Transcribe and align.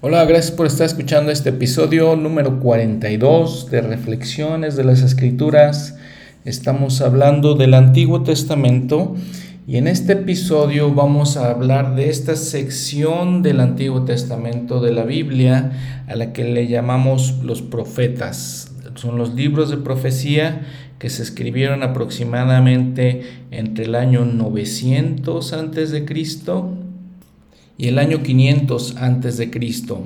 Hola, 0.00 0.24
gracias 0.26 0.52
por 0.52 0.68
estar 0.68 0.86
escuchando 0.86 1.32
este 1.32 1.48
episodio 1.48 2.14
número 2.14 2.60
42 2.60 3.68
de 3.68 3.80
Reflexiones 3.80 4.76
de 4.76 4.84
las 4.84 5.02
Escrituras. 5.02 5.96
Estamos 6.44 7.00
hablando 7.00 7.56
del 7.56 7.74
Antiguo 7.74 8.22
Testamento 8.22 9.16
y 9.66 9.76
en 9.76 9.88
este 9.88 10.12
episodio 10.12 10.94
vamos 10.94 11.36
a 11.36 11.50
hablar 11.50 11.96
de 11.96 12.10
esta 12.10 12.36
sección 12.36 13.42
del 13.42 13.58
Antiguo 13.58 14.04
Testamento 14.04 14.80
de 14.80 14.92
la 14.92 15.02
Biblia 15.02 15.72
a 16.06 16.14
la 16.14 16.32
que 16.32 16.44
le 16.44 16.68
llamamos 16.68 17.40
los 17.42 17.60
profetas. 17.60 18.70
Son 18.94 19.18
los 19.18 19.34
libros 19.34 19.68
de 19.68 19.78
profecía 19.78 20.60
que 21.00 21.10
se 21.10 21.24
escribieron 21.24 21.82
aproximadamente 21.82 23.22
entre 23.50 23.86
el 23.86 23.96
año 23.96 24.24
900 24.24 25.52
antes 25.54 25.90
de 25.90 26.04
Cristo 26.04 26.77
y 27.78 27.86
el 27.86 27.98
año 28.00 28.24
500 28.24 28.96
antes 28.96 29.38
de 29.38 29.50
Cristo. 29.50 30.02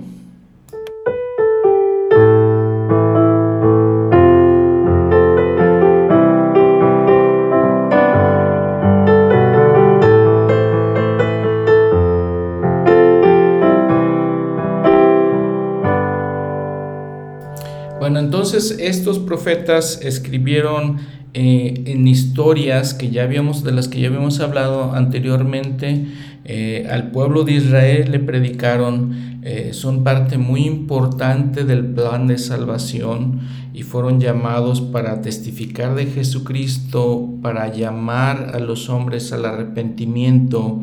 Bueno, 17.99 18.19
entonces 18.19 18.77
estos 18.81 19.19
profetas 19.19 20.01
escribieron 20.03 20.99
eh, 21.35 21.85
en 21.87 22.07
historias 22.07 22.93
que 22.93 23.09
ya 23.09 23.23
habíamos, 23.23 23.65
de 23.65 23.73
las 23.73 23.89
que 23.89 24.01
ya 24.01 24.09
habíamos 24.09 24.41
hablado 24.41 24.93
anteriormente, 24.93 26.05
eh, 26.45 26.89
al 26.91 27.13
pueblo 27.13 27.45
de 27.45 27.53
Israel 27.53 28.11
le 28.11 28.19
predicaron, 28.19 29.41
eh, 29.43 29.71
son 29.73 30.03
parte 30.03 30.39
muy 30.39 30.65
importante 30.67 31.65
del 31.65 31.87
plan 31.87 32.27
de 32.27 32.37
salvación 32.39 33.41
y 33.73 33.83
fueron 33.83 34.21
llamados 34.21 34.81
para 34.81 35.21
testificar 35.23 35.95
de 35.95 36.07
Jesucristo, 36.07 37.29
para 37.43 37.73
llamar 37.73 38.51
a 38.55 38.59
los 38.59 38.89
hombres 38.89 39.33
al 39.33 39.45
arrepentimiento 39.45 40.81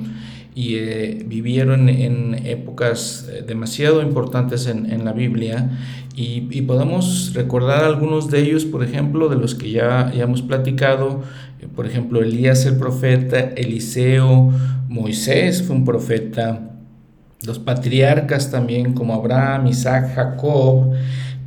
y 0.56 0.76
eh, 0.76 1.24
vivieron 1.28 1.90
en 1.90 2.36
épocas 2.46 3.30
demasiado 3.46 4.02
importantes 4.02 4.66
en, 4.68 5.06
la 5.06 5.14
Biblia 5.14 5.70
y, 6.22 6.62
podemos 6.64 7.32
recordar 7.34 7.86
algunos 7.86 8.30
de 8.30 8.42
ellos, 8.42 8.66
por 8.66 8.84
ejemplo, 8.84 9.30
de 9.30 9.38
los 9.38 9.56
que 9.56 9.72
ya, 9.72 10.12
ya 10.14 10.24
hemos 10.24 10.42
platicado, 10.42 11.22
por 11.78 11.86
ejemplo, 11.86 12.22
Elías 12.22 12.66
el 12.66 12.76
profeta, 12.76 13.40
Eliseo, 13.40 14.52
Moisés 14.90 15.64
fue 15.64 15.78
un 15.78 15.86
profeta, 15.86 16.72
los 17.46 17.58
patriarcas 17.58 18.52
también 18.52 18.94
como 18.94 19.14
Abraham, 19.14 19.68
Isaac, 19.68 20.14
Jacob. 20.14 20.92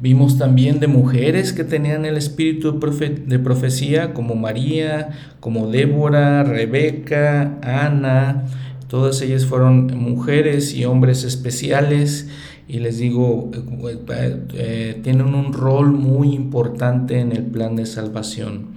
Vimos 0.00 0.39
también 0.39 0.81
de 0.81 0.87
mujeres 0.87 1.53
que 1.53 1.65
tenían 1.65 2.06
el 2.06 2.17
espíritu 2.17 2.81
de 2.81 3.39
profecía, 3.39 4.15
como 4.15 4.37
María, 4.37 5.11
como 5.41 5.67
Débora, 5.67 6.45
Rebeca, 6.45 7.59
Ana. 7.62 8.47
Todas 8.89 9.20
ellas 9.20 9.45
fueron 9.45 9.98
mujeres 9.98 10.73
y 10.73 10.87
hombres 10.87 11.25
especiales 11.25 12.28
y 12.73 12.78
les 12.78 12.97
digo, 12.97 13.51
eh, 14.55 14.98
tienen 15.03 15.34
un 15.34 15.53
rol 15.53 15.92
muy 15.92 16.33
importante 16.33 17.20
en 17.20 17.33
el 17.33 17.45
plan 17.45 17.77
de 17.77 17.84
salvación. 17.84 18.69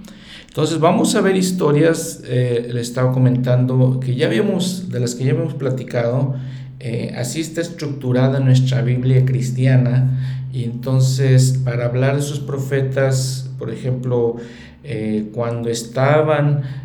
Entonces 0.48 0.80
vamos 0.80 1.14
a 1.14 1.22
ver 1.22 1.34
historias, 1.34 2.22
eh, 2.26 2.68
le 2.70 2.82
estaba 2.82 3.10
comentando, 3.10 3.98
que 3.98 4.14
ya 4.14 4.26
habíamos, 4.26 4.90
de 4.90 5.00
las 5.00 5.14
que 5.14 5.24
ya 5.24 5.32
habíamos 5.32 5.54
platicado, 5.54 6.34
eh, 6.78 7.14
así 7.16 7.40
está 7.40 7.62
estructurada 7.62 8.38
nuestra 8.38 8.82
Biblia 8.82 9.24
cristiana. 9.24 10.46
Y 10.52 10.64
entonces, 10.64 11.58
para 11.64 11.86
hablar 11.86 12.16
de 12.16 12.20
esos 12.20 12.40
profetas, 12.40 13.50
por 13.58 13.70
ejemplo, 13.70 14.36
eh, 14.84 15.30
cuando 15.32 15.70
estaban 15.70 16.84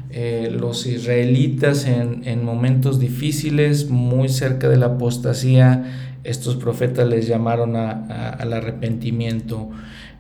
los 0.52 0.88
israelitas 0.88 1.86
en, 1.86 2.44
momentos 2.44 3.00
difíciles, 3.00 3.90
muy 3.90 4.28
cerca 4.28 4.68
de 4.68 4.76
la 4.76 4.88
apostasía, 4.88 6.11
estos 6.24 6.56
profetas 6.56 7.08
les 7.08 7.28
llamaron 7.28 7.76
al 7.76 8.54
arrepentimiento. 8.54 9.70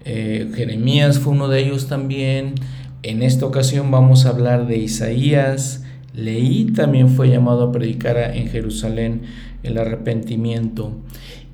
Jeremías 0.03 1.19
fue 1.19 1.33
uno 1.33 1.47
de 1.47 1.59
ellos 1.59 1.87
también. 1.87 2.55
En 3.03 3.23
esta 3.23 3.45
ocasión 3.45 3.91
vamos 3.91 4.25
a 4.25 4.29
hablar 4.29 4.67
de 4.67 4.77
Isaías. 4.77 5.83
Leí 6.13 6.65
también 6.65 7.09
fue 7.09 7.29
llamado 7.29 7.63
a 7.63 7.71
predicar 7.71 8.17
en 8.17 8.47
Jerusalén 8.47 9.21
el 9.63 9.77
arrepentimiento. 9.77 10.93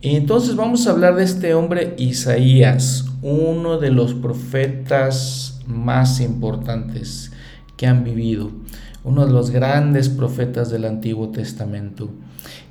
Entonces 0.02 0.56
vamos 0.56 0.88
a 0.88 0.92
hablar 0.92 1.16
de 1.16 1.24
este 1.24 1.54
hombre 1.54 1.96
Isaías, 1.98 3.06
uno 3.22 3.80
de 3.80 3.92
los 3.92 4.14
profetas 4.14 5.60
más 5.66 6.22
importantes 6.22 7.32
que 7.76 7.88
han 7.88 8.04
vivido, 8.04 8.52
uno 9.04 9.26
de 9.26 9.32
los 9.32 9.50
grandes 9.50 10.08
profetas 10.08 10.70
del 10.70 10.86
Antiguo 10.86 11.30
Testamento. 11.30 12.10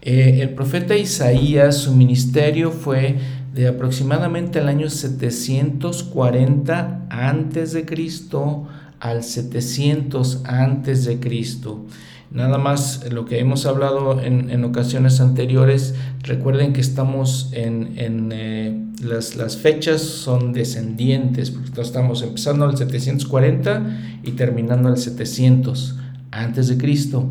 Eh, 0.06 0.40
el 0.40 0.50
profeta 0.50 0.96
Isaías, 0.96 1.78
su 1.78 1.92
ministerio 1.92 2.70
fue 2.70 3.16
de 3.52 3.66
aproximadamente 3.66 4.60
el 4.60 4.68
año 4.68 4.88
740 4.88 7.06
antes 7.10 7.72
de 7.72 7.84
Cristo 7.84 8.68
al 9.00 9.24
700 9.24 10.42
antes 10.44 11.06
de 11.06 11.18
Cristo. 11.18 11.86
Nada 12.30 12.56
más 12.56 13.04
lo 13.10 13.24
que 13.24 13.40
hemos 13.40 13.66
hablado 13.66 14.22
en, 14.22 14.64
ocasiones 14.64 15.20
anteriores, 15.20 15.96
recuerden 16.22 16.72
que 16.72 16.82
estamos 16.82 17.50
en, 17.52 18.30
eh, 18.30 18.80
las, 19.02 19.34
las, 19.34 19.56
fechas 19.56 20.02
son 20.02 20.52
descendientes, 20.52 21.50
porque 21.50 21.80
estamos 21.80 22.22
empezando 22.22 22.64
al 22.64 22.76
740 22.76 24.20
y 24.22 24.30
terminando 24.32 24.88
al 24.88 24.98
700 24.98 25.96
antes 26.30 26.68
de 26.68 26.78
Cristo. 26.78 27.28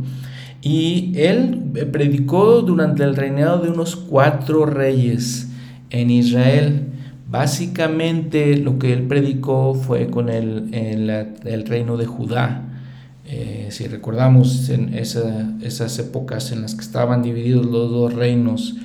Y 0.66 1.12
él 1.16 1.62
predicó 1.92 2.64
durante 2.64 3.04
el 3.04 3.16
reinado 3.16 3.60
de 3.60 3.70
unos 3.70 3.96
cuatro 3.96 4.66
reyes 4.66 5.48
en 5.92 6.10
Israel. 6.10 6.88
Básicamente 7.30 8.58
lo 8.58 8.80
que 8.80 8.92
él 8.92 9.04
predicó 9.04 9.76
fue 9.76 10.08
con 10.08 10.28
el, 10.28 10.74
el, 10.74 11.66
reino 11.68 11.98
de 11.98 12.08
Judá. 12.08 12.64
Eh, 13.28 13.68
si 13.70 13.86
recordamos 13.86 14.68
esas 14.70 16.00
épocas 16.00 16.52
en 16.52 16.64
las 16.64 16.74
que 16.74 16.82
estaban 16.82 17.22
divididos 17.22 17.68
los 17.68 17.92
dos 17.92 18.16
reinos, 18.16 18.76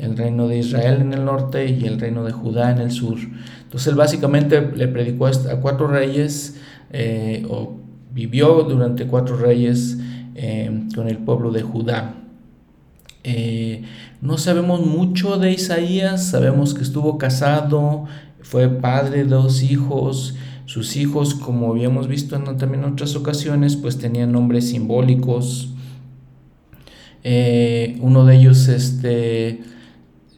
el 0.00 0.16
reino 0.16 0.48
de 0.48 0.58
Israel 0.58 1.02
en 1.02 1.12
el 1.12 1.24
norte 1.24 1.70
y 1.70 1.84
el 1.84 2.00
reino 2.00 2.24
de 2.24 2.32
Judá 2.32 2.72
en 2.72 2.78
el 2.78 2.90
sur. 2.90 3.16
Entonces 3.62 3.86
él 3.86 3.94
básicamente 3.94 4.60
le 4.74 4.88
predicó 4.88 5.28
a 5.28 5.60
cuatro 5.60 5.86
reyes 5.86 6.56
eh, 6.90 7.46
o 7.48 7.76
vivió 8.12 8.64
durante 8.64 9.06
cuatro 9.06 9.36
reyes 9.36 9.98
eh, 10.40 10.70
con 10.94 11.08
el 11.08 11.18
pueblo 11.18 11.50
de 11.50 11.62
Judá. 11.62 12.14
Eh, 13.24 13.82
no 14.22 14.38
sabemos 14.38 14.86
mucho 14.86 15.36
de 15.36 15.50
Isaías, 15.50 16.28
sabemos 16.28 16.74
que 16.74 16.82
estuvo 16.82 17.18
casado, 17.18 18.04
fue 18.40 18.68
padre 18.68 19.24
de 19.24 19.30
dos 19.30 19.64
hijos, 19.64 20.36
sus 20.64 20.94
hijos, 20.96 21.34
como 21.34 21.72
habíamos 21.72 22.06
visto 22.06 22.36
en, 22.36 22.56
también 22.56 22.84
en 22.84 22.92
otras 22.92 23.16
ocasiones, 23.16 23.74
pues 23.74 23.98
tenían 23.98 24.30
nombres 24.30 24.68
simbólicos. 24.68 25.74
Eh, 27.24 27.98
uno 28.00 28.24
de 28.24 28.36
ellos 28.36 28.68
este, 28.68 29.62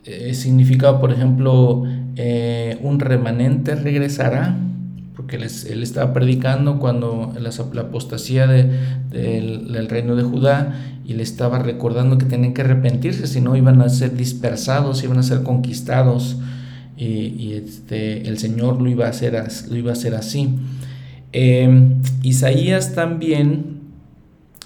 eh, 0.07 0.33
significa, 0.33 0.99
por 0.99 1.13
ejemplo, 1.13 1.85
un 2.83 3.01
remanente 3.01 3.75
regresará, 3.75 4.59
porque 5.31 5.47
él, 5.73 5.83
estaba 5.83 6.13
predicando 6.13 6.81
cuando 6.81 7.33
la, 7.39 7.51
apostasía 7.83 8.49
del 8.49 9.87
reino 9.89 10.17
de 10.17 10.25
Judá 10.25 10.75
y 11.05 11.15
le 11.15 11.23
estaba 11.23 11.61
recordando 11.61 12.19
que 12.19 12.27
tenían 12.27 12.53
que 12.53 12.63
arrepentirse, 12.63 13.27
si 13.27 13.41
no 13.41 13.55
iban 13.55 13.81
a 13.81 13.89
ser 13.89 14.17
dispersados, 14.17 15.05
iban 15.05 15.19
a 15.19 15.23
ser 15.23 15.43
conquistados 15.43 16.37
y, 16.97 17.53
este, 17.53 18.29
el 18.29 18.39
Señor 18.39 18.83
lo 18.83 18.91
iba 18.91 19.07
a 19.07 19.11
hacer, 19.11 19.41
lo 19.71 19.77
iba 19.77 19.91
a 19.91 19.93
hacer 19.93 20.15
así. 20.15 20.49
Em, 21.33 22.03
Isaías 22.23 22.95
también, 22.95 23.81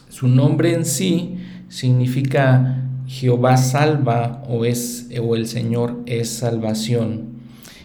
su 0.09 0.29
nombre 0.29 0.73
en 0.73 0.87
sí 0.87 1.37
significa 1.69 2.89
Jehová 3.07 3.59
salva 3.59 4.43
o, 4.49 4.65
es, 4.65 5.11
o 5.23 5.37
el 5.37 5.47
Señor 5.47 6.01
es 6.07 6.31
salvación. 6.31 7.34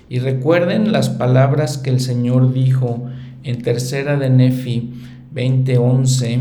Y 0.09 0.19
recuerden 0.19 0.91
las 0.91 1.09
palabras 1.09 1.77
que 1.77 1.91
el 1.91 1.99
Señor 1.99 2.51
dijo 2.51 3.05
en 3.43 3.61
tercera 3.61 4.17
de 4.17 4.31
Nefi 4.31 4.91
20:11 5.33 6.39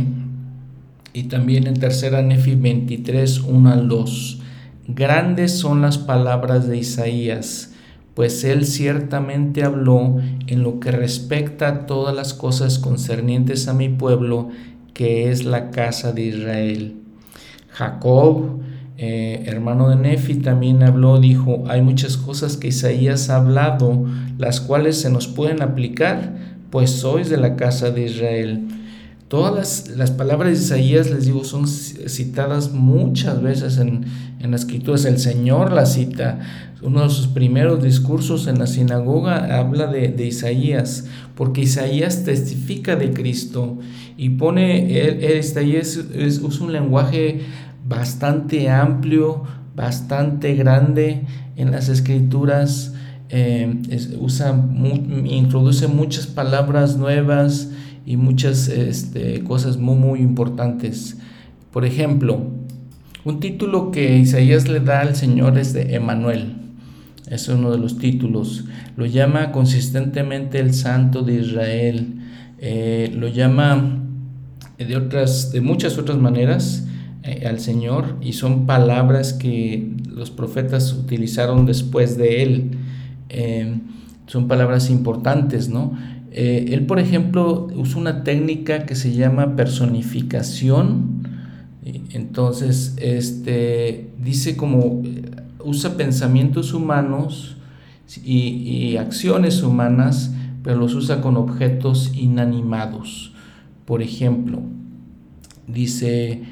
y 1.13 1.25
también 1.25 1.67
en 1.67 1.75
tercera 1.75 2.23
Nefi 2.23 2.55
23, 2.55 3.41
1 3.41 3.71
al 3.71 3.89
2. 3.89 4.41
Grandes 4.89 5.53
son 5.53 5.83
las 5.83 5.99
palabras 5.99 6.67
de 6.67 6.79
Isaías, 6.79 7.75
pues 8.15 8.43
él 8.43 8.65
ciertamente 8.65 9.63
habló 9.63 10.17
en 10.47 10.63
lo 10.63 10.81
que 10.81 10.91
respecta 10.91 11.69
a 11.69 11.87
todas 11.87 12.17
las 12.17 12.33
cosas 12.33 12.79
concernientes 12.79 13.69
a 13.69 13.75
mi 13.75 13.91
pueblo, 13.91 14.49
que 14.95 15.31
es 15.31 15.45
la 15.45 15.71
casa 15.71 16.13
de 16.13 16.23
Israel. 16.23 16.97
Jacob 17.69 18.61
eh, 19.01 19.45
hermano 19.47 19.89
de 19.89 19.95
Nefi, 19.97 20.35
también 20.35 20.83
habló, 20.83 21.21
dijo, 21.21 21.63
hay 21.69 21.83
muchas 21.83 22.17
cosas 22.17 22.57
que 22.57 22.69
Isaías 22.69 23.31
ha 23.31 23.37
hablado, 23.37 24.05
las 24.39 24.61
cuales 24.61 25.01
se 25.01 25.09
nos 25.09 25.29
pueden 25.29 25.63
aplicar, 25.63 26.35
pues 26.71 26.91
sois 26.91 27.31
de 27.31 27.37
la 27.37 27.55
casa 27.55 27.93
de 27.93 28.07
Israel. 28.07 28.67
Todas 29.29 29.89
las, 29.97 30.11
palabras 30.11 30.59
de 30.59 30.65
Isaías, 30.65 31.11
les 31.11 31.27
digo, 31.27 31.45
son 31.45 31.69
citadas 31.69 32.73
muchas 32.73 33.41
veces 33.41 33.79
en, 33.79 34.07
en 34.41 34.51
las 34.51 34.63
escrituras. 34.63 35.05
El 35.05 35.19
Señor 35.19 35.73
la 35.73 35.87
cita. 35.87 36.41
Uno 36.81 37.03
de 37.03 37.11
sus 37.11 37.27
primeros 37.27 37.83
discursos 37.83 38.47
en 38.47 38.59
la 38.59 38.67
sinagoga 38.67 39.59
habla 39.59 39.89
de, 39.89 40.25
Isaías, 40.25 41.07
porque 41.35 41.63
Isaías 41.63 42.25
testifica 42.25 42.95
de 42.95 43.13
Cristo 43.13 43.79
y 44.17 44.31
pone, 44.31 45.01
él, 45.01 45.39
Isaías 45.39 45.99
usa 46.41 46.65
un 46.65 46.73
lenguaje 46.73 47.41
bastante 47.89 48.69
amplio, 48.69 49.45
bastante 49.75 50.55
grande 50.55 51.25
en 51.57 51.73
las 51.73 51.89
escrituras. 51.89 52.95
Eh, 53.31 53.81
usa, 54.21 54.55
introduce 55.25 55.87
muchas 55.89 56.27
palabras 56.27 56.97
nuevas 56.97 57.71
y 58.07 58.17
muchas 58.17 58.69
este, 58.69 59.43
cosas 59.45 59.79
muy, 59.79 59.97
muy 59.97 60.21
importantes. 60.21 61.19
Por 61.73 61.85
ejemplo, 61.85 62.47
un 63.25 63.41
título 63.41 63.91
que 63.91 64.19
Isaías 64.19 64.69
le 64.69 64.81
da 64.81 65.01
al 65.01 65.17
Señor 65.17 65.59
es 65.59 65.73
de 65.73 65.95
Emanuel. 65.95 66.55
Es 67.31 67.49
uno 67.49 67.71
de 67.71 67.79
los 67.79 67.99
títulos. 67.99 68.65
Lo 68.97 69.05
llama 69.05 69.53
consistentemente 69.53 70.61
el 70.61 70.73
Santo 70.73 71.23
de 71.23 71.41
Israel. 71.41 72.15
Eh, 72.59 73.13
lo 73.15 73.29
llama 73.29 73.99
de, 74.79 74.97
otras, 74.97 75.53
de 75.53 75.61
muchas 75.61 75.99
otras 75.99 76.17
maneras 76.17 76.88
eh, 77.23 77.47
al 77.47 77.61
Señor 77.61 78.17
y 78.21 78.35
son 78.35 78.67
palabras 78.67 79.33
que 79.33 79.93
los 80.09 80.31
profetas 80.31 80.93
utilizaron 80.93 81.67
después 81.67 82.17
de 82.17 82.43
él. 82.43 82.71
Eh, 83.29 83.79
son 84.27 84.47
palabras 84.47 84.91
importantes, 84.91 85.69
¿no? 85.69 85.97
Eh, 86.31 86.67
él, 86.73 86.87
por 86.87 87.01
ejemplo, 87.01 87.69
usa 87.75 87.99
una 87.99 88.23
técnica 88.23 88.85
que 88.85 88.95
se 88.95 89.13
llama 89.13 89.57
personificación. 89.57 91.27
Entonces, 92.13 92.95
este, 93.01 94.11
dice 94.23 94.57
como 94.57 95.03
usa 95.65 95.97
pensamientos 95.97 96.75
humanos 96.75 97.57
y, 98.25 98.97
acciones 98.97 99.63
humanas, 99.63 100.33
pero 100.63 100.79
los 100.79 100.95
usa 100.95 101.21
con 101.21 101.37
objetos 101.37 102.13
inanimados. 102.15 103.33
Por 103.85 104.03
ejemplo, 104.03 104.61
dice, 105.67 106.43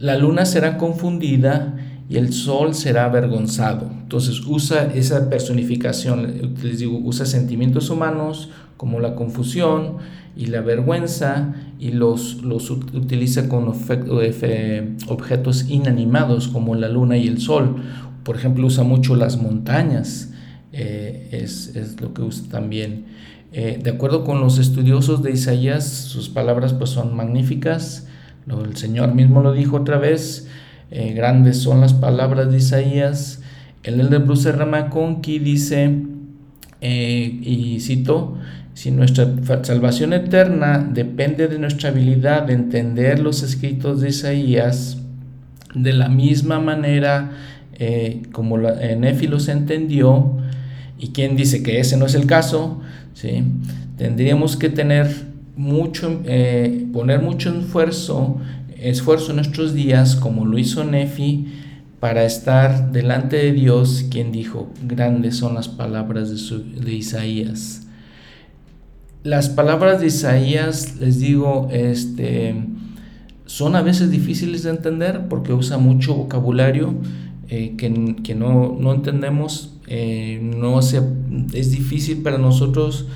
la 0.00 0.16
luna 0.16 0.46
será 0.46 0.78
confundida 0.78 1.76
y 2.08 2.16
el 2.16 2.32
sol 2.32 2.74
será 2.74 3.04
avergonzado. 3.04 3.88
Entonces 4.02 4.40
usa 4.46 4.90
esa 4.94 5.30
personificación, 5.30 6.56
les 6.62 6.80
digo, 6.80 6.98
usa 6.98 7.26
sentimientos 7.26 7.90
humanos 7.90 8.48
como 8.76 8.98
la 8.98 9.14
confusión 9.14 9.98
y 10.34 10.46
la 10.46 10.62
vergüenza 10.62 11.54
y 11.78 11.92
los, 11.92 12.42
los 12.42 12.70
utiliza 12.70 13.48
con 13.48 13.68
objetos 13.68 15.66
inanimados 15.68 16.48
como 16.48 16.74
la 16.74 16.88
luna 16.88 17.18
y 17.18 17.28
el 17.28 17.40
sol. 17.40 17.76
Por 18.24 18.36
ejemplo, 18.36 18.66
usa 18.66 18.84
mucho 18.84 19.16
las 19.16 19.36
montañas, 19.36 20.32
eh, 20.72 21.28
es, 21.30 21.76
es, 21.76 22.00
lo 22.00 22.14
que 22.14 22.22
usa 22.22 22.48
también. 22.50 23.04
Eh, 23.52 23.78
de 23.82 23.90
acuerdo 23.90 24.24
con 24.24 24.40
los 24.40 24.58
estudiosos 24.58 25.22
de 25.22 25.32
Isaías, 25.32 25.86
sus 25.86 26.28
palabras 26.28 26.72
pues 26.72 26.90
son 26.90 27.14
magníficas. 27.14 28.06
El 28.50 28.76
Señor 28.76 29.14
mismo 29.14 29.42
lo 29.42 29.52
dijo 29.52 29.76
otra 29.76 29.98
vez, 29.98 30.48
eh, 30.90 31.12
grandes 31.12 31.58
son 31.58 31.80
las 31.80 31.94
palabras 31.94 32.50
de 32.50 32.58
Isaías. 32.58 33.42
El 33.82 34.10
de 34.10 34.18
Bruce 34.18 34.50
Ramaconqui 34.50 35.38
dice, 35.38 35.96
eh, 36.80 37.38
y 37.42 37.80
cito, 37.80 38.36
si 38.74 38.90
nuestra 38.90 39.26
salvación 39.62 40.12
eterna 40.12 40.78
depende 40.78 41.48
de 41.48 41.58
nuestra 41.58 41.90
habilidad 41.90 42.42
de 42.42 42.54
entender 42.54 43.20
los 43.20 43.42
escritos 43.42 44.00
de 44.00 44.08
Isaías, 44.08 44.98
de 45.74 45.92
la 45.92 46.08
misma 46.08 46.58
manera 46.58 47.32
eh, 47.74 48.22
como 48.32 48.58
la, 48.58 48.74
los 49.28 49.48
entendió, 49.48 50.36
y 50.98 51.08
quien 51.08 51.36
dice 51.36 51.62
que 51.62 51.80
ese 51.80 51.96
no 51.96 52.06
es 52.06 52.14
el 52.14 52.26
caso, 52.26 52.80
¿sí? 53.14 53.44
tendríamos 53.96 54.56
que 54.56 54.68
tener 54.68 55.29
mucho, 55.60 56.22
poner 56.92 57.20
mucho 57.20 57.56
esfuerzo 57.58 58.40
esfuerzo 58.80 59.30
en 59.30 59.36
nuestros 59.36 59.74
días, 59.74 60.16
como 60.16 60.44
lo 60.46 60.58
hizo 60.58 60.84
Nefi, 60.84 61.46
para 62.00 62.24
estar 62.24 62.92
delante 62.92 63.36
de 63.36 63.52
Dios, 63.52 64.06
quien 64.10 64.32
dijo, 64.32 64.70
grandes 64.82 65.36
son 65.36 65.54
las 65.54 65.68
palabras 65.68 66.30
de, 66.30 66.92
Isaías. 66.94 67.86
Las 69.22 69.50
palabras 69.50 70.00
de 70.00 70.06
Isaías, 70.06 70.96
les 70.98 71.20
digo, 71.20 71.68
este, 71.70 72.54
son 73.44 73.76
a 73.76 73.82
veces 73.82 74.10
difíciles 74.10 74.62
de 74.62 74.70
entender 74.70 75.28
porque 75.28 75.52
usa 75.52 75.76
mucho 75.76 76.14
vocabulario 76.14 76.94
eh, 77.50 77.74
que, 77.76 78.16
que 78.24 78.34
no, 78.34 78.78
no, 78.80 78.94
entendemos, 78.94 79.74
eh, 79.86 80.40
no 80.42 80.80
es 80.80 81.70
difícil 81.70 82.22
para 82.22 82.38
nosotros 82.38 83.08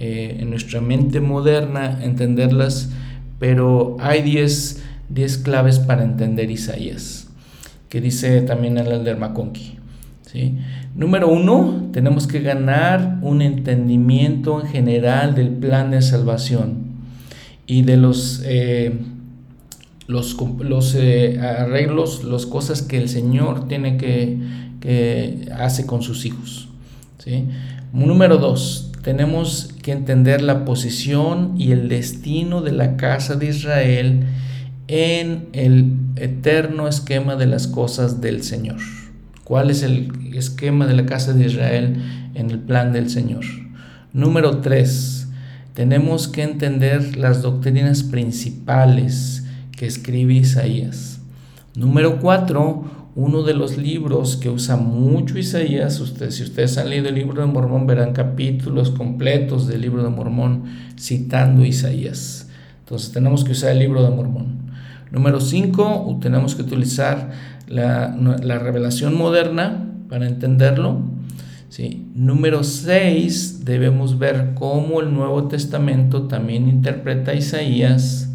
eh, 0.00 0.38
en 0.40 0.50
nuestra 0.50 0.80
mente 0.80 1.20
moderna 1.20 2.02
entenderlas, 2.02 2.90
pero 3.38 3.96
hay 4.00 4.22
10 4.22 4.84
10 5.10 5.38
claves 5.38 5.80
para 5.80 6.04
entender 6.04 6.50
Isaías, 6.50 7.28
que 7.88 8.00
dice 8.00 8.40
también 8.42 8.78
el 8.78 8.86
Elder 8.86 9.18
McConkie. 9.18 9.78
¿sí? 10.22 10.56
Número 10.94 11.28
uno, 11.28 11.90
tenemos 11.92 12.26
que 12.26 12.40
ganar 12.40 13.18
un 13.22 13.42
entendimiento 13.42 14.60
en 14.60 14.68
general 14.68 15.34
del 15.34 15.50
plan 15.50 15.90
de 15.90 16.00
salvación 16.00 16.90
y 17.66 17.82
de 17.82 17.96
los, 17.96 18.42
eh, 18.44 18.98
los, 20.06 20.36
los 20.60 20.94
eh, 20.94 21.40
arreglos, 21.40 22.22
las 22.22 22.46
cosas 22.46 22.82
que 22.82 22.96
el 22.96 23.08
Señor 23.08 23.66
tiene 23.66 23.96
que, 23.96 24.38
que 24.80 25.48
hace 25.56 25.86
con 25.86 26.02
sus 26.02 26.24
hijos. 26.24 26.68
¿sí? 27.18 27.46
Número 27.92 28.38
dos, 28.38 28.89
tenemos 29.02 29.74
que 29.82 29.92
entender 29.92 30.42
la 30.42 30.64
posición 30.64 31.54
y 31.56 31.72
el 31.72 31.88
destino 31.88 32.60
de 32.60 32.72
la 32.72 32.96
casa 32.96 33.36
de 33.36 33.46
Israel 33.46 34.24
en 34.88 35.48
el 35.52 35.94
eterno 36.16 36.86
esquema 36.86 37.36
de 37.36 37.46
las 37.46 37.66
cosas 37.66 38.20
del 38.20 38.42
Señor. 38.42 38.78
¿Cuál 39.44 39.70
es 39.70 39.82
el 39.82 40.34
esquema 40.34 40.86
de 40.86 40.94
la 40.94 41.06
casa 41.06 41.32
de 41.32 41.46
Israel 41.46 42.02
en 42.34 42.50
el 42.50 42.58
plan 42.58 42.92
del 42.92 43.08
Señor? 43.08 43.44
Número 44.12 44.58
3. 44.58 45.28
Tenemos 45.74 46.28
que 46.28 46.42
entender 46.42 47.16
las 47.16 47.42
doctrinas 47.42 48.02
principales 48.02 49.44
que 49.76 49.86
escribe 49.86 50.34
Isaías. 50.34 51.20
Número 51.74 52.20
4. 52.20 52.99
Uno 53.16 53.42
de 53.42 53.54
los 53.54 53.76
libros 53.76 54.36
que 54.36 54.50
usa 54.50 54.76
mucho 54.76 55.36
Isaías, 55.36 55.98
ustedes, 55.98 56.36
si 56.36 56.44
ustedes 56.44 56.78
han 56.78 56.90
leído 56.90 57.08
el 57.08 57.16
libro 57.16 57.40
de 57.40 57.46
Mormón, 57.46 57.86
verán 57.86 58.12
capítulos 58.12 58.90
completos 58.90 59.66
del 59.66 59.80
libro 59.80 60.04
de 60.04 60.10
Mormón 60.10 60.64
citando 60.98 61.64
Isaías. 61.64 62.48
Entonces 62.80 63.12
tenemos 63.12 63.44
que 63.44 63.52
usar 63.52 63.72
el 63.72 63.80
libro 63.80 64.02
de 64.02 64.10
Mormón. 64.10 64.70
Número 65.10 65.40
5, 65.40 66.18
tenemos 66.22 66.54
que 66.54 66.62
utilizar 66.62 67.30
la, 67.66 68.58
revelación 68.58 69.16
moderna 69.16 69.88
para 70.08 70.28
entenderlo. 70.28 71.00
¿sí? 71.68 72.06
Número 72.14 72.62
6, 72.62 73.64
debemos 73.64 74.18
ver 74.18 74.52
cómo 74.54 75.00
el 75.00 75.12
Nuevo 75.12 75.48
Testamento 75.48 76.28
también 76.28 76.68
interpreta 76.68 77.34
Isaías. 77.34 78.32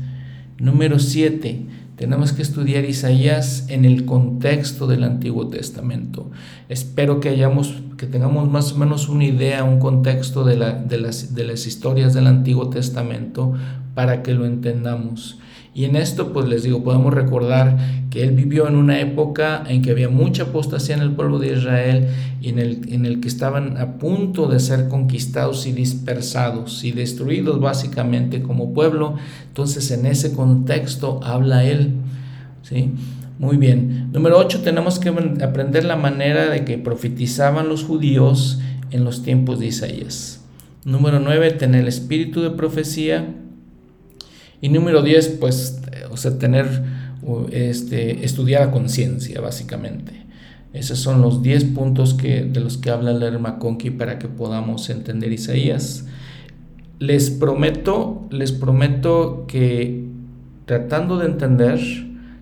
Número 0.57 0.99
7, 0.99 1.65
tenemos 1.95 2.33
que 2.33 2.41
estudiar 2.41 2.83
Isaías 2.83 3.65
en 3.69 3.85
el 3.85 4.05
contexto 4.05 4.85
del 4.85 5.03
Antiguo 5.03 5.47
Testamento. 5.47 6.29
Espero 6.67 7.19
que, 7.21 7.29
hayamos, 7.29 7.81
que 7.97 8.05
tengamos 8.05 8.49
más 8.49 8.73
o 8.73 8.77
menos 8.77 9.07
una 9.07 9.23
idea, 9.23 9.63
un 9.63 9.79
contexto 9.79 10.43
de, 10.43 10.55
de, 10.87 10.97
las, 10.97 11.35
de 11.35 11.43
las 11.45 11.65
historias 11.65 12.13
del 12.13 12.27
Antiguo 12.27 12.69
Testamento 12.69 13.53
para 13.93 14.23
que 14.23 14.33
lo 14.33 14.45
entendamos. 14.45 15.39
Y 15.75 15.83
en 15.83 15.97
esto, 15.97 16.31
pues 16.31 16.47
les 16.47 16.63
digo, 16.63 16.85
podemos 16.85 17.13
recordar 17.13 17.77
que 18.09 18.23
él 18.23 18.31
vivió 18.31 18.65
en 18.69 18.77
una 18.77 19.01
época 19.01 19.61
en 19.67 19.81
que 19.81 19.91
había 19.91 20.07
mucha 20.07 20.43
apostasía 20.43 20.95
en 20.95 21.01
el 21.01 21.11
pueblo 21.11 21.37
de 21.37 21.51
Israel 21.51 22.07
y 22.41 22.47
en 22.47 22.59
el, 22.59 22.93
en 22.93 23.05
el 23.05 23.19
que 23.19 23.27
estaban 23.27 23.75
a 23.75 23.97
punto 23.97 24.47
de 24.47 24.61
ser 24.61 24.87
conquistados 24.87 25.67
y 25.67 25.73
dispersados 25.73 26.85
y 26.85 26.93
destruidos 26.93 27.59
básicamente 27.59 28.41
como 28.41 28.73
pueblo. 28.73 29.15
Entonces, 29.49 29.91
en 29.91 30.05
ese 30.05 30.33
contexto 30.33 31.19
habla 31.21 31.65
él. 31.65 31.95
¿sí? 32.61 32.91
Muy 33.37 33.57
bien. 33.57 34.11
Número 34.13 34.37
8, 34.37 34.61
tenemos 34.61 34.97
que 34.97 35.09
aprender 35.09 35.83
la 35.83 35.97
manera 35.97 36.49
de 36.49 36.63
que 36.63 36.77
profetizaban 36.77 37.67
los 37.67 37.83
judíos 37.83 38.61
en 38.91 39.03
los 39.03 39.23
tiempos 39.23 39.59
de 39.59 39.65
Isaías. 39.65 40.41
Número 40.85 41.19
9, 41.19 41.51
tener 41.51 41.81
el 41.81 41.89
espíritu 41.89 42.41
de 42.41 42.51
profecía 42.51 43.35
y 44.61 44.69
número 44.69 45.01
10, 45.01 45.37
pues, 45.39 45.81
o 46.11 46.17
sea, 46.17 46.37
tener 46.37 46.83
este, 47.51 48.23
estudiar 48.23 48.61
a 48.63 48.71
conciencia, 48.71 49.41
básicamente. 49.41 50.25
Esos 50.73 50.99
son 50.99 51.21
los 51.21 51.41
10 51.41 51.65
puntos 51.65 52.13
que, 52.13 52.43
de 52.43 52.59
los 52.59 52.77
que 52.77 52.89
habla 52.89 53.11
el 53.11 53.39
Conqui 53.59 53.91
para 53.91 54.19
que 54.19 54.27
podamos 54.27 54.89
entender 54.89 55.31
Isaías. 55.31 56.05
Les 56.99 57.29
prometo, 57.29 58.27
les 58.29 58.51
prometo 58.51 59.45
que 59.47 60.05
tratando 60.65 61.17
de 61.17 61.27
entender, 61.27 61.79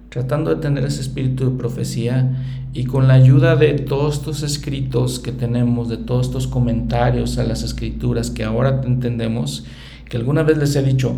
tratando 0.09 0.55
de 0.55 0.61
tener 0.61 0.83
ese 0.83 1.01
espíritu 1.01 1.51
de 1.51 1.57
profecía 1.57 2.43
y 2.73 2.85
con 2.85 3.07
la 3.07 3.13
ayuda 3.13 3.55
de 3.55 3.73
todos 3.73 4.15
estos 4.15 4.41
escritos 4.41 5.19
que 5.19 5.31
tenemos, 5.31 5.89
de 5.89 5.97
todos 5.97 6.27
estos 6.27 6.47
comentarios 6.47 7.37
a 7.37 7.43
las 7.43 7.61
escrituras 7.61 8.31
que 8.31 8.43
ahora 8.43 8.81
entendemos, 8.83 9.65
que 10.09 10.17
alguna 10.17 10.41
vez 10.41 10.57
les 10.57 10.75
he 10.75 10.81
dicho, 10.81 11.15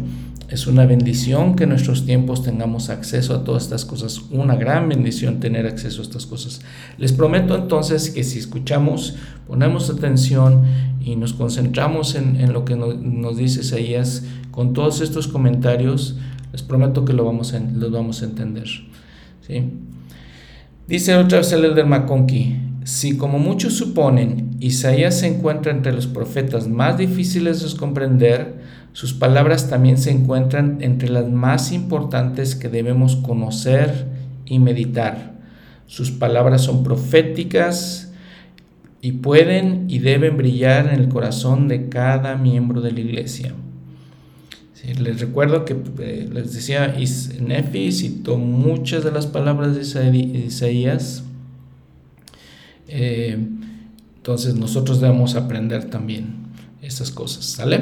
es 0.49 0.67
una 0.67 0.85
bendición 0.85 1.55
que 1.55 1.63
en 1.63 1.69
nuestros 1.69 2.05
tiempos 2.05 2.43
tengamos 2.43 2.89
acceso 2.89 3.33
a 3.33 3.43
todas 3.43 3.63
estas 3.63 3.83
cosas, 3.83 4.21
una 4.29 4.55
gran 4.55 4.87
bendición 4.87 5.39
tener 5.39 5.65
acceso 5.65 6.01
a 6.01 6.03
estas 6.03 6.25
cosas. 6.25 6.61
Les 6.97 7.13
prometo 7.13 7.55
entonces 7.55 8.11
que 8.11 8.23
si 8.23 8.39
escuchamos, 8.39 9.15
ponemos 9.47 9.89
atención 9.89 10.63
y 11.01 11.15
nos 11.15 11.33
concentramos 11.33 12.15
en, 12.15 12.53
lo 12.53 12.63
que 12.63 12.75
nos, 12.75 13.37
dice 13.37 13.61
Isaías 13.61 14.23
con 14.51 14.73
todos 14.73 15.01
estos 15.01 15.27
comentarios, 15.27 16.17
les 16.51 16.61
prometo 16.61 17.05
que 17.05 17.13
lo 17.13 17.25
vamos 17.25 17.53
a, 17.53 17.59
los 17.59 17.91
vamos 17.91 18.21
a 18.21 18.25
entender. 18.25 18.67
¿sí? 19.41 19.63
Dice 20.87 21.15
otra 21.15 21.39
vez 21.39 21.51
el 21.51 21.65
Elder 21.65 21.87
McConkie, 21.87 22.64
si 22.85 23.17
como 23.17 23.39
muchos 23.39 23.73
suponen, 23.73 24.51
Isaías 24.59 25.19
se 25.19 25.25
encuentra 25.25 25.71
entre 25.71 25.91
los 25.91 26.05
profetas 26.05 26.67
más 26.67 26.99
difíciles 26.99 27.59
de 27.63 27.79
comprender, 27.79 28.59
sus 28.93 29.11
palabras 29.11 29.71
también 29.71 29.97
se 29.97 30.11
encuentran 30.11 30.77
entre 30.81 31.09
las 31.09 31.27
más 31.27 31.71
importantes 31.71 32.53
que 32.53 32.69
debemos 32.69 33.15
conocer 33.15 34.05
y 34.45 34.59
meditar. 34.59 35.33
Sus 35.87 36.11
palabras 36.11 36.61
son 36.61 36.83
proféticas 36.83 38.13
y 39.01 39.13
pueden 39.13 39.85
y 39.89 39.97
deben 39.97 40.37
brillar 40.37 40.93
en 40.93 40.99
el 40.99 41.09
corazón 41.09 41.67
de 41.67 41.89
cada 41.89 42.35
miembro 42.35 42.81
de 42.81 42.91
la 42.91 42.99
iglesia. 42.99 43.55
les 44.99 45.19
recuerdo 45.21 45.65
que 45.65 45.75
eh, 46.01 46.29
les 46.31 46.53
decía, 46.53 46.93
Nefi 47.41 47.91
citó 47.91 48.37
muchas 48.37 49.03
de 49.03 49.11
las 49.11 49.25
palabras 49.25 49.73
de 49.75 50.17
Isaías. 50.45 51.23
Eh, 52.87 53.37
entonces 54.17 54.55
nosotros 54.55 55.01
debemos 55.01 55.35
aprender 55.35 55.85
también 55.89 56.45
estas 56.81 57.11
cosas, 57.11 57.45
¿sale? 57.45 57.81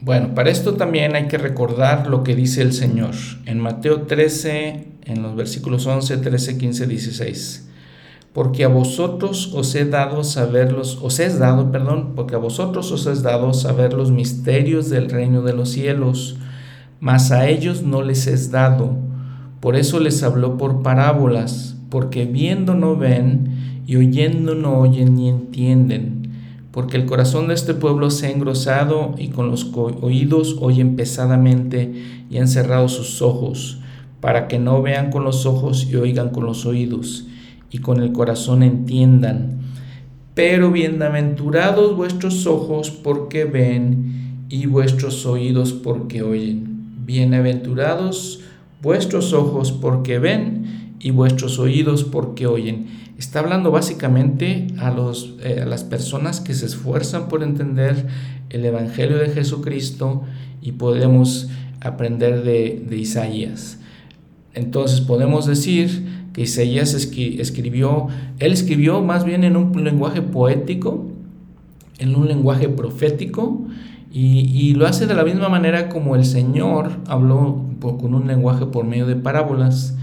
Bueno, 0.00 0.34
para 0.34 0.50
esto 0.50 0.74
también 0.74 1.16
hay 1.16 1.28
que 1.28 1.38
recordar 1.38 2.08
lo 2.08 2.22
que 2.24 2.36
dice 2.36 2.60
el 2.60 2.74
Señor 2.74 3.14
en 3.46 3.58
Mateo 3.58 4.02
13, 4.02 4.86
en 5.04 5.22
los 5.22 5.34
versículos 5.34 5.86
11, 5.86 6.18
13, 6.18 6.58
15, 6.58 6.86
16. 6.86 7.68
Porque 8.34 8.64
a 8.64 8.68
vosotros 8.68 9.52
os 9.54 9.74
he 9.74 9.86
dado 9.86 10.22
saberlos, 10.24 10.98
os 11.00 11.20
es 11.20 11.38
dado, 11.38 11.72
perdón, 11.72 12.12
porque 12.16 12.34
a 12.34 12.38
vosotros 12.38 12.90
os 12.92 13.06
es 13.06 13.22
dado 13.22 13.54
saber 13.54 13.94
los 13.94 14.10
misterios 14.10 14.90
del 14.90 15.08
reino 15.08 15.40
de 15.40 15.54
los 15.54 15.70
cielos, 15.70 16.36
mas 17.00 17.30
a 17.30 17.48
ellos 17.48 17.82
no 17.82 18.02
les 18.02 18.26
es 18.26 18.50
dado. 18.50 18.96
Por 19.60 19.76
eso 19.76 20.00
les 20.00 20.22
habló 20.22 20.58
por 20.58 20.82
parábolas, 20.82 21.73
porque 21.94 22.24
viendo 22.24 22.74
no 22.74 22.96
ven 22.96 23.82
y 23.86 23.94
oyendo 23.94 24.56
no 24.56 24.80
oyen 24.80 25.14
ni 25.14 25.28
entienden 25.28 26.24
porque 26.74 26.96
el 26.96 27.06
corazón 27.06 27.46
de 27.46 27.54
este 27.54 27.72
pueblo 27.72 28.10
se 28.10 28.26
ha 28.26 28.30
engrosado 28.32 29.14
y 29.16 29.28
con 29.28 29.48
los 29.48 29.70
oídos 29.72 30.56
oyen 30.60 30.96
pesadamente 30.96 31.94
y 32.28 32.38
han 32.38 32.48
cerrado 32.48 32.88
sus 32.88 33.22
ojos, 33.22 33.78
para 34.20 34.48
que 34.48 34.58
no 34.58 34.82
vean 34.82 35.12
con 35.12 35.22
los 35.22 35.46
ojos 35.46 35.86
y 35.88 35.94
oigan 35.94 36.30
con 36.30 36.46
los 36.46 36.66
oídos, 36.66 37.28
y 37.70 37.78
con 37.78 38.02
el 38.02 38.10
corazón 38.10 38.64
entiendan. 38.64 39.60
Pero 40.34 40.72
bienaventurados 40.72 41.96
vuestros 41.96 42.44
ojos 42.48 42.90
porque 42.90 43.44
ven 43.44 44.46
y 44.48 44.66
vuestros 44.66 45.26
oídos 45.26 45.72
porque 45.72 46.22
oyen. 46.22 47.04
Bienaventurados 47.06 48.40
vuestros 48.82 49.32
ojos 49.32 49.70
porque 49.70 50.18
ven 50.18 50.83
y 51.04 51.12
vuestros 51.12 51.60
oídos 51.60 52.02
porque 52.02 52.48
oyen 52.48 53.04
Está 53.18 53.38
hablando 53.38 53.70
básicamente 53.70 54.66
a, 54.78 54.90
los, 54.90 55.34
eh, 55.42 55.60
a 55.62 55.66
las 55.66 55.84
personas 55.84 56.40
que 56.40 56.52
se 56.52 56.66
esfuerzan 56.66 57.28
por 57.28 57.44
entender 57.44 58.06
el 58.50 58.64
Evangelio 58.64 59.18
de 59.18 59.28
Jesucristo 59.28 60.22
y 60.60 60.72
podemos 60.72 61.48
aprender 61.80 62.42
de, 62.42 62.96
Isaías. 62.96 63.78
Entonces 64.52 65.00
podemos 65.00 65.46
decir 65.46 66.28
que 66.32 66.42
Isaías 66.42 66.92
escribió, 66.92 68.08
él 68.40 68.52
escribió 68.52 69.00
más 69.00 69.24
bien 69.24 69.44
en 69.44 69.56
un 69.56 69.84
lenguaje 69.84 70.20
poético, 70.20 71.06
en 71.98 72.16
un 72.16 72.26
lenguaje 72.26 72.68
profético, 72.68 73.64
y, 74.10 74.40
y, 74.40 74.74
lo 74.74 74.86
hace 74.86 75.06
de 75.06 75.14
la 75.14 75.24
misma 75.24 75.48
manera 75.48 75.88
como 75.88 76.14
el 76.14 76.24
Señor 76.24 77.00
habló 77.08 77.64
con 77.80 78.14
un 78.14 78.28
lenguaje 78.28 78.66
por 78.66 78.84
medio 78.84 79.06
de 79.06 79.16
parábolas. 79.16 79.96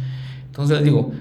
Entonces 0.51 0.77
les 0.77 0.83
digo, 0.83 1.11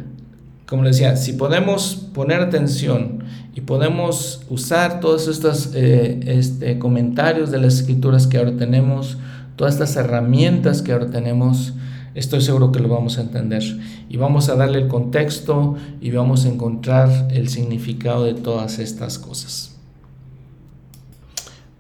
como 0.67 0.83
les 0.83 0.97
decía, 0.97 1.17
si 1.17 1.35
podemos 1.35 1.95
poner 2.13 2.41
atención 2.41 3.23
y 3.55 3.61
podemos 3.61 4.43
usar 4.51 4.99
todos 4.99 5.29
estos 5.29 5.71
eh, 5.75 6.19
este, 6.27 6.81
comentarios 6.81 7.53
de 7.53 7.59
las 7.59 7.75
escrituras 7.75 8.27
que 8.27 8.39
ahora 8.39 8.57
tenemos, 8.57 9.19
todas 9.55 9.75
estas 9.75 9.95
herramientas 9.95 10.83
que 10.83 10.93
ahora 10.93 11.07
tenemos, 11.07 11.75
estoy 12.17 12.41
seguro 12.41 12.73
que 12.73 12.81
lo 12.81 12.89
vamos 12.89 13.19
a 13.19 13.21
entender. 13.21 13.63
Y 14.09 14.17
vamos 14.17 14.49
a 14.49 14.57
darle 14.57 14.79
el 14.79 14.89
contexto 14.89 15.77
y 16.01 16.11
vamos 16.11 16.45
a 16.45 16.49
encontrar 16.49 17.29
el 17.31 17.49
significado 17.49 18.25
de 18.25 18.35
todas 18.35 18.81
estas 18.81 19.21
cosas. 19.21 19.77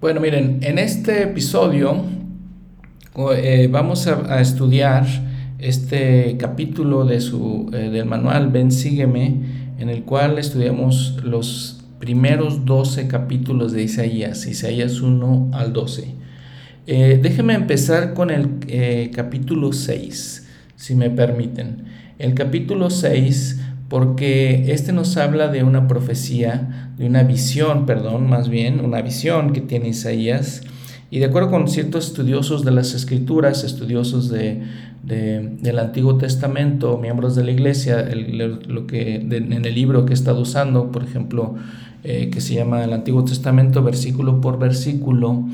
Bueno, 0.00 0.21
miren, 0.21 0.61
en 0.62 0.78
este 0.78 1.25
episodio 1.25 1.97
eh, 3.37 3.69
vamos 3.71 4.07
a 4.07 4.40
estudiar 4.40 5.30
este 5.62 6.37
capítulo 6.38 7.05
de 7.05 7.21
su, 7.21 7.71
eh, 7.73 7.90
del 7.90 8.07
manual 8.07 8.49
Ven 8.49 8.71
Sígueme, 8.71 9.37
en 9.79 9.88
el 9.88 10.02
cual 10.05 10.38
estudiamos 10.38 11.19
los 11.25 11.81
primeros 11.99 12.64
12 12.64 13.09
capítulos 13.09 13.73
de 13.73 13.83
Isaías, 13.83 14.47
Isaías 14.47 15.00
1 15.00 15.50
al 15.52 15.73
12. 15.73 16.14
Eh, 16.87 17.21
déjenme 17.23 17.55
empezar 17.55 18.14
con 18.14 18.31
el 18.31 18.49
eh, 18.67 19.11
capítulo 19.14 19.73
6, 19.73 20.49
si 20.76 20.95
me 20.95 21.11
permiten. 21.11 21.85
El 22.19 22.35
capítulo 22.35 22.90
6, 22.90 23.61
porque 23.88 24.73
este 24.73 24.93
nos 24.93 25.17
habla 25.17 25.49
de 25.49 25.62
una 25.62 25.87
profecía, 25.88 26.93
de 26.97 27.07
una 27.07 27.23
visión, 27.23 27.87
perdón, 27.87 28.29
más 28.29 28.49
bien, 28.49 28.85
una 28.85 29.02
visión 29.02 29.52
que 29.52 29.61
tiene 29.61 29.88
Isaías. 29.88 30.62
Y 31.11 31.19
de 31.19 31.25
acuerdo 31.25 31.50
con 31.50 31.67
ciertos 31.67 32.07
estudiosos 32.07 32.64
de 32.64 32.71
las 32.71 32.95
escrituras, 32.95 33.64
estudiosos 33.64 34.31
de, 34.31 34.62
del 35.02 35.79
Antiguo 35.81 36.17
Testamento, 36.17 36.99
miembros 36.99 37.35
de 37.35 37.43
la 37.43 37.50
iglesia, 37.50 38.09
lo 38.14 38.87
que, 38.87 39.17
en 39.17 39.64
el 39.64 39.75
libro 39.75 40.07
que 40.07 40.12
he 40.12 40.14
estado 40.14 40.40
usando, 40.40 40.93
por 40.93 41.02
ejemplo, 41.02 41.57
eh, 42.05 42.31
que 42.33 42.40
se 42.40 42.55
llama 42.55 42.85
el 42.85 42.93
Antiguo 42.93 43.25
Testamento 43.25 43.83
versículo 43.83 44.40
por 44.40 44.59
versículo, 44.61 45.47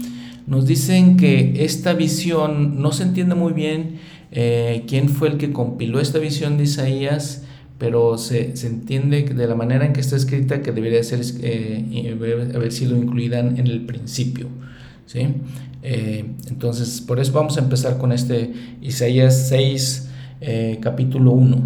nos 0.47 0.67
dicen 0.67 1.17
que 1.17 1.65
esta 1.65 1.95
visión 1.95 2.81
no 2.81 2.93
se 2.93 3.05
entiende 3.05 3.35
muy 3.35 3.53
bien 3.53 3.97
eh, 4.33 4.85
quién 4.87 5.09
fue 5.09 5.29
el 5.29 5.39
que 5.39 5.53
compiló 5.53 6.01
esta 6.01 6.19
visión 6.19 6.59
de 6.59 6.65
Isaías, 6.65 7.45
pero 7.79 8.19
se, 8.19 8.57
se, 8.57 8.67
entiende 8.67 9.23
de 9.23 9.47
la 9.47 9.55
manera 9.55 9.87
en 9.87 9.93
que 9.93 10.01
está 10.01 10.17
escrita 10.17 10.61
que 10.61 10.73
debería 10.73 11.03
ser, 11.03 11.21
eh, 11.43 12.17
haber 12.55 12.73
sido 12.73 12.97
incluida 12.97 13.41
en 13.41 13.67
el 13.67 13.87
principio. 13.87 14.49
¿Sí? 15.07 15.29
Eh, 15.83 16.25
entonces, 16.49 17.01
por 17.01 17.21
eso 17.21 17.33
vamos 17.33 17.57
a 17.57 17.61
empezar 17.61 17.99
con 17.99 18.13
este 18.13 18.53
Isaías 18.83 19.49
6, 19.49 20.09
eh, 20.41 20.79
capítulo 20.81 21.31
1. 21.31 21.59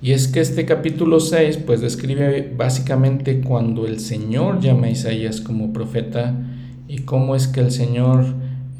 Y 0.00 0.12
es 0.12 0.28
que 0.28 0.40
este 0.40 0.64
capítulo 0.64 1.18
6, 1.18 1.58
pues 1.66 1.80
describe 1.80 2.52
básicamente 2.56 3.40
cuando 3.40 3.86
el 3.86 4.00
Señor 4.00 4.60
llama 4.60 4.86
a 4.86 4.90
Isaías 4.90 5.40
como 5.40 5.72
profeta 5.72 6.34
y 6.86 7.00
cómo 7.00 7.34
es 7.34 7.48
que 7.48 7.60
el 7.60 7.72
Señor, 7.72 8.26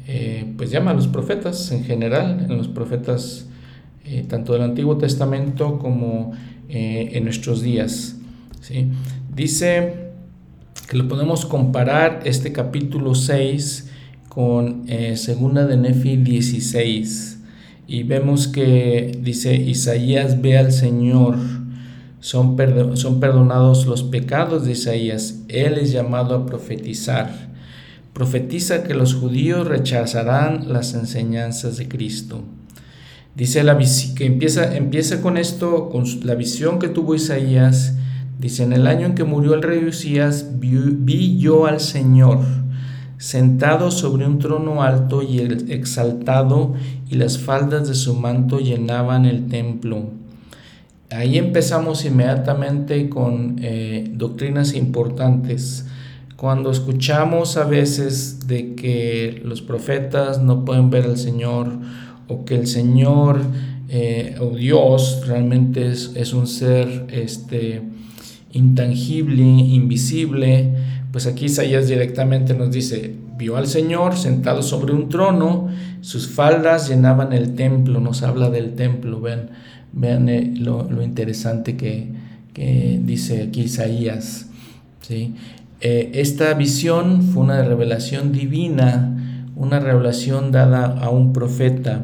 eh, 0.07 0.53
pues 0.55 0.71
llama 0.71 0.91
a 0.91 0.93
los 0.93 1.07
profetas 1.07 1.71
en 1.71 1.83
general, 1.83 2.45
en 2.49 2.57
los 2.57 2.67
profetas 2.67 3.47
tanto 4.29 4.53
del 4.53 4.61
Antiguo 4.61 4.99
Testamento 4.99 5.79
como 5.79 6.33
en 6.69 7.23
nuestros 7.23 7.63
días. 7.63 8.17
¿sí? 8.61 8.89
Dice 9.35 10.04
que 10.87 10.97
lo 10.97 11.07
podemos 11.07 11.45
comparar 11.45 12.21
este 12.25 12.51
capítulo 12.51 13.15
6 13.15 13.89
con 14.29 14.83
eh, 14.87 15.17
segunda 15.17 15.65
de 15.65 15.77
Nefi 15.77 16.17
16 16.17 17.39
y 17.87 18.03
vemos 18.03 18.47
que 18.47 19.17
dice 19.21 19.55
Isaías 19.55 20.41
ve 20.41 20.57
al 20.57 20.71
Señor, 20.71 21.37
son, 22.19 22.57
son 22.97 23.19
perdonados 23.19 23.85
los 23.85 24.03
pecados 24.03 24.65
de 24.65 24.71
Isaías, 24.71 25.39
él 25.47 25.77
es 25.77 25.91
llamado 25.91 26.35
a 26.35 26.45
profetizar. 26.45 27.53
Profetiza 28.13 28.83
que 28.83 28.93
los 28.93 29.13
judíos 29.13 29.67
rechazarán 29.67 30.71
las 30.71 30.93
enseñanzas 30.93 31.77
de 31.77 31.87
Cristo. 31.87 32.43
Dice 33.35 33.63
la 33.63 33.77
que 33.77 34.25
empieza, 34.25 34.75
empieza 34.75 35.21
con 35.21 35.37
esto, 35.37 35.89
con 35.89 36.05
la 36.23 36.35
visión 36.35 36.79
que 36.79 36.87
tuvo 36.87 37.13
Isaías. 37.13 37.94
Dice, 38.39 38.63
en 38.63 38.73
el 38.73 38.87
año 38.87 39.07
en 39.07 39.15
que 39.15 39.23
murió 39.23 39.53
el 39.53 39.61
rey 39.61 39.85
Usías, 39.85 40.59
vi, 40.59 41.37
yo 41.37 41.65
al 41.65 41.79
Señor 41.79 42.39
sentado 43.17 43.91
sobre 43.91 44.25
un 44.25 44.39
trono 44.39 44.83
alto 44.83 45.23
y 45.23 45.39
exaltado, 45.39 46.73
y 47.09 47.15
las 47.15 47.39
faldas 47.39 47.87
de 47.87 47.95
su 47.95 48.13
manto 48.15 48.59
llenaban 48.59 49.25
el 49.25 49.47
templo. 49.47 50.09
Ahí 51.11 51.37
empezamos 51.37 52.03
inmediatamente 52.03 53.09
con 53.09 53.57
eh, 53.61 54.11
doctrinas 54.13 54.73
importantes. 54.73 55.85
Cuando 56.35 56.71
escuchamos 56.71 57.55
a 57.55 57.63
veces 57.63 58.47
de 58.47 58.75
que 58.75 59.41
los 59.45 59.61
profetas 59.61 60.41
no 60.41 60.65
pueden 60.65 60.89
ver 60.89 61.05
al 61.05 61.17
Señor 61.17 61.71
o 62.27 62.43
que 62.43 62.55
el 62.55 62.67
Señor 62.67 63.39
eh, 63.87 64.35
o 64.41 64.49
Dios 64.55 65.23
realmente 65.25 65.89
es, 65.89 66.11
es, 66.15 66.33
un 66.33 66.47
ser 66.47 67.07
este, 67.09 67.83
intangible, 68.55 69.43
invisible, 69.43 70.71
pues 71.11 71.27
aquí 71.27 71.45
Isaías 71.45 71.87
directamente 71.87 72.53
nos 72.53 72.71
dice, 72.71 73.15
vio 73.37 73.57
al 73.57 73.67
Señor 73.67 74.15
sentado 74.17 74.63
sobre 74.63 74.93
un 74.93 75.09
trono, 75.09 75.69
sus 76.01 76.29
faldas 76.29 76.89
llenaban 76.89 77.33
el 77.33 77.55
templo, 77.55 77.99
nos 77.99 78.23
habla 78.23 78.49
del 78.49 78.73
templo, 78.73 79.19
vean, 79.21 79.49
vean 79.91 80.29
eh, 80.29 80.53
lo, 80.57 80.89
lo, 80.89 81.03
interesante 81.03 81.75
que, 81.75 82.07
que, 82.53 82.99
dice 83.03 83.43
aquí 83.43 83.61
Isaías. 83.61 84.47
¿sí? 85.01 85.35
Eh, 85.81 86.11
esta 86.15 86.53
visión 86.53 87.21
fue 87.21 87.43
una 87.43 87.61
revelación 87.61 88.31
divina, 88.31 89.51
una 89.55 89.79
revelación 89.79 90.51
dada 90.51 90.85
a 90.85 91.09
un 91.09 91.33
profeta. 91.33 92.03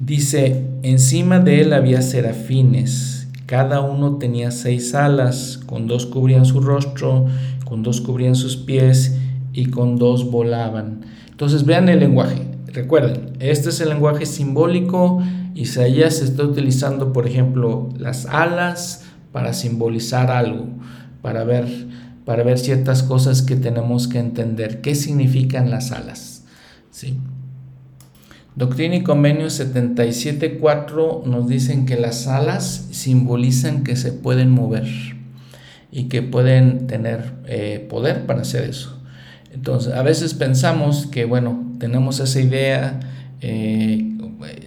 Dice, 0.00 0.64
encima 0.82 1.38
de 1.38 1.62
él 1.62 1.72
había 1.72 2.02
serafines, 2.02 3.15
cada 3.46 3.80
uno 3.80 4.16
tenía 4.18 4.50
seis 4.50 4.94
alas, 4.94 5.60
con 5.66 5.86
dos 5.86 6.06
cubrían 6.06 6.44
su 6.44 6.60
rostro, 6.60 7.26
con 7.64 7.82
dos 7.82 8.00
cubrían 8.00 8.34
sus 8.34 8.56
pies 8.56 9.16
y 9.52 9.66
con 9.66 9.96
dos 9.96 10.30
volaban. 10.30 11.06
Entonces 11.30 11.64
vean 11.64 11.88
el 11.88 12.00
lenguaje, 12.00 12.42
recuerden, 12.66 13.32
este 13.40 13.70
es 13.70 13.80
el 13.80 13.88
lenguaje 13.88 14.26
simbólico, 14.26 15.22
Isaías 15.54 16.20
está 16.20 16.42
utilizando, 16.42 17.12
por 17.12 17.26
ejemplo, 17.26 17.88
las 17.96 18.26
alas 18.26 19.04
para 19.32 19.52
simbolizar 19.52 20.30
algo, 20.30 20.66
para 21.22 21.44
ver 21.44 21.66
para 22.26 22.42
ver 22.42 22.58
ciertas 22.58 23.04
cosas 23.04 23.40
que 23.40 23.54
tenemos 23.54 24.08
que 24.08 24.18
entender. 24.18 24.82
¿Qué 24.82 24.96
significan 24.96 25.70
las 25.70 25.92
alas? 25.92 26.42
¿Sí? 26.90 27.16
Doctrina 28.56 28.96
y 28.96 29.02
Convenio 29.02 29.46
77.4 29.46 31.24
nos 31.24 31.48
dicen 31.48 31.86
que 31.86 31.96
las 31.96 32.26
alas 32.26 32.88
simbolizan 32.90 33.84
que 33.84 33.96
se 33.96 34.12
pueden 34.12 34.50
mover 34.50 34.88
y 35.92 36.04
que 36.04 36.22
pueden 36.22 36.86
tener 36.86 37.34
eh, 37.46 37.86
poder 37.88 38.26
para 38.26 38.42
hacer 38.42 38.68
eso. 38.68 39.00
Entonces, 39.52 39.94
a 39.94 40.02
veces 40.02 40.34
pensamos 40.34 41.06
que, 41.06 41.24
bueno, 41.24 41.76
tenemos 41.78 42.18
esa 42.20 42.40
idea 42.40 43.00
eh, 43.40 44.12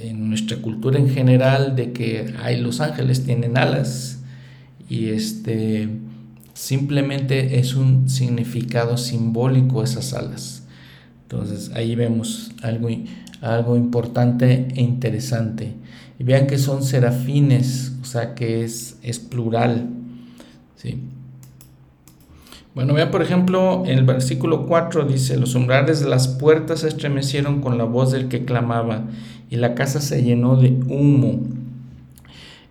en 0.01 0.29
nuestra 0.29 0.57
cultura 0.57 0.97
en 0.97 1.09
general 1.09 1.75
de 1.75 1.91
que 1.91 2.33
los 2.59 2.79
ángeles 2.79 3.25
tienen 3.25 3.57
alas 3.57 4.19
y 4.87 5.09
este 5.09 5.89
Simplemente 6.59 7.57
es 7.57 7.73
un 7.75 8.09
significado 8.09 8.97
simbólico 8.97 9.81
esas 9.81 10.13
alas. 10.13 10.63
Entonces 11.21 11.71
ahí 11.73 11.95
vemos 11.95 12.51
algo, 12.61 12.89
algo 13.41 13.75
importante 13.75 14.67
e 14.75 14.81
interesante. 14.81 15.73
Y 16.17 16.23
vean 16.23 16.47
que 16.47 16.57
son 16.57 16.83
serafines, 16.83 17.93
o 18.01 18.05
sea 18.05 18.35
que 18.35 18.63
es, 18.63 18.97
es 19.03 19.19
plural. 19.19 19.87
¿sí? 20.75 21.01
Bueno, 22.75 22.93
vean 22.93 23.11
por 23.11 23.21
ejemplo 23.21 23.83
en 23.85 23.97
el 23.97 24.05
versículo 24.05 24.65
4 24.67 25.05
dice, 25.05 25.37
los 25.37 25.55
umbrales 25.55 26.01
de 26.01 26.09
las 26.09 26.27
puertas 26.27 26.81
se 26.81 26.87
estremecieron 26.87 27.61
con 27.61 27.77
la 27.77 27.83
voz 27.83 28.11
del 28.11 28.27
que 28.27 28.45
clamaba 28.45 29.03
y 29.49 29.55
la 29.55 29.75
casa 29.75 29.99
se 29.99 30.23
llenó 30.23 30.55
de 30.55 30.69
humo. 30.87 31.39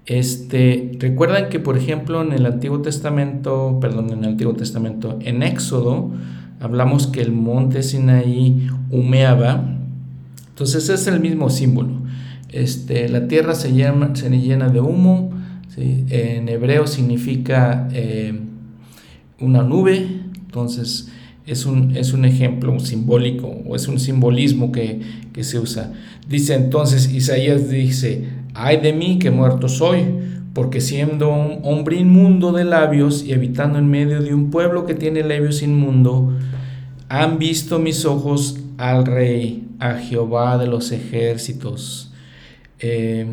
Este, 0.07 0.97
recuerdan 0.99 1.51
que, 1.51 1.61
por 1.61 1.77
ejemplo, 1.77 2.23
en 2.23 2.33
el 2.33 2.47
Antiguo 2.47 2.81
Testamento, 2.81 3.79
perdón, 3.79 4.11
en 4.11 4.21
el 4.21 4.31
Antiguo 4.31 4.55
Testamento, 4.55 5.19
en 5.21 5.43
Éxodo, 5.43 6.11
hablamos 6.61 7.09
que 7.09 7.21
el 7.21 7.33
monte 7.33 7.83
Sinaí 7.83 8.69
humeaba. 8.91 9.78
Entonces, 10.59 10.89
es 10.89 11.07
el 11.07 11.21
mismo 11.21 11.51
símbolo. 11.51 11.91
Este, 12.51 13.09
la 13.09 13.29
tierra 13.29 13.55
se 13.55 13.73
llena, 13.73 14.17
se 14.17 14.29
llena 14.29 14.69
de 14.69 14.81
humo. 14.81 15.31
En 15.77 16.49
hebreo 16.49 16.89
significa 16.89 17.89
eh, 17.93 18.37
una 19.39 19.63
nube. 19.63 20.05
Entonces, 20.35 21.13
es 21.47 21.65
un, 21.65 21.97
es 21.97 22.13
un 22.13 22.25
ejemplo 22.25 22.77
simbólico 22.81 23.47
o 23.47 23.77
es 23.77 23.87
un 23.87 24.01
simbolismo 24.01 24.73
que, 24.73 25.01
que 25.33 25.45
se 25.45 25.61
usa. 25.61 25.93
Dice 26.29 26.55
entonces, 26.55 27.09
Isaías 27.15 27.71
dice, 27.71 28.25
ay 28.53 28.79
de 28.79 28.93
mí 28.93 29.21
que 29.21 29.31
muerto 29.31 29.69
soy, 29.69 30.07
porque 30.55 30.81
siendo 30.81 31.33
un 31.33 31.61
hombre 31.63 32.01
inmundo 32.01 32.51
de 32.51 32.65
labios 32.65 33.25
y 33.25 33.33
habitando 33.33 33.79
en 33.79 33.89
medio 33.89 34.21
de 34.21 34.35
un 34.35 34.51
pueblo 34.51 34.87
que 34.87 34.95
tiene 34.95 35.23
labios 35.23 35.63
inmundo, 35.63 36.37
han 37.09 37.39
visto 37.39 37.79
mis 37.79 38.05
ojos 38.05 38.58
al 38.79 39.05
rey, 39.05 39.69
a 39.81 39.95
Jehová 39.95 40.57
de 40.57 40.67
los 40.67 40.93
ejércitos. 40.93 42.13
Eh, 42.79 43.27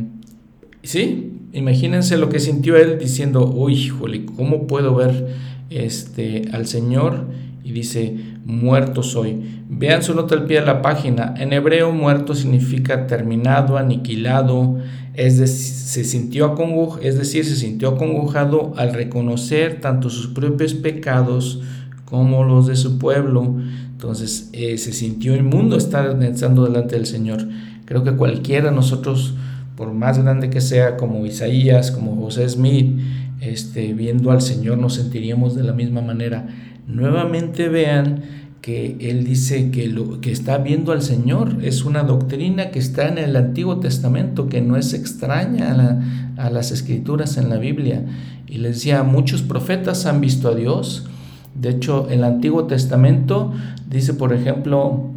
sí, 0.84 1.40
imagínense 1.54 2.18
lo 2.18 2.30
que 2.30 2.40
sintió 2.40 2.76
él 2.76 2.98
diciendo, 3.00 3.50
uy, 3.50 3.74
híjole, 3.74 4.26
¿cómo 4.26 4.68
puedo 4.68 4.96
ver 4.96 5.28
este, 5.70 6.50
al 6.52 6.66
Señor? 6.68 7.28
Y 7.64 7.72
dice, 7.72 8.16
muerto 8.44 9.04
soy. 9.04 9.62
Vean 9.70 10.04
su 10.04 10.14
nota 10.14 10.36
al 10.36 10.46
pie 10.46 10.60
de 10.60 10.66
la 10.66 10.82
página. 10.82 11.36
En 11.38 11.54
hebreo, 11.54 11.92
muerto 11.92 12.36
significa 12.36 13.08
terminado, 13.08 13.78
aniquilado, 13.78 14.78
es, 15.14 15.38
se 15.38 16.04
sintió 16.04 16.56
es 17.02 17.18
decir, 17.18 17.46
se 17.46 17.56
sintió 17.56 17.90
acongojado 17.90 18.74
al 18.78 18.94
reconocer 18.94 19.80
tanto 19.80 20.10
sus 20.10 20.28
propios 20.28 20.74
pecados 20.74 21.62
como 22.06 22.44
los 22.44 22.68
de 22.68 22.76
su 22.76 22.98
pueblo. 22.98 23.56
Entonces 23.96 24.50
eh, 24.52 24.78
se 24.78 24.92
sintió 24.92 25.38
inmundo 25.38 25.78
estar 25.78 26.20
delante 26.20 26.96
del 26.96 27.06
Señor. 27.06 27.48
Creo 27.86 28.04
que 28.04 28.12
cualquiera 28.12 28.70
de 28.70 28.76
nosotros, 28.76 29.36
por 29.78 29.94
más 29.94 30.22
grande 30.22 30.50
que 30.50 30.60
sea, 30.60 30.98
como 30.98 31.26
Isaías, 31.26 31.92
como 31.92 32.14
José 32.18 32.50
Smith, 32.50 33.00
este, 33.40 33.94
viendo 33.94 34.32
al 34.32 34.42
Señor 34.42 34.78
nos 34.80 34.96
sentiríamos 34.96 35.56
de 35.56 35.64
la 35.64 35.72
misma 35.72 36.02
manera. 36.02 36.46
Nuevamente 36.88 37.70
vean 37.70 38.24
que 38.62 38.98
él 39.00 39.24
dice 39.24 39.72
que 39.72 39.88
lo 39.88 40.20
que 40.20 40.32
está 40.32 40.58
viendo 40.58 40.92
al 40.92 41.02
Señor 41.02 41.60
es 41.62 41.86
una 41.86 42.04
doctrina 42.04 42.72
que 42.72 42.80
está 42.80 43.08
en 43.08 43.18
el 43.18 43.36
Antiguo 43.38 43.80
Testamento, 43.80 44.50
que 44.50 44.60
no 44.60 44.76
es 44.76 44.94
extraña 44.94 46.02
a, 46.36 46.50
las 46.50 46.72
escrituras 46.72 47.38
en 47.38 47.50
la 47.50 47.58
Biblia. 47.58 48.04
Y 48.48 48.58
les 48.58 48.76
decía, 48.76 49.04
muchos 49.04 49.42
profetas 49.42 50.06
han 50.06 50.20
visto 50.20 50.50
a 50.50 50.56
Dios. 50.56 51.08
De 51.56 51.70
hecho, 51.70 52.10
el 52.10 52.24
Antiguo 52.24 52.66
Testamento 52.66 53.54
dice, 53.90 54.14
por 54.14 54.34
ejemplo, 54.34 55.10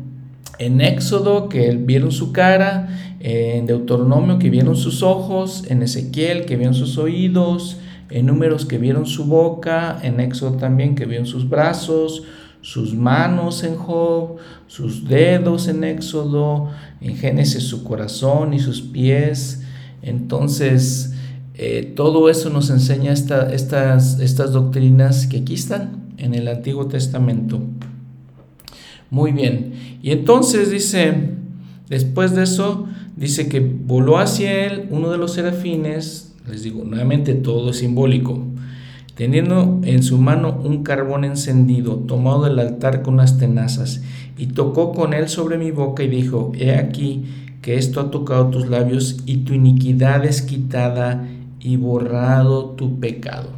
en 0.58 0.80
Éxodo 0.80 1.48
que 1.48 1.72
vieron 1.72 2.12
su 2.12 2.32
cara, 2.32 2.88
en 3.20 3.66
Deuteronomio 3.66 4.38
que 4.38 4.48
vieron 4.48 4.76
sus 4.76 5.02
ojos, 5.02 5.64
en 5.68 5.82
Ezequiel 5.82 6.46
que 6.46 6.56
vieron 6.56 6.74
sus 6.74 6.96
oídos, 6.96 7.78
en 8.10 8.26
Números 8.26 8.66
que 8.66 8.78
vieron 8.78 9.06
su 9.06 9.26
boca, 9.26 9.98
en 10.02 10.20
Éxodo 10.20 10.56
también 10.56 10.94
que 10.94 11.06
vieron 11.06 11.26
sus 11.26 11.48
brazos, 11.48 12.22
sus 12.60 12.94
manos 12.94 13.64
en 13.64 13.76
Job, 13.76 14.36
sus 14.68 15.08
dedos 15.08 15.68
en 15.68 15.84
Éxodo, 15.84 16.70
en 17.00 17.16
Génesis 17.16 17.64
su 17.64 17.82
corazón 17.82 18.54
y 18.54 18.60
sus 18.60 18.80
pies. 18.80 19.62
Entonces, 20.02 21.14
eh, 21.54 21.92
todo 21.96 22.30
eso 22.30 22.50
nos 22.50 22.70
enseña 22.70 23.12
estas, 23.12 24.20
estas 24.20 24.52
doctrinas 24.52 25.26
que 25.26 25.38
aquí 25.38 25.54
están 25.54 26.07
en 26.18 26.34
el 26.34 26.48
Antiguo 26.48 26.86
Testamento. 26.86 27.60
Muy 29.10 29.32
bien. 29.32 29.72
Y 30.02 30.10
entonces 30.10 30.70
dice, 30.70 31.30
después 31.88 32.34
de 32.34 32.42
eso, 32.42 32.86
dice 33.16 33.48
que 33.48 33.60
voló 33.60 34.18
hacia 34.18 34.66
él 34.66 34.88
uno 34.90 35.10
de 35.10 35.18
los 35.18 35.32
serafines. 35.32 36.34
Les 36.48 36.62
digo, 36.62 36.84
nuevamente 36.84 37.34
todo 37.34 37.70
es 37.70 37.78
simbólico 37.78 38.44
teniendo 39.18 39.80
en 39.82 40.04
su 40.04 40.16
mano 40.16 40.60
un 40.62 40.84
carbón 40.84 41.24
encendido, 41.24 41.96
tomado 41.96 42.44
del 42.44 42.60
altar 42.60 43.02
con 43.02 43.14
unas 43.14 43.36
tenazas, 43.36 44.00
y 44.36 44.46
tocó 44.46 44.92
con 44.92 45.12
él 45.12 45.28
sobre 45.28 45.58
mi 45.58 45.72
boca 45.72 46.04
y 46.04 46.08
dijo, 46.08 46.52
He 46.56 46.76
aquí 46.76 47.24
que 47.60 47.74
esto 47.74 48.00
ha 48.00 48.12
tocado 48.12 48.46
tus 48.46 48.68
labios 48.68 49.24
y 49.26 49.38
tu 49.38 49.54
iniquidad 49.54 50.24
es 50.24 50.40
quitada 50.42 51.26
y 51.58 51.74
borrado 51.74 52.66
tu 52.76 53.00
pecado. 53.00 53.57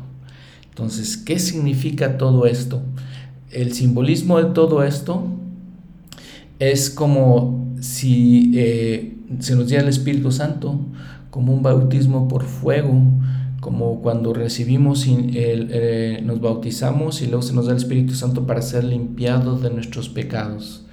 Entonces, 0.70 1.16
¿qué 1.16 1.38
significa 1.38 2.16
todo 2.16 2.46
esto? 2.46 2.82
El 3.50 3.72
simbolismo 3.72 4.38
de 4.38 4.52
todo 4.52 4.82
esto 4.82 5.24
es 6.58 6.90
como 6.90 7.74
si 7.80 8.52
eh, 8.54 9.16
se 9.40 9.56
nos 9.56 9.68
diera 9.68 9.82
el 9.82 9.88
Espíritu 9.88 10.30
Santo 10.32 10.78
como 11.30 11.52
un 11.52 11.62
bautismo 11.62 12.28
por 12.28 12.44
fuego, 12.44 13.02
como 13.60 14.00
cuando 14.00 14.32
recibimos, 14.32 15.06
el, 15.06 15.68
eh, 15.70 16.22
nos 16.24 16.40
bautizamos 16.40 17.22
y 17.22 17.26
luego 17.26 17.42
se 17.42 17.52
nos 17.52 17.66
da 17.66 17.72
el 17.72 17.78
Espíritu 17.78 18.14
Santo 18.14 18.46
para 18.46 18.62
ser 18.62 18.84
limpiados 18.84 19.62
de 19.62 19.70
nuestros 19.70 20.08
pecados. 20.08 20.84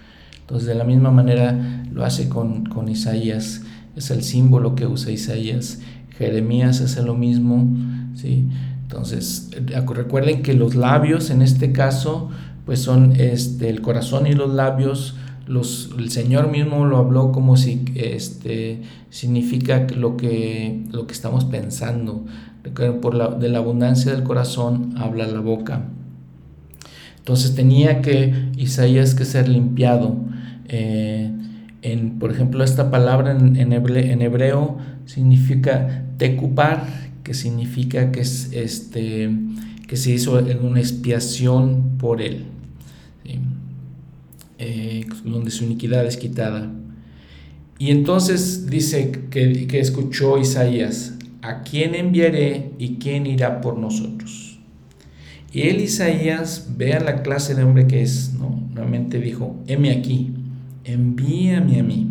Entonces 0.41 0.67
de 0.67 0.75
la 0.75 0.83
misma 0.83 1.11
manera 1.11 1.85
lo 1.91 2.05
hace 2.05 2.29
con, 2.29 2.65
con 2.65 2.87
Isaías, 2.89 3.61
es 3.95 4.11
el 4.11 4.23
símbolo 4.23 4.75
que 4.75 4.85
usa 4.85 5.11
Isaías. 5.11 5.79
Jeremías 6.17 6.81
hace 6.81 7.01
lo 7.03 7.15
mismo, 7.15 7.67
¿sí? 8.15 8.47
Entonces 8.87 9.49
recuerden 9.87 10.43
que 10.43 10.53
los 10.53 10.75
labios 10.75 11.29
en 11.29 11.41
este 11.41 11.73
caso 11.73 12.29
pues 12.65 12.79
son 12.79 13.13
este, 13.17 13.69
el 13.69 13.81
corazón 13.81 14.27
y 14.27 14.33
los 14.33 14.53
labios 14.53 15.15
los, 15.45 15.91
el 15.97 16.09
Señor 16.09 16.49
mismo 16.49 16.85
lo 16.85 16.97
habló 16.97 17.31
como 17.31 17.57
si 17.57 17.85
este, 17.95 18.81
significa 19.09 19.87
lo 19.95 20.17
que, 20.17 20.83
lo 20.91 21.07
que 21.07 21.13
estamos 21.13 21.45
pensando. 21.45 22.25
Por 23.01 23.15
la, 23.15 23.29
de 23.29 23.47
la 23.47 23.59
abundancia 23.59 24.11
del 24.11 24.23
corazón 24.23 24.95
habla 24.97 25.25
la 25.25 25.39
boca. 25.39 25.85
Entonces 27.19 27.55
tenía 27.55 28.01
que 28.01 28.51
Isaías 28.57 29.15
que 29.15 29.23
ser 29.23 29.47
limpiado. 29.47 30.17
Eh, 30.67 31.31
en, 31.81 32.19
por 32.19 32.31
ejemplo, 32.31 32.63
esta 32.63 32.91
palabra 32.91 33.31
en, 33.31 33.55
en, 33.55 33.71
hebreo, 34.21 34.77
significa 35.05 36.03
tecupar, 36.17 36.85
que 37.27 37.33
significa 37.33 38.09
que, 38.13 38.21
es, 38.21 38.51
este, 38.53 39.29
que 39.85 39.97
se 39.97 40.11
hizo 40.11 40.39
una 40.61 40.79
expiación 40.79 41.97
por 41.97 42.21
él. 42.21 42.45
Eh, 44.59 45.05
donde 45.25 45.51
su 45.51 45.65
iniquidad 45.65 46.05
es 46.05 46.15
quitada. 46.15 46.71
Y 47.79 47.91
entonces 47.91 48.67
dice 48.67 49.11
que, 49.29 49.67
que 49.67 49.79
escuchó 49.81 50.37
Isaías, 50.37 51.15
¿a 51.41 51.63
quién 51.63 51.95
enviaré 51.95 52.71
y 52.79 52.95
quién 52.95 53.25
irá 53.25 53.59
por 53.59 53.77
nosotros? 53.77 54.59
Y 55.51 55.63
él, 55.63 55.81
Isaías, 55.81 56.69
vean 56.77 57.03
la 57.03 57.23
clase 57.23 57.55
de 57.55 57.63
hombre 57.63 57.87
que 57.87 58.01
es, 58.01 58.35
¿no? 58.39 58.69
Nuevamente 58.73 59.19
dijo, 59.19 59.61
heme 59.67 59.91
aquí, 59.91 60.31
envíame 60.85 61.81
a 61.81 61.83
mí. 61.83 62.09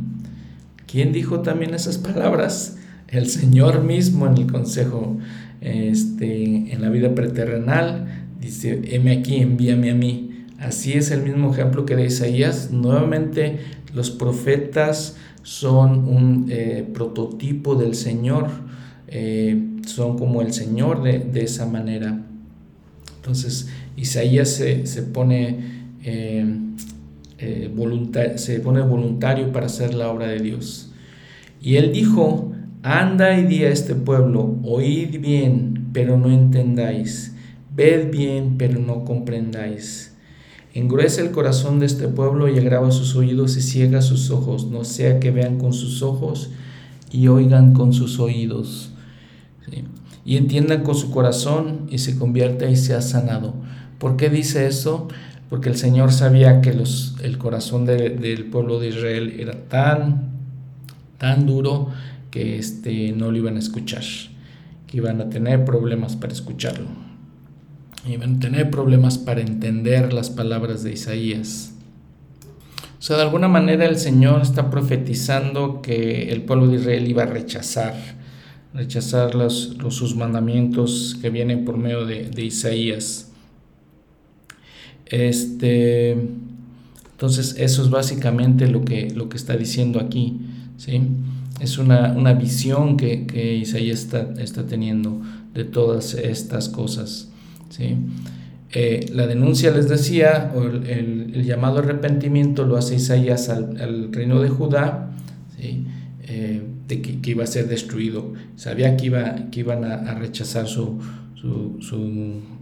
¿Quién 0.87 1.11
dijo 1.11 1.40
también 1.40 1.72
esas 1.72 1.96
palabras? 1.96 2.76
El 3.16 3.31
Señor 3.31 3.83
mismo 3.83 4.26
en 4.26 4.37
el 4.37 4.46
consejo, 4.46 5.16
este, 5.62 6.70
en 6.70 6.83
la 6.83 6.90
vida 6.90 7.14
preterrenal, 7.14 8.26
dice, 8.38 8.83
heme 8.90 9.12
aquí, 9.12 9.37
envíame 9.37 9.90
a 9.90 9.94
mí. 9.94 10.44
Así 10.59 10.92
es 10.92 11.11
el 11.11 11.22
mismo 11.22 11.50
ejemplo 11.50 11.87
que 11.87 11.96
de 11.96 12.05
Isaías. 12.05 12.70
Nuevamente 12.72 13.61
los 13.94 14.11
profetas 14.11 15.16
son 15.42 16.07
un 16.09 16.46
eh, 16.50 16.87
prototipo 16.92 17.74
del 17.74 17.94
Señor, 17.94 18.48
eh, 19.09 19.62
son 19.87 20.18
como 20.18 20.42
el 20.42 20.52
Señor 20.52 21.02
de, 21.02 21.42
esa 21.42 21.64
manera. 21.64 22.22
Entonces 23.16 23.68
Isaías 23.96 24.50
se, 24.50 25.02
pone, 25.05 25.94
eh, 26.05 26.59
se 27.38 28.61
pone 28.61 28.83
voluntario 28.83 29.52
para 29.52 29.66
hacer 29.66 29.94
la 29.94 30.11
obra 30.11 30.26
de 30.26 30.40
Dios. 30.40 30.92
Y 31.62 31.76
él 31.76 31.92
dijo, 31.92 32.52
anda 32.87 33.38
y 33.38 33.44
di 33.44 33.64
a 33.64 33.70
este 33.70 33.94
pueblo, 33.94 34.57
oíd 34.62 35.20
bien, 35.20 35.88
pero 35.92 36.16
no 36.18 36.31
entendáis, 36.31 37.35
ved 37.75 38.11
bien, 38.11 38.57
pero 38.59 38.79
no 38.79 39.05
comprendáis 39.05 40.16
Engruesa 40.77 41.22
el 41.22 41.31
corazón 41.31 41.81
de 41.81 41.87
este 41.87 42.07
pueblo 42.07 42.51
y 42.51 42.59
agrava 42.59 42.90
sus 42.90 43.16
oídos 43.16 43.57
y 43.57 43.62
ciega 43.62 44.03
sus 44.03 44.31
ojos, 44.31 44.66
no 44.66 44.85
sea 44.85 45.20
que 45.20 45.31
vean 45.31 45.57
con 45.57 45.72
sus 45.72 46.03
ojos 46.03 46.51
y 47.11 47.29
oigan 47.29 47.72
con 47.72 47.94
sus 47.94 48.18
oídos. 48.20 48.90
Y 50.27 50.37
entiendan 50.37 50.83
con 50.83 50.94
su 50.94 51.11
corazón 51.11 51.87
y 51.88 51.96
se 51.96 52.18
convierta 52.18 52.68
y 52.68 52.77
sea 52.77 53.01
sanado. 53.01 53.55
¿Por 53.99 54.18
qué 54.18 54.29
dice 54.29 54.66
eso? 54.66 55.09
Porque 55.49 55.70
el 55.70 55.77
Señor 55.77 56.12
sabía 56.12 56.61
que 56.61 56.75
los, 56.75 57.16
el 57.22 57.38
corazón 57.38 57.87
del 57.87 58.44
pueblo 58.44 58.79
de 58.79 58.88
Israel 58.88 59.35
era 59.38 59.55
tan, 59.70 60.29
tan 61.16 61.46
duro 61.46 61.88
que 62.37 62.59
este, 62.59 63.12
no 63.12 63.31
lo 63.31 63.38
iban 63.38 63.57
a 63.57 63.61
escuchar, 63.61 64.03
que 64.87 64.99
iban 64.99 65.22
a 65.22 65.31
tener 65.31 65.64
problemas 65.64 66.16
para 66.16 66.35
escucharlo 66.35 66.85
y 68.07 68.18
van 68.18 68.37
a 68.37 68.40
tener 68.40 68.70
problemas 68.70 69.16
para 69.16 69.40
entender 69.40 70.12
las 70.12 70.29
palabras 70.29 70.83
de 70.83 70.92
Isaías. 70.92 71.72
O 72.99 73.03
sea, 73.03 73.16
de 73.16 73.22
alguna 73.22 73.49
manera 73.49 73.87
el 73.87 73.96
Señor 73.96 74.42
está 74.42 74.68
profetizando 74.70 75.81
que 75.81 76.31
el 76.31 76.42
pueblo 76.42 76.68
de 76.68 76.77
Israel 76.77 77.09
iba 77.09 77.22
a 77.22 77.27
rechazar, 77.27 77.94
rechazar 78.75 79.35
los, 79.35 79.79
sus 79.88 80.14
mandamientos 80.14 81.16
que 81.22 81.31
vienen 81.31 81.64
por 81.64 81.79
medio 81.79 82.05
de, 82.05 82.44
Isaías. 82.44 83.33
Este, 85.07 86.11
entonces, 87.12 87.55
eso 87.59 87.83
es 87.83 87.88
básicamente 87.88 88.68
lo 88.68 88.85
que, 88.85 89.11
lo 89.14 89.31
que 89.31 89.38
está 89.38 89.57
diciendo 89.57 90.01
aquí. 90.01 90.38
¿sí? 90.77 91.01
Es 91.61 91.79
una, 91.79 92.33
visión 92.35 92.97
que, 92.97 93.57
Isaías 93.57 94.01
está, 94.01 94.35
está 94.38 94.66
teniendo 94.66 95.23
de 95.55 95.64
todas 95.64 96.14
estas 96.14 96.69
cosas. 96.69 97.29
¿sí? 97.71 97.97
Eh, 98.73 99.07
la 99.12 99.27
denuncia, 99.27 99.71
les 99.71 99.88
decía, 99.88 100.53
o 100.55 100.64
el, 100.64 101.45
llamado 101.45 101.79
arrepentimiento 101.79 102.64
lo 102.64 102.77
hace 102.77 102.97
Isaías 102.97 103.49
al, 103.49 104.12
reino 104.12 104.40
de 104.42 104.49
Judá, 104.49 105.12
eh, 105.59 106.62
de 106.87 107.03
que, 107.03 107.31
iba 107.31 107.45
a 107.45 107.47
ser 107.47 107.69
destruido. 107.69 108.35
Sabía 108.57 108.97
que, 108.97 109.07
iba, 109.07 109.51
que 109.51 109.61
iban 109.61 109.85
a, 109.85 110.14
rechazar 110.14 110.66
su, 110.66 110.99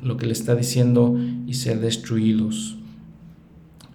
lo 0.02 0.16
que 0.16 0.26
le 0.26 0.33
está 0.33 0.54
diciendo 0.54 1.18
y 1.46 1.54
ser 1.54 1.80
destruidos. 1.80 2.76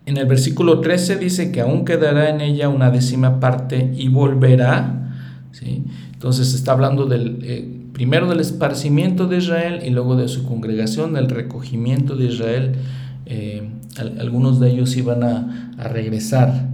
En 0.09 0.17
el 0.17 0.25
versículo 0.25 0.79
13 0.79 1.17
dice 1.17 1.51
que 1.51 1.61
aún 1.61 1.85
quedará 1.85 2.31
en 2.31 2.41
ella 2.41 2.67
una 2.67 2.89
décima 2.89 3.39
parte 3.39 3.93
y 3.95 4.07
volverá. 4.07 5.11
¿sí? 5.51 5.83
Entonces 6.11 6.55
está 6.55 6.71
hablando 6.71 7.05
del, 7.05 7.37
eh, 7.43 7.69
primero 7.93 8.27
del 8.27 8.39
esparcimiento 8.39 9.27
de 9.27 9.37
Israel 9.37 9.81
y 9.85 9.91
luego 9.91 10.15
de 10.15 10.27
su 10.27 10.47
congregación, 10.47 11.13
del 11.13 11.29
recogimiento 11.29 12.15
de 12.15 12.25
Israel. 12.25 12.71
Eh, 13.27 13.69
algunos 14.19 14.59
de 14.59 14.71
ellos 14.71 14.97
iban 14.97 15.21
a, 15.21 15.73
regresar. 15.77 16.68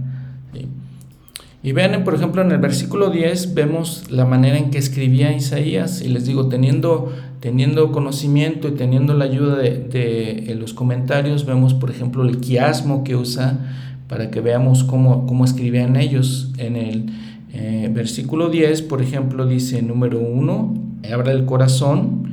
Y 1.66 1.72
vean, 1.72 2.04
por 2.04 2.14
ejemplo, 2.14 2.42
en 2.42 2.52
el 2.52 2.58
versículo 2.58 3.10
10 3.10 3.54
vemos 3.54 4.04
la 4.08 4.24
manera 4.24 4.56
en 4.56 4.70
que 4.70 4.78
escribía 4.78 5.32
Isaías, 5.32 6.00
y 6.00 6.06
les 6.06 6.24
digo, 6.24 6.48
teniendo, 6.48 7.12
teniendo 7.40 7.90
conocimiento 7.90 8.68
y 8.68 8.76
teniendo 8.76 9.14
la 9.14 9.24
ayuda 9.24 9.56
de, 9.56 10.56
los 10.60 10.74
comentarios, 10.74 11.44
vemos, 11.44 11.74
por 11.74 11.90
ejemplo, 11.90 12.22
el 12.22 12.38
quiasmo 12.38 13.02
que 13.02 13.16
usa 13.16 13.58
para 14.06 14.30
que 14.30 14.40
veamos 14.40 14.84
cómo, 14.84 15.26
cómo 15.26 15.44
escribían 15.44 15.96
ellos. 15.96 16.52
En 16.56 16.76
el 16.76 17.06
eh, 17.52 17.90
versículo 17.92 18.48
10, 18.48 18.82
por 18.82 19.02
ejemplo, 19.02 19.44
dice 19.44 19.82
número 19.82 20.20
1, 20.20 20.74
habla 21.12 21.32
del 21.32 21.46
corazón, 21.46 22.30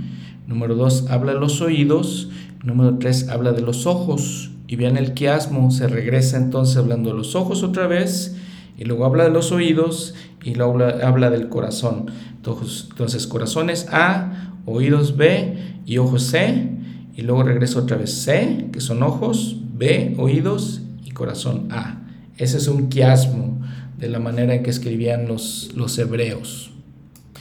número 0.47 0.75
dos, 0.75 1.07
habla 1.09 1.33
de 1.33 1.39
los 1.39 1.59
oídos, 1.59 2.29
número 2.63 2.99
tres, 2.99 3.29
habla 3.29 3.51
de 3.51 3.63
los 3.63 3.87
ojos, 3.87 4.51
y 4.67 4.75
bien 4.75 4.95
el 4.95 5.15
quiasmo 5.15 5.71
se 5.71 5.87
regresa 5.87 6.37
entonces 6.37 6.77
hablando 6.77 7.09
de 7.09 7.15
los 7.15 7.33
ojos 7.33 7.63
otra 7.63 7.87
vez, 7.87 8.37
y 8.77 8.85
luego 8.85 9.05
habla 9.05 9.25
de 9.25 9.29
los 9.29 9.51
oídos, 9.51 10.15
y 10.43 10.55
luego 10.55 10.79
habla, 11.03 11.29
del 11.29 11.49
corazón. 11.49 12.11
Entonces, 12.35 12.87
entonces, 12.89 13.27
corazón 13.27 13.69
es 13.69 13.87
A, 13.91 14.59
oídos 14.65 15.15
B 15.15 15.57
y 15.85 15.97
ojos 15.97 16.23
C, 16.23 16.69
y 17.15 17.21
luego 17.21 17.43
regresa 17.43 17.79
otra 17.79 17.97
vez 17.97 18.11
C, 18.11 18.69
que 18.71 18.81
son 18.81 19.03
ojos, 19.03 19.57
B, 19.73 20.15
oídos 20.17 20.81
y 21.05 21.11
corazón 21.11 21.67
A. 21.71 22.01
Ese 22.37 22.57
es 22.57 22.67
un 22.67 22.89
quiasmo 22.89 23.61
de 23.97 24.09
la 24.09 24.19
manera 24.19 24.53
en 24.55 24.63
que 24.63 24.69
escribían 24.69 25.27
los, 25.27 25.71
los 25.75 25.97
hebreos. 25.97 26.71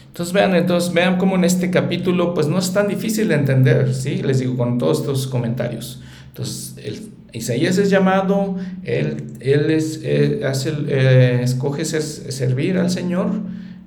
Entonces 0.09 0.35
vean, 0.35 0.55
entonces 0.55 0.93
vean 0.93 1.17
cómo 1.17 1.37
en 1.37 1.45
este 1.45 1.71
capítulo 1.71 2.35
pues 2.35 2.47
no 2.47 2.59
es 2.59 2.73
tan 2.75 2.87
difícil 2.87 3.29
de 3.29 3.35
entender, 3.35 3.95
¿sí? 3.95 4.23
Les 4.23 4.41
digo 4.41 4.59
con 4.59 4.77
todos 4.77 5.01
estos 5.01 5.27
comentarios. 5.27 6.03
Entonces 6.29 6.77
el, 6.85 7.09
Isaías 7.33 7.79
es 7.79 7.91
llamado, 7.91 8.57
él, 8.85 9.25
él 9.41 9.71
es, 9.71 10.01
eh, 10.03 10.43
hace, 10.47 10.73
eh, 10.89 11.41
escoge 11.43 11.85
servir 11.85 12.79
al 12.79 12.91
Señor, 12.91 13.31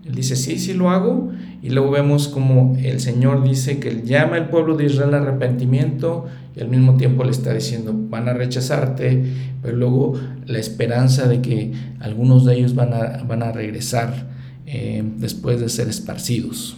él 0.06 0.16
dice 0.16 0.36
sí, 0.36 0.58
sí 0.58 0.74
lo 0.74 0.90
hago, 0.90 1.32
y 1.62 1.70
luego 1.70 1.92
vemos 1.92 2.28
como 2.28 2.78
el 2.82 3.00
Señor 3.00 3.44
dice 3.44 3.80
que 3.80 3.90
él 3.90 4.04
llama 4.04 4.36
al 4.36 4.50
pueblo 4.50 4.78
de 4.78 4.86
Israel 4.86 5.14
al 5.16 5.24
arrepentimiento 5.24 6.26
y 6.56 6.62
al 6.62 6.70
mismo 6.70 6.96
tiempo 6.96 7.24
le 7.24 7.32
está 7.32 7.54
diciendo 7.54 7.92
van 7.96 8.30
a 8.30 8.34
rechazarte, 8.34 9.24
pero 9.62 9.76
luego 9.76 10.14
la 10.46 10.60
esperanza 10.60 11.28
de 11.28 11.42
que 11.42 11.72
algunos 12.00 12.46
de 12.46 12.56
ellos 12.56 12.76
van 12.76 12.94
a, 12.94 13.24
van 13.28 13.44
a 13.44 13.52
regresar 13.52 14.28
eh, 14.68 15.04
después 15.18 15.60
de 15.60 15.70
ser 15.70 15.88
esparcidos. 15.88 16.78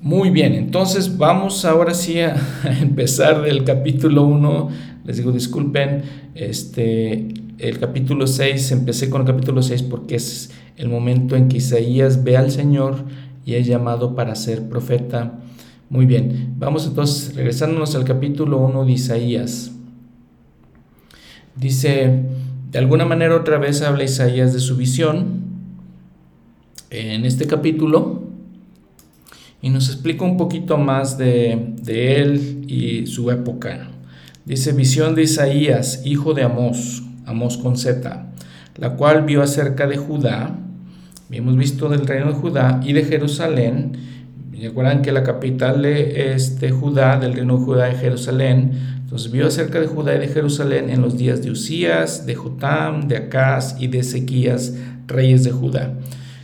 Muy 0.00 0.30
bien, 0.30 0.54
entonces 0.54 1.18
vamos 1.18 1.64
ahora 1.64 1.92
sí 1.92 2.20
a, 2.20 2.34
empezar 2.80 3.42
del 3.42 3.64
capítulo 3.64 4.24
1. 4.24 4.68
Les 5.04 5.16
digo, 5.16 5.32
disculpen, 5.32 6.02
este, 6.34 7.28
el 7.58 7.78
capítulo 7.78 8.26
6, 8.26 8.72
empecé 8.72 9.08
con 9.10 9.22
el 9.22 9.26
capítulo 9.26 9.62
6 9.62 9.82
porque 9.84 10.16
es 10.16 10.50
el 10.76 10.88
momento 10.88 11.36
en 11.36 11.48
que 11.48 11.58
Isaías 11.58 12.24
ve 12.24 12.36
al 12.36 12.50
Señor 12.50 13.04
y 13.44 13.54
es 13.54 13.66
llamado 13.66 14.14
para 14.14 14.34
ser 14.34 14.68
profeta. 14.68 15.40
Muy 15.88 16.06
bien, 16.06 16.54
vamos 16.58 16.86
entonces 16.86 17.34
regresándonos 17.34 17.94
al 17.94 18.04
capítulo 18.04 18.58
1 18.58 18.84
de 18.84 18.92
Isaías. 18.92 19.72
Dice, 21.56 22.22
de 22.70 22.78
alguna 22.78 23.04
manera 23.04 23.34
otra 23.34 23.58
vez 23.58 23.82
habla 23.82 24.04
Isaías 24.04 24.52
de 24.52 24.60
su 24.60 24.76
visión 24.76 25.40
en 26.90 27.24
este 27.24 27.46
capítulo 27.46 28.22
y 29.62 29.70
nos 29.70 29.88
explica 29.88 30.24
un 30.24 30.36
poquito 30.36 30.78
más 30.78 31.18
de, 31.18 31.74
de 31.82 32.20
él 32.20 32.64
y 32.68 33.06
su 33.06 33.30
época. 33.30 33.90
Dice, 34.44 34.72
visión 34.72 35.14
de 35.14 35.22
Isaías, 35.22 36.02
hijo 36.04 36.32
de 36.32 36.42
Amós, 36.42 37.02
Amós 37.26 37.58
con 37.58 37.76
Z, 37.76 38.32
la 38.76 38.96
cual 38.96 39.24
vio 39.24 39.42
acerca 39.42 39.86
de 39.86 39.98
Judá, 39.98 40.58
hemos 41.30 41.56
visto 41.56 41.88
del 41.88 42.06
reino 42.06 42.32
de 42.32 42.38
Judá 42.38 42.80
y 42.82 42.94
de 42.94 43.04
Jerusalén, 43.04 43.92
recuerdan 44.60 45.02
que 45.02 45.12
la 45.12 45.22
capital 45.22 45.82
de 45.82 46.32
este 46.34 46.70
Judá, 46.70 47.18
del 47.18 47.34
reino 47.34 47.58
de 47.58 47.64
Judá 47.64 47.84
de 47.86 47.94
Jerusalén, 47.96 48.72
entonces 49.00 49.30
vio 49.30 49.46
acerca 49.46 49.78
de 49.78 49.86
Judá 49.86 50.14
y 50.14 50.20
de 50.20 50.28
Jerusalén 50.28 50.88
en 50.88 51.02
los 51.02 51.18
días 51.18 51.42
de 51.42 51.50
Usías, 51.50 52.26
de 52.26 52.34
Jotam, 52.34 53.08
de 53.08 53.18
Acaz 53.18 53.76
y 53.78 53.88
de 53.88 53.98
Ezequías, 53.98 54.74
reyes 55.06 55.44
de 55.44 55.50
Judá. 55.50 55.94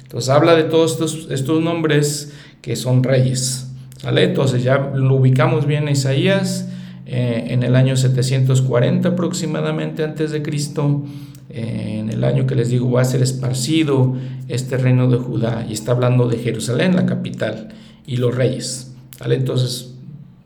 Entonces 0.03 0.31
habla 0.31 0.55
de 0.55 0.65
todos 0.65 0.93
estos, 0.93 1.29
estos 1.31 1.63
nombres 1.63 2.33
que 2.61 2.77
son 2.77 3.03
reyes. 3.03 3.71
Entonces 4.05 4.63
ya 4.63 4.79
lo 4.95 5.15
ubicamos 5.15 5.67
bien 5.67 5.85
en 5.85 5.91
Isaías 5.91 6.69
eh, 7.09 7.47
en 7.51 7.63
el 7.63 7.77
año 7.77 7.97
740 7.97 9.11
aproximadamente 9.11 10.03
antes 10.03 10.33
de 10.33 10.43
Cristo, 10.43 11.05
eh, 11.49 11.99
en 12.01 12.11
el 12.11 12.25
año 12.25 12.49
que 12.49 12.57
les 12.57 12.69
digo 12.69 12.91
va 12.91 13.03
a 13.03 13.05
ser 13.05 13.23
esparcido 13.23 14.17
este 14.49 14.77
reino 14.77 15.09
de 15.09 15.17
Judá 15.17 15.65
y 15.69 15.73
está 15.73 15.93
hablando 15.93 16.29
de 16.29 16.39
Jerusalén, 16.39 16.97
la 16.97 17.07
capital, 17.07 17.69
y 18.07 18.17
los 18.17 18.35
reyes. 18.35 18.93
¿vale? 19.21 19.37
Entonces, 19.37 19.95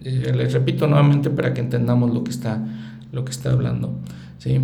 eh, 0.04 0.32
les 0.36 0.52
repito 0.52 0.86
nuevamente 0.86 1.30
para 1.30 1.54
que 1.54 1.62
entendamos 1.62 2.12
lo 2.12 2.24
que 2.24 2.30
está, 2.30 2.62
lo 3.10 3.24
que 3.24 3.30
está 3.30 3.50
hablando. 3.52 3.94
¿sí? 4.38 4.60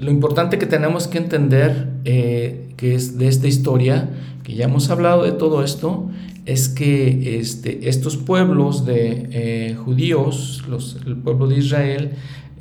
lo 0.00 0.10
importante 0.10 0.58
que 0.58 0.64
tenemos 0.64 1.06
que 1.06 1.18
entender 1.18 1.88
que 2.04 2.94
es 2.94 3.18
de 3.18 3.28
esta 3.28 3.46
historia, 3.46 4.08
que 4.42 4.54
ya 4.54 4.64
hemos 4.64 4.88
hablado 4.88 5.24
de 5.24 5.32
todo 5.32 5.62
esto, 5.62 6.08
es 6.46 6.68
que 6.68 7.38
este, 7.38 7.88
estos 7.88 8.16
pueblos 8.16 8.84
de 8.84 9.28
eh, 9.30 9.74
judíos, 9.74 10.64
los, 10.68 10.98
el 11.06 11.16
pueblo 11.16 11.46
de 11.46 11.58
Israel, 11.58 12.10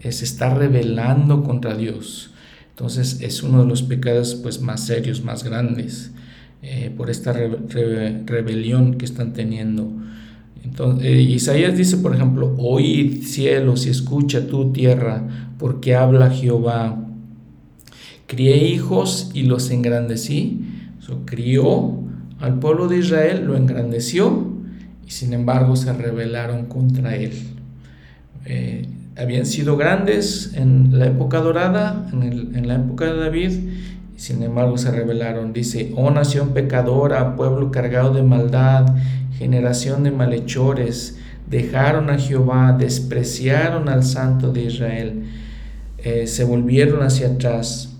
eh, 0.01 0.11
se 0.11 0.25
está 0.25 0.53
rebelando 0.53 1.43
contra 1.43 1.75
Dios. 1.75 2.31
Entonces 2.71 3.21
es 3.21 3.43
uno 3.43 3.61
de 3.61 3.67
los 3.67 3.83
pecados 3.83 4.35
pues, 4.35 4.61
más 4.61 4.85
serios, 4.85 5.23
más 5.23 5.43
grandes, 5.43 6.11
eh, 6.61 6.91
por 6.95 7.09
esta 7.09 7.33
rebelión 7.33 8.95
que 8.95 9.05
están 9.05 9.33
teniendo. 9.33 9.91
Entonces, 10.63 11.17
Isaías 11.29 11.77
dice, 11.77 11.97
por 11.97 12.13
ejemplo, 12.13 12.53
oíd 12.57 13.23
cielos 13.23 13.85
y 13.85 13.89
escucha 13.89 14.47
tu 14.47 14.73
tierra, 14.73 15.53
porque 15.57 15.95
habla 15.95 16.29
Jehová. 16.29 17.05
Crié 18.27 18.67
hijos 18.67 19.31
y 19.33 19.43
los 19.43 19.71
engrandecí. 19.71 20.59
Crió 21.25 22.08
al 22.39 22.59
pueblo 22.59 22.87
de 22.87 22.97
Israel, 22.97 23.45
lo 23.45 23.57
engrandeció 23.57 24.47
y 25.05 25.11
sin 25.11 25.33
embargo 25.33 25.75
se 25.75 25.91
rebelaron 25.91 26.65
contra 26.65 27.15
él. 27.15 27.33
Eh, 28.45 28.87
habían 29.17 29.45
sido 29.45 29.75
grandes 29.75 30.53
en 30.55 30.97
la 30.97 31.07
época 31.07 31.39
dorada, 31.39 32.07
en, 32.13 32.67
la 32.67 32.75
época 32.75 33.05
de 33.05 33.19
David, 33.19 33.51
y 34.15 34.19
sin 34.19 34.41
embargo 34.43 34.77
se 34.77 34.91
rebelaron. 34.91 35.51
Dice, 35.51 35.91
oh 35.95 36.09
nación 36.11 36.53
pecadora, 36.53 37.35
pueblo 37.35 37.71
cargado 37.71 38.13
de 38.13 38.23
maldad, 38.23 38.95
generación 39.37 40.03
de 40.03 40.11
malhechores, 40.11 41.17
dejaron 41.49 42.09
a 42.09 42.17
Jehová, 42.17 42.75
despreciaron 42.79 43.89
al 43.89 44.03
santo 44.03 44.53
de 44.53 44.63
Israel, 44.63 45.23
eh, 45.97 46.27
se 46.27 46.45
volvieron 46.45 47.03
hacia 47.03 47.27
atrás. 47.27 47.97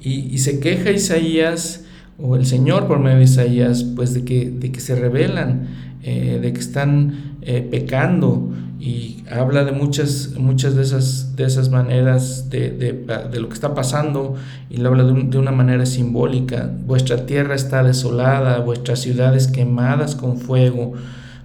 Y, 0.00 0.32
y 0.32 0.38
se 0.38 0.60
queja 0.60 0.90
Isaías 0.90 1.83
o 2.18 2.36
el 2.36 2.46
Señor 2.46 2.86
por 2.86 2.98
medio 2.98 3.18
de 3.18 3.24
Isaías, 3.24 3.82
pues 3.82 4.14
de 4.14 4.24
que, 4.24 4.50
de 4.50 4.70
que 4.70 4.80
se 4.80 4.94
rebelan, 4.94 5.68
eh, 6.02 6.38
de 6.40 6.52
que 6.52 6.60
están 6.60 7.36
eh, 7.42 7.66
pecando 7.68 8.50
y 8.78 9.24
habla 9.30 9.64
de 9.64 9.72
muchas, 9.72 10.34
muchas 10.36 10.74
de, 10.74 10.82
esas, 10.82 11.36
de 11.36 11.44
esas 11.44 11.70
maneras 11.70 12.50
de, 12.50 12.70
de, 12.70 13.40
lo 13.40 13.48
que 13.48 13.54
está 13.54 13.74
pasando 13.74 14.34
y 14.68 14.76
lo 14.76 14.90
habla 14.90 15.04
de, 15.04 15.38
una 15.38 15.52
manera 15.52 15.86
simbólica. 15.86 16.70
Vuestra 16.86 17.24
tierra 17.24 17.54
está 17.54 17.82
desolada, 17.82 18.58
vuestras 18.58 19.00
ciudades 19.00 19.46
quemadas 19.46 20.14
con 20.14 20.36
fuego, 20.36 20.92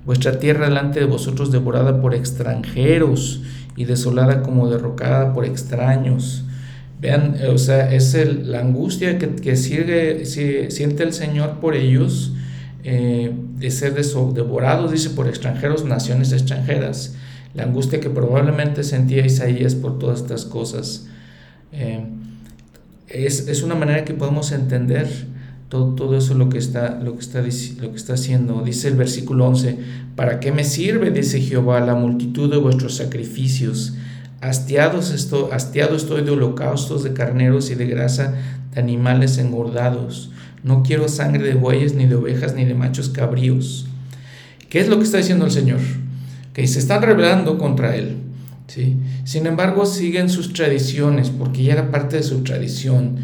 vuestra 0.05 0.39
tierra 0.39 0.65
delante 0.65 0.99
de 0.99 1.05
vosotros 1.05 1.51
devorada 1.51 2.01
por 2.01 2.13
extranjeros 2.13 3.41
y 3.77 3.86
desolada 3.86 4.41
como 4.41 4.69
derrocada 4.69 5.34
por 5.34 5.45
extraños. 5.45 6.43
Vean, 7.00 7.38
o 7.50 7.58
sea, 7.58 7.94
es 7.94 8.14
el, 8.14 8.52
la 8.52 8.60
angustia 8.60 9.18
que, 9.18 9.36
que 9.36 9.56
siente 9.56 11.04
el 11.04 11.14
Señor 11.14 11.60
por 11.62 11.76
ellos, 11.76 12.34
eh, 12.84 13.34
de 13.58 13.72
ser 13.72 13.94
devorados, 13.96 14.92
dice, 14.92 15.10
por 15.12 15.28
extranjeros, 15.28 15.86
naciones 15.86 16.34
extranjeras. 16.34 17.16
La 17.54 17.64
angustia 17.64 18.00
que 18.00 18.10
probablemente 18.10 18.84
sentía 18.84 19.26
Isaías 19.26 19.76
por 19.76 19.98
todas 19.98 20.22
estas 20.22 20.46
cosas. 20.46 21.08
Eh, 21.72 22.06
es, 23.08 23.48
es, 23.48 23.64
una 23.64 23.76
manera 23.76 24.06
que 24.06 24.14
podemos 24.14 24.52
entender 24.52 25.08
todo, 25.70 25.96
todo 25.96 26.18
eso 26.18 26.34
lo 26.34 26.50
que, 26.50 26.58
está, 26.58 27.00
lo, 27.02 27.16
que 27.16 27.22
está, 27.22 27.42
lo 27.42 27.92
que 27.92 27.98
está 27.98 28.14
haciendo. 28.14 28.62
Dice 28.62 28.90
el 28.90 28.96
versículo 28.96 29.48
11, 29.48 29.78
¿para 30.16 30.40
qué 30.40 30.52
me 30.52 30.64
sirve, 30.64 31.12
dice 31.12 31.40
Jehová, 31.40 31.80
la 31.80 31.96
multitud 31.96 32.52
de 32.52 32.58
vuestros 32.58 32.96
sacrificios? 32.96 33.94
Hastiados 34.41 35.12
estoy, 35.12 35.52
hastiado 35.52 35.97
estoy 35.97 36.23
de 36.23 36.32
holocaustos 36.32 37.04
de 37.04 37.12
carneros 37.13 37.69
y 37.71 37.75
de 37.75 37.88
grasa 37.88 38.36
de 38.73 38.80
animales 38.80 39.38
engordados. 39.38 40.32
No 40.63 40.82
quiero 40.84 41.10
sangre 41.10 41.43
de 41.43 41.56
bueyes, 41.56 41.93
ni 41.93 42.06
de 42.06 42.15
ovejas, 42.15 42.56
ni 42.56 42.63
de 42.63 42.73
machos 42.73 43.10
cabríos. 43.10 43.88
¿Qué 44.69 44.80
es 44.80 44.88
lo 44.88 44.97
que 44.97 45.04
está 45.04 45.17
diciendo 45.17 45.45
el 45.45 45.52
Señor? 45.52 45.80
Que 46.54 46.65
se 46.67 46.80
están 46.80 47.02
rebelando 47.02 47.58
contra 47.58 47.95
Él. 47.95 48.17
¿sí? 48.67 48.97
Sin 49.25 49.45
embargo, 49.45 49.86
siguen 49.86 50.30
sus 50.30 50.54
tradiciones, 50.54 51.30
porque 51.32 51.63
ya 51.63 51.73
era 51.73 51.91
parte 51.91 52.17
de 52.17 52.23
su 52.23 52.41
tradición. 52.43 53.17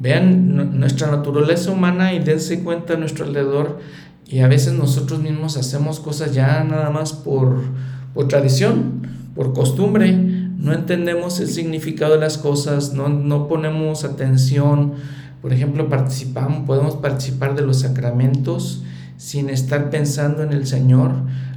Vean 0.00 0.78
nuestra 0.78 1.10
naturaleza 1.10 1.70
humana 1.70 2.14
y 2.14 2.20
dense 2.20 2.60
cuenta 2.60 2.94
a 2.94 2.96
nuestro 2.96 3.26
alrededor. 3.26 3.78
Y 4.26 4.38
a 4.38 4.48
veces 4.48 4.72
nosotros 4.72 5.20
mismos 5.20 5.58
hacemos 5.58 6.00
cosas 6.00 6.32
ya 6.32 6.64
nada 6.64 6.88
más 6.88 7.12
por, 7.12 7.60
por 8.14 8.28
tradición, 8.28 9.06
por 9.34 9.52
costumbre 9.52 10.41
no 10.62 10.72
entendemos 10.72 11.40
el 11.40 11.48
significado 11.48 12.14
de 12.14 12.20
las 12.20 12.38
cosas, 12.38 12.92
no, 12.94 13.08
no 13.08 13.48
ponemos 13.48 14.04
atención. 14.04 14.92
Por 15.40 15.52
ejemplo, 15.52 15.88
participamos, 15.88 16.64
podemos 16.68 16.94
participar 16.94 17.56
de 17.56 17.62
los 17.62 17.80
sacramentos 17.80 18.84
sin 19.16 19.50
estar 19.50 19.90
pensando 19.90 20.44
en 20.44 20.52
el 20.52 20.68
Señor. 20.68 21.14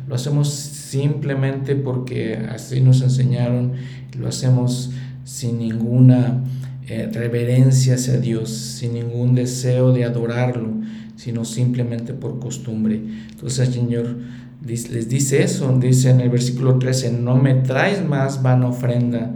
Lo 0.08 0.16
hacemos 0.16 0.50
simplemente 0.50 1.76
porque 1.76 2.48
así 2.50 2.82
nos 2.82 3.04
enseñaron. 3.04 3.74
Lo 4.18 4.28
hacemos 4.28 4.90
sin 5.24 5.60
ninguna 5.60 6.44
eh, 6.88 7.08
reverencia 7.14 7.96
hacia 7.96 8.20
Dios, 8.20 8.50
sin 8.50 8.96
ningún 8.96 9.36
deseo 9.36 9.94
de 9.94 10.04
adorarlo, 10.04 10.82
sino 11.16 11.46
simplemente 11.46 12.14
por 12.14 12.40
costumbre. 12.40 13.04
Entonces, 13.30 13.70
Señor, 13.70 14.18
les 14.66 15.10
dice 15.10 15.44
eso, 15.44 15.78
dice 15.80 16.10
en 16.10 16.22
el 16.22 16.30
versículo 16.30 16.80
13, 16.80 17.12
no 17.12 17.36
me 17.36 17.54
traes 17.54 18.04
más 18.04 18.42
vana 18.42 18.68
ofrenda, 18.68 19.36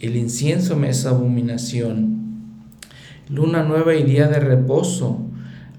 el 0.00 0.16
incienso 0.16 0.76
me 0.76 0.88
es 0.88 1.04
abominación. 1.04 2.18
Luna 3.28 3.62
nueva 3.62 3.94
y 3.94 4.02
día 4.02 4.26
de 4.28 4.40
reposo. 4.40 5.20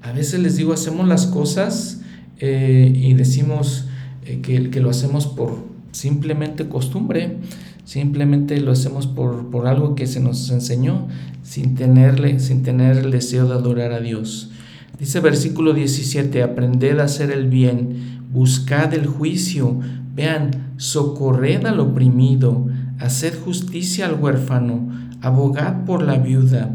A 0.04 0.12
veces 0.12 0.40
les 0.40 0.56
digo, 0.56 0.74
hacemos 0.74 1.08
las 1.08 1.26
cosas 1.26 2.02
eh, 2.40 2.92
y 2.94 3.14
decimos 3.16 3.88
eh, 4.26 4.40
que, 4.42 4.70
que, 4.70 4.80
lo 4.80 4.92
hacemos 4.92 5.26
por 5.26 5.58
simplemente 5.92 6.70
costumbre, 6.70 7.38
simplemente 7.84 8.60
lo 8.62 8.72
hacemos 8.72 9.08
por, 9.08 9.50
por 9.50 9.68
algo 9.68 9.96
que 9.96 10.06
se 10.06 10.20
nos 10.20 10.50
enseñó, 10.52 11.08
sin, 11.42 11.76
tenerle, 11.76 12.40
sin 12.40 12.62
tener 12.62 12.98
el 12.98 13.12
deseo 13.12 13.48
de 13.48 13.56
adorar 13.56 13.92
a 13.94 14.00
Dios. 14.00 14.52
Dice 15.00 15.20
versículo 15.20 15.74
17, 15.74 16.44
aprended 16.44 17.00
a 17.00 17.06
hacer 17.06 17.32
el 17.32 17.50
bien 17.50 18.11
buscad 18.32 18.94
el 18.94 19.08
juicio, 19.08 19.80
vean, 20.14 20.74
socorred 20.78 21.66
al 21.66 21.80
oprimido, 21.80 22.68
haced 23.00 23.40
justicia 23.44 24.06
al 24.06 24.16
huérfano, 24.16 24.90
abogad 25.22 25.86
por 25.86 26.04
la 26.04 26.18
viuda. 26.18 26.72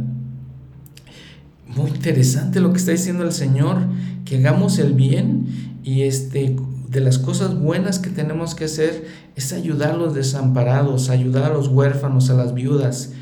Muy 1.75 1.91
interesante 1.91 2.61
lo 2.61 2.73
que 2.73 2.79
está 2.79 2.93
diciendo 2.93 3.25
el 3.25 3.33
Señor, 3.33 3.79
que 4.25 4.39
hagamos 4.39 4.79
el 4.79 4.95
bien 4.95 5.47
y 5.85 6.03
este, 6.03 6.57
de 6.89 7.01
las 7.01 7.19
cosas 7.19 7.59
buenas 7.59 7.99
que 7.99 8.11
tenemos 8.11 8.55
que 8.55 8.65
hacer 8.65 9.07
es 9.35 9.53
ayudar 9.53 9.91
a 9.91 9.97
los 9.97 10.15
desamparados, 10.15 11.11
ayudar 11.11 11.51
a 11.51 11.55
los 11.55 11.69
huérfanos, 11.69 12.31
a 12.31 12.35
las 12.35 12.55
viudas. 12.55 13.13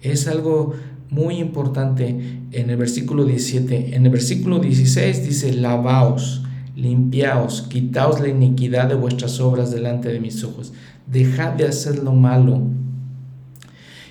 Es 0.00 0.28
algo 0.28 0.74
muy 1.10 1.36
importante 1.36 2.40
en 2.52 2.70
el 2.70 2.76
versículo 2.76 3.24
17. 3.24 3.96
En 3.96 4.06
el 4.06 4.12
versículo 4.12 4.60
16 4.60 5.24
dice, 5.26 5.52
lavaos, 5.52 6.43
limpiaos, 6.74 7.62
quitaos 7.62 8.20
la 8.20 8.28
iniquidad 8.28 8.88
de 8.88 8.94
vuestras 8.94 9.40
obras 9.40 9.70
delante 9.70 10.08
de 10.08 10.20
mis 10.20 10.42
ojos. 10.44 10.72
Dejad 11.06 11.52
de 11.52 11.66
hacer 11.66 11.98
lo 11.98 12.12
malo. 12.12 12.62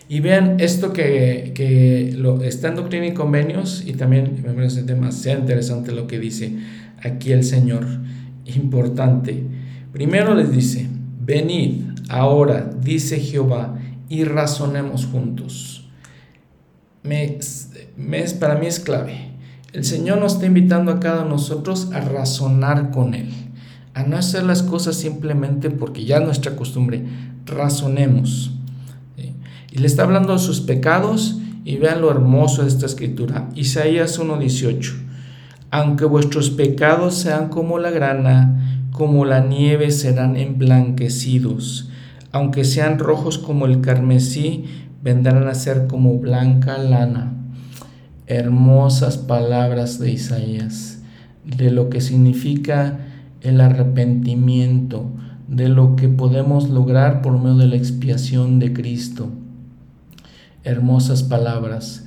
Y 0.09 0.19
vean 0.19 0.59
esto 0.59 0.93
que, 0.93 2.13
lo, 2.17 2.41
está 2.43 2.67
en 2.67 2.75
Doctrina 2.75 3.07
y 3.07 3.13
Convenios 3.13 3.83
y 3.85 3.93
también 3.93 4.41
me 4.45 4.53
parece 4.53 4.83
demasiado 4.83 5.39
interesante 5.39 5.91
lo 5.91 6.07
que 6.07 6.19
dice 6.19 6.57
aquí 7.03 7.31
el 7.31 7.43
Señor. 7.43 7.85
Importante. 8.45 9.43
Primero 9.91 10.35
les 10.35 10.51
dice, 10.51 10.87
venid 11.21 11.83
ahora, 12.09 12.69
dice 12.81 13.19
Jehová, 13.19 13.79
y 14.09 14.25
razonemos 14.25 15.05
juntos 15.05 15.83
me, 17.03 17.37
para 18.39 18.55
mí 18.55 18.65
es 18.65 18.79
clave. 18.79 19.32
El 19.73 19.83
Señor 19.83 20.19
nos 20.19 20.33
está 20.33 20.45
invitando 20.45 20.91
a 20.91 20.99
cada 20.99 21.21
uno 21.21 21.23
de 21.23 21.29
nosotros 21.31 21.89
a 21.93 21.99
razonar 21.99 22.91
con 22.91 23.15
Él, 23.15 23.31
a 23.95 24.03
no 24.03 24.17
hacer 24.17 24.43
las 24.43 24.61
cosas 24.61 24.95
simplemente 24.95 25.71
porque 25.71 26.05
ya 26.05 26.17
es 26.17 26.23
nuestra 26.23 26.55
costumbre. 26.55 27.03
Razonemos. 27.47 28.51
Y 29.71 29.79
le 29.79 29.87
está 29.87 30.03
hablando 30.03 30.33
de 30.33 30.39
sus 30.39 30.61
pecados 30.61 31.39
y 31.65 31.77
vean 31.77 32.01
lo 32.01 32.11
hermoso 32.11 32.61
de 32.61 32.67
esta 32.67 32.85
escritura. 32.85 33.49
Isaías 33.55 34.19
1.18. 34.19 34.93
Aunque 35.71 36.05
vuestros 36.05 36.51
pecados 36.51 37.15
sean 37.15 37.49
como 37.49 37.79
la 37.79 37.89
grana, 37.89 38.87
como 38.91 39.25
la 39.25 39.39
nieve 39.39 39.89
serán 39.89 40.37
emblanquecidos. 40.37 41.89
Aunque 42.31 42.63
sean 42.63 42.99
rojos 42.99 43.39
como 43.39 43.65
el 43.65 43.81
carmesí, 43.81 44.65
vendrán 45.01 45.47
a 45.47 45.55
ser 45.55 45.87
como 45.87 46.19
blanca 46.19 46.77
lana. 46.77 47.42
Hermosas 48.27 49.17
palabras 49.17 49.99
de 49.99 50.11
Isaías, 50.11 51.01
de 51.43 51.71
lo 51.71 51.89
que 51.89 52.01
significa 52.01 52.99
el 53.41 53.59
arrepentimiento, 53.59 55.11
de 55.47 55.67
lo 55.67 55.95
que 55.95 56.07
podemos 56.07 56.69
lograr 56.69 57.21
por 57.21 57.37
medio 57.37 57.57
de 57.57 57.67
la 57.67 57.75
expiación 57.75 58.59
de 58.59 58.73
Cristo. 58.73 59.29
Hermosas 60.63 61.23
palabras. 61.23 62.05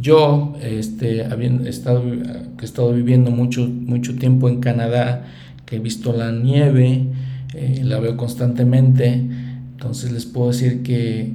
Yo, 0.00 0.54
este, 0.60 1.24
habiendo 1.24 1.68
estado, 1.68 2.02
he 2.04 2.64
estado 2.64 2.92
viviendo 2.92 3.30
mucho, 3.30 3.66
mucho 3.66 4.16
tiempo 4.16 4.48
en 4.48 4.60
Canadá, 4.60 5.24
que 5.64 5.76
he 5.76 5.78
visto 5.78 6.12
la 6.12 6.32
nieve, 6.32 7.06
eh, 7.54 7.80
la 7.82 8.00
veo 8.00 8.16
constantemente, 8.16 9.26
entonces 9.76 10.10
les 10.10 10.24
puedo 10.24 10.52
decir 10.52 10.82
que, 10.82 11.34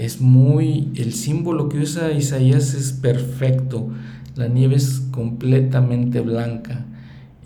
es 0.00 0.22
muy, 0.22 0.88
el 0.94 1.12
símbolo 1.12 1.68
que 1.68 1.76
usa 1.76 2.10
Isaías 2.10 2.72
es 2.72 2.92
perfecto. 2.92 3.90
La 4.34 4.48
nieve 4.48 4.76
es 4.76 5.02
completamente 5.10 6.20
blanca. 6.20 6.86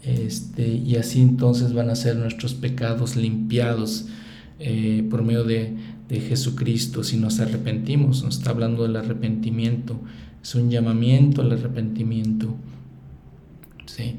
Este, 0.04 0.68
y 0.68 0.94
así 0.94 1.20
entonces 1.20 1.72
van 1.72 1.90
a 1.90 1.96
ser 1.96 2.14
nuestros 2.14 2.54
pecados 2.54 3.16
limpiados 3.16 4.06
eh, 4.60 5.04
por 5.10 5.24
medio 5.24 5.42
de, 5.42 5.74
de, 6.08 6.20
Jesucristo 6.20 7.02
si 7.02 7.16
nos 7.16 7.40
arrepentimos. 7.40 8.22
Nos 8.22 8.38
está 8.38 8.50
hablando 8.50 8.84
del 8.84 8.94
arrepentimiento. 8.94 10.00
Es 10.40 10.54
un 10.54 10.70
llamamiento 10.70 11.42
al 11.42 11.50
arrepentimiento. 11.50 12.54
¿sí? 13.86 14.14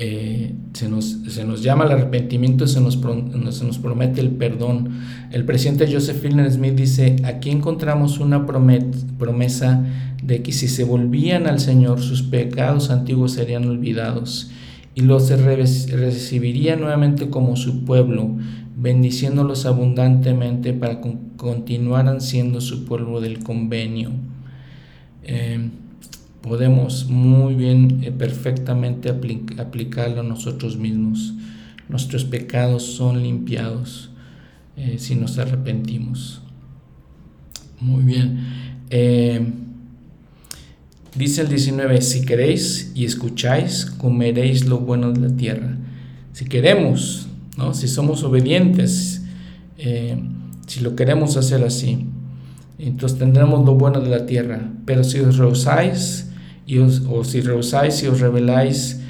Eh, 0.00 0.54
se, 0.74 0.88
nos, 0.88 1.18
se, 1.26 1.44
nos, 1.44 1.62
llama 1.64 1.82
al 1.84 1.90
arrepentimiento, 1.90 2.68
se 2.68 2.80
nos, 2.80 2.94
se 2.94 3.64
nos 3.64 3.78
promete 3.78 4.20
el 4.20 4.30
perdón. 4.30 4.90
El 5.32 5.44
presidente 5.44 5.92
Joseph 5.92 6.20
Fielding 6.20 6.50
Smith 6.50 6.74
dice, 6.74 7.16
aquí 7.24 7.50
encontramos 7.50 8.20
una 8.20 8.46
promesa 8.46 9.84
de 10.22 10.42
que 10.42 10.52
si 10.52 10.68
se 10.68 10.84
volvían 10.84 11.48
al 11.48 11.58
Señor, 11.58 12.00
sus 12.00 12.22
pecados 12.22 12.90
antiguos 12.90 13.32
serían 13.32 13.66
olvidados 13.66 14.52
y 14.94 15.00
los 15.00 15.30
recibiría 15.30 16.76
nuevamente 16.76 17.28
como 17.28 17.56
su 17.56 17.84
pueblo, 17.84 18.36
bendiciéndolos 18.76 19.66
abundantemente 19.66 20.72
para 20.72 21.00
que 21.00 21.16
continuaran 21.36 22.20
siendo 22.20 22.60
su 22.60 22.84
pueblo 22.84 23.20
del 23.20 23.42
convenio. 23.42 24.10
Eh, 25.24 25.70
podemos 26.48 27.06
muy 27.08 27.54
bien, 27.54 28.00
eh, 28.02 28.10
perfectamente 28.10 29.10
aplicarlo 29.10 30.20
a 30.20 30.24
nosotros 30.24 30.76
mismos. 30.76 31.34
Nuestros 31.88 32.24
pecados 32.24 32.82
son 32.82 33.22
limpiados 33.22 34.10
eh, 34.76 34.96
si 34.98 35.14
nos 35.14 35.38
arrepentimos. 35.38 36.40
Muy 37.80 38.02
bien. 38.02 38.38
Eh, 38.90 39.46
dice 41.14 41.42
el 41.42 41.48
19, 41.48 42.00
si 42.00 42.24
queréis 42.24 42.92
y 42.94 43.04
escucháis, 43.04 43.84
comeréis 43.86 44.66
lo 44.66 44.78
bueno 44.78 45.12
de 45.12 45.20
la 45.20 45.36
tierra. 45.36 45.76
Si 46.32 46.46
queremos, 46.46 47.28
¿no? 47.56 47.74
si 47.74 47.88
somos 47.88 48.22
obedientes, 48.24 49.22
si 50.66 50.80
lo 50.80 50.96
queremos 50.96 51.36
hacer 51.36 51.62
así, 51.64 52.06
entonces 52.78 53.18
tendremos 53.18 53.64
lo 53.64 53.74
bueno 53.74 54.00
de 54.00 54.10
la 54.10 54.26
tierra. 54.26 54.70
Pero 54.84 55.04
si 55.04 55.20
os 55.20 55.38
rehusáis, 55.38 56.27
o 56.76 57.24
si 57.24 57.40
rehusáis 57.40 58.02
y 58.02 58.08
os 58.08 58.20
rebeláis, 58.20 59.00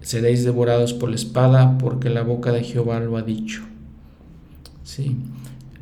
seréis 0.00 0.44
devorados 0.44 0.94
por 0.94 1.10
la 1.10 1.16
espada, 1.16 1.78
porque 1.78 2.10
la 2.10 2.22
boca 2.22 2.50
de 2.52 2.64
Jehová 2.64 2.98
lo 3.00 3.16
ha 3.16 3.22
dicho. 3.22 3.62
Sí. 4.82 5.16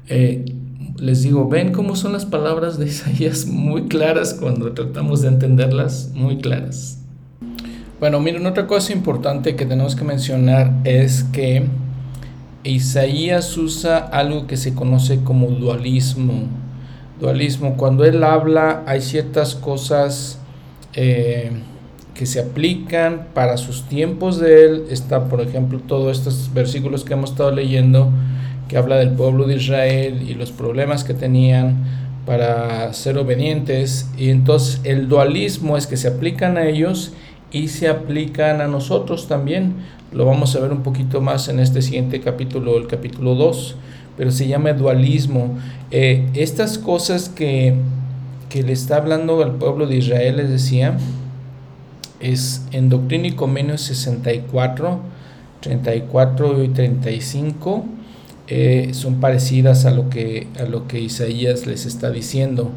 Eh, 0.08 0.44
les 0.98 1.22
digo, 1.22 1.48
ven 1.48 1.72
cómo 1.72 1.96
son 1.96 2.12
las 2.12 2.26
palabras 2.26 2.78
de 2.78 2.86
Isaías 2.86 3.46
muy 3.46 3.86
claras 3.86 4.34
cuando 4.34 4.72
tratamos 4.72 5.22
de 5.22 5.28
entenderlas, 5.28 6.10
muy 6.14 6.38
claras. 6.38 6.98
Bueno, 7.98 8.20
miren, 8.20 8.44
otra 8.46 8.66
cosa 8.66 8.92
importante 8.92 9.56
que 9.56 9.64
tenemos 9.64 9.96
que 9.96 10.04
mencionar 10.04 10.72
es 10.84 11.22
que 11.24 11.66
Isaías 12.62 13.56
usa 13.56 13.96
algo 13.98 14.46
que 14.46 14.56
se 14.56 14.74
conoce 14.74 15.22
como 15.22 15.46
dualismo. 15.46 16.44
Dualismo, 17.20 17.76
cuando 17.76 18.04
él 18.04 18.22
habla 18.22 18.82
hay 18.86 19.00
ciertas 19.00 19.54
cosas 19.54 20.40
eh, 20.96 21.52
que 22.14 22.24
se 22.24 22.40
aplican 22.40 23.28
para 23.34 23.58
sus 23.58 23.88
tiempos 23.88 24.40
de 24.40 24.64
él. 24.64 24.84
Está, 24.90 25.28
por 25.28 25.42
ejemplo, 25.42 25.80
todos 25.86 26.18
estos 26.18 26.52
versículos 26.54 27.04
que 27.04 27.12
hemos 27.12 27.30
estado 27.30 27.50
leyendo, 27.50 28.10
que 28.68 28.78
habla 28.78 28.96
del 28.96 29.10
pueblo 29.10 29.46
de 29.46 29.56
Israel 29.56 30.24
y 30.26 30.34
los 30.34 30.50
problemas 30.50 31.04
que 31.04 31.12
tenían 31.14 31.84
para 32.24 32.92
ser 32.94 33.18
obedientes. 33.18 34.10
Y 34.16 34.30
entonces 34.30 34.80
el 34.84 35.08
dualismo 35.08 35.76
es 35.76 35.86
que 35.86 35.98
se 35.98 36.08
aplican 36.08 36.56
a 36.56 36.66
ellos 36.66 37.12
y 37.52 37.68
se 37.68 37.88
aplican 37.88 38.62
a 38.62 38.66
nosotros 38.66 39.28
también. 39.28 39.74
Lo 40.12 40.24
vamos 40.24 40.56
a 40.56 40.60
ver 40.60 40.72
un 40.72 40.82
poquito 40.82 41.20
más 41.20 41.48
en 41.48 41.60
este 41.60 41.82
siguiente 41.82 42.20
capítulo, 42.20 42.78
el 42.78 42.86
capítulo 42.86 43.34
2, 43.34 43.76
pero 44.16 44.30
se 44.30 44.48
llama 44.48 44.72
dualismo. 44.72 45.58
Eh, 45.90 46.26
estas 46.34 46.78
cosas 46.78 47.28
que 47.28 47.74
que 48.48 48.62
le 48.62 48.72
está 48.72 48.96
hablando 48.96 49.42
al 49.42 49.56
pueblo 49.56 49.86
de 49.86 49.96
Israel, 49.96 50.36
les 50.36 50.50
decía, 50.50 50.96
es 52.20 52.62
en 52.72 52.88
Doctrina 52.88 53.28
y 53.28 53.32
Convenios 53.32 53.82
64, 53.82 55.00
34 55.60 56.64
y 56.64 56.68
35, 56.68 57.84
eh, 58.48 58.90
son 58.92 59.16
parecidas 59.20 59.86
a 59.86 59.90
lo, 59.90 60.08
que, 60.08 60.46
a 60.58 60.64
lo 60.64 60.86
que 60.86 61.00
Isaías 61.00 61.66
les 61.66 61.86
está 61.86 62.10
diciendo. 62.10 62.70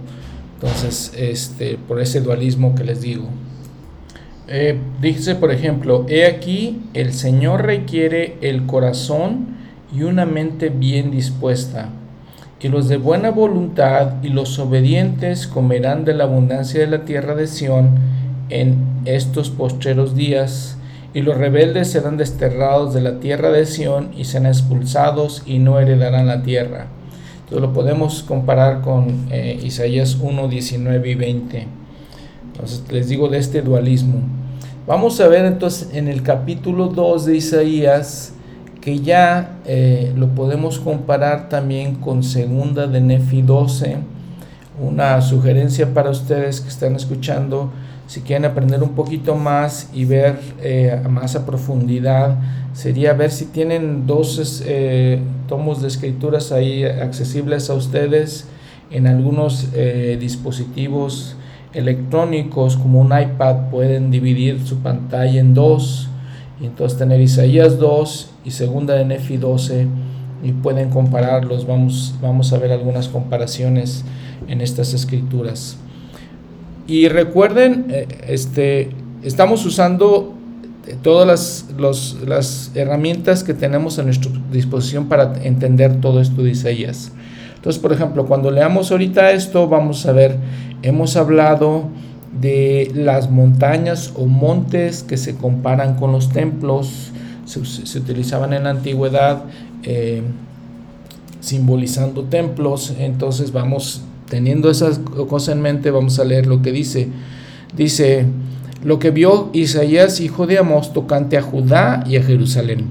Entonces, 0.56 1.14
este, 1.16 1.78
por 1.78 2.02
ese 2.02 2.22
dualismo 2.22 2.76
que 2.76 2.84
les 2.84 3.02
digo. 3.02 3.30
Eh, 4.48 4.80
dice, 5.00 5.36
por 5.36 5.52
ejemplo, 5.52 6.06
he 6.10 6.26
aquí, 6.26 6.82
el 6.94 7.14
Señor 7.14 7.66
requiere 7.66 8.38
el 8.42 8.66
corazón 8.66 9.58
y 9.96 10.02
una 10.02 10.26
mente 10.26 10.70
bien 10.70 11.12
dispuesta 11.12 11.90
y 12.62 12.68
los 12.68 12.90
de 12.90 12.98
buena 12.98 13.32
voluntad 13.32 14.22
y 14.22 14.30
los 14.30 14.60
obedientes 14.60 15.48
comerán 15.48 16.06
de 16.06 16.14
la 16.14 16.26
abundancia 16.26 16.80
de 16.82 16.88
la 16.88 17.06
tierra 17.06 17.36
de 17.36 17.48
Sión 17.48 17.98
en 18.50 18.78
estos 19.06 19.50
postreros 19.50 20.16
días, 20.16 20.78
y 21.14 21.22
los 21.22 21.38
rebeldes 21.38 21.90
serán 21.92 22.18
desterrados 22.18 22.94
de 22.94 23.02
la 23.02 23.20
tierra 23.20 23.50
de 23.50 23.66
Sión 23.66 24.12
y 24.16 24.26
serán 24.26 24.48
expulsados 24.48 25.42
y 25.46 25.58
no 25.58 25.80
heredarán 25.80 26.28
la 26.28 26.44
tierra. 26.44 26.88
Entonces 27.40 27.62
lo 27.62 27.74
podemos 27.74 28.22
comparar 28.22 28.82
con 28.82 29.28
eh, 29.32 29.60
Isaías 29.64 30.18
1, 30.22 30.48
19 30.48 31.10
y 31.10 31.16
20. 31.16 31.68
Entonces 32.52 32.84
les 32.92 33.10
digo 33.10 33.28
de 33.28 33.40
este 33.40 33.64
dualismo. 33.64 34.22
Vamos 34.86 35.20
a 35.20 35.28
ver 35.28 35.46
entonces 35.46 35.90
en 35.94 36.08
el 36.08 36.22
capítulo 36.22 36.88
2 36.88 37.26
de 37.26 37.38
Isaías, 37.38 38.34
que 38.82 39.00
ya 39.00 39.60
eh, 39.66 40.14
lo 40.16 40.30
podemos 40.30 40.80
comparar 40.80 41.50
también 41.50 41.96
con 41.96 42.24
segunda 42.24 42.88
de 42.88 43.02
Nefi 43.02 43.42
12. 43.42 43.98
Una 44.82 45.22
sugerencia 45.22 45.94
para 45.94 46.10
ustedes 46.10 46.62
que 46.62 46.70
están 46.70 46.96
escuchando, 46.96 47.72
si 48.08 48.22
quieren 48.22 48.46
aprender 48.46 48.82
un 48.82 48.96
poquito 48.96 49.36
más 49.36 49.90
y 49.94 50.06
ver 50.06 50.40
eh, 50.62 51.02
más 51.10 51.36
a 51.36 51.46
profundidad, 51.46 52.38
sería 52.74 53.14
ver 53.14 53.32
si 53.32 53.46
tienen 53.46 54.08
dos 54.08 54.64
eh, 54.66 55.20
tomos 55.48 55.82
de 55.82 55.90
escrituras 55.90 56.54
ahí 56.54 56.86
accesibles 56.86 57.70
a 57.70 57.74
ustedes 57.74 58.48
en 58.92 59.06
algunos 59.06 59.68
dispositivos 60.20 61.36
electrónicos 61.74 62.76
como 62.76 63.02
un 63.02 63.08
iPad 63.08 63.70
pueden 63.70 64.10
dividir 64.10 64.66
su 64.66 64.80
pantalla 64.80 65.40
en 65.40 65.54
dos 65.54 66.10
y 66.62 66.66
entonces 66.66 66.98
tener 66.98 67.22
Isaías 67.22 67.78
2 67.80 68.30
y 68.50 68.52
segunda 68.52 68.96
de 68.96 69.06
Nefi 69.06 69.38
12 69.38 69.86
y 70.44 70.52
pueden 70.54 70.90
compararlos. 70.90 71.68
Vamos, 71.68 72.16
vamos 72.20 72.52
a 72.52 72.58
ver 72.58 72.72
algunas 72.72 73.08
comparaciones 73.08 74.04
en 74.48 74.62
estas 74.62 74.96
escrituras. 74.96 75.78
Y 76.88 77.08
recuerden 77.10 77.86
eh, 77.90 78.08
este 78.28 78.90
estamos 79.22 79.64
usando 79.68 80.34
todas 81.04 81.28
las, 81.78 82.18
las 82.26 82.72
herramientas 82.74 83.44
que 83.44 83.54
tenemos 83.54 84.00
a 84.00 84.04
nuestra 84.04 84.32
disposición 84.52 85.08
para 85.08 85.44
entender 85.44 86.02
todo 86.02 86.20
esto 86.20 86.42
de 86.42 86.50
Isaías. 86.50 87.12
Entonces, 87.56 87.80
por 87.80 87.94
ejemplo, 87.94 88.26
cuando 88.26 88.50
leamos 88.50 88.92
ahorita 88.92 89.32
esto, 89.32 89.68
vamos 89.68 90.08
a 90.08 90.14
ver, 90.14 90.38
hemos 90.82 91.16
hablado 91.16 91.90
de 92.42 92.92
las 92.96 93.30
montañas 93.30 94.14
o 94.16 94.26
montes 94.26 95.04
que 95.04 95.18
se 95.18 95.36
comparan 95.36 95.96
con 95.96 96.12
los 96.12 96.30
templos, 96.30 97.12
se, 97.50 98.00
utilizaban 98.00 98.54
en 98.54 98.66
la 98.66 98.70
antigüedad 98.70 99.44
eh, 99.84 100.22
simbolizando 101.40 102.24
templos, 102.26 102.94
entonces 103.00 103.52
vamos 103.52 104.02
teniendo 104.30 104.70
esas 104.70 105.00
cosas 105.28 105.56
en 105.56 105.62
mente, 105.62 105.90
vamos 105.90 106.20
a 106.20 106.24
leer 106.24 106.46
lo 106.46 106.62
que 106.62 106.72
dice. 106.72 107.08
Dice, 107.76 108.26
lo 108.84 109.00
que 109.00 109.12
vio 109.12 109.50
Isaías, 109.54 110.20
hijo 110.20 110.46
de 110.46 110.60
Amós, 110.60 110.94
tocante 110.94 111.38
a 111.38 111.42
Judá 111.42 112.04
y 112.08 112.18
a 112.18 112.24
Jerusalén. 112.24 112.86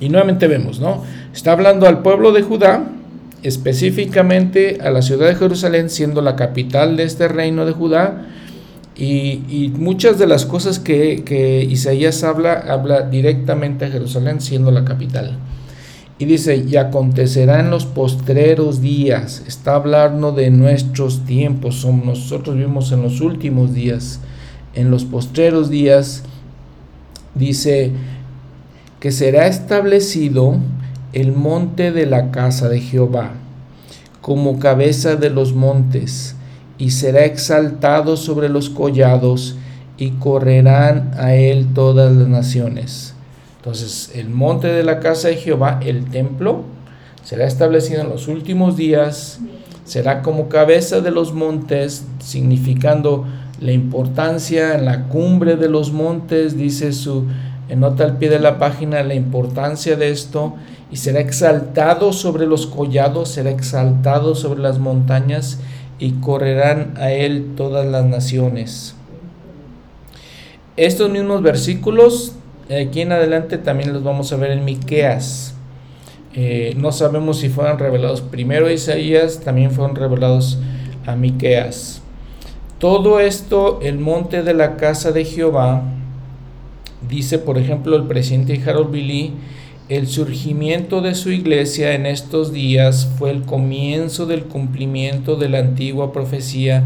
Y 0.00 0.08
nuevamente 0.08 0.46
vemos, 0.46 0.80
¿no? 0.80 1.02
Está 1.34 1.52
hablando 1.52 1.86
al 1.86 2.02
pueblo 2.02 2.32
de 2.32 2.42
Judá, 2.42 2.84
específicamente 3.42 4.78
a 4.82 4.90
la 4.90 5.02
ciudad 5.02 5.28
de 5.28 5.34
Jerusalén, 5.34 5.90
siendo 5.90 6.22
la 6.22 6.36
capital 6.36 6.96
de 6.96 7.04
este 7.04 7.28
reino 7.28 7.66
de 7.66 7.72
Judá. 7.72 8.26
Y, 8.98 9.72
muchas 9.78 10.18
de 10.18 10.26
las 10.26 10.46
cosas 10.46 10.78
que, 10.78 11.66
Isaías 11.68 12.24
habla, 12.24 12.64
habla 12.68 13.02
directamente 13.02 13.84
a 13.84 13.90
Jerusalén, 13.90 14.40
siendo 14.40 14.70
la 14.70 14.84
capital. 14.84 15.38
Y 16.18 16.24
dice, 16.24 16.56
y 16.56 16.76
acontecerá 16.76 17.60
en 17.60 17.68
los 17.68 17.84
postreros 17.84 18.80
días, 18.80 19.42
está 19.46 19.74
hablando 19.74 20.32
de 20.32 20.50
nuestros 20.50 21.26
tiempos, 21.26 21.76
somos, 21.76 22.06
nosotros 22.06 22.56
vivimos 22.56 22.90
en 22.90 23.02
los 23.02 23.20
últimos 23.20 23.74
días, 23.74 24.20
en 24.74 24.90
los 24.90 25.04
postreros 25.04 25.68
días, 25.68 26.22
dice 27.34 27.92
que 28.98 29.12
será 29.12 29.46
establecido 29.46 30.56
el 31.12 31.32
monte 31.32 31.92
de 31.92 32.06
la 32.06 32.30
casa 32.30 32.70
de 32.70 32.80
Jehová, 32.80 33.32
como 34.22 34.58
cabeza 34.58 35.16
de 35.16 35.28
los 35.28 35.54
montes, 35.54 36.35
y 36.78 36.90
será 36.90 37.24
exaltado 37.24 38.16
sobre 38.16 38.48
los 38.48 38.70
collados, 38.70 39.56
y 39.98 40.10
correrán 40.12 41.12
a 41.16 41.34
él 41.34 41.72
todas 41.74 42.12
las 42.12 42.28
naciones. 42.28 43.14
Entonces, 43.58 44.12
el 44.14 44.28
monte 44.28 44.68
de 44.68 44.82
la 44.82 45.00
casa 45.00 45.28
de 45.28 45.36
Jehová, 45.36 45.80
el 45.84 46.04
templo, 46.10 46.64
será 47.24 47.46
establecido 47.46 48.02
en 48.02 48.10
los 48.10 48.28
últimos 48.28 48.76
días, 48.76 49.40
será 49.84 50.22
como 50.22 50.48
cabeza 50.48 51.00
de 51.00 51.10
los 51.10 51.32
montes, 51.32 52.04
significando 52.20 53.24
la 53.60 53.72
importancia 53.72 54.74
en 54.74 54.84
la 54.84 55.04
cumbre 55.04 55.56
de 55.56 55.68
los 55.68 55.92
montes, 55.92 56.56
dice 56.56 56.92
su, 56.92 57.24
nota 57.74 58.04
al 58.04 58.18
pie 58.18 58.28
de 58.28 58.38
la 58.38 58.58
página 58.58 59.02
la 59.02 59.14
importancia 59.14 59.96
de 59.96 60.10
esto, 60.10 60.54
y 60.92 60.98
será 60.98 61.20
exaltado 61.20 62.12
sobre 62.12 62.46
los 62.46 62.66
collados, 62.66 63.30
será 63.30 63.50
exaltado 63.50 64.34
sobre 64.34 64.60
las 64.60 64.78
montañas 64.78 65.58
y 65.98 66.12
correrán 66.12 66.94
a 66.96 67.10
él 67.12 67.54
todas 67.56 67.86
las 67.86 68.04
naciones. 68.04 68.94
Estos 70.76 71.10
mismos 71.10 71.42
versículos, 71.42 72.34
aquí 72.64 73.00
en 73.00 73.12
adelante 73.12 73.56
también 73.58 73.92
los 73.92 74.04
vamos 74.04 74.32
a 74.32 74.36
ver 74.36 74.50
en 74.50 74.64
Miqueas. 74.64 75.54
Eh, 76.34 76.74
no 76.76 76.92
sabemos 76.92 77.38
si 77.38 77.48
fueron 77.48 77.78
revelados 77.78 78.20
primero 78.20 78.66
a 78.66 78.72
Isaías, 78.72 79.40
también 79.40 79.70
fueron 79.70 79.96
revelados 79.96 80.58
a 81.06 81.16
Miqueas. 81.16 82.02
Todo 82.78 83.20
esto, 83.20 83.80
el 83.82 83.98
monte 83.98 84.42
de 84.42 84.52
la 84.52 84.76
casa 84.76 85.12
de 85.12 85.24
Jehová, 85.24 85.82
dice 87.08 87.38
por 87.38 87.56
ejemplo 87.56 87.96
el 87.96 88.04
presidente 88.04 88.62
Harold 88.66 88.90
Billy, 88.90 89.32
el 89.88 90.08
surgimiento 90.08 91.00
de 91.00 91.14
su 91.14 91.30
iglesia 91.30 91.94
en 91.94 92.06
estos 92.06 92.52
días 92.52 93.08
fue 93.18 93.30
el 93.30 93.42
comienzo 93.42 94.26
del 94.26 94.44
cumplimiento 94.44 95.36
de 95.36 95.48
la 95.48 95.60
antigua 95.60 96.12
profecía 96.12 96.82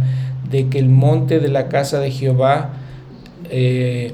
de 0.51 0.69
que 0.69 0.79
el 0.79 0.91
monte 0.91 1.41
de 1.41 1.49
la 1.49 1.69
casa 1.69 1.99
de 1.99 2.11
Jehová, 2.11 2.75
eh, 3.49 4.13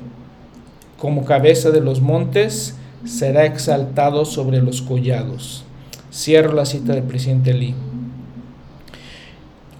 como 0.98 1.24
cabeza 1.24 1.70
de 1.70 1.80
los 1.80 2.00
montes, 2.00 2.76
será 3.04 3.44
exaltado 3.44 4.24
sobre 4.24 4.62
los 4.62 4.82
collados. 4.82 5.64
Cierro 6.12 6.52
la 6.52 6.64
cita 6.64 6.94
del 6.94 7.02
presidente 7.02 7.54
Lee. 7.54 7.74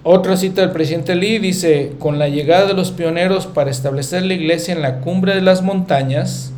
Otra 0.03 0.35
cita 0.35 0.61
del 0.61 0.71
presidente 0.71 1.15
Lee 1.15 1.39
dice, 1.39 1.93
con 1.99 2.19
la 2.19 2.27
llegada 2.27 2.65
de 2.67 2.73
los 2.73 2.91
pioneros 2.91 3.47
para 3.47 3.71
establecer 3.71 4.23
la 4.23 4.33
iglesia 4.33 4.73
en 4.73 4.81
la 4.81 4.99
cumbre 4.99 5.33
de 5.35 5.41
las 5.41 5.61
montañas, 5.61 6.53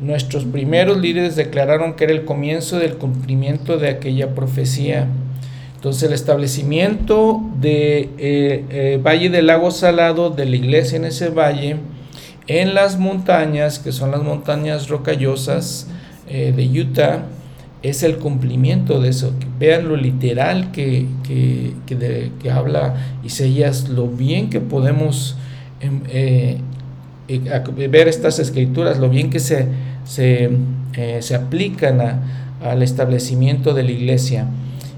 Nuestros 0.00 0.44
primeros 0.44 0.98
líderes 0.98 1.36
declararon 1.36 1.94
que 1.94 2.04
era 2.04 2.12
el 2.12 2.24
comienzo 2.24 2.78
del 2.78 2.96
cumplimiento 2.96 3.78
de 3.78 3.88
aquella 3.88 4.34
profecía. 4.34 5.06
Entonces 5.76 6.04
el 6.04 6.12
establecimiento 6.12 7.42
de 7.60 8.10
eh, 8.18 8.64
eh, 8.70 9.00
Valle 9.04 9.30
del 9.30 9.48
Lago 9.48 9.70
Salado, 9.70 10.30
de 10.30 10.46
la 10.46 10.56
iglesia 10.56 10.96
en 10.96 11.04
ese 11.04 11.28
valle, 11.28 11.76
en 12.46 12.74
las 12.74 12.98
montañas, 12.98 13.78
que 13.78 13.92
son 13.92 14.10
las 14.10 14.22
montañas 14.22 14.88
rocallosas 14.88 15.88
eh, 16.28 16.52
de 16.56 16.80
Utah, 16.80 17.24
es 17.82 18.02
el 18.02 18.18
cumplimiento 18.18 19.00
de 19.00 19.08
eso. 19.08 19.34
Vean 19.58 19.88
lo 19.88 19.96
literal 19.96 20.70
que, 20.70 21.06
que, 21.24 21.74
que, 22.40 22.50
habla 22.50 22.94
Isaías, 23.24 23.88
lo 23.88 24.06
bien 24.06 24.50
que 24.50 24.60
podemos 24.60 25.36
ver 27.28 28.08
estas 28.08 28.38
escrituras, 28.38 28.98
lo 28.98 29.08
bien 29.08 29.30
que 29.30 29.40
se 29.40 29.68
se, 30.04 30.50
eh, 30.94 31.18
se 31.20 31.34
aplican 31.34 32.00
al 32.62 32.82
establecimiento 32.82 33.74
de 33.74 33.82
la 33.82 33.90
iglesia. 33.90 34.46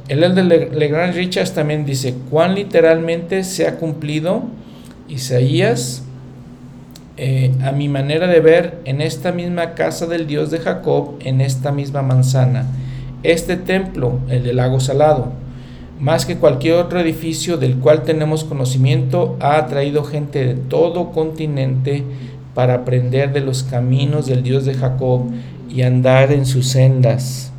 El 0.08 0.34
de 0.34 0.42
Legrand 0.42 1.14
Richards 1.14 1.52
también 1.52 1.86
dice, 1.86 2.14
cuán 2.30 2.54
literalmente 2.54 3.42
se 3.42 3.66
ha 3.66 3.76
cumplido 3.76 4.42
Isaías 5.08 6.02
eh, 7.16 7.52
a 7.62 7.72
mi 7.72 7.88
manera 7.88 8.26
de 8.26 8.40
ver 8.40 8.80
en 8.84 9.00
esta 9.00 9.32
misma 9.32 9.74
casa 9.74 10.06
del 10.06 10.26
Dios 10.26 10.50
de 10.50 10.58
Jacob, 10.58 11.14
en 11.20 11.40
esta 11.40 11.72
misma 11.72 12.02
manzana. 12.02 12.66
Este 13.22 13.56
templo, 13.56 14.18
el 14.28 14.42
del 14.42 14.56
lago 14.56 14.78
salado, 14.78 15.32
más 16.04 16.26
que 16.26 16.36
cualquier 16.36 16.74
otro 16.74 17.00
edificio 17.00 17.56
del 17.56 17.76
cual 17.76 18.02
tenemos 18.02 18.44
conocimiento, 18.44 19.38
ha 19.40 19.56
atraído 19.56 20.04
gente 20.04 20.44
de 20.44 20.52
todo 20.52 21.12
continente 21.12 22.04
para 22.52 22.74
aprender 22.74 23.32
de 23.32 23.40
los 23.40 23.62
caminos 23.62 24.26
del 24.26 24.42
Dios 24.42 24.66
de 24.66 24.74
Jacob 24.74 25.22
y 25.70 25.80
andar 25.80 26.30
en 26.30 26.44
sus 26.44 26.66
sendas. 26.66 27.52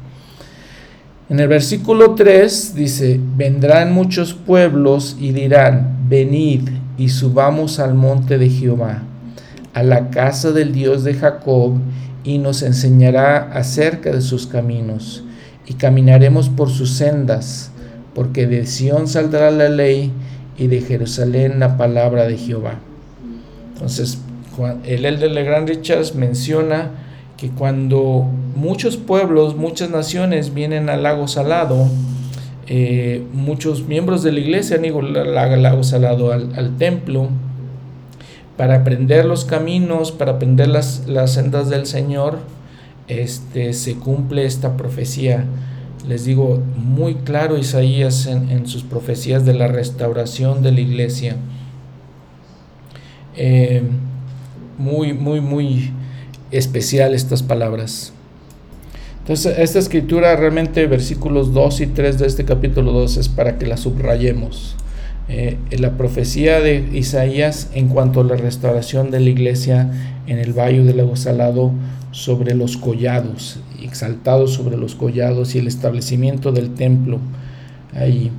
En 1.28 1.40
el 1.40 1.48
versículo 1.48 2.14
3 2.14 2.76
dice, 2.76 3.20
vendrán 3.36 3.92
muchos 3.92 4.36
pueblos 4.36 5.18
y 5.20 5.32
dirán, 5.32 6.06
venid 6.08 6.70
y 7.00 7.10
subamos 7.10 7.80
al 7.80 7.96
monte 7.96 8.38
de 8.38 8.48
Jehová, 8.48 9.02
a 9.74 9.82
la 9.82 10.12
casa 10.12 10.52
del 10.52 10.72
Dios 10.72 11.04
de 11.04 11.16
Jacob, 11.16 11.80
y 12.24 12.38
nos 12.38 12.62
enseñará 12.62 13.38
acerca 13.54 14.12
de 14.12 14.22
sus 14.22 14.46
caminos, 14.46 15.24
y 15.66 15.74
caminaremos 15.74 16.50
por 16.50 16.70
sus 16.70 16.92
sendas, 16.92 17.72
porque 18.16 18.48
de 18.48 18.66
Sión 18.66 19.08
saldrá 19.08 19.52
la 19.52 19.70
ley 19.70 20.12
y 20.58 20.68
de 20.68 20.82
Jerusalén 20.82 21.60
la 21.60 21.78
palabra 21.78 22.26
de 22.26 22.38
Jehová. 22.38 22.80
Entonces, 23.74 24.20
el 24.86 25.06
elder 25.06 25.32
Legrand 25.32 25.68
Richards 25.68 26.16
menciona 26.16 26.92
que 27.38 27.50
cuando 27.50 28.26
muchos 28.56 28.96
pueblos, 28.96 29.58
muchas 29.58 29.90
naciones 29.90 30.54
vienen 30.54 30.90
al 30.90 31.04
lago 31.04 31.28
salado, 31.28 31.90
eh, 32.68 33.24
muchos 33.34 33.86
miembros 33.86 34.24
de 34.24 34.32
la 34.32 34.40
iglesia 34.40 34.78
han 34.78 34.86
ido 34.86 35.00
al 35.00 35.62
lago 35.62 35.84
salado, 35.84 36.32
al, 36.32 36.78
templo, 36.78 37.28
para 38.56 38.76
aprender 38.76 39.26
los 39.26 39.44
caminos, 39.44 40.14
para 40.14 40.34
aprender 40.34 40.70
las, 40.70 41.06
las 41.08 41.34
sendas 41.34 41.70
del 41.70 41.86
Señor, 41.86 42.40
este, 43.10 43.74
se 43.74 43.96
cumple 43.96 44.46
esta 44.46 44.78
profecía. 44.78 45.46
Les 46.08 46.26
digo, 46.26 46.62
muy 46.78 47.16
claro 47.16 47.58
Isaías 47.58 48.28
en 48.28 48.68
sus 48.68 48.84
profecías 48.84 49.46
de 49.46 49.54
la 49.54 49.68
restauración 49.68 50.62
de 50.62 50.72
la 50.72 50.82
iglesia. 50.82 51.36
eh, 53.36 53.82
muy, 54.78 55.14
muy, 55.14 55.42
muy 55.42 55.92
especial 56.52 57.14
estas 57.14 57.44
palabras. 57.44 58.14
Entonces, 59.20 59.58
esta 59.58 59.80
escritura 59.80 60.36
realmente, 60.36 60.86
versículos 60.86 61.54
2 61.54 61.82
y 61.82 61.88
3 61.88 62.20
de 62.20 62.28
este 62.28 62.46
capítulo 62.46 62.92
2 62.92 63.18
es 63.18 63.30
para 63.30 63.58
que 63.58 63.66
la 63.66 63.78
subrayemos. 63.78 64.76
Eh, 65.28 65.58
la 65.72 65.98
profecía 65.98 66.60
de 66.60 66.88
Isaías 66.94 67.70
en 67.74 67.88
cuanto 67.88 68.22
a 68.22 68.24
la 68.24 68.36
restauración 68.36 69.10
de 69.10 69.20
la 69.20 69.30
iglesia 69.30 69.90
en 70.28 70.38
el 70.38 70.54
Valle 70.54 70.84
del 70.84 70.98
Lago 70.98 71.16
Salado 71.16 71.72
sobre 72.16 72.56
los 72.56 72.78
collados, 72.78 73.60
exaltados 73.84 74.54
sobre 74.54 74.78
los 74.78 74.96
collados 74.96 75.54
y 75.54 75.60
el 75.60 75.68
establecimiento 75.68 76.54
del 76.54 76.74
templo 76.74 77.20
ahí, 77.94 78.32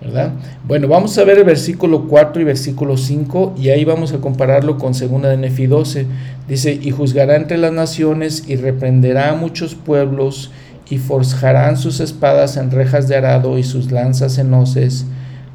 ¿verdad? 0.00 0.34
Bueno, 0.64 0.86
vamos 0.86 1.18
a 1.18 1.24
ver 1.24 1.38
el 1.38 1.44
versículo 1.44 2.06
4 2.06 2.42
y 2.42 2.44
versículo 2.44 2.96
5 2.96 3.56
y 3.58 3.70
ahí 3.70 3.84
vamos 3.84 4.12
a 4.12 4.18
compararlo 4.18 4.78
con 4.78 4.94
segunda 4.94 5.30
de 5.30 5.36
Nefi 5.36 5.66
12. 5.66 6.06
Dice, 6.46 6.78
y 6.80 6.92
juzgará 6.92 7.34
entre 7.34 7.58
las 7.58 7.72
naciones 7.72 8.44
y 8.46 8.54
reprenderá 8.54 9.30
a 9.30 9.34
muchos 9.34 9.74
pueblos 9.74 10.52
y 10.88 10.98
forjarán 10.98 11.76
sus 11.76 11.98
espadas 11.98 12.56
en 12.56 12.70
rejas 12.70 13.08
de 13.08 13.16
arado 13.16 13.58
y 13.58 13.64
sus 13.64 13.90
lanzas 13.90 14.38
en 14.38 14.54
hoces 14.54 15.06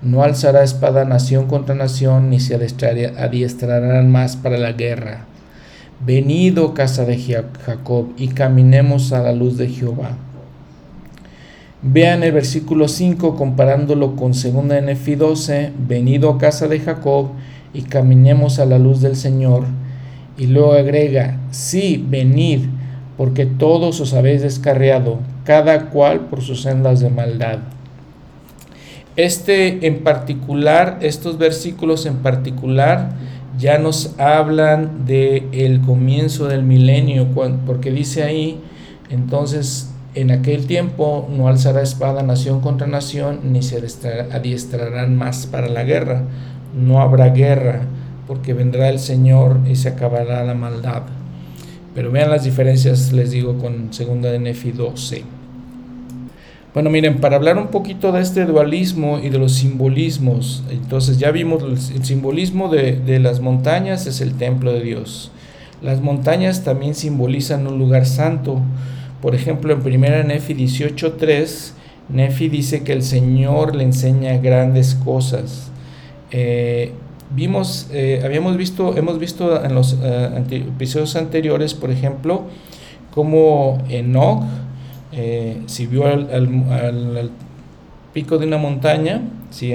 no 0.02 0.24
alzará 0.24 0.64
espada 0.64 1.04
nación 1.06 1.48
contra 1.48 1.76
nación, 1.76 2.30
ni 2.30 2.40
se 2.40 2.56
adiestrarán 2.56 4.12
más 4.12 4.38
para 4.38 4.58
la 4.58 4.72
guerra. 4.72 5.29
Venido 6.06 6.74
casa 6.74 7.04
de 7.04 7.18
Jacob, 7.18 8.08
y 8.18 8.30
caminemos 8.30 9.12
a 9.12 9.22
la 9.22 9.34
luz 9.34 9.58
de 9.58 9.68
Jehová. 9.68 10.18
Vean 11.82 12.24
el 12.24 12.32
versículo 12.32 12.88
5 12.88 13.36
comparándolo 13.36 14.16
con 14.16 14.32
2 14.32 14.44
de 14.70 14.82
Nefi 14.82 15.16
12, 15.16 15.72
venido 15.88 16.38
casa 16.38 16.68
de 16.68 16.80
Jacob, 16.80 17.32
y 17.74 17.84
caminemos 17.84 18.60
a 18.60 18.66
la 18.66 18.80
luz 18.80 19.02
del 19.02 19.16
Señor. 19.16 19.66
Y 20.38 20.48
luego 20.48 20.74
agrega, 20.74 21.38
sí, 21.52 22.04
venid, 22.08 22.62
porque 23.18 23.46
todos 23.46 24.00
os 24.00 24.14
habéis 24.14 24.42
descarriado, 24.42 25.20
cada 25.44 25.90
cual 25.90 26.22
por 26.28 26.42
sus 26.42 26.62
sendas 26.62 27.02
de 27.02 27.10
maldad. 27.10 27.60
Este 29.18 29.86
en 29.86 30.04
particular, 30.04 31.00
estos 31.02 31.38
versículos 31.38 32.06
en 32.06 32.20
particular, 32.20 33.12
ya 33.60 33.78
nos 33.78 34.18
hablan 34.20 35.06
de 35.06 35.48
el 35.52 35.82
comienzo 35.82 36.48
del 36.48 36.64
milenio, 36.64 37.28
porque 37.66 37.92
dice 37.92 38.24
ahí, 38.24 38.60
entonces 39.10 39.92
en 40.16 40.32
aquel 40.32 40.66
tiempo 40.66 41.28
no 41.30 41.48
alzará 41.48 41.82
espada 41.82 42.24
nación 42.24 42.62
contra 42.62 42.88
nación, 42.88 43.42
ni 43.52 43.62
se 43.62 43.78
adiestrarán 44.32 45.18
más 45.18 45.46
para 45.46 45.68
la 45.68 45.84
guerra. 45.84 46.24
No 46.74 47.02
habrá 47.02 47.30
guerra, 47.30 47.82
porque 48.28 48.54
vendrá 48.54 48.90
el 48.90 49.00
Señor 49.00 49.60
y 49.70 49.76
se 49.76 49.90
acabará 49.90 50.44
la 50.44 50.54
maldad. 50.54 51.04
Pero 51.94 52.12
vean 52.12 52.30
las 52.30 52.46
diferencias, 52.46 53.12
les 53.12 53.32
digo, 53.32 53.58
con 53.58 53.94
segunda 53.94 54.32
de 54.32 54.40
Nefi 54.40 54.72
12. 54.72 55.39
Bueno, 56.72 56.92
miren, 56.92 57.20
para 57.20 57.36
hablar 57.36 57.58
un 57.58 57.70
poquito 57.70 58.12
de 58.12 58.22
este 58.22 58.46
dualismo 58.46 59.18
y 59.18 59.30
de 59.30 59.40
los 59.40 59.54
simbolismos, 59.54 60.64
entonces 60.70 61.18
ya 61.18 61.32
vimos 61.32 61.64
el 61.64 62.06
simbolismo 62.06 62.70
de, 62.70 63.20
las 63.20 63.40
montañas 63.40 64.06
es 64.06 64.22
el 64.22 64.36
templo 64.36 64.72
de 64.72 64.82
Dios. 64.82 65.32
Las 65.82 66.00
montañas 66.00 66.64
también 66.64 66.94
simbolizan 66.94 67.66
un 67.66 67.80
lugar 67.80 68.06
santo. 68.06 68.62
Por 69.20 69.34
ejemplo, 69.34 69.74
en 69.74 69.80
1 69.80 70.24
Nefi 70.26 70.54
18.3, 70.54 71.72
Nefi 72.10 72.50
dice 72.50 72.84
que 72.84 72.94
el 72.94 73.02
Señor 73.02 73.76
le 73.76 73.86
enseña 73.86 74.38
grandes 74.38 74.94
cosas. 74.94 75.72
Eh, 76.30 76.92
vimos, 77.36 77.88
eh, 77.92 78.22
habíamos 78.24 78.58
visto, 78.58 78.96
hemos 78.96 79.18
visto 79.18 79.66
en 79.66 79.74
los 79.74 79.98
eh, 80.04 80.44
episodios 80.52 81.16
anteriores, 81.16 81.74
por 81.74 81.90
ejemplo, 81.90 82.44
cómo 83.12 83.80
Enoch, 83.90 84.44
eh, 85.22 85.62
si 85.66 85.86
vio 85.86 86.06
al, 86.06 87.32
pico 88.14 88.38
de 88.38 88.48
una 88.48 88.58
montaña, 88.58 89.22
¿sí? 89.50 89.74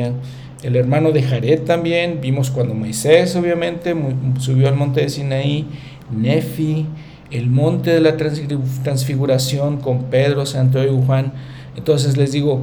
el 0.62 0.76
hermano 0.76 1.12
de 1.12 1.22
Jared 1.22 1.60
también, 1.64 2.20
vimos 2.22 2.50
cuando 2.50 2.72
Moisés 2.72 3.36
obviamente 3.36 3.94
subió 4.38 4.68
al 4.68 4.74
monte 4.74 5.02
de 5.02 5.10
Sinaí, 5.10 5.66
Nefi, 6.10 6.86
el 7.30 7.50
monte 7.50 7.90
de 7.90 8.00
la 8.00 8.16
transfiguración 8.16 9.76
con 9.76 10.04
Pedro, 10.04 10.46
Santiago 10.46 10.98
y 10.98 11.06
Juan. 11.06 11.34
Entonces 11.76 12.16
les 12.16 12.32
digo, 12.32 12.62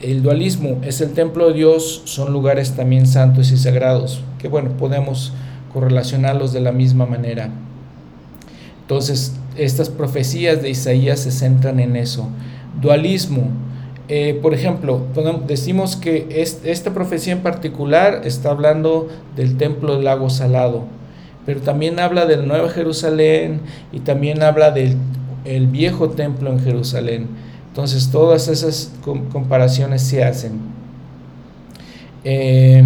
el 0.00 0.22
dualismo 0.22 0.80
es 0.82 1.02
el 1.02 1.12
templo 1.12 1.48
de 1.48 1.54
Dios, 1.54 2.00
son 2.06 2.32
lugares 2.32 2.72
también 2.72 3.06
santos 3.06 3.52
y 3.52 3.58
sagrados, 3.58 4.22
que 4.38 4.48
bueno, 4.48 4.70
podemos 4.78 5.34
correlacionarlos 5.74 6.54
de 6.54 6.60
la 6.60 6.72
misma 6.72 7.04
manera. 7.04 7.50
Entonces, 8.80 9.34
estas 9.56 9.88
profecías 9.90 10.62
de 10.62 10.70
Isaías 10.70 11.20
se 11.20 11.30
centran 11.30 11.80
en 11.80 11.96
eso. 11.96 12.28
Dualismo. 12.80 13.50
Eh, 14.08 14.38
por 14.42 14.52
ejemplo, 14.52 15.00
decimos 15.46 15.96
que 15.96 16.44
esta 16.64 16.92
profecía 16.92 17.32
en 17.32 17.40
particular 17.42 18.22
está 18.24 18.50
hablando 18.50 19.08
del 19.36 19.56
templo 19.56 19.94
del 19.94 20.04
lago 20.04 20.28
salado, 20.28 20.84
pero 21.46 21.60
también 21.60 21.98
habla 21.98 22.26
del 22.26 22.46
Nuevo 22.46 22.68
Jerusalén 22.68 23.60
y 23.92 24.00
también 24.00 24.42
habla 24.42 24.70
del 24.70 24.96
el 25.44 25.66
viejo 25.66 26.10
templo 26.10 26.50
en 26.50 26.60
Jerusalén. 26.60 27.26
Entonces 27.68 28.10
todas 28.10 28.48
esas 28.48 28.92
comparaciones 29.32 30.02
se 30.02 30.22
hacen. 30.22 30.60
Eh, 32.24 32.84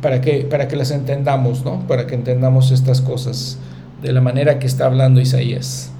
para, 0.00 0.20
que, 0.20 0.46
para 0.50 0.66
que 0.66 0.76
las 0.76 0.90
entendamos, 0.90 1.64
¿no? 1.64 1.86
Para 1.86 2.06
que 2.06 2.14
entendamos 2.14 2.72
estas 2.72 3.00
cosas 3.00 3.58
de 4.02 4.12
la 4.12 4.20
manera 4.20 4.58
que 4.58 4.66
está 4.66 4.86
hablando 4.86 5.20
Isaías. 5.20 5.90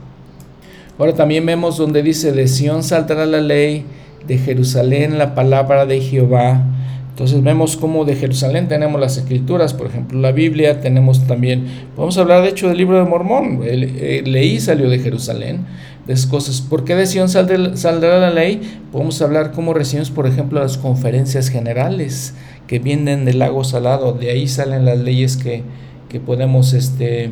Ahora 0.98 1.14
también 1.14 1.46
vemos 1.46 1.78
donde 1.78 2.02
dice, 2.02 2.32
de 2.32 2.48
Sión 2.48 2.82
saltará 2.82 3.26
la 3.26 3.40
ley, 3.40 3.84
de 4.26 4.38
Jerusalén 4.38 5.18
la 5.18 5.34
palabra 5.34 5.86
de 5.86 6.00
Jehová. 6.00 6.64
Entonces 7.10 7.42
vemos 7.42 7.76
cómo 7.76 8.04
de 8.04 8.16
Jerusalén 8.16 8.68
tenemos 8.68 9.00
las 9.00 9.16
escrituras, 9.16 9.74
por 9.74 9.86
ejemplo, 9.86 10.18
la 10.18 10.32
Biblia, 10.32 10.80
tenemos 10.80 11.26
también, 11.26 11.66
podemos 11.94 12.16
hablar 12.18 12.42
de 12.42 12.48
hecho 12.48 12.68
del 12.68 12.78
libro 12.78 12.96
de 12.96 13.08
Mormón, 13.08 13.60
leí 13.62 14.60
salió 14.60 14.88
de 14.88 14.98
Jerusalén, 14.98 15.66
de 16.06 16.16
cosas. 16.28 16.62
¿Por 16.62 16.84
qué 16.84 16.94
de 16.94 17.06
Sion 17.06 17.28
saldrá 17.28 18.18
la 18.18 18.30
ley? 18.30 18.60
Podemos 18.90 19.20
hablar 19.20 19.52
cómo 19.52 19.74
recibimos, 19.74 20.10
por 20.10 20.26
ejemplo, 20.26 20.60
las 20.60 20.78
conferencias 20.78 21.48
generales 21.48 22.34
que 22.66 22.78
vienen 22.78 23.24
del 23.24 23.40
lago 23.40 23.62
salado, 23.62 24.12
de 24.14 24.30
ahí 24.30 24.48
salen 24.48 24.86
las 24.86 24.98
leyes 24.98 25.36
que, 25.36 25.62
que 26.08 26.18
podemos 26.18 26.72
este, 26.72 27.30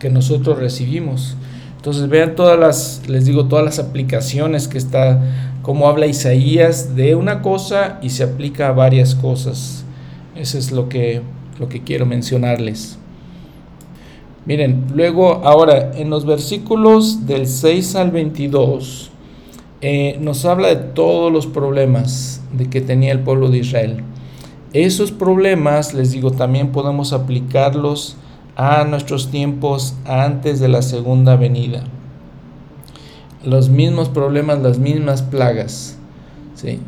que 0.00 0.10
nosotros 0.10 0.58
recibimos. 0.58 1.36
Entonces 1.76 2.08
vean 2.08 2.34
todas 2.34 2.58
las, 2.58 3.02
les 3.08 3.24
digo, 3.24 3.46
todas 3.46 3.64
las 3.64 3.78
aplicaciones 3.78 4.66
que 4.66 4.78
está, 4.78 5.22
como 5.62 5.88
habla 5.88 6.06
Isaías 6.06 6.96
de 6.96 7.14
una 7.14 7.40
cosa 7.42 8.00
y 8.02 8.10
se 8.10 8.24
aplica 8.24 8.68
a 8.68 8.72
varias 8.72 9.14
cosas. 9.14 9.84
Eso 10.34 10.58
es 10.58 10.72
lo 10.72 10.88
que, 10.88 11.22
lo 11.58 11.68
que 11.68 11.82
quiero 11.82 12.04
mencionarles. 12.06 12.98
Miren, 14.46 14.86
luego 14.94 15.42
ahora 15.44 15.92
en 15.94 16.10
los 16.10 16.24
versículos 16.24 17.26
del 17.26 17.46
6 17.46 17.94
al 17.96 18.10
22 18.10 19.10
eh, 19.82 20.18
nos 20.20 20.44
habla 20.44 20.68
de 20.68 20.76
todos 20.76 21.32
los 21.32 21.46
problemas 21.46 22.42
de 22.52 22.68
que 22.68 22.80
tenía 22.80 23.12
el 23.12 23.20
pueblo 23.20 23.48
de 23.48 23.58
Israel. 23.58 24.02
Esos 24.72 25.12
problemas, 25.12 25.94
les 25.94 26.12
digo, 26.12 26.30
también 26.30 26.72
podemos 26.72 27.12
aplicarlos 27.12 28.16
a 28.60 28.84
nuestros 28.84 29.30
tiempos 29.30 29.94
antes 30.04 30.60
de 30.60 30.68
la 30.68 30.82
segunda 30.82 31.34
venida. 31.34 31.82
Los 33.42 33.70
mismos 33.70 34.10
problemas, 34.10 34.60
las 34.60 34.78
mismas 34.78 35.22
plagas. 35.22 35.96
¿sí? 36.56 36.78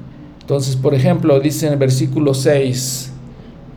Entonces, 0.43 0.77
por 0.77 0.93
ejemplo, 0.93 1.41
dice 1.41 1.67
en 1.67 1.73
el 1.73 1.79
versículo 1.79 2.35
6, 2.35 3.11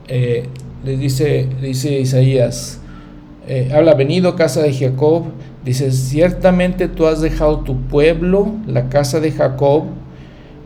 eh, 0.10 0.50
dice, 0.84 1.48
dice 1.62 2.02
Isaías, 2.02 2.82
eh, 3.48 3.72
habla, 3.74 3.94
venido 3.94 4.36
casa 4.36 4.62
de 4.62 4.74
Jacob, 4.74 5.24
dice, 5.64 5.90
ciertamente 5.94 6.90
tú 6.90 7.08
has 7.08 7.22
dejado 7.22 7.60
tu 7.60 7.80
pueblo, 7.84 8.52
la 8.68 8.90
casa 8.90 9.22
de 9.22 9.32
Jacob, 9.32 9.86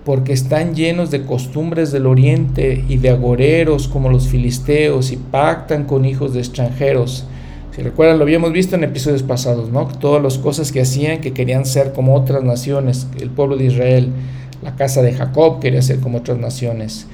porque 0.05 0.33
están 0.33 0.75
llenos 0.75 1.11
de 1.11 1.23
costumbres 1.23 1.91
del 1.91 2.05
oriente 2.05 2.83
y 2.87 2.97
de 2.97 3.09
agoreros 3.09 3.87
como 3.87 4.09
los 4.09 4.27
filisteos 4.27 5.11
y 5.11 5.17
pactan 5.17 5.85
con 5.85 6.05
hijos 6.05 6.33
de 6.33 6.39
extranjeros. 6.39 7.25
Si 7.75 7.81
recuerdan, 7.81 8.17
lo 8.17 8.23
habíamos 8.23 8.51
visto 8.51 8.75
en 8.75 8.83
episodios 8.83 9.23
pasados, 9.23 9.69
¿no? 9.69 9.87
Todas 9.87 10.21
las 10.23 10.37
cosas 10.37 10.71
que 10.71 10.81
hacían 10.81 11.21
que 11.21 11.33
querían 11.33 11.65
ser 11.65 11.93
como 11.93 12.15
otras 12.15 12.43
naciones, 12.43 13.07
el 13.19 13.29
pueblo 13.29 13.57
de 13.57 13.65
Israel, 13.65 14.09
la 14.61 14.75
casa 14.75 15.01
de 15.01 15.13
Jacob 15.13 15.59
quería 15.59 15.81
ser 15.81 15.99
como 15.99 16.19
otras 16.19 16.37
naciones. 16.37 17.07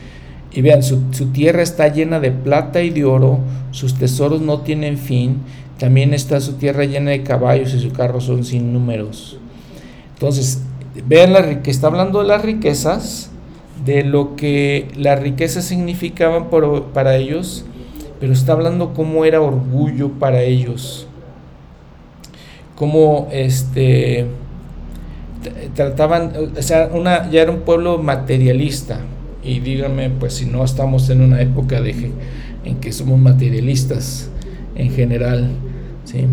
Y 0.52 0.62
vean, 0.62 0.82
su, 0.82 1.02
su 1.12 1.28
tierra 1.28 1.62
está 1.62 1.90
llena 1.90 2.20
de 2.20 2.32
plata 2.32 2.82
y 2.82 2.90
de 2.90 3.04
oro, 3.04 3.40
sus 3.72 3.96
tesoros 3.96 4.42
no 4.42 4.62
tienen 4.62 4.98
fin, 4.98 5.40
también 5.78 6.14
está 6.14 6.40
su 6.40 6.54
tierra 6.54 6.86
llena 6.86 7.12
de 7.12 7.24
caballos 7.24 7.74
y 7.74 7.80
sus 7.80 7.92
carros 7.92 8.24
son 8.24 8.46
sin 8.46 8.72
números. 8.72 9.38
Entonces, 10.14 10.62
Vean 11.08 11.34
la, 11.34 11.62
que 11.62 11.72
está 11.72 11.88
hablando 11.88 12.22
de 12.22 12.28
las 12.28 12.42
riquezas, 12.42 13.30
de 13.86 14.04
lo 14.04 14.36
que 14.36 14.88
las 14.96 15.20
riquezas 15.20 15.66
significaban 15.66 16.48
para 16.94 17.18
ellos, 17.18 17.66
pero 18.20 18.34
está 18.34 18.54
hablando 18.54 18.94
cómo 18.94 19.26
era 19.26 19.42
orgullo 19.42 20.10
para 20.12 20.42
ellos, 20.42 21.08
cómo 22.76 23.28
este 23.32 24.26
trataban, 25.76 26.34
o 26.58 26.62
sea, 26.62 26.90
ya 27.30 27.42
era 27.42 27.52
un 27.52 27.62
pueblo 27.62 27.98
materialista, 27.98 29.02
y 29.44 29.60
díganme, 29.60 30.10
pues 30.10 30.34
si 30.34 30.46
no 30.46 30.64
estamos 30.64 31.10
en 31.10 31.22
una 31.22 31.42
época 31.42 31.82
de, 31.82 32.12
en 32.64 32.78
que 32.78 32.92
somos 32.92 33.20
materialistas 33.20 34.30
en 34.76 34.92
general, 34.92 35.52
¿sí? 36.06 36.26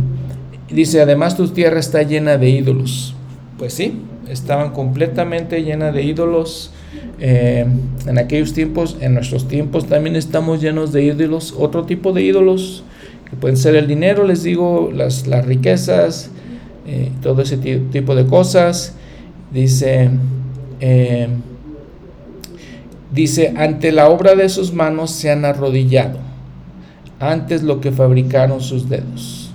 Dice, 0.70 1.02
además 1.02 1.36
tu 1.36 1.46
tierra 1.48 1.78
está 1.78 2.02
llena 2.02 2.38
de 2.38 2.48
ídolos. 2.48 3.14
Pues 3.58 3.74
sí, 3.74 4.00
estaban 4.28 4.72
completamente 4.72 5.62
llena 5.62 5.92
de 5.92 6.02
ídolos. 6.02 6.72
Eh, 7.18 7.66
en 8.06 8.18
aquellos 8.18 8.52
tiempos, 8.52 8.96
en 9.00 9.14
nuestros 9.14 9.48
tiempos 9.48 9.86
también 9.86 10.16
estamos 10.16 10.60
llenos 10.60 10.92
de 10.92 11.04
ídolos, 11.04 11.54
otro 11.56 11.84
tipo 11.84 12.12
de 12.12 12.22
ídolos, 12.22 12.84
que 13.30 13.36
pueden 13.36 13.56
ser 13.56 13.76
el 13.76 13.86
dinero, 13.86 14.26
les 14.26 14.42
digo, 14.42 14.90
las, 14.92 15.26
las 15.26 15.46
riquezas, 15.46 16.30
eh, 16.86 17.10
todo 17.22 17.42
ese 17.42 17.56
tipo 17.56 18.14
de 18.14 18.26
cosas. 18.26 18.94
Dice, 19.52 20.10
eh, 20.80 21.28
dice, 23.12 23.54
ante 23.56 23.92
la 23.92 24.08
obra 24.08 24.34
de 24.34 24.48
sus 24.48 24.72
manos 24.72 25.10
se 25.10 25.30
han 25.30 25.44
arrodillado, 25.44 26.18
antes 27.20 27.62
lo 27.62 27.80
que 27.80 27.92
fabricaron 27.92 28.60
sus 28.60 28.88
dedos, 28.88 29.50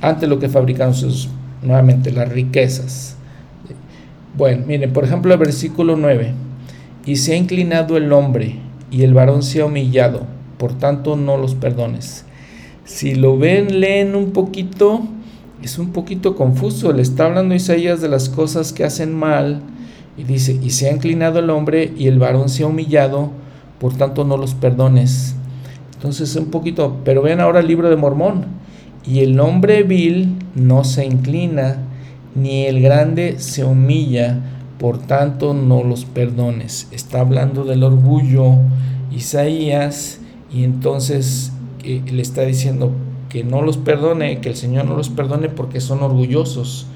antes 0.00 0.28
lo 0.28 0.38
que 0.38 0.48
fabricaron 0.48 0.94
sus, 0.94 1.28
nuevamente, 1.62 2.12
las 2.12 2.28
riquezas. 2.28 3.16
Bueno, 4.36 4.64
miren, 4.66 4.92
por 4.92 5.04
ejemplo, 5.04 5.32
el 5.32 5.38
versículo 5.38 5.96
9, 5.96 6.32
y 7.06 7.16
se 7.16 7.34
ha 7.34 7.36
inclinado 7.36 7.96
el 7.96 8.12
hombre 8.12 8.56
y 8.90 9.02
el 9.02 9.14
varón 9.14 9.42
se 9.42 9.60
ha 9.60 9.66
humillado, 9.66 10.26
por 10.58 10.76
tanto 10.76 11.16
no 11.16 11.36
los 11.36 11.54
perdones. 11.54 12.24
Si 12.84 13.14
lo 13.14 13.38
ven, 13.38 13.80
leen 13.80 14.14
un 14.14 14.32
poquito, 14.32 15.02
es 15.62 15.78
un 15.78 15.92
poquito 15.92 16.34
confuso. 16.36 16.92
Le 16.92 17.02
está 17.02 17.26
hablando 17.26 17.54
Isaías 17.54 18.00
de 18.00 18.08
las 18.08 18.28
cosas 18.28 18.72
que 18.72 18.84
hacen 18.84 19.14
mal 19.14 19.62
y 20.18 20.24
dice, 20.24 20.58
y 20.62 20.70
se 20.70 20.88
ha 20.88 20.92
inclinado 20.92 21.38
el 21.38 21.50
hombre 21.50 21.92
y 21.96 22.08
el 22.08 22.18
varón 22.18 22.48
se 22.48 22.62
ha 22.62 22.66
humillado, 22.66 23.30
por 23.78 23.96
tanto 23.96 24.24
no 24.24 24.36
los 24.36 24.54
perdones. 24.54 25.34
Entonces 25.94 26.36
un 26.36 26.50
poquito, 26.50 26.98
pero 27.04 27.22
ven 27.22 27.40
ahora 27.40 27.60
el 27.60 27.68
libro 27.68 27.88
de 27.88 27.96
Mormón. 27.96 28.46
Y 29.06 29.20
el 29.20 29.38
hombre 29.40 29.82
vil 29.82 30.36
no 30.54 30.84
se 30.84 31.04
inclina, 31.04 31.78
ni 32.34 32.64
el 32.64 32.80
grande 32.80 33.38
se 33.38 33.64
humilla, 33.64 34.40
por 34.78 34.98
tanto 34.98 35.54
no 35.54 35.84
los 35.84 36.04
perdones. 36.04 36.88
Está 36.90 37.20
hablando 37.20 37.64
del 37.64 37.82
orgullo 37.82 38.56
Isaías 39.12 40.20
y 40.52 40.64
entonces 40.64 41.52
eh, 41.84 42.02
le 42.10 42.22
está 42.22 42.42
diciendo, 42.42 42.92
que 43.34 43.42
no 43.42 43.62
los 43.62 43.78
perdone, 43.78 44.38
que 44.38 44.50
el 44.50 44.54
Señor 44.54 44.84
no 44.84 44.96
los 44.96 45.08
perdone 45.08 45.48
porque 45.48 45.80
son 45.80 46.04
orgullosos, 46.04 46.86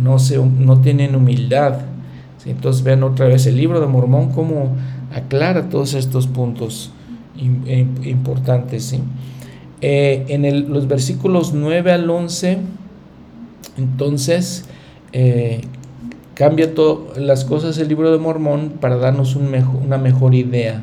no, 0.00 0.20
se, 0.20 0.38
no 0.38 0.80
tienen 0.80 1.16
humildad. 1.16 1.80
Entonces 2.46 2.84
vean 2.84 3.02
otra 3.02 3.26
vez 3.26 3.46
el 3.46 3.56
libro 3.56 3.80
de 3.80 3.88
Mormón 3.88 4.30
como 4.30 4.76
aclara 5.12 5.68
todos 5.68 5.94
estos 5.94 6.28
puntos 6.28 6.92
eh, 7.66 7.84
importantes. 8.04 8.96
Eh, 9.80 10.24
en 10.28 10.72
los 10.72 10.86
versículos 10.86 11.52
9 11.52 11.90
al 11.90 12.08
11, 12.08 12.58
entonces 13.76 14.66
eh, 15.12 15.62
cambia 16.34 16.70
las 17.16 17.44
cosas 17.44 17.78
el 17.78 17.88
libro 17.88 18.10
de 18.10 18.18
Mormón 18.18 18.74
para 18.80 18.96
darnos 18.96 19.36
un 19.36 19.52
una 19.84 19.98
mejor 19.98 20.34
idea. 20.34 20.82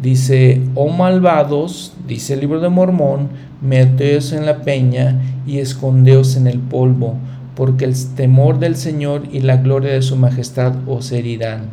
Dice, 0.00 0.60
oh 0.74 0.88
malvados, 0.88 1.94
dice 2.06 2.34
el 2.34 2.40
libro 2.40 2.60
de 2.60 2.68
Mormón, 2.68 3.28
meteos 3.62 4.32
en 4.32 4.44
la 4.44 4.62
peña 4.62 5.22
y 5.46 5.58
escondeos 5.58 6.36
en 6.36 6.46
el 6.46 6.58
polvo, 6.58 7.14
porque 7.54 7.86
el 7.86 7.94
temor 8.14 8.58
del 8.58 8.76
Señor 8.76 9.22
y 9.32 9.40
la 9.40 9.56
gloria 9.56 9.92
de 9.92 10.02
su 10.02 10.16
majestad 10.16 10.74
os 10.86 11.12
herirán. 11.12 11.70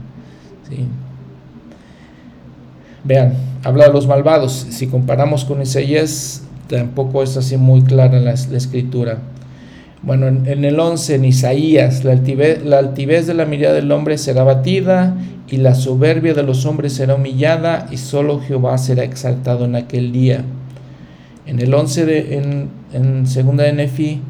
Vean, 3.04 3.34
habla 3.64 3.88
de 3.88 3.94
los 3.94 4.08
malvados. 4.08 4.54
Si 4.70 4.88
comparamos 4.88 5.44
con 5.44 5.62
Isaías, 5.62 6.44
tampoco 6.68 7.22
es 7.22 7.36
así 7.36 7.58
muy 7.58 7.82
clara 7.82 8.20
la, 8.20 8.32
escritura. 8.32 9.18
Bueno, 10.04 10.28
en, 10.28 10.66
el 10.66 10.78
11, 10.78 11.16
en 11.16 11.26
Isaías, 11.26 12.04
la 12.04 12.12
altivez, 12.12 13.28
de 13.28 13.34
la 13.34 13.46
mirada 13.46 13.74
del 13.74 13.90
hombre 13.90 14.18
será 14.18 14.44
batida 14.44 15.18
y 15.50 15.58
la 15.58 15.76
soberbia 15.76 16.34
de 16.34 16.44
los 16.44 16.66
hombres 16.66 16.92
será 16.92 17.16
humillada 17.16 17.88
y 17.90 17.96
solo 17.96 18.42
Jehová 18.42 18.78
será 18.78 19.06
exaltado 19.06 19.64
en 19.64 19.76
aquel 19.76 20.12
día. 20.12 20.44
En 21.46 21.62
el 21.62 21.74
11 21.74 22.06
de, 22.06 22.38
en, 22.38 22.70
en 22.92 23.28
segunda 23.28 23.64
de 23.64 23.72
Nefi 23.72 24.22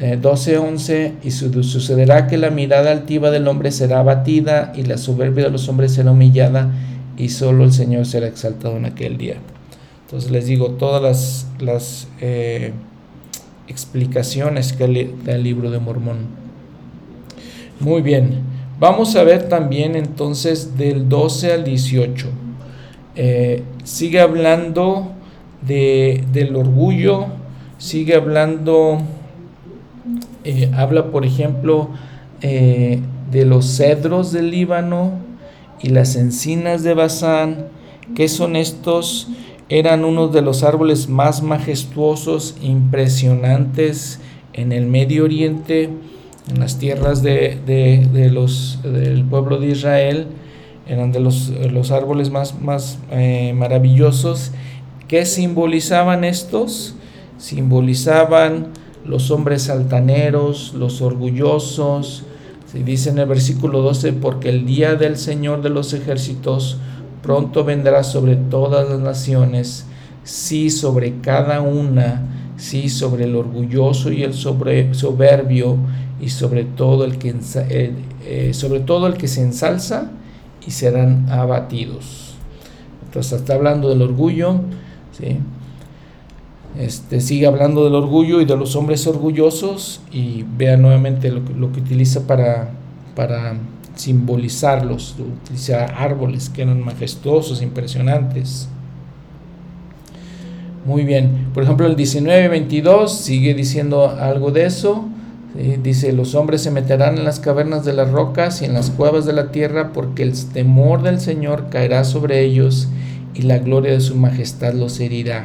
eh, 0.00 0.18
12, 0.20 0.58
11, 0.58 1.12
y 1.22 1.30
sucederá 1.30 2.26
que 2.26 2.36
la 2.36 2.50
mirada 2.50 2.90
altiva 2.90 3.30
del 3.30 3.46
hombre 3.46 3.70
será 3.70 4.00
abatida 4.00 4.72
y 4.74 4.82
la 4.82 4.98
soberbia 4.98 5.44
de 5.44 5.50
los 5.50 5.68
hombres 5.68 5.92
será 5.92 6.10
humillada 6.10 6.72
y 7.16 7.28
solo 7.28 7.62
el 7.62 7.72
Señor 7.72 8.04
será 8.04 8.26
exaltado 8.26 8.76
en 8.76 8.86
aquel 8.86 9.16
día. 9.16 9.36
Entonces 10.06 10.32
les 10.32 10.46
digo, 10.46 10.72
todas 10.72 11.00
las, 11.00 11.46
las 11.60 12.08
eh, 12.20 12.72
explicaciones 13.68 14.72
que 14.72 15.10
da 15.24 15.32
el 15.34 15.42
libro 15.42 15.70
de 15.70 15.78
Mormón. 15.78 16.26
Muy 17.80 18.02
bien. 18.02 18.42
Vamos 18.78 19.14
a 19.16 19.24
ver 19.24 19.48
también 19.48 19.94
entonces 19.96 20.76
del 20.76 21.08
12 21.08 21.52
al 21.52 21.64
18. 21.64 22.28
Eh, 23.16 23.62
sigue 23.84 24.20
hablando 24.20 25.12
de, 25.62 26.24
del 26.32 26.56
orgullo, 26.56 27.26
sigue 27.78 28.16
hablando, 28.16 28.98
eh, 30.44 30.70
habla 30.74 31.10
por 31.10 31.24
ejemplo 31.24 31.90
eh, 32.42 33.00
de 33.30 33.44
los 33.44 33.76
cedros 33.76 34.32
del 34.32 34.50
Líbano 34.50 35.12
y 35.80 35.90
las 35.90 36.16
encinas 36.16 36.82
de 36.82 36.94
Bazán. 36.94 37.66
¿Qué 38.14 38.28
son 38.28 38.56
estos? 38.56 39.28
Eran 39.68 40.04
uno 40.04 40.28
de 40.28 40.42
los 40.42 40.62
árboles 40.62 41.08
más 41.08 41.42
majestuosos, 41.42 42.56
impresionantes 42.60 44.20
en 44.52 44.72
el 44.72 44.86
Medio 44.86 45.24
Oriente 45.24 45.90
en 46.50 46.60
las 46.60 46.78
tierras 46.78 47.22
de, 47.22 48.30
los, 48.32 48.78
del 48.82 49.24
pueblo 49.24 49.58
de 49.58 49.68
Israel, 49.68 50.26
eran 50.86 51.12
de 51.12 51.20
los, 51.20 51.48
los 51.48 51.90
árboles 51.90 52.30
más, 52.30 52.60
más 52.60 52.98
eh, 53.10 53.54
maravillosos. 53.56 54.52
¿Qué 55.08 55.24
simbolizaban 55.24 56.24
estos? 56.24 56.94
Simbolizaban 57.38 58.68
los 59.06 59.30
hombres 59.30 59.70
altaneros, 59.70 60.74
los 60.74 61.00
orgullosos. 61.00 62.24
Se 62.70 62.82
dice 62.84 63.10
en 63.10 63.18
el 63.18 63.26
versículo 63.26 63.80
12, 63.80 64.12
porque 64.12 64.50
el 64.50 64.66
día 64.66 64.94
del 64.96 65.16
Señor 65.16 65.62
de 65.62 65.70
los 65.70 65.94
ejércitos 65.94 66.76
pronto 67.24 67.64
vendrá 67.64 68.04
sobre 68.04 68.36
todas 68.36 68.86
las 68.86 69.00
naciones, 69.00 69.86
sí 70.24 70.68
sobre 70.68 71.20
cada 71.22 71.62
una, 71.62 72.52
sí 72.58 72.90
sobre 72.90 73.24
el 73.24 73.34
orgulloso 73.34 74.12
y 74.12 74.22
el 74.22 74.34
soberbio 74.34 75.78
y 76.20 76.28
sobre 76.28 76.64
todo 76.64 77.06
el 77.06 77.16
que, 77.16 77.34
eh, 77.70 78.50
sobre 78.52 78.80
todo 78.80 79.06
el 79.06 79.14
que 79.14 79.26
se 79.26 79.40
ensalza 79.40 80.10
y 80.66 80.70
serán 80.70 81.26
abatidos. 81.30 82.34
Entonces 83.06 83.40
está 83.40 83.54
hablando 83.54 83.88
del 83.88 84.02
orgullo, 84.02 84.60
¿sí? 85.18 85.38
este, 86.78 87.22
sigue 87.22 87.46
hablando 87.46 87.84
del 87.84 87.94
orgullo 87.94 88.42
y 88.42 88.44
de 88.44 88.56
los 88.56 88.76
hombres 88.76 89.06
orgullosos 89.06 90.02
y 90.12 90.44
vea 90.58 90.76
nuevamente 90.76 91.30
lo, 91.30 91.40
lo 91.56 91.72
que 91.72 91.80
utiliza 91.80 92.26
para, 92.26 92.68
para 93.16 93.56
simbolizarlos, 93.94 95.16
árboles 95.96 96.50
que 96.50 96.62
eran 96.62 96.80
majestuosos, 96.82 97.62
impresionantes. 97.62 98.68
Muy 100.84 101.04
bien, 101.04 101.48
por 101.54 101.62
ejemplo 101.62 101.86
el 101.86 101.96
19-22 101.96 103.08
sigue 103.08 103.54
diciendo 103.54 104.08
algo 104.08 104.50
de 104.50 104.66
eso. 104.66 105.08
Dice, 105.82 106.12
los 106.12 106.34
hombres 106.34 106.62
se 106.62 106.72
meterán 106.72 107.16
en 107.16 107.24
las 107.24 107.38
cavernas 107.38 107.84
de 107.84 107.92
las 107.92 108.10
rocas 108.10 108.60
y 108.60 108.64
en 108.64 108.74
las 108.74 108.90
cuevas 108.90 109.24
de 109.24 109.32
la 109.32 109.52
tierra 109.52 109.92
porque 109.92 110.24
el 110.24 110.32
temor 110.52 111.02
del 111.02 111.20
Señor 111.20 111.68
caerá 111.70 112.02
sobre 112.02 112.40
ellos 112.40 112.88
y 113.34 113.42
la 113.42 113.58
gloria 113.58 113.92
de 113.92 114.00
su 114.00 114.16
majestad 114.16 114.74
los 114.74 114.98
herirá. 114.98 115.44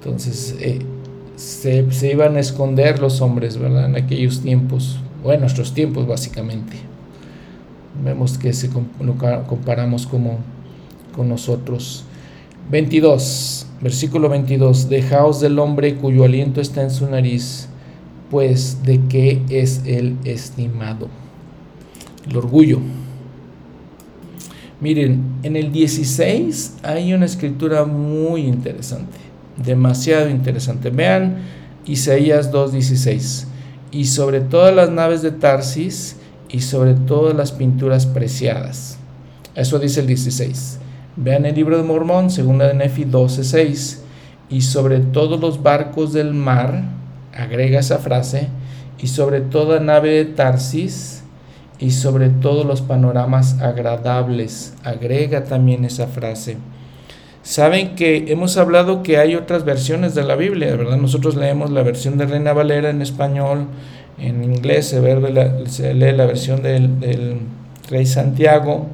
Entonces, 0.00 0.56
eh, 0.60 0.80
se, 1.36 1.86
iban 2.10 2.36
a 2.36 2.40
esconder 2.40 3.00
los 3.00 3.20
hombres, 3.20 3.58
¿verdad? 3.58 3.86
En 3.86 3.96
aquellos 3.96 4.40
tiempos, 4.40 4.98
o 5.24 5.32
en 5.32 5.40
nuestros 5.40 5.74
tiempos 5.74 6.06
básicamente. 6.06 6.76
Vemos 8.04 8.38
que 8.38 8.52
se 8.52 8.70
comparamos 8.70 10.06
como 10.06 10.38
con 11.14 11.28
nosotros. 11.28 12.04
22, 12.70 13.66
versículo 13.80 14.28
22, 14.28 14.88
dejaos 14.88 15.40
del 15.40 15.58
hombre 15.58 15.96
cuyo 15.96 16.24
aliento 16.24 16.60
está 16.60 16.82
en 16.82 16.90
su 16.90 17.08
nariz 17.10 17.68
pues 18.30 18.84
de 18.84 19.00
qué 19.08 19.42
es 19.48 19.82
el 19.84 20.16
estimado. 20.24 21.08
El 22.28 22.36
orgullo. 22.36 22.78
Miren, 24.80 25.22
en 25.42 25.56
el 25.56 25.72
16 25.72 26.78
hay 26.82 27.12
una 27.12 27.26
escritura 27.26 27.84
muy 27.84 28.42
interesante, 28.42 29.18
demasiado 29.62 30.30
interesante. 30.30 30.90
Vean 30.90 31.38
Isaías 31.84 32.50
2.16. 32.52 33.49
Y 33.90 34.06
sobre 34.06 34.40
todas 34.40 34.74
las 34.74 34.90
naves 34.90 35.22
de 35.22 35.32
Tarsis 35.32 36.16
y 36.48 36.60
sobre 36.60 36.94
todas 36.94 37.34
las 37.34 37.52
pinturas 37.52 38.06
preciadas. 38.06 38.98
Eso 39.54 39.78
dice 39.78 40.00
el 40.00 40.06
16. 40.06 40.78
Vean 41.16 41.44
el 41.44 41.54
libro 41.54 41.76
de 41.76 41.82
Mormón, 41.82 42.30
segunda 42.30 42.68
de 42.68 42.74
Nefi 42.74 43.04
12.6. 43.04 43.98
Y 44.48 44.62
sobre 44.62 45.00
todos 45.00 45.40
los 45.40 45.62
barcos 45.62 46.12
del 46.12 46.34
mar, 46.34 46.84
agrega 47.36 47.80
esa 47.80 47.98
frase, 47.98 48.48
y 49.02 49.06
sobre 49.06 49.40
toda 49.40 49.80
nave 49.80 50.10
de 50.10 50.24
Tarsis 50.26 51.22
y 51.78 51.92
sobre 51.92 52.28
todo 52.28 52.64
los 52.64 52.82
panoramas 52.82 53.60
agradables. 53.60 54.74
Agrega 54.84 55.44
también 55.44 55.84
esa 55.84 56.06
frase. 56.06 56.58
Saben 57.42 57.94
que 57.94 58.26
hemos 58.28 58.56
hablado 58.58 59.02
que 59.02 59.16
hay 59.18 59.34
otras 59.34 59.64
versiones 59.64 60.14
de 60.14 60.24
la 60.24 60.36
Biblia, 60.36 60.76
¿verdad? 60.76 60.98
Nosotros 60.98 61.36
leemos 61.36 61.70
la 61.70 61.82
versión 61.82 62.18
de 62.18 62.26
Reina 62.26 62.52
Valera 62.52 62.90
en 62.90 63.00
español, 63.00 63.66
en 64.18 64.44
inglés 64.44 64.88
se, 64.88 65.94
lee 65.94 66.12
la 66.12 66.26
versión 66.26 66.62
del, 66.62 67.00
del 67.00 67.38
Rey 67.88 68.04
Santiago. 68.04 68.88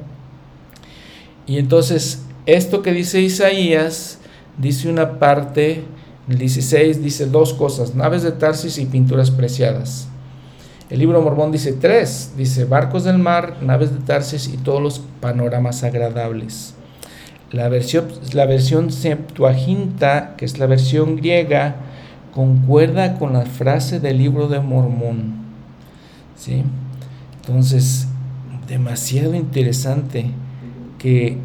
Y 1.45 1.57
entonces, 1.57 2.23
esto 2.45 2.81
que 2.81 2.93
dice 2.93 3.21
Isaías, 3.21 4.19
dice 4.57 4.89
una 4.89 5.19
parte, 5.19 5.83
el 6.29 6.37
16 6.37 7.03
dice 7.03 7.25
dos 7.25 7.53
cosas, 7.53 7.95
naves 7.95 8.23
de 8.23 8.31
Tarsis 8.31 8.77
y 8.77 8.85
pinturas 8.85 9.29
preciadas. 9.29 10.07
El 10.89 10.99
libro 10.99 11.21
Mormón 11.21 11.51
dice 11.51 11.73
tres, 11.73 12.31
dice 12.37 12.63
barcos 12.63 13.03
del 13.03 13.17
mar, 13.17 13.57
naves 13.61 13.91
de 13.91 13.99
Tarsis 13.99 14.47
y 14.47 14.55
todos 14.55 14.81
los 14.81 15.01
panoramas 15.19 15.83
agradables. 15.83 16.76
La 17.51 17.69
versión, 17.69 18.07
la 18.33 18.45
versión 18.45 18.91
Septuaginta, 18.91 20.35
que 20.35 20.45
es 20.45 20.59
la 20.59 20.65
versión 20.65 21.15
griega, 21.15 21.75
concuerda 22.33 23.17
con 23.17 23.33
la 23.33 23.45
frase 23.45 23.99
del 23.99 24.17
libro 24.17 24.47
de 24.47 24.59
Mormón. 24.59 25.45
¿Sí? 26.35 26.63
Entonces, 27.41 28.07
demasiado 28.67 29.33
interesante 29.33 30.31
que 30.99 31.37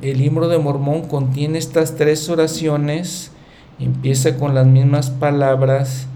el 0.00 0.18
libro 0.18 0.48
de 0.48 0.58
Mormón 0.58 1.02
contiene 1.02 1.58
estas 1.58 1.96
tres 1.96 2.28
oraciones, 2.28 3.32
empieza 3.80 4.36
con 4.36 4.54
las 4.54 4.66
mismas 4.66 5.10
palabras, 5.10 6.06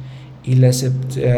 y 0.45 0.57
la, 0.57 0.71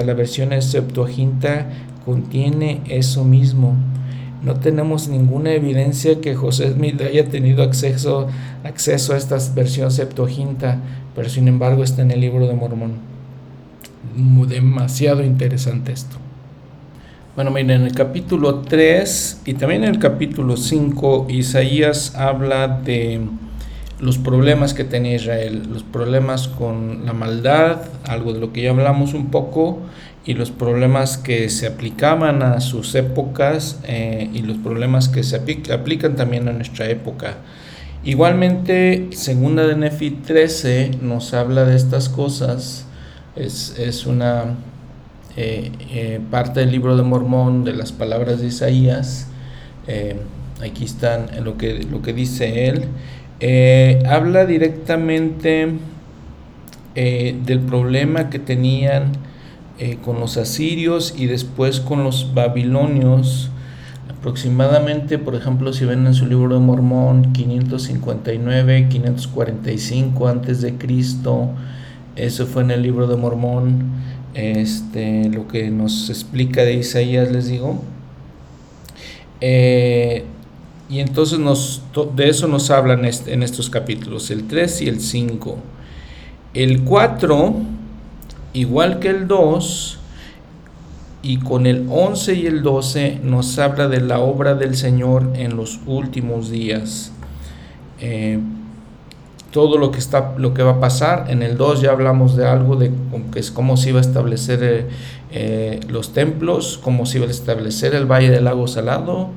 la 0.05 0.15
versión 0.15 0.51
Septuaginta 0.63 1.67
contiene 2.05 2.81
eso 2.89 3.25
mismo. 3.25 3.75
No 4.45 4.55
tenemos 4.57 5.09
ninguna 5.09 5.53
evidencia 5.53 6.21
que 6.21 6.35
José 6.35 6.73
Smith 6.73 7.01
haya 7.01 7.29
tenido 7.31 7.63
acceso, 7.63 8.29
acceso 8.63 9.15
a 9.15 9.17
esta 9.17 9.39
versión 9.55 9.91
Septuaginta, 9.91 10.81
pero 11.15 11.31
sin 11.31 11.49
embargo 11.49 11.83
está 11.83 12.03
en 12.03 12.11
el 12.11 12.21
libro 12.21 12.47
de 12.47 12.53
Mormón. 12.53 12.93
Demasiado 14.49 15.25
interesante 15.25 15.93
esto. 15.93 16.17
Bueno, 17.35 17.51
miren, 17.51 17.71
en 17.71 17.83
el 17.85 17.95
capítulo 17.95 18.61
3 18.61 19.43
y 19.47 19.55
también 19.55 19.83
en 19.83 19.91
el 19.91 19.99
capítulo 19.99 20.57
5, 20.57 21.27
Isaías 21.31 22.15
habla 22.15 22.69
de 22.69 23.23
los 23.99 24.19
problemas 24.19 24.75
que 24.75 24.85
tenía 24.85 25.17
Israel, 25.17 25.63
los 25.73 25.83
problemas 25.83 26.49
con 26.49 27.07
la 27.07 27.13
maldad, 27.13 27.79
algo 28.07 28.35
de 28.35 28.41
lo 28.41 28.53
que 28.53 28.63
ya 28.63 28.71
hablamos 28.71 29.15
un 29.15 29.31
poco, 29.31 29.81
y 30.27 30.35
los 30.35 30.51
problemas 30.51 31.19
que 31.19 31.51
se 31.51 31.67
aplicaban 31.67 32.43
a 32.43 32.61
sus 32.61 32.95
épocas 32.95 33.81
eh, 33.87 34.31
y 34.33 34.41
los 34.41 34.57
problemas 34.59 35.09
que 35.09 35.23
se 35.23 35.37
aplican 35.37 36.17
también 36.17 36.49
a 36.49 36.53
nuestra 36.53 36.89
época. 36.89 37.37
Igualmente, 38.05 39.09
segunda 39.13 39.67
de 39.67 39.77
Nefi 39.77 40.11
13 40.11 40.93
nos 41.03 41.35
habla 41.35 41.65
de 41.65 41.77
estas 41.77 42.09
cosas, 42.09 42.87
es, 43.37 44.07
una 44.07 44.55
eh, 45.37 45.73
eh, 45.91 46.21
parte 46.31 46.61
del 46.61 46.71
libro 46.71 46.97
de 46.97 47.03
Mormón, 47.03 47.65
de 47.65 47.73
las 47.73 47.93
palabras 47.93 48.41
de 48.41 48.47
Isaías, 48.47 49.29
aquí 50.63 50.85
están 50.85 51.45
lo 51.45 51.59
que, 51.59 51.83
lo 51.83 52.01
que 52.01 52.15
dice 52.15 52.69
él, 52.69 52.87
habla 54.07 54.47
directamente 54.47 55.73
del 56.95 57.61
problema 57.61 58.31
que 58.31 58.39
tenían 58.39 59.13
eh, 59.79 59.99
con 60.05 60.21
los 60.21 60.37
asirios 60.37 61.15
y 61.17 61.27
después 61.27 61.81
con 61.81 62.05
los 62.05 62.35
babilonios. 62.35 63.51
Aproximadamente, 64.11 65.19
por 65.19 65.35
ejemplo, 65.35 65.73
si 65.73 65.85
ven 65.85 66.07
en 66.07 66.15
su 66.15 66.27
libro 66.27 66.55
de 66.55 66.61
Mormón, 66.61 67.33
559, 67.33 68.89
545 68.89 70.29
antes 70.29 70.61
de 70.63 70.75
Cristo, 70.77 71.51
eso 72.17 72.47
fue 72.47 72.63
en 72.63 72.71
el 72.71 72.83
libro 72.83 73.07
de 73.07 73.17
Mormón, 73.17 73.93
este, 74.35 75.29
lo 75.29 75.47
que 75.49 75.71
nos 75.71 76.09
explica 76.09 76.63
de 76.63 76.75
Isaías, 76.75 77.31
les 77.31 77.49
digo. 77.49 77.83
Y 80.89 81.01
entonces 81.01 81.39
nos, 81.39 81.83
de 82.15 82.29
eso 82.29 82.47
nos 82.47 82.71
hablan 82.71 83.05
en 83.05 83.43
estos 83.43 83.71
capítulos, 83.71 84.31
el 84.31 84.47
3 84.47 84.83
y 84.83 84.89
el 84.89 85.01
5. 85.01 85.57
El 86.53 86.83
4, 86.83 87.55
igual 88.55 88.99
que 89.01 89.11
el 89.11 89.29
2, 89.29 89.99
y 91.25 91.39
con 91.39 91.67
el 91.67 91.87
11 91.91 92.35
y 92.35 92.47
el 92.47 92.63
12 92.63 93.21
nos 93.23 93.59
habla 93.59 93.89
de 93.89 94.01
la 94.03 94.21
obra 94.21 94.55
del 94.55 94.77
Señor 94.77 95.33
en 95.35 95.57
los 95.57 95.81
últimos 95.87 96.51
días. 96.51 97.13
Eh, 97.99 98.39
todo 99.51 99.79
lo 99.79 99.91
que, 99.91 99.99
está, 99.99 100.35
lo 100.37 100.53
que 100.53 100.63
va 100.63 100.73
a 100.73 100.81
pasar. 100.81 101.27
En 101.31 101.43
el 101.43 101.57
2 101.57 101.81
ya 101.81 101.93
hablamos 101.93 102.37
de 102.37 102.47
algo 102.47 102.77
de 102.77 102.93
que 103.33 103.39
es 103.39 103.51
cómo 103.51 103.79
se 103.79 103.89
iba 103.89 103.99
a 103.99 104.03
establecer 104.03 104.63
eh, 104.63 104.87
eh, 105.33 105.81
los 105.89 106.13
templos, 106.13 106.79
cómo 106.83 107.07
se 107.07 107.19
iba 107.19 107.27
a 107.27 107.31
establecer 107.31 107.95
el 107.95 108.05
Valle 108.05 108.31
del 108.31 108.45
Lago 108.45 108.69
Salado, 108.69 109.31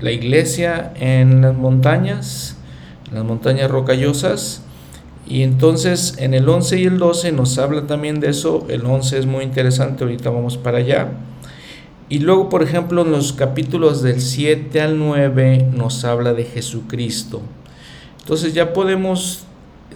la 0.00 0.10
iglesia 0.10 0.92
en 0.96 1.40
las 1.40 1.56
montañas, 1.56 2.56
las 3.10 3.24
montañas 3.24 3.70
rocallosas. 3.70 4.62
Y 5.32 5.44
entonces 5.44 6.16
en 6.18 6.34
el 6.34 6.46
11 6.46 6.80
y 6.80 6.84
el 6.84 6.98
12 6.98 7.32
nos 7.32 7.56
habla 7.56 7.86
también 7.86 8.20
de 8.20 8.28
eso. 8.28 8.66
El 8.68 8.84
11 8.84 9.20
es 9.20 9.24
muy 9.24 9.44
interesante, 9.44 10.04
ahorita 10.04 10.28
vamos 10.28 10.58
para 10.58 10.76
allá. 10.76 11.08
Y 12.10 12.18
luego, 12.18 12.50
por 12.50 12.62
ejemplo, 12.62 13.00
en 13.00 13.12
los 13.12 13.32
capítulos 13.32 14.02
del 14.02 14.20
7 14.20 14.78
al 14.82 14.98
9 14.98 15.70
nos 15.74 16.04
habla 16.04 16.34
de 16.34 16.44
Jesucristo. 16.44 17.40
Entonces 18.20 18.52
ya 18.52 18.74
podemos, 18.74 19.44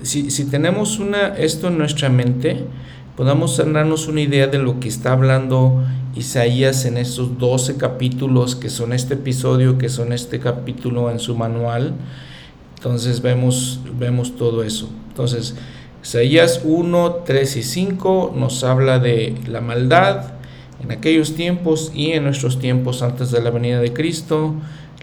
si, 0.01 0.31
si 0.31 0.47
tenemos 0.47 1.01
una, 1.01 1.35
esto 1.37 1.69
en 1.69 1.77
nuestra 1.77 2.09
mente, 2.09 2.65
podamos 3.15 3.59
darnos 3.59 4.09
una 4.09 4.23
idea 4.23 4.47
de 4.47 4.59
lo 4.59 4.81
que 4.81 4.89
está 4.89 5.13
hablando 5.13 5.85
Isaías 6.17 6.87
en 6.87 6.97
estos 6.97 7.39
12 7.39 7.77
capítulos 7.77 8.57
que 8.57 8.71
son 8.71 8.95
este 8.95 9.13
episodio, 9.13 9.77
que 9.77 9.91
son 9.91 10.15
este 10.15 10.41
capítulo 10.41 11.11
en 11.11 11.19
su 11.19 11.37
manual. 11.37 11.93
Entonces 12.77 13.21
vemos, 13.21 13.81
vemos 13.99 14.37
todo 14.37 14.63
eso. 14.63 14.89
Entonces, 15.09 15.57
Isaías 16.03 16.61
1, 16.65 17.23
3 17.27 17.57
y 17.57 17.63
5 17.63 18.35
nos 18.37 18.63
habla 18.63 18.99
de 18.99 19.35
la 19.49 19.61
maldad 19.61 20.35
en 20.83 20.93
aquellos 20.93 21.35
tiempos 21.35 21.91
y 21.95 22.13
en 22.13 22.25
nuestros 22.25 22.59
tiempos 22.59 23.03
antes 23.03 23.31
de 23.31 23.41
la 23.41 23.51
venida 23.51 23.81
de 23.81 23.93
Cristo. 23.93 24.55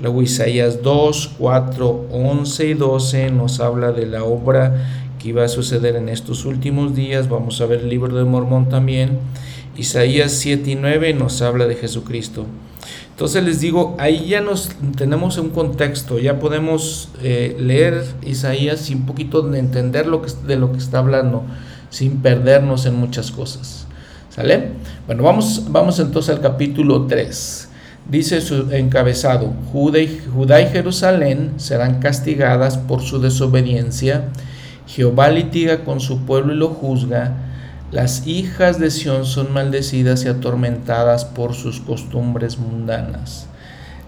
Luego 0.02 0.22
Isaías 0.22 0.82
2, 0.82 1.36
4, 1.38 2.08
11 2.12 2.68
y 2.68 2.74
12 2.74 3.32
nos 3.32 3.60
habla 3.60 3.92
de 3.92 4.06
la 4.06 4.24
obra 4.24 4.88
que 5.20 5.30
iba 5.30 5.44
a 5.44 5.50
suceder 5.50 5.96
en 5.96 6.10
estos 6.10 6.46
últimos 6.46 6.96
días. 6.96 7.28
Vamos 7.30 7.60
a 7.62 7.66
ver 7.66 7.82
el 7.82 7.90
libro 7.90 8.16
de 8.16 8.24
Mormón 8.24 8.70
también. 8.70 9.20
Isaías 9.76 10.32
7 10.34 10.72
y 10.72 10.76
9 10.76 11.14
nos 11.14 11.42
habla 11.42 11.66
de 11.66 11.76
Jesucristo. 11.76 12.46
Entonces 13.24 13.46
les 13.46 13.62
digo, 13.62 13.96
ahí 14.00 14.28
ya 14.28 14.42
nos 14.42 14.72
tenemos 14.98 15.38
un 15.38 15.52
contexto, 15.52 16.20
ya 16.20 16.42
podemos 16.42 17.08
eh, 17.22 17.56
leer 17.58 18.04
Isaías 18.22 18.90
y 18.90 18.96
un 18.96 19.06
poquito 19.06 19.42
de 19.44 19.60
entender 19.60 20.08
lo 20.08 20.22
que, 20.22 20.30
de 20.46 20.58
lo 20.58 20.74
que 20.74 20.80
está 20.80 20.98
hablando, 20.98 21.44
sin 21.90 22.18
perdernos 22.18 22.86
en 22.86 22.96
muchas 22.96 23.32
cosas. 23.32 23.88
¿Sale? 24.30 24.72
Bueno, 25.06 25.24
vamos, 25.24 25.64
vamos 25.70 26.00
entonces 26.00 26.36
al 26.36 26.42
capítulo 26.42 27.06
3. 27.06 27.70
Dice 28.10 28.42
su 28.42 28.70
encabezado, 28.74 29.54
Judá 29.72 30.00
y, 30.00 30.20
Judá 30.36 30.60
y 30.60 30.68
Jerusalén 30.68 31.54
serán 31.56 32.02
castigadas 32.02 32.78
por 32.78 33.04
su 33.04 33.22
desobediencia, 33.22 34.32
Jehová 34.86 35.30
litiga 35.30 35.86
con 35.86 36.02
su 36.02 36.26
pueblo 36.26 36.54
y 36.54 36.58
lo 36.58 36.68
juzga, 36.68 37.53
las 37.94 38.26
hijas 38.26 38.80
de 38.80 38.90
Sión 38.90 39.24
son 39.24 39.54
maldecidas 39.54 40.26
y 40.26 40.28
atormentadas 40.28 41.26
por 41.26 41.54
sus 41.54 41.80
costumbres 41.80 42.58
mundanas. 42.58 43.46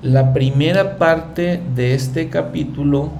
La 0.01 0.33
primera 0.33 0.97
parte 0.97 1.61
de 1.75 1.93
este 1.93 2.31
capítulo 2.31 3.11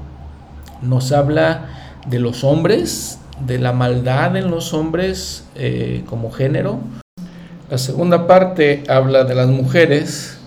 nos 0.82 1.12
habla 1.12 2.00
de 2.08 2.18
los 2.18 2.44
hombres, 2.44 3.20
de 3.46 3.60
la 3.60 3.74
maldad 3.74 4.36
en 4.38 4.50
los 4.50 4.74
hombres 4.74 5.44
eh, 5.54 6.04
como 6.08 6.32
género. 6.32 6.80
La 7.70 7.78
segunda 7.78 8.26
parte 8.26 8.84
habla 8.88 9.24
de 9.24 9.36
las 9.36 9.48
mujeres. 9.48 10.40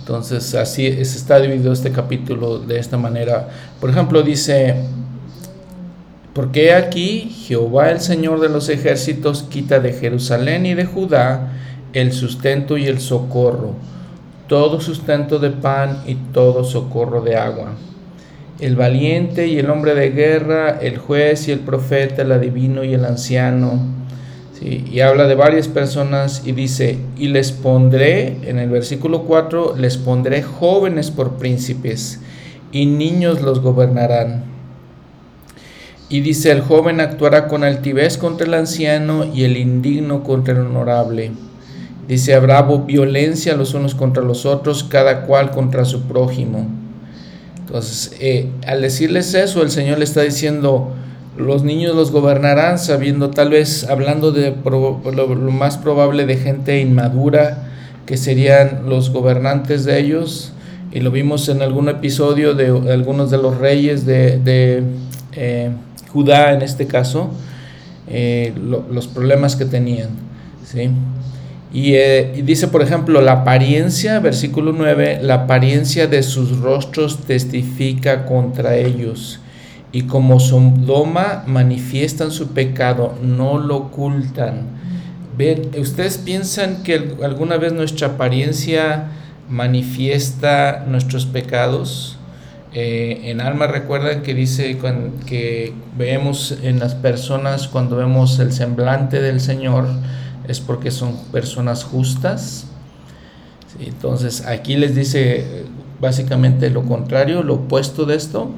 Entonces 0.00 0.56
así 0.56 0.84
está 0.84 1.38
dividido 1.38 1.72
este 1.72 1.92
capítulo 1.92 2.58
de 2.58 2.80
esta 2.80 2.96
manera. 2.96 3.48
Por 3.80 3.90
ejemplo, 3.90 4.22
dice, 4.22 4.74
porque 6.38 6.72
aquí 6.72 7.34
Jehová 7.48 7.90
el 7.90 7.98
Señor 7.98 8.38
de 8.38 8.48
los 8.48 8.68
ejércitos 8.68 9.42
quita 9.42 9.80
de 9.80 9.92
Jerusalén 9.92 10.66
y 10.66 10.74
de 10.74 10.84
Judá 10.84 11.48
el 11.92 12.12
sustento 12.12 12.78
y 12.78 12.86
el 12.86 13.00
socorro, 13.00 13.72
todo 14.46 14.80
sustento 14.80 15.40
de 15.40 15.50
pan 15.50 16.04
y 16.06 16.14
todo 16.14 16.62
socorro 16.62 17.22
de 17.22 17.34
agua. 17.34 17.72
El 18.60 18.76
valiente 18.76 19.48
y 19.48 19.58
el 19.58 19.68
hombre 19.68 19.96
de 19.96 20.10
guerra, 20.10 20.78
el 20.80 20.98
juez 20.98 21.48
y 21.48 21.50
el 21.50 21.58
profeta, 21.58 22.22
el 22.22 22.30
adivino 22.30 22.84
y 22.84 22.94
el 22.94 23.04
anciano, 23.04 23.80
y 24.62 25.00
habla 25.00 25.26
de 25.26 25.34
varias 25.34 25.66
personas 25.66 26.42
y 26.46 26.52
dice, 26.52 27.00
y 27.16 27.30
les 27.30 27.50
pondré, 27.50 28.36
en 28.44 28.60
el 28.60 28.70
versículo 28.70 29.24
4, 29.24 29.74
les 29.76 29.96
pondré 29.96 30.44
jóvenes 30.44 31.10
por 31.10 31.32
príncipes 31.32 32.20
y 32.70 32.86
niños 32.86 33.42
los 33.42 33.58
gobernarán. 33.58 34.57
Y 36.08 36.20
dice, 36.20 36.50
el 36.50 36.62
joven 36.62 37.00
actuará 37.00 37.48
con 37.48 37.64
altivez 37.64 38.16
contra 38.16 38.46
el 38.46 38.54
anciano 38.54 39.26
y 39.26 39.44
el 39.44 39.56
indigno 39.56 40.22
contra 40.22 40.54
el 40.54 40.60
honorable. 40.60 41.32
Dice, 42.08 42.34
habrá 42.34 42.62
violencia 42.62 43.54
los 43.54 43.74
unos 43.74 43.94
contra 43.94 44.22
los 44.22 44.46
otros, 44.46 44.84
cada 44.84 45.26
cual 45.26 45.50
contra 45.50 45.84
su 45.84 46.02
prójimo. 46.02 46.66
Entonces, 47.58 48.16
eh, 48.20 48.48
al 48.66 48.80
decirles 48.80 49.34
eso, 49.34 49.62
el 49.62 49.70
Señor 49.70 49.98
le 49.98 50.04
está 50.04 50.22
diciendo, 50.22 50.94
los 51.38 51.62
niños 51.62 51.94
los 51.94 52.10
gobernarán 52.10 52.78
sabiendo 52.78 53.30
tal 53.30 53.50
vez 53.50 53.88
hablando 53.88 54.32
de 54.32 54.54
lo, 54.64 54.98
más 55.52 55.78
probable 55.78 56.26
de 56.26 56.36
gente 56.36 56.80
inmadura 56.80 57.68
que 58.06 58.16
serían 58.16 58.88
los 58.88 59.10
gobernantes 59.10 59.84
de 59.84 60.00
ellos 60.00 60.52
y 60.90 61.00
lo 61.00 61.10
vimos 61.10 61.48
en 61.48 61.62
algún 61.62 61.88
episodio 61.88 62.54
de, 62.54 62.92
algunos 62.92 63.30
de 63.30 63.38
los 63.38 63.58
reyes 63.58 64.04
de, 64.04 64.82
eh, 65.34 65.70
Judá 66.12 66.52
en 66.52 66.62
este 66.62 66.86
caso 66.86 67.30
eh, 68.08 68.54
los 68.90 69.06
problemas 69.08 69.56
que 69.56 69.64
tenían 69.64 70.08
¿sí? 70.64 70.90
y, 71.72 71.94
eh, 71.94 72.34
y, 72.36 72.42
dice 72.42 72.68
por 72.68 72.80
ejemplo 72.80 73.20
la 73.20 73.32
apariencia 73.32 74.18
versículo 74.20 74.72
9 74.72 75.20
la 75.22 75.34
apariencia 75.34 76.06
de 76.06 76.22
sus 76.22 76.60
rostros 76.60 77.18
testifica 77.26 78.24
contra 78.24 78.76
ellos 78.76 79.40
y 79.92 80.02
como 80.02 80.38
Sodoma 80.38 81.44
manifiestan 81.46 82.30
su 82.30 82.48
pecado, 82.48 83.14
no 83.22 83.58
lo 83.58 83.76
ocultan. 83.76 84.66
¿Ven? 85.36 85.70
¿Ustedes 85.78 86.18
piensan 86.18 86.82
que 86.82 87.14
alguna 87.22 87.56
vez 87.56 87.72
nuestra 87.72 88.08
apariencia 88.08 89.08
manifiesta 89.48 90.84
nuestros 90.86 91.26
pecados? 91.26 92.17
Eh, 92.74 93.22
en 93.24 93.40
alma 93.40 93.66
recuerdan 93.66 94.22
que 94.22 94.34
dice 94.34 94.78
que 95.26 95.72
vemos 95.96 96.58
en 96.62 96.78
las 96.78 96.94
personas 96.94 97.66
cuando 97.66 97.96
vemos 97.96 98.38
el 98.40 98.52
semblante 98.52 99.22
del 99.22 99.40
Señor 99.40 99.86
es 100.46 100.60
porque 100.60 100.90
son 100.90 101.16
personas 101.32 101.84
justas. 101.84 102.66
entonces 103.80 104.44
aquí 104.46 104.76
les 104.76 104.94
dice 104.94 105.64
básicamente 106.00 106.70
lo 106.70 106.84
contrario, 106.84 107.42
lo 107.42 107.54
opuesto 107.54 108.04
de 108.04 108.16
esto. 108.16 108.50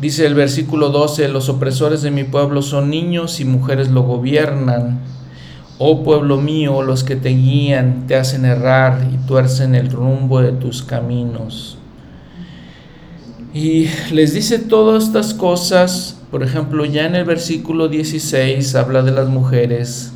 Dice 0.00 0.26
el 0.26 0.34
versículo 0.34 0.90
12, 0.90 1.28
los 1.28 1.48
opresores 1.48 2.02
de 2.02 2.10
mi 2.10 2.24
pueblo 2.24 2.62
son 2.62 2.90
niños 2.90 3.40
y 3.40 3.44
mujeres 3.44 3.88
lo 3.88 4.02
gobiernan. 4.02 5.00
Oh 5.78 6.04
pueblo 6.04 6.36
mío, 6.36 6.82
los 6.82 7.04
que 7.04 7.16
te 7.16 7.30
guían 7.30 8.06
te 8.06 8.16
hacen 8.16 8.44
errar 8.44 9.08
y 9.12 9.16
tuercen 9.26 9.74
el 9.74 9.90
rumbo 9.90 10.40
de 10.40 10.52
tus 10.52 10.82
caminos. 10.82 11.77
Y 13.54 13.88
les 14.12 14.34
dice 14.34 14.58
todas 14.58 15.04
estas 15.04 15.32
cosas, 15.32 16.18
por 16.30 16.42
ejemplo, 16.42 16.84
ya 16.84 17.06
en 17.06 17.14
el 17.14 17.24
versículo 17.24 17.88
16 17.88 18.74
habla 18.74 19.02
de 19.02 19.12
las 19.12 19.28
mujeres. 19.28 20.12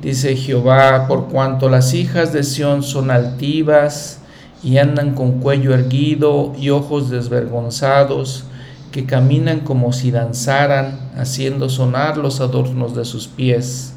Dice 0.00 0.36
Jehová, 0.36 1.08
por 1.08 1.28
cuanto 1.28 1.68
las 1.68 1.94
hijas 1.94 2.32
de 2.32 2.44
Sión 2.44 2.84
son 2.84 3.10
altivas 3.10 4.20
y 4.62 4.78
andan 4.78 5.14
con 5.14 5.40
cuello 5.40 5.74
erguido 5.74 6.54
y 6.58 6.70
ojos 6.70 7.10
desvergonzados, 7.10 8.44
que 8.92 9.04
caminan 9.04 9.60
como 9.60 9.92
si 9.92 10.12
danzaran, 10.12 11.10
haciendo 11.16 11.68
sonar 11.68 12.16
los 12.18 12.40
adornos 12.40 12.94
de 12.94 13.04
sus 13.04 13.26
pies. 13.26 13.94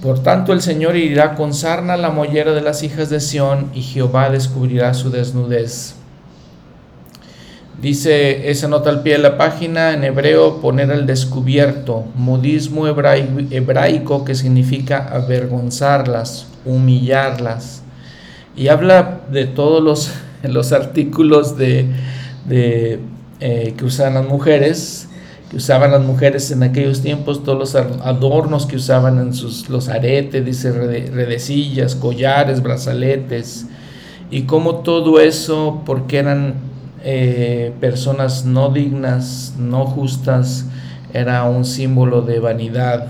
Por 0.00 0.20
tanto 0.20 0.52
el 0.52 0.62
Señor 0.62 0.96
irá 0.96 1.34
con 1.34 1.52
sarna 1.52 1.96
la 1.96 2.10
mollera 2.10 2.52
de 2.52 2.62
las 2.62 2.84
hijas 2.84 3.10
de 3.10 3.20
Sión, 3.20 3.70
y 3.74 3.82
Jehová 3.82 4.30
descubrirá 4.30 4.94
su 4.94 5.10
desnudez. 5.10 5.99
Dice 7.80 8.50
esa 8.50 8.68
nota 8.68 8.90
al 8.90 9.02
pie 9.02 9.14
de 9.14 9.20
la 9.20 9.38
página 9.38 9.94
en 9.94 10.04
hebreo 10.04 10.60
poner 10.60 10.90
al 10.90 11.06
descubierto, 11.06 12.04
modismo 12.14 12.86
hebraico 12.86 14.22
que 14.22 14.34
significa 14.34 15.08
avergonzarlas, 15.10 16.46
humillarlas. 16.66 17.82
Y 18.54 18.68
habla 18.68 19.22
de 19.32 19.46
todos 19.46 19.82
los, 19.82 20.12
los 20.42 20.72
artículos 20.72 21.56
de, 21.56 21.86
de, 22.46 23.00
eh, 23.40 23.72
que 23.74 23.84
usaban 23.86 24.12
las 24.12 24.26
mujeres, 24.26 25.08
que 25.50 25.56
usaban 25.56 25.90
las 25.90 26.02
mujeres 26.02 26.50
en 26.50 26.62
aquellos 26.62 27.00
tiempos, 27.00 27.42
todos 27.42 27.58
los 27.58 27.74
adornos 27.74 28.66
que 28.66 28.76
usaban 28.76 29.18
en 29.18 29.32
sus, 29.32 29.70
los 29.70 29.88
aretes, 29.88 30.44
dice, 30.44 30.70
redecillas, 30.70 31.94
collares, 31.94 32.62
brazaletes, 32.62 33.64
y 34.30 34.42
como 34.42 34.80
todo 34.80 35.18
eso, 35.18 35.82
porque 35.86 36.18
eran 36.18 36.69
eh, 37.02 37.72
personas 37.80 38.44
no 38.44 38.70
dignas, 38.70 39.54
no 39.58 39.86
justas, 39.86 40.66
era 41.12 41.44
un 41.44 41.64
símbolo 41.64 42.22
de 42.22 42.38
vanidad, 42.40 43.06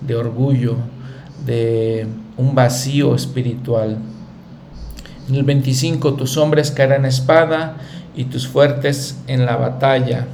de 0.00 0.14
orgullo, 0.14 0.76
de 1.46 2.06
un 2.36 2.54
vacío 2.54 3.14
espiritual. 3.14 3.98
En 5.28 5.34
el 5.34 5.42
25, 5.44 6.14
tus 6.14 6.36
hombres 6.36 6.70
caerán 6.70 7.04
espada 7.04 7.76
y 8.16 8.24
tus 8.24 8.46
fuertes 8.46 9.16
en 9.26 9.46
la 9.46 9.56
batalla. 9.56 10.26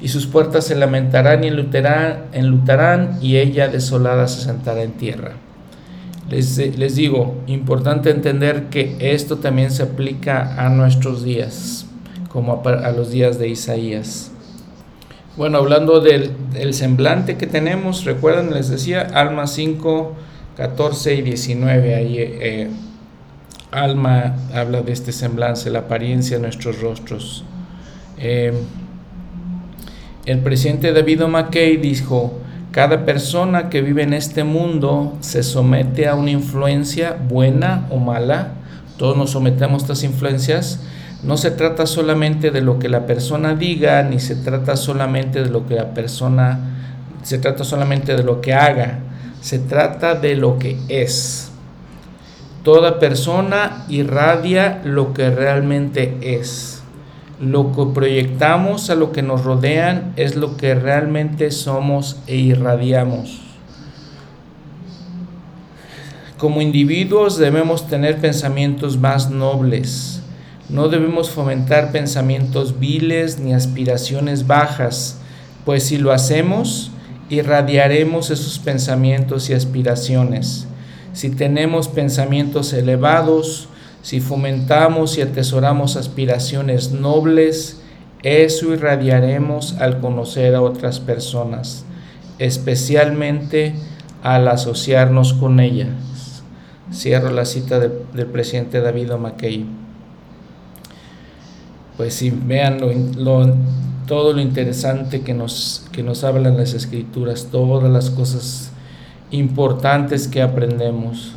Y 0.00 0.08
sus 0.08 0.26
puertas 0.26 0.66
se 0.66 0.74
lamentarán 0.74 1.42
y 1.42 1.48
enlutarán, 1.48 3.18
y 3.22 3.36
ella 3.36 3.68
desolada 3.68 4.28
se 4.28 4.42
sentará 4.42 4.82
en 4.82 4.92
tierra. 4.92 5.32
Les, 6.28 6.58
les 6.76 6.96
digo, 6.96 7.40
importante 7.46 8.10
entender 8.10 8.64
que 8.64 8.96
esto 9.00 9.38
también 9.38 9.70
se 9.70 9.84
aplica 9.84 10.62
a 10.64 10.68
nuestros 10.68 11.22
días, 11.24 11.85
como 12.36 12.62
a, 12.66 12.90
los 12.90 13.12
días 13.12 13.38
de 13.38 13.48
Isaías. 13.48 14.30
Bueno, 15.38 15.56
hablando 15.56 16.00
del, 16.00 16.34
semblante 16.74 17.38
que 17.38 17.46
tenemos, 17.46 18.04
recuerden, 18.04 18.52
les 18.52 18.68
decía, 18.68 19.00
Alma 19.14 19.46
5, 19.46 20.12
14 20.54 21.14
y 21.14 21.22
19, 21.22 21.94
ahí 21.94 22.16
eh, 22.18 22.68
Alma 23.70 24.36
habla 24.52 24.82
de 24.82 24.92
este 24.92 25.12
semblante, 25.12 25.70
la 25.70 25.78
apariencia 25.78 26.36
de 26.36 26.42
nuestros 26.42 26.82
rostros. 26.82 27.42
Eh, 28.18 28.52
el 30.26 30.40
presidente 30.40 30.92
David 30.92 31.24
O'Mackey 31.24 31.78
dijo, 31.78 32.34
cada 32.70 33.06
persona 33.06 33.70
que 33.70 33.80
vive 33.80 34.02
en 34.02 34.12
este 34.12 34.44
mundo 34.44 35.16
se 35.20 35.42
somete 35.42 36.06
a 36.06 36.14
una 36.14 36.32
influencia 36.32 37.16
buena 37.18 37.86
o 37.88 37.96
mala, 37.96 38.52
todos 38.98 39.16
nos 39.16 39.30
sometemos 39.30 39.80
a 39.80 39.84
estas 39.84 40.02
influencias, 40.02 40.80
no 41.22 41.36
se 41.36 41.50
trata 41.50 41.86
solamente 41.86 42.50
de 42.50 42.60
lo 42.60 42.78
que 42.78 42.88
la 42.88 43.06
persona 43.06 43.54
diga, 43.54 44.02
ni 44.02 44.20
se 44.20 44.36
trata 44.36 44.76
solamente 44.76 45.42
de 45.42 45.50
lo 45.50 45.66
que 45.66 45.74
la 45.74 45.94
persona, 45.94 46.60
se 47.22 47.38
trata 47.38 47.64
solamente 47.64 48.14
de 48.14 48.22
lo 48.22 48.40
que 48.40 48.54
haga, 48.54 48.98
se 49.40 49.58
trata 49.58 50.14
de 50.14 50.36
lo 50.36 50.58
que 50.58 50.78
es. 50.88 51.50
Toda 52.62 52.98
persona 52.98 53.84
irradia 53.88 54.82
lo 54.84 55.14
que 55.14 55.30
realmente 55.30 56.16
es. 56.20 56.82
Lo 57.40 57.72
que 57.72 57.86
proyectamos 57.94 58.90
a 58.90 58.94
lo 58.94 59.12
que 59.12 59.22
nos 59.22 59.44
rodean 59.44 60.12
es 60.16 60.36
lo 60.36 60.56
que 60.56 60.74
realmente 60.74 61.50
somos 61.50 62.18
e 62.26 62.36
irradiamos. 62.36 63.40
Como 66.38 66.60
individuos 66.60 67.38
debemos 67.38 67.86
tener 67.86 68.18
pensamientos 68.18 68.98
más 68.98 69.30
nobles. 69.30 70.22
No 70.68 70.88
debemos 70.88 71.30
fomentar 71.30 71.92
pensamientos 71.92 72.78
viles 72.78 73.38
ni 73.38 73.54
aspiraciones 73.54 74.46
bajas, 74.46 75.18
pues 75.64 75.84
si 75.84 75.98
lo 75.98 76.12
hacemos, 76.12 76.90
irradiaremos 77.28 78.30
esos 78.30 78.58
pensamientos 78.58 79.50
y 79.50 79.54
aspiraciones 79.54 80.66
si 81.16 81.30
tenemos 81.30 81.88
pensamientos 81.88 82.74
elevados, 82.74 83.70
si 84.02 84.20
fomentamos 84.20 85.16
y 85.16 85.22
atesoramos 85.22 85.96
aspiraciones 85.96 86.92
nobles, 86.92 87.80
eso 88.22 88.74
irradiaremos 88.74 89.76
al 89.78 90.00
conocer 90.00 90.54
a 90.54 90.60
otras 90.60 91.00
personas, 91.00 91.86
especialmente 92.38 93.72
al 94.22 94.46
asociarnos 94.48 95.32
con 95.32 95.58
ellas. 95.58 96.42
Cierro 96.92 97.30
la 97.30 97.46
cita 97.46 97.80
del, 97.80 98.26
presidente 98.26 98.82
David 98.82 99.12
McKay. 99.12 99.64
Pues 101.96 102.14
sí, 102.14 102.30
vean 102.30 102.78
todo 104.06 104.32
lo 104.32 104.40
interesante 104.40 105.22
que 105.22 105.34
nos, 105.34 105.86
que 105.92 106.02
nos 106.02 106.24
hablan 106.24 106.56
las 106.56 106.74
escrituras, 106.74 107.48
todas 107.50 107.90
las 107.90 108.10
cosas 108.10 108.70
importantes 109.30 110.28
que 110.28 110.42
aprendemos. 110.42 111.32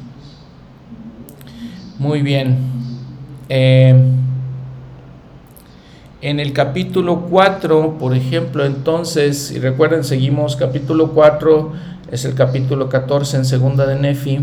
Muy 1.98 2.22
bien. 2.22 2.58
Eh, 3.48 3.96
en 6.22 6.40
el 6.42 6.52
capítulo 6.52 7.28
4, 7.30 7.98
por 7.98 8.14
ejemplo, 8.14 8.66
entonces, 8.66 9.52
y 9.52 9.60
recuerden, 9.60 10.04
seguimos 10.04 10.58
capítulo 10.58 11.14
4, 11.14 11.72
es 12.12 12.26
el 12.26 12.36
capítulo 12.36 12.90
14 12.90 13.38
en 13.38 13.46
segunda 13.46 13.86
de 13.86 13.96
Nefi. 13.96 14.40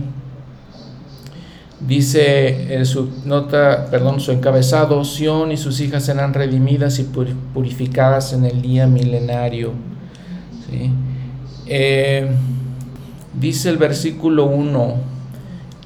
Dice 1.80 2.74
en 2.74 2.86
su 2.86 3.10
nota, 3.24 3.88
perdón, 3.90 4.20
su 4.20 4.32
encabezado, 4.32 5.04
Sión 5.04 5.52
y 5.52 5.56
sus 5.56 5.80
hijas 5.80 6.04
serán 6.04 6.32
redimidas 6.32 6.98
y 6.98 7.04
purificadas 7.04 8.32
en 8.32 8.44
el 8.44 8.62
día 8.62 8.86
milenario. 8.86 9.72
Eh, 11.66 12.28
dice 13.38 13.68
el 13.68 13.76
versículo 13.76 14.46
1, 14.46 14.94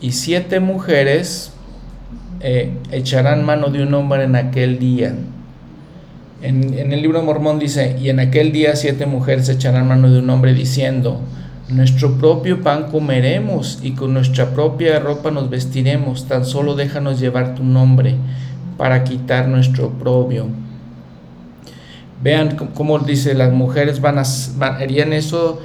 y 0.00 0.12
siete 0.12 0.60
mujeres 0.60 1.52
eh, 2.40 2.72
echarán 2.92 3.44
mano 3.44 3.68
de 3.68 3.82
un 3.82 3.92
hombre 3.94 4.24
en 4.24 4.36
aquel 4.36 4.78
día 4.78 5.14
en, 6.42 6.92
el 6.92 7.02
libro 7.02 7.20
de 7.20 7.26
Mormón 7.26 7.58
dice, 7.58 7.96
y 8.00 8.08
en 8.08 8.20
aquel 8.20 8.52
día 8.52 8.76
siete 8.76 9.06
mujeres 9.06 9.48
echarán 9.48 9.86
mano 9.88 10.10
de 10.10 10.20
un 10.20 10.30
hombre 10.30 10.54
diciendo, 10.54 11.20
nuestro 11.70 12.18
propio 12.18 12.62
pan 12.62 12.90
comeremos 12.90 13.78
y 13.82 13.92
con 13.92 14.14
nuestra 14.14 14.50
propia 14.50 14.98
ropa 14.98 15.30
nos 15.30 15.50
vestiremos, 15.50 16.26
tan 16.26 16.44
solo 16.44 16.74
déjanos 16.74 17.20
llevar 17.20 17.54
tu 17.54 17.64
nombre 17.64 18.16
para 18.76 19.04
quitar 19.04 19.48
nuestro 19.48 19.90
propio. 19.90 20.46
Vean 22.22 22.56
cómo 22.74 22.98
dice, 22.98 23.34
las 23.34 23.52
mujeres 23.52 24.00
van 24.00 24.18
a, 24.18 24.24
harían 24.66 25.12
eso, 25.12 25.60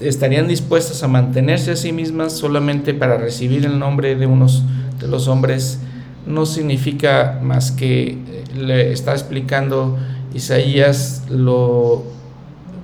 estarían 0.00 0.48
dispuestas 0.48 1.02
a 1.02 1.08
mantenerse 1.08 1.72
a 1.72 1.76
sí 1.76 1.92
mismas 1.92 2.32
solamente 2.32 2.94
para 2.94 3.18
recibir 3.18 3.66
el 3.66 3.78
nombre 3.78 4.16
de 4.16 4.26
unos 4.26 4.62
de 4.98 5.08
los 5.08 5.28
hombres 5.28 5.80
no 6.26 6.46
significa 6.46 7.40
más 7.42 7.72
que 7.72 8.10
eh, 8.10 8.44
le 8.54 8.92
está 8.92 9.12
explicando 9.12 9.98
Isaías 10.34 11.24
lo 11.28 12.04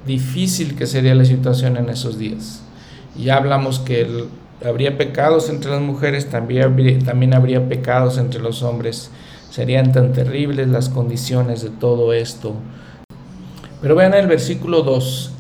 difícil 0.07 0.77
que 0.77 0.87
sería 0.87 1.15
la 1.15 1.25
situación 1.25 1.77
en 1.77 1.89
esos 1.89 2.19
días. 2.19 2.63
Ya 3.19 3.37
hablamos 3.37 3.79
que 3.81 4.27
habría 4.65 4.97
pecados 4.97 5.49
entre 5.49 5.71
las 5.71 5.81
mujeres, 5.81 6.31
también 6.31 6.63
habría, 6.63 6.99
también 6.99 7.35
habría 7.35 7.69
pecados 7.69 8.19
entre 8.19 8.41
los 8.41 8.63
hombres. 8.63 9.11
Serían 9.51 9.93
tan 9.93 10.13
terribles 10.13 10.69
las 10.69 10.89
condiciones 10.89 11.63
de 11.63 11.71
todo 11.71 12.13
esto. 12.13 12.55
Pero 13.81 13.95
vean 13.95 14.15
el 14.15 14.27
versículo 14.27 14.83
2. 14.83 15.33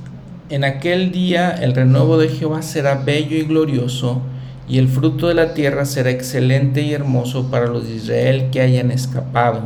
En 0.48 0.64
aquel 0.64 1.10
día 1.10 1.50
el 1.50 1.74
renuevo 1.74 2.18
de 2.18 2.28
Jehová 2.28 2.62
será 2.62 2.94
bello 2.94 3.36
y 3.36 3.42
glorioso 3.42 4.22
y 4.68 4.78
el 4.78 4.88
fruto 4.88 5.28
de 5.28 5.34
la 5.34 5.54
tierra 5.54 5.84
será 5.84 6.10
excelente 6.10 6.82
y 6.82 6.92
hermoso 6.92 7.50
para 7.50 7.66
los 7.66 7.88
de 7.88 7.96
Israel 7.96 8.48
que 8.50 8.60
hayan 8.60 8.90
escapado. 8.90 9.62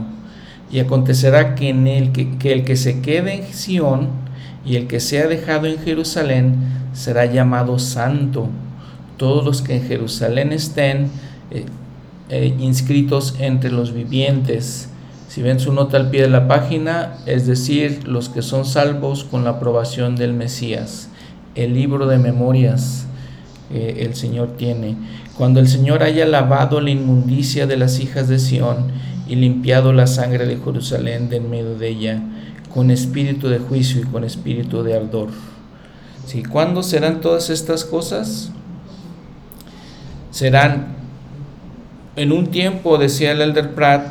Y 0.70 0.78
acontecerá 0.78 1.54
que, 1.54 1.70
en 1.70 1.86
el 1.86 2.12
que, 2.12 2.52
el 2.52 2.64
que 2.64 2.76
se 2.76 3.00
quede 3.00 3.34
en 3.34 3.52
Sión 3.52 4.08
y 4.64 4.76
el 4.76 4.86
que 4.86 5.00
sea 5.00 5.26
dejado 5.26 5.66
en 5.66 5.78
Jerusalén 5.78 6.54
será 6.92 7.26
llamado 7.26 7.78
santo. 7.78 8.48
Todos 9.16 9.44
los 9.44 9.62
que 9.62 9.76
en 9.76 9.86
Jerusalén 9.86 10.52
estén 10.52 11.10
eh, 11.50 11.64
eh, 12.28 12.54
inscritos 12.58 13.36
entre 13.38 13.70
los 13.70 13.92
vivientes. 13.92 14.88
Si 15.28 15.42
ven 15.42 15.60
su 15.60 15.72
nota 15.72 15.96
al 15.96 16.10
pie 16.10 16.22
de 16.22 16.30
la 16.30 16.48
página, 16.48 17.14
es 17.26 17.46
decir, 17.46 18.06
los 18.06 18.28
que 18.28 18.42
son 18.42 18.64
salvos 18.64 19.24
con 19.24 19.44
la 19.44 19.50
aprobación 19.50 20.16
del 20.16 20.32
Mesías. 20.32 21.08
El 21.54 21.74
libro 21.74 22.06
de 22.06 22.18
memorias 22.18 23.06
el 23.72 24.16
Señor 24.16 24.56
tiene. 24.56 24.96
Cuando 25.36 25.60
el 25.60 25.68
Señor 25.68 26.02
haya 26.02 26.26
lavado 26.26 26.80
la 26.80 26.90
inmundicia 26.90 27.66
de 27.66 27.76
las 27.76 28.00
hijas 28.00 28.28
de 28.28 28.38
Sión 28.38 28.88
y 29.26 29.36
limpiado 29.36 29.92
la 29.92 30.06
sangre 30.06 30.44
de 30.44 30.58
Jerusalén 30.58 31.28
de 31.30 31.36
en 31.36 31.48
medio 31.48 31.78
de 31.78 31.88
ella, 31.88 32.22
con 32.72 32.90
espíritu 32.90 33.48
de 33.48 33.58
juicio 33.58 34.00
y 34.00 34.04
con 34.04 34.24
espíritu 34.24 34.82
de 34.82 34.96
ardor. 34.96 35.28
¿Sí? 36.26 36.42
¿Cuándo 36.42 36.82
serán 36.82 37.20
todas 37.20 37.50
estas 37.50 37.84
cosas? 37.84 38.52
Serán 40.30 40.94
en 42.16 42.32
un 42.32 42.48
tiempo, 42.48 42.98
decía 42.98 43.32
el 43.32 43.40
Elder 43.40 43.74
Pratt, 43.74 44.06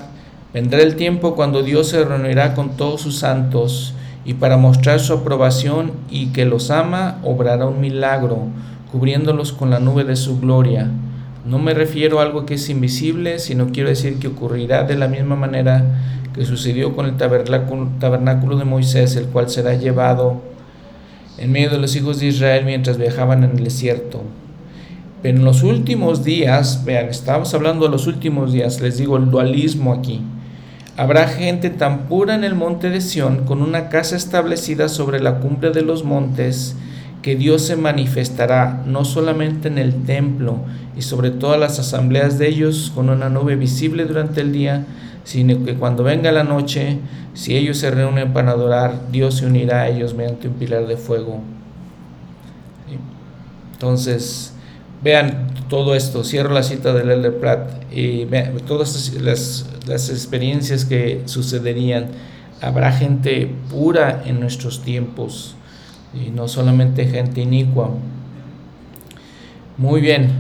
vendrá 0.54 0.82
el 0.82 0.96
tiempo 0.96 1.36
cuando 1.36 1.64
Dios 1.64 1.88
se 1.88 2.04
reunirá 2.04 2.56
con 2.56 2.76
todos 2.76 3.02
sus 3.02 3.18
santos 3.18 3.94
y 4.26 4.34
para 4.34 4.58
mostrar 4.58 5.00
su 5.00 5.14
aprobación 5.14 5.92
y 6.10 6.28
que 6.28 6.46
los 6.46 6.72
ama, 6.72 7.20
obrará 7.24 7.68
un 7.68 7.80
milagro 7.80 8.48
cubriéndolos 8.92 9.54
con 9.54 9.70
la 9.70 9.80
nube 9.80 10.04
de 10.04 10.16
su 10.16 10.40
gloria. 10.40 10.90
No 11.46 11.60
me 11.60 11.74
refiero 11.74 12.20
a 12.20 12.24
algo 12.24 12.46
que 12.46 12.56
es 12.56 12.70
invisible, 12.70 13.40
sino 13.40 13.70
quiero 13.72 13.90
decir 13.90 14.20
que 14.20 14.28
ocurrirá 14.28 14.84
de 14.84 14.96
la 14.96 15.08
misma 15.08 15.36
manera 15.36 15.84
que 16.40 16.46
sucedió 16.46 16.96
con 16.96 17.06
el 17.06 17.18
tabernáculo 17.18 18.56
de 18.58 18.64
Moisés, 18.64 19.18
el 19.18 19.26
cual 19.26 19.50
será 19.50 19.74
llevado 19.74 20.42
en 21.38 21.52
medio 21.52 21.70
de 21.70 21.80
los 21.80 21.98
hijos 21.98 22.22
de 22.22 22.28
Israel 22.28 22.64
mientras 22.64 22.98
viajaban 22.98 23.44
en 23.44 23.58
el 23.58 23.64
desierto. 23.66 24.22
Pero 25.22 25.38
en 25.38 25.44
los 25.44 25.64
últimos 25.64 26.24
días, 26.24 26.86
vean, 26.86 27.08
estamos 27.08 27.54
hablando 27.54 27.86
de 27.86 27.92
los 27.92 28.08
últimos 28.08 28.54
días, 28.54 28.80
les 28.80 28.98
digo 28.98 29.18
el 29.18 29.30
dualismo 29.30 29.92
aquí. 29.92 30.22
Habrá 30.96 31.28
gente 31.28 31.72
tan 31.72 32.08
pura 32.08 32.36
en 32.36 32.46
el 32.46 32.56
monte 32.56 32.90
de 32.90 33.02
Sión, 33.02 33.44
con 33.44 33.62
una 33.62 33.90
casa 33.90 34.16
establecida 34.16 34.88
sobre 34.88 35.20
la 35.20 35.40
cumbre 35.40 35.72
de 35.72 35.82
los 35.82 36.06
montes, 36.06 36.78
que 37.22 37.36
Dios 37.36 37.64
se 37.64 37.76
manifestará 37.76 38.82
no 38.86 39.04
solamente 39.04 39.68
en 39.68 39.78
el 39.78 40.06
templo 40.06 40.60
y 40.98 41.02
sobre 41.02 41.32
todas 41.32 41.60
las 41.60 41.80
asambleas 41.80 42.40
de 42.40 42.48
ellos 42.48 42.94
con 42.96 43.10
una 43.10 43.28
nube 43.28 43.58
visible 43.58 44.06
durante 44.06 44.40
el 44.40 44.54
día, 44.54 44.86
sino 45.30 45.64
que 45.64 45.76
cuando 45.76 46.04
venga 46.04 46.32
la 46.32 46.44
noche, 46.44 46.98
si 47.36 47.56
ellos 47.56 47.78
se 47.78 47.92
reúnen 47.92 48.34
para 48.34 48.50
adorar, 48.50 49.12
Dios 49.12 49.36
se 49.36 49.46
unirá 49.46 49.82
a 49.82 49.88
ellos 49.88 50.16
mediante 50.16 50.48
un 50.48 50.56
pilar 50.56 50.88
de 50.88 50.98
fuego. 50.98 51.42
Entonces, 53.74 54.56
vean 55.04 55.52
todo 55.70 55.94
esto, 55.94 56.24
cierro 56.24 56.52
la 56.52 56.64
cita 56.64 56.96
del 56.96 57.12
Elder 57.12 57.38
Pratt 57.38 57.70
y 57.94 58.26
vean 58.26 58.58
todas 58.66 59.14
las, 59.22 59.68
las 59.86 60.10
experiencias 60.10 60.84
que 60.84 61.22
sucederían. 61.26 62.08
Habrá 62.60 62.92
gente 62.92 63.54
pura 63.70 64.24
en 64.26 64.40
nuestros 64.40 64.82
tiempos 64.82 65.54
y 66.12 66.32
no 66.32 66.48
solamente 66.48 67.06
gente 67.06 67.42
inicua. 67.42 67.92
Muy 69.78 70.02
bien, 70.02 70.32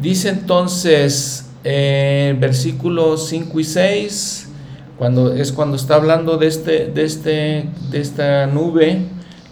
dice 0.00 0.28
entonces 0.28 1.45
versículos 2.38 3.28
5 3.28 3.60
y 3.60 3.64
6, 3.64 4.48
cuando, 4.98 5.34
es 5.34 5.52
cuando 5.52 5.76
está 5.76 5.96
hablando 5.96 6.38
de, 6.38 6.46
este, 6.46 6.86
de, 6.86 7.04
este, 7.04 7.68
de 7.90 8.00
esta 8.00 8.46
nube, 8.46 9.02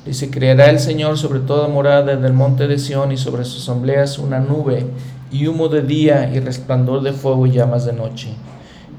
dice, 0.06 0.30
creará 0.30 0.70
el 0.70 0.78
Señor 0.78 1.18
sobre 1.18 1.40
toda 1.40 1.68
morada 1.68 2.16
del 2.16 2.32
monte 2.32 2.66
de 2.66 2.78
Sión 2.78 3.12
y 3.12 3.16
sobre 3.16 3.44
sus 3.44 3.62
asambleas 3.62 4.18
una 4.18 4.40
nube 4.40 4.86
y 5.30 5.46
humo 5.48 5.68
de 5.68 5.82
día 5.82 6.30
y 6.32 6.40
resplandor 6.40 7.02
de 7.02 7.12
fuego 7.12 7.46
y 7.46 7.52
llamas 7.52 7.84
de 7.84 7.92
noche. 7.92 8.28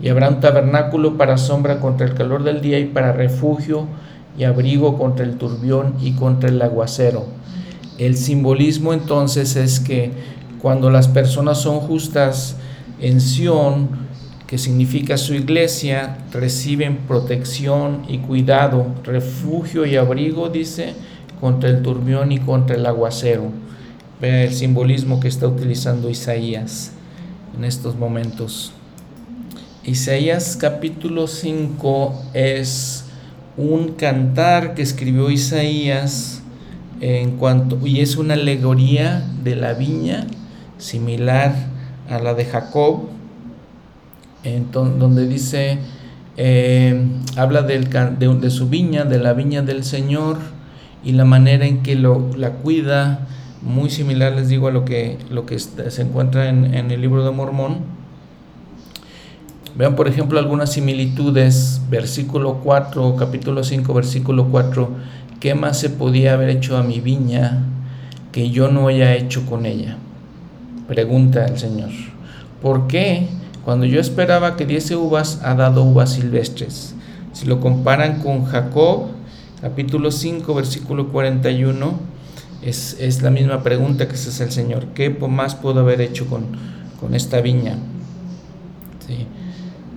Y 0.01 0.09
habrá 0.09 0.30
un 0.30 0.41
tabernáculo 0.41 1.18
para 1.18 1.38
sombra 1.38 1.80
contra 1.80 2.05
el 2.05 2.13
calor 2.13 2.43
del 2.43 2.61
día 2.61 2.80
y 2.80 2.86
para 2.86 3.13
refugio 3.13 3.88
y 4.38 4.43
abrigo 4.43 4.97
contra 4.97 5.26
el 5.26 5.38
turbión 5.38 5.95
y 6.01 6.11
contra 6.11 6.49
el 6.49 6.61
aguacero. 6.61 7.26
El 7.97 8.18
simbolismo 8.18 8.93
entonces 8.93 9.55
es 9.55 9.80
que 9.80 10.11
cuando 10.61 10.89
las 10.89 11.07
personas 11.07 11.61
son 11.61 11.80
justas 11.80 12.57
en 13.00 13.22
Sión, 13.22 13.89
que 14.48 14.58
significa 14.58 15.18
su 15.18 15.34
iglesia, 15.34 16.18
reciben 16.32 16.98
protección 17.08 18.04
y 18.08 18.20
cuidado, 18.20 18.88
refugio 19.04 19.86
y 19.86 19.96
abrigo, 19.96 20.50
dice, 20.50 20.93
contra 21.39 21.70
el 21.70 21.82
turbión 21.82 22.32
y 22.32 22.39
contra 22.39 22.76
el 22.76 22.86
aguacero. 22.86 23.52
Vea 24.22 24.43
el 24.43 24.54
simbolismo 24.54 25.20
que 25.20 25.28
está 25.28 25.48
utilizando 25.48 26.10
Isaías 26.10 26.91
en 27.58 27.64
estos 27.64 27.96
momentos. 27.96 28.72
Isaías 29.84 30.58
capítulo 30.60 31.28
5 31.28 32.24
es 32.34 33.06
un 33.58 33.93
cantar 33.93 34.74
que 34.74 34.82
escribió 34.82 35.30
Isaías 35.30 36.41
en 37.02 37.38
cuanto 37.38 37.86
y 37.86 38.00
es 38.02 38.16
una 38.16 38.36
alegoría 38.36 39.24
de 39.43 39.56
la 39.56 39.74
viña 39.74 40.28
similar 40.78 41.75
a 42.10 42.20
la 42.20 42.34
de 42.34 42.45
Jacob 42.45 43.16
donde 44.74 45.28
dice 45.28 45.80
eh, 46.38 47.03
habla 47.36 47.64
de, 47.64 48.49
su 48.49 48.70
viña 48.70 49.06
de 49.06 49.20
la 49.20 49.34
viña 49.34 49.62
del 49.62 49.84
Señor 49.84 50.38
y 51.03 51.14
la 51.14 51.26
manera 51.26 51.66
en 51.66 51.82
que 51.82 51.95
lo, 51.95 52.30
la 52.36 52.51
cuida 52.51 53.28
muy 53.62 53.89
similar, 53.89 54.34
les 54.34 54.49
digo, 54.49 54.68
a 54.68 54.72
lo 54.72 54.86
que, 54.86 55.18
lo 55.32 55.45
que 55.45 55.58
se 55.58 56.01
encuentra 56.01 56.49
en, 56.49 56.76
en 56.76 56.91
el 56.91 57.01
libro 57.01 57.24
de 57.26 57.32
Mormón. 57.32 57.78
Vean, 59.76 59.95
por 59.95 60.08
ejemplo, 60.08 60.39
algunas 60.39 60.72
similitudes, 60.72 61.82
versículo 61.89 62.62
4, 62.64 63.16
capítulo 63.18 63.64
5, 63.64 63.93
versículo 63.93 64.47
4, 64.49 64.89
¿qué 65.39 65.56
más 65.56 65.80
se 65.80 65.89
podía 65.89 66.34
haber 66.34 66.49
hecho 66.49 66.78
a 66.78 66.84
mi 66.84 66.99
viña 66.99 67.64
que 68.32 68.51
yo 68.51 68.70
no 68.70 68.88
haya 68.88 69.16
hecho 69.16 69.45
con 69.45 69.66
ella? 69.66 69.97
Pregunta 70.88 71.46
el 71.46 71.58
Señor. 71.58 71.90
¿Por 72.62 72.88
qué 72.88 73.28
cuando 73.64 73.86
yo 73.86 74.00
esperaba 74.00 74.56
que 74.56 74.66
diese 74.66 74.96
uvas 74.96 75.42
ha 75.44 75.56
dado 75.56 75.84
uvas 75.84 76.14
silvestres? 76.14 76.96
Si 77.34 77.46
lo 77.46 77.60
comparan 77.60 78.22
con 78.22 78.46
Jacob, 78.46 79.08
capítulo 79.62 80.12
5, 80.12 80.54
versículo 80.54 81.10
41, 81.10 81.94
es, 82.62 82.98
es 83.00 83.22
la 83.22 83.30
misma 83.30 83.64
pregunta 83.64 84.08
que 84.08 84.16
se 84.16 84.30
hace 84.30 84.44
el 84.44 84.52
Señor. 84.52 84.88
¿Qué 84.94 85.10
más 85.10 85.56
puedo 85.56 85.82
haber 85.82 86.02
hecho 86.02 86.28
con, 86.28 86.46
con 87.00 87.14
esta 87.14 87.42
viña? 87.42 87.78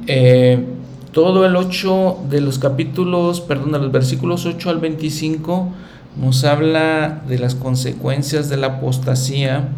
Eh, 0.07 0.65
todo 1.13 1.45
el 1.45 1.55
8 1.55 2.25
de 2.31 2.41
los 2.41 2.59
capítulos, 2.59 3.41
perdón, 3.43 3.73
de 3.73 3.79
los 3.79 3.93
versículos 3.93 4.47
8 4.47 4.71
al 4.71 4.79
25 4.79 5.69
nos 6.17 6.45
habla 6.45 7.23
de 7.29 7.39
las 7.39 7.55
consecuencias 7.55 8.49
de 8.49 8.57
la 8.57 8.79
apostasía. 8.79 9.69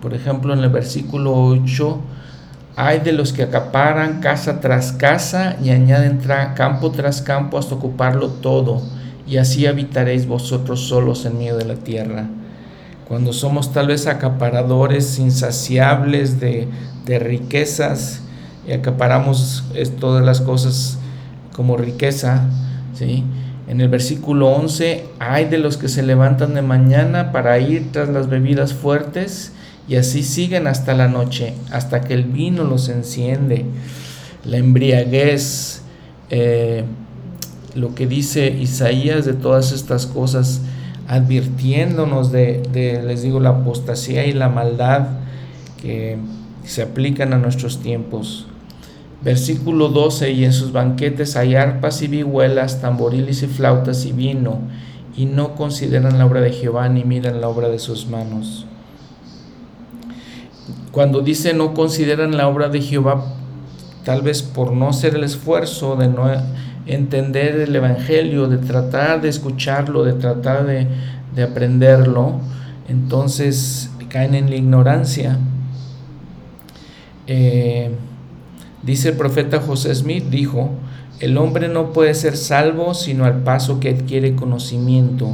Por 0.00 0.14
ejemplo, 0.14 0.52
en 0.54 0.60
el 0.60 0.70
versículo 0.70 1.34
8, 1.34 2.00
hay 2.76 3.00
de 3.00 3.10
los 3.10 3.32
que 3.32 3.42
acaparan 3.42 4.20
casa 4.20 4.60
tras 4.60 4.92
casa 4.92 5.56
y 5.62 5.70
añaden 5.70 6.20
campo 6.54 6.92
tras 6.92 7.20
campo 7.20 7.58
hasta 7.58 7.74
ocuparlo 7.74 8.28
todo, 8.28 8.80
y 9.26 9.38
así 9.38 9.66
habitaréis 9.66 10.28
vosotros 10.28 10.86
solos 10.86 11.26
en 11.26 11.38
medio 11.38 11.56
de 11.56 11.64
la 11.64 11.74
tierra. 11.74 12.28
Cuando 13.08 13.32
somos 13.32 13.72
tal 13.72 13.88
vez 13.88 14.06
acaparadores 14.06 15.18
insaciables 15.18 16.38
de, 16.38 16.68
riquezas, 17.06 18.20
y 18.68 18.72
acaparamos 18.72 19.64
todas 19.98 20.24
las 20.24 20.40
cosas 20.40 20.98
como 21.52 21.76
riqueza, 21.76 22.44
¿sí? 22.94 23.24
En 23.66 23.80
el 23.80 23.88
versículo 23.88 24.48
11, 24.50 25.06
hay 25.18 25.46
de 25.46 25.58
los 25.58 25.76
que 25.76 25.88
se 25.88 26.02
levantan 26.02 26.54
de 26.54 26.62
mañana 26.62 27.32
para 27.32 27.58
ir 27.58 27.90
tras 27.90 28.08
las 28.08 28.28
bebidas 28.28 28.72
fuertes 28.72 29.52
y 29.88 29.96
así 29.96 30.22
siguen 30.22 30.66
hasta 30.66 30.94
la 30.94 31.08
noche, 31.08 31.54
hasta 31.70 32.02
que 32.02 32.14
el 32.14 32.24
vino 32.24 32.64
los 32.64 32.88
enciende. 32.90 33.64
La 34.44 34.58
embriaguez, 34.58 35.82
eh, 36.28 36.84
lo 37.74 37.94
que 37.94 38.06
dice 38.06 38.48
Isaías 38.50 39.24
de 39.24 39.32
todas 39.32 39.72
estas 39.72 40.06
cosas, 40.06 40.60
advirtiéndonos 41.06 42.30
de, 42.30 42.62
de, 42.70 43.02
les 43.02 43.22
digo, 43.22 43.40
la 43.40 43.50
apostasía 43.50 44.26
y 44.26 44.32
la 44.32 44.50
maldad 44.50 45.08
que 45.80 46.18
se 46.64 46.82
aplican 46.82 47.32
a 47.32 47.38
nuestros 47.38 47.80
tiempos. 47.80 48.46
Versículo 49.22 49.88
12, 49.88 50.30
y 50.32 50.44
en 50.44 50.52
sus 50.52 50.70
banquetes 50.70 51.34
hay 51.34 51.54
arpas 51.54 52.02
y 52.02 52.08
vihuelas, 52.08 52.82
tamboriles 52.82 53.42
y 53.42 53.46
flautas 53.46 54.04
y 54.04 54.12
vino, 54.12 54.60
y 55.16 55.24
no 55.24 55.54
consideran 55.56 56.18
la 56.18 56.26
obra 56.26 56.42
de 56.42 56.52
Jehová 56.52 56.88
ni 56.90 57.04
miran 57.04 57.40
la 57.40 57.48
obra 57.48 57.68
de 57.68 57.78
sus 57.78 58.06
manos. 58.06 58.67
Cuando 60.98 61.20
dice 61.20 61.54
no 61.54 61.74
consideran 61.74 62.36
la 62.36 62.48
obra 62.48 62.68
de 62.68 62.80
Jehová, 62.80 63.24
tal 64.04 64.20
vez 64.22 64.42
por 64.42 64.72
no 64.72 64.88
hacer 64.88 65.14
el 65.14 65.22
esfuerzo 65.22 65.94
de 65.94 66.08
no 66.08 66.28
entender 66.86 67.60
el 67.60 67.76
Evangelio, 67.76 68.48
de 68.48 68.58
tratar 68.58 69.20
de 69.20 69.28
escucharlo, 69.28 70.02
de 70.02 70.14
tratar 70.14 70.66
de, 70.66 70.88
de 71.36 71.42
aprenderlo, 71.44 72.40
entonces 72.88 73.92
caen 74.08 74.34
en 74.34 74.50
la 74.50 74.56
ignorancia. 74.56 75.38
Eh, 77.28 77.92
Dice 78.82 79.10
el 79.10 79.16
profeta 79.16 79.60
José 79.60 79.94
Smith, 79.94 80.24
dijo, 80.30 80.70
el 81.20 81.38
hombre 81.38 81.68
no 81.68 81.92
puede 81.92 82.12
ser 82.14 82.36
salvo 82.36 82.92
sino 82.94 83.24
al 83.24 83.44
paso 83.44 83.78
que 83.78 83.90
adquiere 83.90 84.34
conocimiento, 84.34 85.30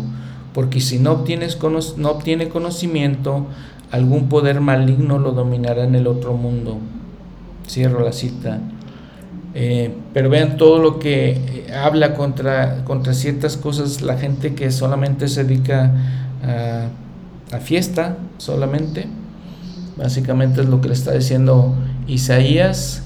porque 0.53 0.83
si 0.83 0.99
no, 0.99 1.13
obtienes 1.13 1.59
no 1.97 2.11
obtiene 2.11 2.51
conocimiento, 2.51 3.47
algún 3.95 4.29
poder 4.29 4.61
maligno 4.61 5.19
lo 5.19 5.33
dominará 5.33 5.85
en 5.85 5.95
el 5.95 6.07
otro 6.07 6.35
mundo. 6.35 6.79
Cierro 7.69 8.05
la 8.05 8.13
cita. 8.13 8.61
Eh, 9.55 9.95
pero 10.13 10.29
vean 10.29 10.57
todo 10.57 10.79
lo 10.79 10.99
que 10.99 11.31
eh, 11.31 11.73
habla 11.73 12.15
contra, 12.15 12.85
contra 12.85 13.15
ciertas 13.15 13.57
cosas 13.57 14.03
la 14.03 14.17
gente 14.17 14.55
que 14.55 14.73
solamente 14.73 15.29
se 15.29 15.45
dedica 15.45 15.93
a, 16.43 17.57
a 17.57 17.61
fiesta, 17.61 18.17
solamente. 18.39 19.07
Básicamente 19.97 20.63
es 20.63 20.69
lo 20.69 20.81
que 20.81 20.89
le 20.89 20.95
está 20.95 21.13
diciendo 21.13 21.75
Isaías 22.09 23.05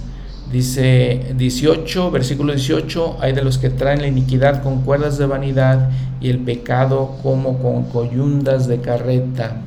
Dice 0.51 1.35
18, 1.37 2.11
versículo 2.11 2.55
18, 2.55 3.19
hay 3.21 3.35
de 3.35 3.43
los 3.43 3.59
que 3.59 3.69
traen 3.69 4.01
la 4.01 4.07
iniquidad 4.07 4.63
con 4.63 4.81
cuerdas 4.81 5.19
de 5.19 5.27
vanidad 5.27 5.91
y 6.23 6.31
el 6.31 6.39
pecado 6.39 7.19
como 7.23 7.59
con 7.59 7.85
coyundas 7.85 8.67
de 8.67 8.81
carreta. 8.81 9.61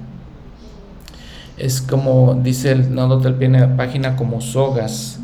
Es 1.58 1.82
como 1.82 2.40
dice 2.42 2.72
el 2.72 2.94
nodo 2.94 3.20
del 3.20 3.36
pie 3.36 3.48
en 3.48 3.54
la 3.54 3.78
página 3.78 4.16
como 4.16 4.42
sogas. 4.42 5.20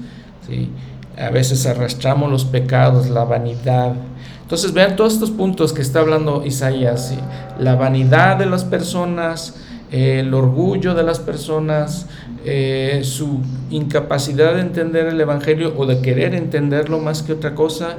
¿sí? 0.48 0.70
A 1.18 1.30
veces 1.30 1.66
arrastramos 1.66 2.30
los 2.30 2.46
pecados, 2.46 3.10
la 3.10 3.24
vanidad. 3.24 3.94
Entonces 4.42 4.74
vean 4.74 4.96
todos 4.96 5.14
estos 5.14 5.32
puntos 5.32 5.74
que 5.74 5.82
está 5.82 6.00
hablando 6.00 6.46
Isaías. 6.46 7.14
La 7.60 7.76
vanidad 7.76 8.38
de 8.38 8.46
las 8.46 8.64
personas, 8.64 9.56
el 9.92 10.34
orgullo 10.34 10.94
de 10.94 11.04
las 11.04 11.20
personas, 11.20 12.06
eh, 12.46 13.02
su 13.04 13.42
incapacidad 13.72 14.54
de 14.54 14.62
entender 14.62 15.08
el 15.08 15.20
Evangelio 15.20 15.74
o 15.76 15.86
de 15.86 16.00
querer 16.00 16.34
entenderlo 16.34 17.00
más 17.00 17.24
que 17.24 17.34
otra 17.34 17.56
cosa, 17.56 17.98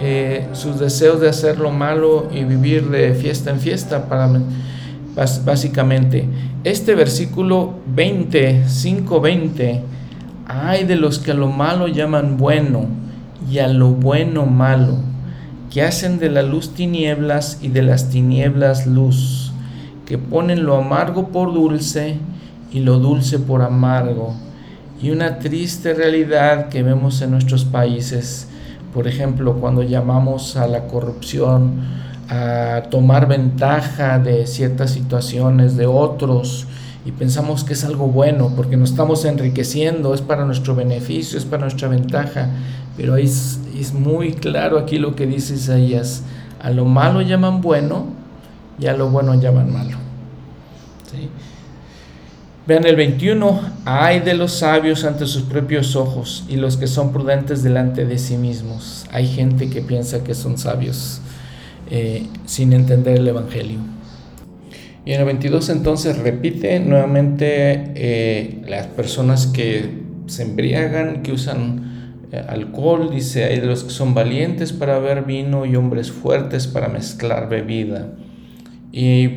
eh, 0.00 0.46
sus 0.52 0.78
deseos 0.78 1.20
de 1.20 1.28
hacer 1.30 1.58
lo 1.58 1.70
malo 1.70 2.28
y 2.32 2.44
vivir 2.44 2.90
de 2.90 3.14
fiesta 3.14 3.50
en 3.50 3.60
fiesta, 3.60 4.08
para, 4.08 4.28
básicamente. 5.44 6.28
Este 6.64 6.96
versículo 6.96 7.74
20, 7.94 8.64
5.20, 8.64 9.80
hay 10.48 10.84
de 10.84 10.96
los 10.96 11.20
que 11.20 11.30
a 11.30 11.34
lo 11.34 11.46
malo 11.46 11.86
llaman 11.86 12.36
bueno 12.36 12.86
y 13.48 13.58
a 13.58 13.68
lo 13.68 13.90
bueno 13.90 14.44
malo, 14.44 14.96
que 15.70 15.82
hacen 15.82 16.18
de 16.18 16.30
la 16.30 16.42
luz 16.42 16.74
tinieblas 16.74 17.60
y 17.62 17.68
de 17.68 17.82
las 17.82 18.10
tinieblas 18.10 18.88
luz, 18.88 19.52
que 20.04 20.18
ponen 20.18 20.64
lo 20.64 20.74
amargo 20.74 21.28
por 21.28 21.54
dulce 21.54 22.16
y 22.72 22.80
lo 22.80 22.98
dulce 22.98 23.38
por 23.38 23.62
amargo, 23.62 24.34
y 25.00 25.10
una 25.10 25.38
triste 25.38 25.94
realidad 25.94 26.70
que 26.70 26.82
vemos 26.82 27.22
en 27.22 27.30
nuestros 27.30 27.66
países, 27.66 28.48
por 28.92 29.06
ejemplo, 29.06 29.60
cuando 29.60 29.84
llamamos 29.84 30.56
a 30.56 30.66
la 30.66 30.88
corrupción, 30.88 32.07
a 32.28 32.82
tomar 32.90 33.26
ventaja 33.26 34.18
de 34.18 34.46
ciertas 34.46 34.90
situaciones 34.90 35.76
de 35.76 35.86
otros 35.86 36.66
y 37.04 37.12
pensamos 37.12 37.64
que 37.64 37.72
es 37.72 37.84
algo 37.84 38.08
bueno 38.08 38.52
porque 38.54 38.76
nos 38.76 38.90
estamos 38.90 39.24
enriqueciendo, 39.24 40.12
es 40.12 40.20
para 40.20 40.44
nuestro 40.44 40.74
beneficio, 40.74 41.38
es 41.38 41.44
para 41.44 41.62
nuestra 41.62 41.88
ventaja, 41.88 42.50
pero 42.96 43.16
es, 43.16 43.60
es 43.78 43.94
muy 43.94 44.32
claro 44.34 44.78
aquí 44.78 44.98
lo 44.98 45.16
que 45.16 45.26
dice 45.26 45.54
Isaías, 45.54 46.22
a 46.60 46.70
lo 46.70 46.84
malo 46.84 47.22
llaman 47.22 47.62
bueno 47.62 48.06
y 48.78 48.86
a 48.86 48.92
lo 48.92 49.08
bueno 49.08 49.34
llaman 49.40 49.72
malo. 49.72 49.96
¿Sí? 51.10 51.30
Vean 52.66 52.84
el 52.84 52.96
21, 52.96 53.60
hay 53.86 54.20
de 54.20 54.34
los 54.34 54.52
sabios 54.52 55.04
ante 55.04 55.26
sus 55.26 55.44
propios 55.44 55.96
ojos 55.96 56.44
y 56.50 56.56
los 56.56 56.76
que 56.76 56.86
son 56.86 57.14
prudentes 57.14 57.62
delante 57.62 58.04
de 58.04 58.18
sí 58.18 58.36
mismos. 58.36 59.06
Hay 59.10 59.26
gente 59.26 59.70
que 59.70 59.80
piensa 59.80 60.22
que 60.22 60.34
son 60.34 60.58
sabios 60.58 61.22
eh, 61.90 62.26
sin 62.44 62.72
entender 62.72 63.18
el 63.18 63.28
Evangelio. 63.28 63.78
Y 65.06 65.12
en 65.12 65.20
el 65.20 65.26
22 65.26 65.70
entonces 65.70 66.18
repite 66.18 66.80
nuevamente 66.80 67.92
eh, 67.94 68.62
las 68.68 68.86
personas 68.88 69.46
que 69.46 70.02
se 70.26 70.42
embriagan, 70.42 71.22
que 71.22 71.32
usan 71.32 72.26
eh, 72.30 72.44
alcohol, 72.46 73.10
dice, 73.10 73.44
hay 73.44 73.62
los 73.62 73.84
que 73.84 73.90
son 73.90 74.12
valientes 74.12 74.74
para 74.74 74.98
beber 74.98 75.24
vino 75.24 75.64
y 75.64 75.76
hombres 75.76 76.12
fuertes 76.12 76.66
para 76.66 76.88
mezclar 76.88 77.48
bebida. 77.48 78.12
Y 78.92 79.28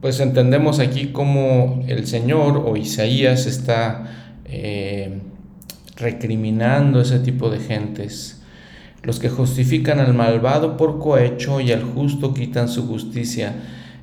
pues 0.00 0.18
entendemos 0.18 0.80
aquí 0.80 1.12
como 1.12 1.84
el 1.86 2.06
Señor 2.06 2.64
o 2.66 2.76
Isaías 2.76 3.46
está 3.46 4.14
recriminando 5.96 7.00
ese 7.00 7.18
tipo 7.18 7.50
de 7.50 7.58
gentes. 7.58 8.37
Los 9.02 9.18
que 9.18 9.28
justifican 9.28 10.00
al 10.00 10.14
malvado 10.14 10.76
por 10.76 10.98
cohecho 10.98 11.60
y 11.60 11.72
al 11.72 11.82
justo 11.82 12.34
quitan 12.34 12.68
su 12.68 12.86
justicia. 12.86 13.54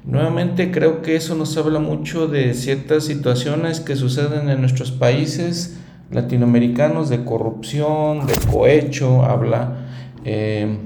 Nuevamente 0.05 0.71
creo 0.71 1.01
que 1.01 1.15
eso 1.15 1.35
nos 1.35 1.57
habla 1.57 1.79
mucho 1.79 2.27
de 2.27 2.53
ciertas 2.53 3.05
situaciones 3.05 3.79
que 3.79 3.95
suceden 3.95 4.49
en 4.49 4.61
nuestros 4.61 4.91
países 4.91 5.77
latinoamericanos 6.11 7.09
de 7.09 7.23
corrupción, 7.23 8.27
de 8.27 8.33
cohecho, 8.51 9.23
habla 9.23 9.87
eh, 10.23 10.77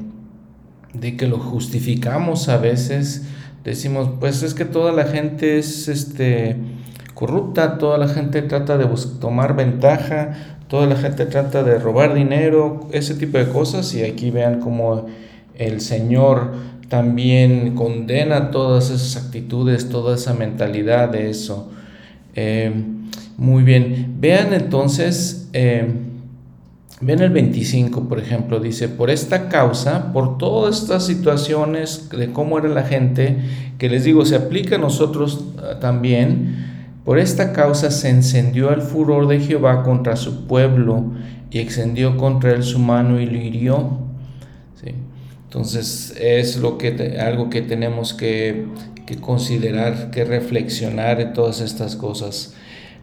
de 0.93 1.17
que 1.17 1.27
lo 1.27 1.37
justificamos 1.37 2.49
a 2.49 2.57
veces 2.57 3.25
decimos, 3.63 4.09
pues 4.19 4.43
es 4.43 4.53
que 4.53 4.65
toda 4.65 4.91
la 4.91 5.05
gente 5.05 5.59
es 5.59 5.87
este, 5.87 6.57
corrupta, 7.13 7.77
toda 7.77 7.97
la 7.97 8.07
gente 8.07 8.41
trata 8.41 8.77
de 8.77 8.87
tomar 9.19 9.55
ventaja, 9.55 10.58
toda 10.69 10.85
la 10.85 10.95
gente 10.95 11.25
trata 11.25 11.63
de 11.63 11.77
robar 11.79 12.13
dinero, 12.13 12.87
ese 12.91 13.15
tipo 13.15 13.37
de 13.37 13.49
cosas, 13.49 13.93
y 13.95 14.03
aquí 14.03 14.31
vean 14.31 14.61
cómo 14.61 15.07
el 15.55 15.81
Señor 15.81 16.53
también 16.87 17.75
condena 17.75 18.51
todas 18.51 18.91
esas 18.91 19.25
actitudes, 19.25 19.89
toda 19.89 20.15
esa 20.15 20.33
mentalidad 20.33 21.09
de 21.09 21.29
eso. 21.29 21.71
Eh, 22.35 22.71
muy 23.37 23.63
bien, 23.63 24.15
vean 24.19 24.53
entonces, 24.53 25.49
eh, 25.53 25.87
ven 27.01 27.19
el 27.19 27.31
25, 27.31 28.07
por 28.07 28.19
ejemplo, 28.19 28.59
dice, 28.59 28.89
por 28.89 29.09
esta 29.09 29.49
causa, 29.49 30.13
por 30.13 30.37
todas 30.37 30.83
estas 30.83 31.05
situaciones 31.05 32.09
de 32.09 32.31
cómo 32.31 32.59
era 32.59 32.69
la 32.69 32.83
gente, 32.83 33.37
que 33.79 33.89
les 33.89 34.03
digo, 34.03 34.23
se 34.23 34.35
aplica 34.35 34.75
a 34.75 34.79
nosotros 34.79 35.45
ah, 35.57 35.79
también, 35.79 36.68
por 37.09 37.17
esta 37.17 37.53
causa 37.53 37.89
se 37.89 38.07
encendió 38.07 38.71
el 38.71 38.83
furor 38.83 39.27
de 39.27 39.39
Jehová 39.39 39.81
contra 39.81 40.15
su 40.15 40.45
pueblo 40.45 41.05
y 41.49 41.57
extendió 41.57 42.17
contra 42.17 42.51
él 42.51 42.61
su 42.61 42.77
mano 42.77 43.19
y 43.19 43.25
lo 43.25 43.35
hirió. 43.35 43.97
Entonces 45.45 46.15
es 46.21 46.57
lo 46.57 46.77
que, 46.77 47.17
algo 47.19 47.49
que 47.49 47.63
tenemos 47.63 48.13
que, 48.13 48.67
que 49.07 49.15
considerar, 49.15 50.11
que 50.11 50.23
reflexionar 50.23 51.19
en 51.19 51.33
todas 51.33 51.61
estas 51.61 51.95
cosas. 51.95 52.53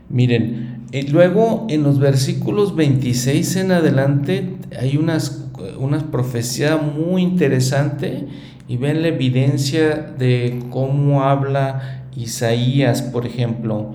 Miren, 0.09 0.87
y 0.93 1.03
luego 1.09 1.67
en 1.69 1.83
los 1.83 1.99
versículos 1.99 2.77
26 2.77 3.57
en 3.57 3.73
adelante 3.73 4.55
hay 4.81 4.99
unas, 4.99 5.49
una 5.81 6.13
profecía 6.13 6.77
muy 6.77 7.23
interesante 7.23 8.29
y 8.69 8.77
ven 8.77 9.03
la 9.03 9.09
evidencia 9.09 10.15
de 10.17 10.61
cómo 10.71 11.25
habla 11.25 12.06
Isaías, 12.17 13.03
por 13.03 13.27
ejemplo. 13.27 13.95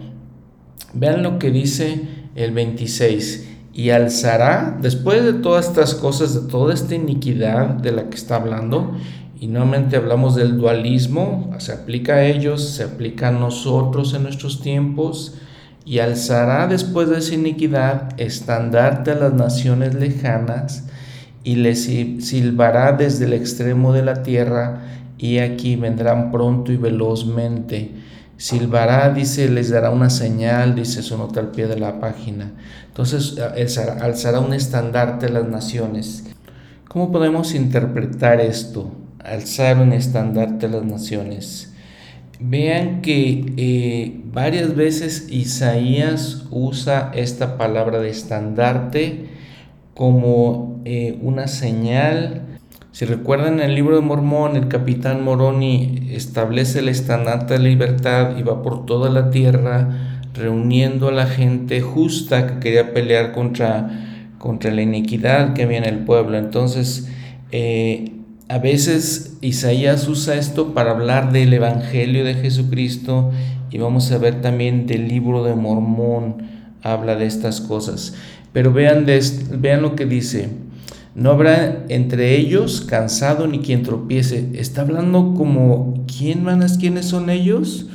Vean 0.93 1.23
lo 1.23 1.39
que 1.39 1.51
dice 1.51 2.01
el 2.35 2.51
26. 2.51 3.49
Y 3.73 3.89
alzará, 3.89 4.77
después 4.81 5.23
de 5.23 5.33
todas 5.33 5.67
estas 5.67 5.95
cosas, 5.95 6.33
de 6.33 6.49
toda 6.49 6.73
esta 6.73 6.95
iniquidad 6.95 7.67
de 7.67 7.91
la 7.91 8.09
que 8.09 8.15
está 8.15 8.35
hablando, 8.35 8.95
y 9.39 9.47
nuevamente 9.47 9.95
hablamos 9.95 10.35
del 10.35 10.57
dualismo, 10.57 11.51
se 11.57 11.71
aplica 11.71 12.15
a 12.15 12.25
ellos, 12.25 12.63
se 12.63 12.83
aplica 12.83 13.29
a 13.29 13.31
nosotros 13.31 14.13
en 14.13 14.23
nuestros 14.23 14.61
tiempos, 14.61 15.35
y 15.83 15.99
alzará 15.99 16.67
después 16.67 17.09
de 17.09 17.17
esa 17.17 17.33
iniquidad 17.33 18.09
estandarte 18.19 19.11
a 19.11 19.15
las 19.15 19.33
naciones 19.33 19.95
lejanas 19.95 20.87
y 21.43 21.55
les 21.55 21.85
silbará 21.85 22.91
desde 22.93 23.25
el 23.25 23.33
extremo 23.33 23.93
de 23.93 24.03
la 24.03 24.21
tierra 24.21 24.83
y 25.17 25.39
aquí 25.39 25.75
vendrán 25.75 26.31
pronto 26.31 26.71
y 26.71 26.77
velozmente. 26.77 27.91
Silbará, 28.41 29.13
dice, 29.13 29.47
les 29.49 29.69
dará 29.69 29.91
una 29.91 30.09
señal, 30.09 30.73
dice 30.73 31.03
su 31.03 31.15
nota 31.15 31.39
al 31.39 31.51
pie 31.51 31.67
de 31.67 31.79
la 31.79 31.99
página. 31.99 32.51
Entonces 32.87 33.37
alzará 33.37 34.39
un 34.39 34.53
estandarte 34.53 35.27
a 35.27 35.29
las 35.29 35.47
naciones. 35.47 36.23
¿Cómo 36.87 37.11
podemos 37.11 37.53
interpretar 37.53 38.41
esto? 38.41 38.91
Alzar 39.23 39.77
un 39.77 39.93
estandarte 39.93 40.65
a 40.65 40.69
las 40.69 40.83
naciones 40.83 41.71
vean 42.43 43.01
que 43.01 43.53
eh, 43.57 44.21
varias 44.25 44.75
veces 44.75 45.27
Isaías 45.29 46.47
usa 46.49 47.11
esta 47.13 47.57
palabra 47.57 47.99
de 47.99 48.09
estandarte 48.09 49.27
como 49.93 50.81
eh, 50.85 51.19
una 51.21 51.47
señal. 51.47 52.50
Si 52.91 53.05
recuerdan 53.05 53.55
en 53.55 53.69
el 53.69 53.75
libro 53.75 53.95
de 53.95 54.01
Mormón, 54.01 54.57
el 54.57 54.67
capitán 54.67 55.23
Moroni 55.23 56.09
establece 56.11 56.79
el 56.79 56.89
estandarte 56.89 57.53
de 57.53 57.59
libertad 57.59 58.37
y 58.37 58.43
va 58.43 58.61
por 58.61 58.85
toda 58.85 59.09
la 59.09 59.29
tierra 59.31 60.19
reuniendo 60.33 61.07
a 61.07 61.13
la 61.13 61.25
gente 61.25 61.79
justa 61.79 62.47
que 62.47 62.59
quería 62.59 62.93
pelear 62.93 63.31
contra, 63.31 64.33
contra 64.37 64.71
la 64.71 64.81
iniquidad 64.81 65.53
que 65.53 65.63
había 65.63 65.77
en 65.77 65.85
el 65.85 65.99
pueblo. 65.99 66.37
Entonces, 66.37 67.09
eh, 67.53 68.11
a 68.49 68.57
veces 68.57 69.37
Isaías 69.39 70.09
usa 70.09 70.35
esto 70.35 70.73
para 70.73 70.91
hablar 70.91 71.31
del 71.31 71.53
Evangelio 71.53 72.25
de 72.25 72.33
Jesucristo 72.33 73.31
y 73.69 73.77
vamos 73.77 74.11
a 74.11 74.17
ver 74.17 74.41
también 74.41 74.85
del 74.85 75.07
libro 75.07 75.45
de 75.45 75.55
Mormón, 75.55 76.43
habla 76.83 77.15
de 77.15 77.25
estas 77.25 77.61
cosas. 77.61 78.15
Pero 78.51 78.73
vean, 78.73 79.05
vean 79.59 79.81
lo 79.81 79.95
que 79.95 80.05
dice, 80.05 80.49
no 81.15 81.31
habrá 81.31 81.85
entre 81.89 82.35
ellos 82.35 82.81
cansado 82.81 83.47
ni 83.47 83.59
quien 83.59 83.83
tropiece. 83.83 84.49
Está 84.53 84.81
hablando 84.81 85.33
como, 85.35 86.05
¿quién? 86.07 86.45
¿Quiénes 86.79 87.05
son 87.05 87.29
ellos? 87.29 87.87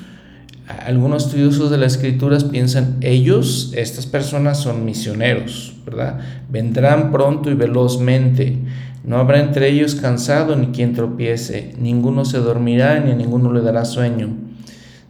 Algunos 0.66 1.26
estudiosos 1.26 1.70
de 1.70 1.78
las 1.78 1.92
escrituras 1.92 2.44
piensan, 2.44 2.96
ellos, 3.00 3.72
estas 3.76 4.04
personas 4.06 4.58
son 4.58 4.84
misioneros, 4.84 5.74
¿verdad? 5.84 6.18
Vendrán 6.50 7.12
pronto 7.12 7.50
y 7.50 7.54
velozmente 7.54 8.58
no 9.06 9.18
habrá 9.18 9.38
entre 9.38 9.70
ellos 9.70 9.94
cansado 9.94 10.56
ni 10.56 10.68
quien 10.68 10.92
tropiece, 10.92 11.72
ninguno 11.78 12.24
se 12.24 12.38
dormirá 12.38 12.98
ni 12.98 13.12
a 13.12 13.14
ninguno 13.14 13.52
le 13.52 13.60
dará 13.60 13.84
sueño. 13.84 14.36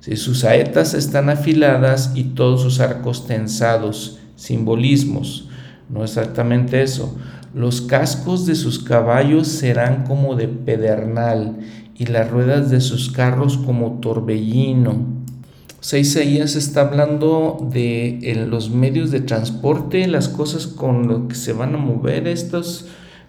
Si 0.01 0.17
sus 0.17 0.41
saetas 0.41 0.93
están 0.93 1.31
afiladas 1.31 2.13
y 2.15 2.25
todos 2.25 2.61
sus 2.61 2.81
arcos 2.81 3.27
tensados, 3.27 4.19
simbolismos, 4.37 5.49
no 5.89 6.05
exactamente 6.05 6.83
eso. 6.83 7.17
Los 7.55 7.81
cascos 7.81 8.47
de 8.47 8.55
sus 8.55 8.79
caballos 8.79 9.49
serán 9.49 10.05
como 10.05 10.37
de 10.37 10.49
pedernal 10.49 11.59
y 11.95 12.07
las 12.07 12.31
ruedas 12.31 12.71
de 12.71 12.81
sus 12.81 13.11
carros 13.11 13.57
como 13.59 14.01
torbellino. 14.01 15.17
O 15.93 15.97
Isaías 15.97 16.57
está 16.57 16.83
hablando 16.83 17.69
de 17.73 18.45
los 18.49 18.71
medios 18.71 19.11
de 19.11 19.21
transporte, 19.21 20.07
las 20.09 20.29
cosas 20.29 20.67
con 20.67 21.07
lo 21.07 21.29
que 21.29 21.37
se 21.37 21.53
van 21.53 21.75
a 21.75 21.79
mover 21.79 22.27
estos 22.27 22.87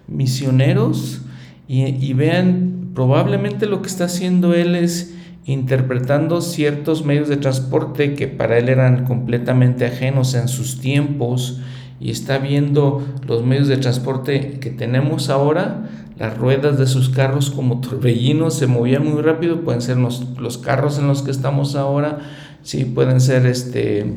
misioneros 0.08 1.20
y, 1.68 2.12
vean, 2.14 2.90
probablemente 2.94 3.66
lo 3.66 3.82
que 3.82 3.88
está 3.88 4.04
haciendo 4.04 4.54
él 4.54 4.74
es 4.74 5.14
interpretando 5.44 6.40
ciertos 6.40 7.04
medios 7.04 7.28
de 7.28 7.36
transporte 7.36 8.14
que 8.14 8.26
para 8.26 8.58
él 8.58 8.68
eran 8.68 9.04
completamente 9.04 9.86
ajenos 9.86 10.34
en 10.34 10.48
sus 10.48 10.80
tiempos 10.80 11.60
y 12.00 12.10
está 12.10 12.38
viendo 12.38 13.04
los 13.26 13.44
medios 13.44 13.68
de 13.68 13.76
transporte 13.76 14.58
que 14.60 14.70
tenemos 14.70 15.30
ahora, 15.30 15.88
las 16.18 16.36
ruedas 16.36 16.78
de 16.78 16.86
sus 16.86 17.10
carros 17.10 17.50
como 17.50 17.80
torbellinos 17.80 18.54
se 18.54 18.66
movían 18.66 19.06
muy 19.06 19.22
rápido, 19.22 19.62
pueden 19.62 19.80
ser 19.80 19.96
los, 19.96 20.38
los 20.38 20.58
carros 20.58 20.98
en 20.98 21.08
los 21.08 21.22
que 21.22 21.30
estamos 21.30 21.76
ahora, 21.76 22.18
sí, 22.62 22.84
pueden 22.84 23.20
ser 23.20 23.46
este, 23.46 24.14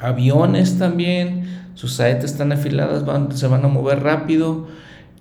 aviones 0.00 0.78
también, 0.78 1.44
sus 1.74 1.94
saetas 1.94 2.32
están 2.32 2.52
afiladas, 2.52 3.04
van, 3.04 3.36
se 3.36 3.46
van 3.46 3.64
a 3.64 3.68
mover 3.68 4.02
rápido, 4.02 4.66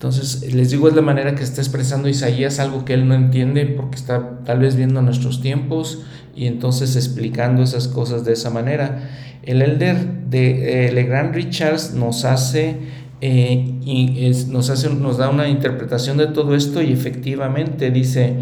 entonces, 0.03 0.53
les 0.53 0.69
digo, 0.69 0.89
es 0.89 0.95
la 0.95 1.01
manera 1.01 1.33
que 1.33 1.43
está 1.43 1.61
expresando 1.61 2.09
Isaías 2.09 2.59
algo 2.59 2.83
que 2.83 2.93
él 2.93 3.07
no 3.07 3.13
entiende 3.13 3.65
porque 3.65 3.95
está 3.95 4.41
tal 4.43 4.59
vez 4.59 4.75
viendo 4.75 5.01
nuestros 5.01 5.39
tiempos 5.39 6.03
y 6.35 6.47
entonces 6.47 6.95
explicando 6.95 7.63
esas 7.63 7.87
cosas 7.87 8.25
de 8.25 8.33
esa 8.33 8.49
manera. 8.49 9.09
El 9.43 9.61
elder 9.61 9.97
de 10.29 10.87
eh, 10.87 10.91
Legrand 10.91 11.35
Richards 11.35 11.93
nos 11.93 12.25
hace, 12.25 12.77
eh, 13.21 13.73
y 13.85 14.31
nos 14.49 14.69
hace, 14.69 14.89
nos 14.89 15.17
da 15.17 15.29
una 15.29 15.47
interpretación 15.47 16.17
de 16.17 16.27
todo 16.27 16.55
esto 16.55 16.81
y 16.81 16.91
efectivamente 16.91 17.91
dice, 17.91 18.35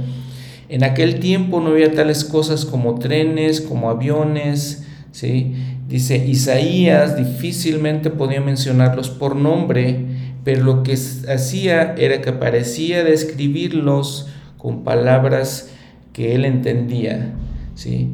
en 0.70 0.84
aquel 0.84 1.20
tiempo 1.20 1.60
no 1.60 1.72
había 1.72 1.92
tales 1.94 2.24
cosas 2.24 2.66
como 2.66 2.98
trenes, 2.98 3.60
como 3.62 3.90
aviones, 3.90 4.86
¿sí? 5.12 5.54
Dice, 5.90 6.26
Isaías 6.26 7.18
difícilmente 7.18 8.10
podía 8.10 8.40
mencionarlos 8.40 9.10
por 9.10 9.36
nombre, 9.36 10.06
pero 10.46 10.64
lo 10.64 10.84
que 10.84 10.94
hacía 10.94 11.96
era 11.98 12.22
que 12.22 12.32
parecía 12.32 13.04
describirlos 13.04 14.30
con 14.58 14.86
palabras 14.86 15.70
que 16.14 16.36
él 16.36 16.46
entendía, 16.46 17.34
¿sí? 17.82 18.10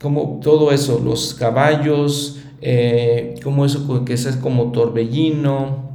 Como 0.00 0.40
todo 0.42 0.72
eso, 0.72 1.00
los 1.04 1.34
caballos, 1.34 2.40
eh, 2.60 3.36
como 3.44 3.64
eso 3.64 4.04
que 4.04 4.14
es 4.14 4.26
como 4.36 4.72
torbellino, 4.72 5.90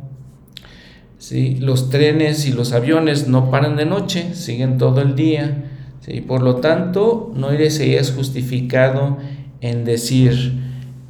¿sí? 1.18 1.58
Los 1.60 1.90
trenes 1.90 2.48
y 2.48 2.54
los 2.54 2.72
aviones 2.72 3.28
no 3.28 3.52
paran 3.52 3.76
de 3.76 3.86
noche, 3.86 4.34
siguen 4.34 4.78
todo 4.78 5.02
el 5.02 5.16
día, 5.16 5.66
¿sí? 6.02 6.22
Por 6.22 6.42
lo 6.42 6.58
tanto, 6.58 7.34
no 7.36 7.52
es 7.52 8.14
justificado 8.16 9.18
en 9.60 9.84
decir 9.84 10.54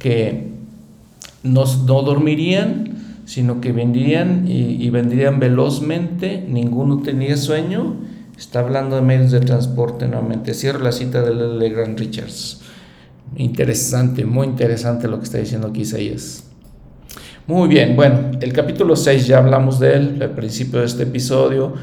que 0.00 0.48
no, 1.44 1.64
no 1.86 2.02
dormirían, 2.02 3.22
sino 3.26 3.60
que 3.60 3.70
vendrían 3.72 4.46
y, 4.48 4.88
vendrían 4.90 5.38
velozmente, 5.38 6.44
ninguno 6.48 7.02
tenía 7.02 7.36
sueño. 7.36 7.96
Está 8.36 8.60
hablando 8.60 8.96
de 8.96 9.02
medios 9.02 9.30
de 9.30 9.40
transporte 9.40 10.06
nuevamente. 10.06 10.52
Cierro 10.54 10.80
la 10.80 10.92
cita 10.92 11.22
de 11.22 11.34
Legrand 11.34 11.98
Richards. 11.98 12.60
Interesante, 13.36 14.24
muy 14.24 14.46
interesante 14.46 15.08
lo 15.08 15.18
que 15.18 15.24
está 15.24 15.38
diciendo 15.38 15.68
aquí 15.68 15.82
Isaías. 15.82 16.44
Muy 17.46 17.68
bien, 17.68 17.96
bueno, 17.96 18.32
el 18.40 18.52
capítulo 18.52 18.96
6 18.96 19.26
ya 19.26 19.38
hablamos 19.38 19.78
de 19.78 19.94
él 19.94 20.18
al 20.20 20.32
principio 20.32 20.80
de 20.80 20.86
este 20.86 21.04
episodio. 21.04 21.74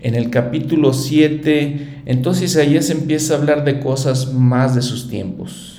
En 0.00 0.14
el 0.14 0.30
capítulo 0.30 0.92
7 0.92 2.02
entonces 2.06 2.50
Isaías 2.50 2.90
empieza 2.90 3.34
a 3.34 3.38
hablar 3.38 3.64
de 3.64 3.78
cosas 3.80 4.32
más 4.32 4.74
de 4.74 4.82
sus 4.82 5.08
tiempos. 5.08 5.71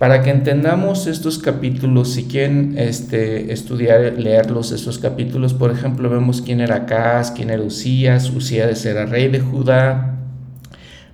Para 0.00 0.22
que 0.22 0.30
entendamos 0.30 1.06
estos 1.06 1.36
capítulos, 1.36 2.14
si 2.14 2.24
quieren 2.24 2.74
este, 2.78 3.52
estudiar, 3.52 4.14
leerlos, 4.16 4.72
estos 4.72 4.98
capítulos, 4.98 5.52
por 5.52 5.70
ejemplo, 5.70 6.08
vemos 6.08 6.40
quién 6.40 6.62
era 6.62 6.76
Acaz, 6.76 7.32
quién 7.32 7.50
era 7.50 7.62
Usías, 7.62 8.30
Usías 8.30 8.86
era 8.86 9.04
rey 9.04 9.28
de 9.28 9.40
Judá, 9.40 10.16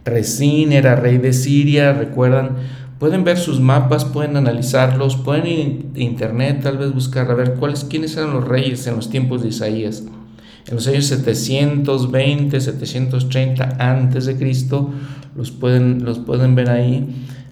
Resín 0.04 0.70
era 0.70 0.94
rey 0.94 1.18
de 1.18 1.32
Siria, 1.32 1.94
recuerdan, 1.94 2.58
pueden 3.00 3.24
ver 3.24 3.38
sus 3.38 3.58
mapas, 3.58 4.04
pueden 4.04 4.36
analizarlos, 4.36 5.16
pueden 5.16 5.46
ir 5.48 5.86
a 5.96 5.98
internet, 5.98 6.60
tal 6.62 6.78
vez 6.78 6.94
buscar 6.94 7.28
a 7.28 7.34
ver 7.34 7.54
cuáles, 7.54 7.82
quiénes 7.82 8.16
eran 8.16 8.34
los 8.34 8.46
reyes 8.46 8.86
en 8.86 8.94
los 8.94 9.10
tiempos 9.10 9.42
de 9.42 9.48
Isaías. 9.48 10.04
En 10.68 10.76
los 10.76 10.86
años 10.86 11.06
720, 11.06 12.60
730 12.60 13.78
antes 13.80 14.26
de 14.26 14.36
Cristo, 14.36 14.92
los 15.34 15.50
pueden, 15.50 16.04
los 16.04 16.20
pueden 16.20 16.54
ver 16.54 16.70
ahí. 16.70 17.04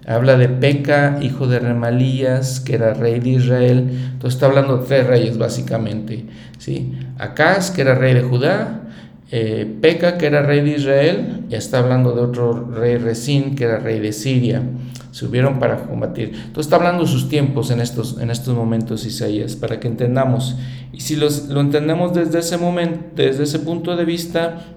Habla 0.07 0.37
de 0.37 0.49
Peca, 0.49 1.17
hijo 1.21 1.47
de 1.47 1.59
Remalías, 1.59 2.59
que 2.59 2.75
era 2.75 2.93
rey 2.93 3.19
de 3.19 3.29
Israel. 3.29 3.89
Entonces 4.13 4.35
está 4.35 4.45
hablando 4.45 4.77
de 4.77 4.85
tres 4.85 5.07
reyes 5.07 5.37
básicamente. 5.37 6.25
¿sí? 6.59 6.93
Acaz, 7.17 7.71
que 7.71 7.81
era 7.81 7.95
rey 7.95 8.13
de 8.13 8.21
Judá. 8.21 8.81
Eh, 9.31 9.65
Peca, 9.81 10.17
que 10.19 10.27
era 10.27 10.43
rey 10.43 10.61
de 10.61 10.75
Israel. 10.75 11.45
Y 11.49 11.55
está 11.55 11.79
hablando 11.79 12.13
de 12.13 12.21
otro 12.21 12.69
rey 12.71 12.97
Resín, 12.97 13.55
que 13.55 13.63
era 13.63 13.79
rey 13.79 13.99
de 13.99 14.13
Siria. 14.13 14.61
Subieron 15.09 15.59
para 15.59 15.77
combatir. 15.77 16.33
Entonces 16.35 16.67
está 16.67 16.75
hablando 16.75 17.03
de 17.03 17.09
sus 17.09 17.27
tiempos 17.27 17.71
en 17.71 17.81
estos, 17.81 18.19
en 18.19 18.29
estos 18.29 18.55
momentos 18.55 19.05
Isaías, 19.05 19.55
para 19.55 19.79
que 19.79 19.87
entendamos. 19.87 20.57
Y 20.93 20.99
si 21.01 21.15
los, 21.15 21.47
lo 21.47 21.61
entendemos 21.61 22.13
desde 22.13 22.39
ese 22.39 22.57
momento, 22.57 22.99
desde 23.15 23.43
ese 23.43 23.59
punto 23.59 23.95
de 23.95 24.05
vista, 24.05 24.74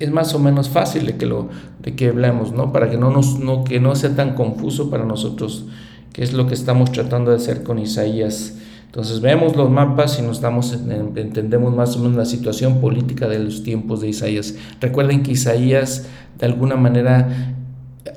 es 0.00 0.10
más 0.10 0.34
o 0.34 0.38
menos 0.38 0.70
fácil 0.70 1.06
de 1.06 1.16
que 1.16 1.26
lo 1.26 1.48
de 1.80 1.94
que 1.94 2.08
hablemos, 2.08 2.52
¿no? 2.52 2.72
Para 2.72 2.90
que 2.90 2.96
no 2.96 3.10
nos 3.10 3.38
no 3.38 3.64
que 3.64 3.78
no 3.78 3.94
sea 3.94 4.16
tan 4.16 4.34
confuso 4.34 4.90
para 4.90 5.04
nosotros, 5.04 5.66
que 6.12 6.22
es 6.24 6.32
lo 6.32 6.46
que 6.46 6.54
estamos 6.54 6.90
tratando 6.90 7.30
de 7.30 7.36
hacer 7.36 7.62
con 7.62 7.78
Isaías. 7.78 8.56
Entonces 8.86 9.20
vemos 9.20 9.54
los 9.54 9.70
mapas 9.70 10.18
y 10.18 10.22
nos 10.22 10.40
damos 10.40 10.72
entendemos 10.72 11.76
más 11.76 11.94
o 11.96 12.00
menos 12.00 12.16
la 12.16 12.24
situación 12.24 12.80
política 12.80 13.28
de 13.28 13.38
los 13.38 13.62
tiempos 13.62 14.00
de 14.00 14.08
Isaías. 14.08 14.56
Recuerden 14.80 15.22
que 15.22 15.32
Isaías 15.32 16.08
de 16.38 16.46
alguna 16.46 16.76
manera 16.76 17.54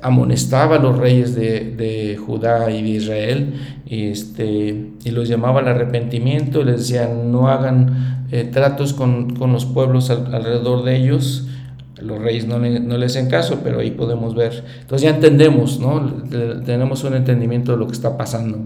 amonestaba 0.02 0.76
a 0.76 0.78
los 0.78 0.98
reyes 0.98 1.34
de, 1.34 2.18
Judá 2.26 2.70
y 2.70 2.82
de 2.82 2.88
Israel 2.88 3.54
y, 3.86 4.06
este, 4.06 4.90
y 5.04 5.10
los 5.10 5.28
llamaba 5.28 5.60
al 5.60 5.68
arrepentimiento 5.68 6.64
les 6.64 6.78
decía 6.78 7.06
no 7.08 7.48
hagan 7.48 8.26
eh, 8.30 8.44
tratos 8.44 8.94
con, 8.94 9.36
con, 9.36 9.52
los 9.52 9.66
pueblos 9.66 10.08
alrededor 10.10 10.84
de 10.84 10.96
ellos 10.96 11.46
los 12.00 12.18
reyes 12.20 12.46
no 12.46 12.58
le, 12.58 13.06
hacen 13.06 13.28
caso, 13.28 13.60
pero 13.62 13.80
ahí 13.80 13.90
podemos 13.90 14.34
ver. 14.34 14.64
Entonces 14.80 15.02
ya 15.08 15.14
entendemos, 15.14 15.78
¿no? 15.78 16.24
Tenemos 16.64 17.04
un 17.04 17.14
entendimiento 17.14 17.72
de 17.72 17.78
lo 17.78 17.86
que 17.86 17.92
está 17.92 18.16
pasando. 18.16 18.58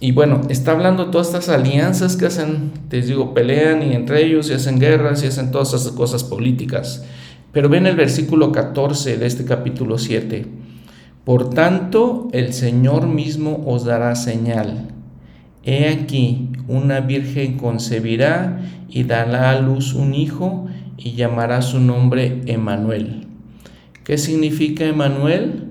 Y 0.00 0.12
bueno, 0.12 0.42
está 0.50 0.72
hablando 0.72 1.06
de 1.06 1.12
todas 1.12 1.28
estas 1.28 1.48
alianzas 1.48 2.16
que 2.16 2.26
hacen, 2.26 2.72
te 2.88 3.00
digo, 3.00 3.32
pelean 3.32 3.82
y 3.82 3.94
entre 3.94 4.24
ellos 4.24 4.50
y 4.50 4.54
hacen 4.54 4.78
guerras 4.78 5.22
y 5.22 5.26
hacen 5.26 5.50
todas 5.50 5.72
esas 5.72 5.92
cosas 5.92 6.24
políticas. 6.24 7.04
Pero 7.52 7.68
ven 7.68 7.86
el 7.86 7.96
versículo 7.96 8.52
14 8.52 9.16
de 9.16 9.26
este 9.26 9.44
capítulo 9.44 9.96
7. 9.96 10.46
Por 11.24 11.50
tanto, 11.50 12.28
el 12.32 12.52
Señor 12.52 13.06
mismo 13.06 13.64
os 13.66 13.84
dará 13.84 14.14
señal. 14.14 14.88
He 15.64 15.88
aquí, 15.88 16.50
una 16.68 17.00
virgen 17.00 17.56
concebirá 17.56 18.60
y 18.88 19.04
dará 19.04 19.50
a 19.50 19.60
luz 19.60 19.94
un 19.94 20.14
hijo 20.14 20.68
y 20.96 21.12
llamará 21.12 21.62
su 21.62 21.80
nombre 21.80 22.42
Emanuel. 22.46 23.26
¿Qué 24.04 24.18
significa 24.18 24.84
Emanuel? 24.84 25.64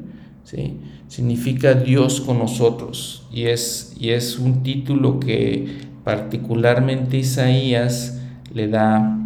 ¿Sí? 0.44 0.78
Significa 1.08 1.74
Dios 1.74 2.20
con 2.22 2.40
nosotros 2.40 3.28
y 3.32 3.46
es, 3.46 3.96
y 4.00 4.10
es 4.10 4.38
un 4.38 4.64
título 4.64 5.20
que 5.20 5.68
particularmente 6.04 7.18
Isaías 7.18 8.22
le 8.54 8.68
da 8.68 9.18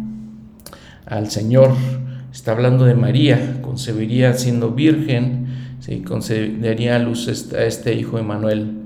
al 1.06 1.30
Señor. 1.30 1.74
Está 2.32 2.52
hablando 2.52 2.84
de 2.84 2.94
María, 2.94 3.60
concebiría 3.62 4.34
siendo 4.34 4.70
virgen, 4.70 5.46
¿sí? 5.80 6.00
concedería 6.00 6.96
a 6.96 6.98
luz 6.98 7.52
a 7.52 7.64
este 7.64 7.94
hijo 7.94 8.18
Emanuel. 8.18 8.79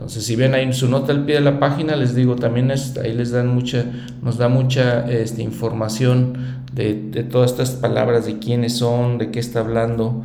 Entonces, 0.00 0.24
si 0.24 0.34
ven 0.34 0.54
ahí 0.54 0.64
en 0.64 0.72
su 0.72 0.88
nota 0.88 1.12
al 1.12 1.26
pie 1.26 1.34
de 1.34 1.40
la 1.42 1.60
página, 1.60 1.94
les 1.94 2.14
digo, 2.14 2.34
también 2.34 2.70
ahí 2.70 3.12
les 3.12 3.32
dan 3.32 3.48
mucha, 3.48 3.84
nos 4.22 4.38
da 4.38 4.48
mucha 4.48 5.06
este, 5.10 5.42
información 5.42 6.64
de, 6.72 6.94
todas 7.30 7.50
estas 7.50 7.72
palabras, 7.72 8.24
de 8.24 8.38
quiénes 8.38 8.78
son, 8.78 9.18
de 9.18 9.30
qué 9.30 9.40
está 9.40 9.60
hablando. 9.60 10.24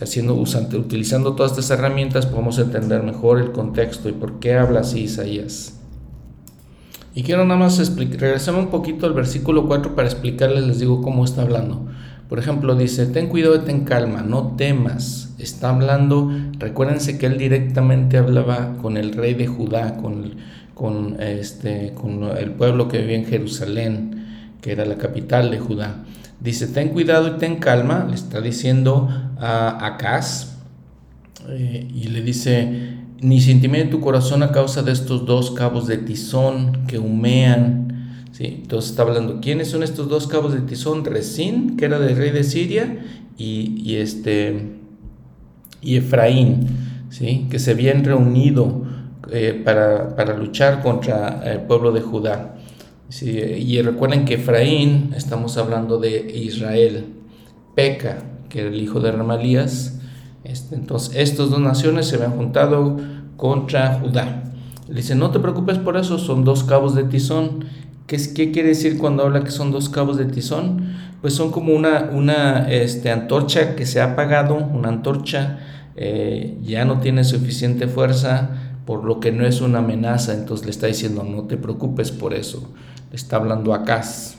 haciendo, 0.00 0.34
usando, 0.34 0.78
utilizando 0.78 1.34
todas 1.34 1.52
estas 1.52 1.78
herramientas 1.78 2.24
podemos 2.24 2.58
entender 2.58 3.02
mejor 3.02 3.38
el 3.38 3.52
contexto 3.52 4.08
y 4.08 4.12
por 4.12 4.40
qué 4.40 4.54
habla 4.54 4.80
así 4.80 5.00
Isaías. 5.00 5.78
Y 7.14 7.22
quiero 7.22 7.44
nada 7.44 7.60
más 7.60 7.94
regresamos 7.96 8.64
un 8.64 8.70
poquito 8.70 9.04
al 9.04 9.12
versículo 9.12 9.66
4 9.66 9.94
para 9.94 10.08
explicarles, 10.08 10.64
les 10.66 10.78
digo 10.78 11.02
cómo 11.02 11.26
está 11.26 11.42
hablando. 11.42 11.86
Por 12.30 12.38
ejemplo, 12.38 12.76
dice, 12.76 13.06
ten 13.06 13.26
cuidado 13.26 13.56
y 13.56 13.58
ten 13.58 13.80
calma, 13.84 14.22
no 14.22 14.54
temas. 14.56 15.34
Está 15.40 15.70
hablando, 15.70 16.30
recuérdense 16.60 17.18
que 17.18 17.26
él 17.26 17.38
directamente 17.38 18.18
hablaba 18.18 18.76
con 18.80 18.96
el 18.96 19.14
rey 19.14 19.34
de 19.34 19.48
Judá, 19.48 19.96
con, 19.96 20.36
con, 20.74 21.20
este, 21.20 21.92
con 21.92 22.22
el 22.22 22.52
pueblo 22.52 22.86
que 22.86 22.98
vivía 22.98 23.16
en 23.16 23.26
Jerusalén, 23.26 24.26
que 24.60 24.70
era 24.70 24.84
la 24.84 24.94
capital 24.94 25.50
de 25.50 25.58
Judá. 25.58 26.04
Dice, 26.38 26.68
ten 26.68 26.90
cuidado 26.90 27.26
y 27.34 27.38
ten 27.38 27.56
calma, 27.56 28.06
le 28.08 28.14
está 28.14 28.40
diciendo 28.40 29.08
a 29.36 29.84
Acaz, 29.84 30.56
eh, 31.48 31.88
y 31.92 32.04
le 32.10 32.22
dice, 32.22 32.94
ni 33.20 33.40
se 33.40 33.50
intimide 33.50 33.86
tu 33.86 34.00
corazón 34.00 34.44
a 34.44 34.52
causa 34.52 34.84
de 34.84 34.92
estos 34.92 35.26
dos 35.26 35.50
cabos 35.50 35.88
de 35.88 35.98
tizón 35.98 36.86
que 36.86 37.00
humean 37.00 37.89
entonces 38.46 38.90
está 38.90 39.02
hablando, 39.02 39.40
¿quiénes 39.40 39.68
son 39.68 39.82
estos 39.82 40.08
dos 40.08 40.26
cabos 40.26 40.54
de 40.54 40.60
Tizón? 40.60 41.04
Resín, 41.04 41.76
que 41.76 41.84
era 41.84 41.98
del 41.98 42.16
rey 42.16 42.30
de 42.30 42.44
Siria, 42.44 43.04
y, 43.36 43.96
este, 43.96 44.72
y 45.80 45.96
Efraín, 45.96 46.66
¿sí? 47.10 47.46
que 47.50 47.58
se 47.58 47.70
habían 47.72 48.04
reunido 48.04 48.82
eh, 49.30 49.60
para, 49.64 50.36
luchar 50.36 50.82
contra 50.82 51.42
el 51.50 51.62
pueblo 51.62 51.92
de 51.92 52.00
Judá. 52.00 52.56
Y 53.22 53.80
recuerden 53.82 54.24
que 54.24 54.34
Efraín, 54.34 55.12
estamos 55.16 55.56
hablando 55.56 55.98
de 55.98 56.30
Israel, 56.34 57.06
Peca, 57.74 58.22
que 58.48 58.60
era 58.60 58.68
el 58.68 58.80
hijo 58.80 59.00
de 59.00 59.12
Ramalías. 59.12 60.00
Este, 60.44 60.76
entonces, 60.76 61.16
estas 61.16 61.50
dos 61.50 61.60
naciones 61.60 62.06
se 62.06 62.16
habían 62.16 62.32
juntado 62.32 62.98
contra 63.36 63.98
Judá. 64.00 64.44
Le 64.88 64.96
dice, 64.96 65.14
no 65.14 65.30
te 65.30 65.40
preocupes 65.40 65.78
por 65.78 65.96
eso, 65.96 66.18
son 66.18 66.44
dos 66.44 66.64
cabos 66.64 66.94
de 66.94 67.04
tizón 67.04 67.64
¿Qué, 68.10 68.50
quiere 68.50 68.70
decir 68.70 68.98
cuando 68.98 69.22
habla 69.22 69.44
que 69.44 69.52
son 69.52 69.70
dos 69.70 69.88
cabos 69.88 70.16
de 70.16 70.24
tizón? 70.24 70.96
Pues 71.20 71.32
son 71.32 71.52
como 71.52 71.72
una, 71.72 72.10
una 72.12 72.68
este, 72.68 73.08
antorcha 73.08 73.76
que 73.76 73.86
se 73.86 74.00
ha 74.00 74.12
apagado, 74.12 74.56
una 74.56 74.88
antorcha 74.88 75.60
eh, 75.94 76.58
ya 76.60 76.84
no 76.84 76.98
tiene 76.98 77.22
suficiente 77.22 77.86
fuerza, 77.86 78.50
por 78.84 79.04
lo 79.04 79.20
que 79.20 79.30
no 79.30 79.46
es 79.46 79.60
una 79.60 79.78
amenaza, 79.78 80.34
entonces 80.34 80.66
le 80.66 80.72
está 80.72 80.88
diciendo 80.88 81.22
no 81.22 81.44
te 81.44 81.56
preocupes 81.56 82.10
por 82.10 82.34
eso, 82.34 82.72
le 83.10 83.16
está 83.16 83.36
hablando 83.36 83.72
a 83.72 83.82
Acaz. 83.82 84.34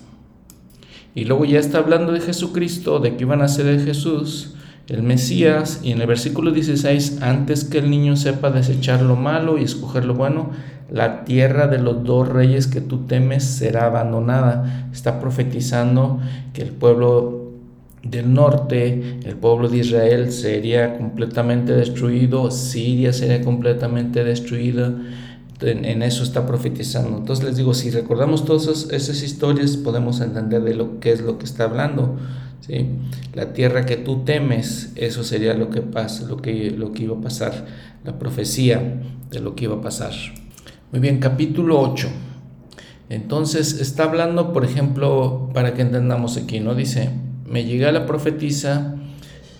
Y 1.15 1.23
luego 1.23 1.45
ya 1.45 1.59
está 1.59 1.77
hablando 1.77 2.11
de 2.11 2.19
Jesucristo, 2.19 2.99
de 2.99 3.15
que 3.15 3.23
iban 3.23 3.41
a 3.41 3.47
ser 3.47 3.67
de 3.67 3.85
Jesús, 3.85 4.55
el 4.89 5.01
Mesías, 5.01 5.79
y 5.81 5.93
en 5.93 6.01
el 6.01 6.07
versículo 6.07 6.51
16, 6.51 7.21
antes 7.21 7.63
que 7.63 7.77
el 7.77 7.89
niño 7.89 8.17
sepa 8.17 8.51
desechar 8.51 9.01
lo 9.01 9.15
malo 9.15 9.57
y 9.57 9.63
escoger 9.63 10.03
lo 10.03 10.15
bueno, 10.15 10.49
la 10.91 11.23
tierra 11.23 11.67
de 11.67 11.79
los 11.79 12.03
dos 12.03 12.27
reyes 12.27 12.67
que 12.67 12.81
tú 12.81 13.05
temes 13.05 13.45
será 13.45 13.85
abandonada. 13.85 14.89
Está 14.91 15.19
profetizando 15.19 16.19
que 16.53 16.61
el 16.61 16.71
pueblo 16.71 17.53
del 18.03 18.33
norte, 18.33 19.19
el 19.23 19.35
pueblo 19.37 19.69
de 19.69 19.77
Israel 19.77 20.31
sería 20.31 20.97
completamente 20.97 21.73
destruido, 21.73 22.51
Siria 22.51 23.13
sería 23.13 23.41
completamente 23.41 24.23
destruida. 24.23 24.93
En, 25.61 26.01
eso 26.01 26.23
está 26.23 26.45
profetizando. 26.45 27.19
Entonces 27.19 27.45
les 27.45 27.55
digo, 27.55 27.73
si 27.75 27.91
recordamos 27.91 28.45
todas 28.45 28.89
esas, 28.91 29.21
historias, 29.21 29.77
podemos 29.77 30.19
entender 30.19 30.63
de 30.63 30.73
lo 30.73 30.99
que 30.99 31.11
es 31.11 31.21
lo 31.21 31.37
que 31.37 31.45
está 31.45 31.65
hablando. 31.65 32.17
¿sí? 32.61 32.87
La 33.35 33.53
tierra 33.53 33.85
que 33.85 33.95
tú 33.95 34.25
temes, 34.25 34.91
eso 34.95 35.23
sería 35.23 35.53
lo 35.53 35.69
que 35.69 35.81
pasa, 35.81 36.25
lo 36.27 36.37
que, 36.37 36.71
lo 36.71 36.91
que 36.93 37.03
iba 37.03 37.15
a 37.15 37.21
pasar, 37.21 37.67
la 38.03 38.17
profecía 38.17 39.03
de 39.29 39.39
lo 39.39 39.55
que 39.55 39.65
iba 39.65 39.75
a 39.75 39.81
pasar. 39.81 40.13
Muy 40.91 40.99
bien, 40.99 41.19
capítulo 41.19 41.79
8. 41.79 42.09
Entonces 43.07 43.79
está 43.79 44.03
hablando, 44.03 44.51
por 44.51 44.65
ejemplo, 44.65 45.49
para 45.53 45.73
que 45.73 45.83
entendamos 45.83 46.35
aquí, 46.35 46.59
¿no? 46.59 46.75
Dice, 46.75 47.11
me 47.47 47.63
llega 47.63 47.93
la 47.93 48.05
profetisa, 48.05 48.95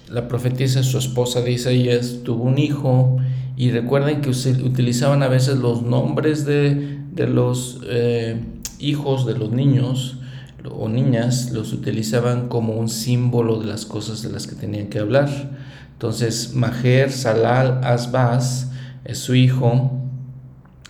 la 0.10 0.28
profetisa, 0.28 0.84
su 0.84 0.98
esposa 0.98 1.40
de 1.40 1.54
Isaías, 1.54 2.18
tuvo 2.26 2.44
un 2.44 2.58
hijo, 2.58 3.16
y 3.56 3.72
recuerden 3.72 4.20
que 4.20 4.30
utilizaban 4.30 5.24
a 5.24 5.30
veces 5.30 5.58
los 5.60 5.84
nombres 5.84 6.44
de, 6.44 7.00
los 7.16 7.80
eh, 7.86 8.38
hijos 8.80 9.26
de 9.26 9.38
los 9.38 9.54
niños, 9.54 10.18
o 10.70 10.90
niñas 10.90 11.52
los 11.54 11.72
utilizaban 11.72 12.50
como 12.50 12.74
un 12.74 12.90
símbolo 12.90 13.62
de 13.62 13.68
las 13.68 13.86
cosas 13.86 14.22
de 14.22 14.32
las 14.32 14.48
que 14.48 14.56
tenían 14.56 14.88
que 14.88 15.00
hablar. 15.00 15.30
Entonces, 15.94 16.56
Maher 16.56 17.10
Salal 17.10 17.80
Asbaz 17.86 18.70
es 19.06 19.20
su 19.20 19.34
hijo 19.34 20.01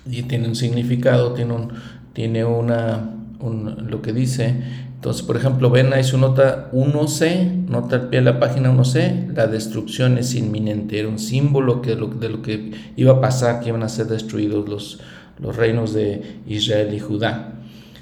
y 0.09 0.23
tiene 0.23 0.47
un 0.47 0.55
significado, 0.55 1.33
tiene, 1.33 1.53
un, 1.53 1.69
tiene 2.13 2.45
una, 2.45 3.15
lo 3.41 4.01
que 4.01 4.13
dice. 4.13 4.55
Entonces, 4.95 5.23
por 5.23 5.35
ejemplo, 5.35 5.71
ven 5.71 5.93
ahí 5.93 6.03
su 6.03 6.17
nota 6.17 6.69
1C, 6.73 7.65
nota 7.67 7.95
al 7.95 8.09
pie 8.09 8.19
de 8.19 8.25
la 8.25 8.39
página 8.39 8.71
1C, 8.71 9.33
la 9.33 9.47
destrucción 9.47 10.17
es 10.19 10.35
inminente, 10.35 10.99
era 10.99 11.07
un 11.07 11.17
símbolo 11.17 11.81
que 11.81 11.95
de 11.95 12.29
lo 12.29 12.41
que 12.43 12.71
iba 12.95 13.13
a 13.13 13.21
pasar, 13.21 13.61
que 13.61 13.69
iban 13.69 13.81
a 13.81 13.89
ser 13.89 14.07
destruidos 14.07 14.69
los, 14.69 14.99
los 15.39 15.55
reinos 15.55 15.93
de 15.93 16.41
Israel 16.45 16.93
y 16.93 16.99
Judá. 16.99 17.53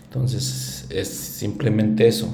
Entonces, 0.04 0.88
es 0.90 1.08
simplemente 1.08 2.08
eso, 2.08 2.28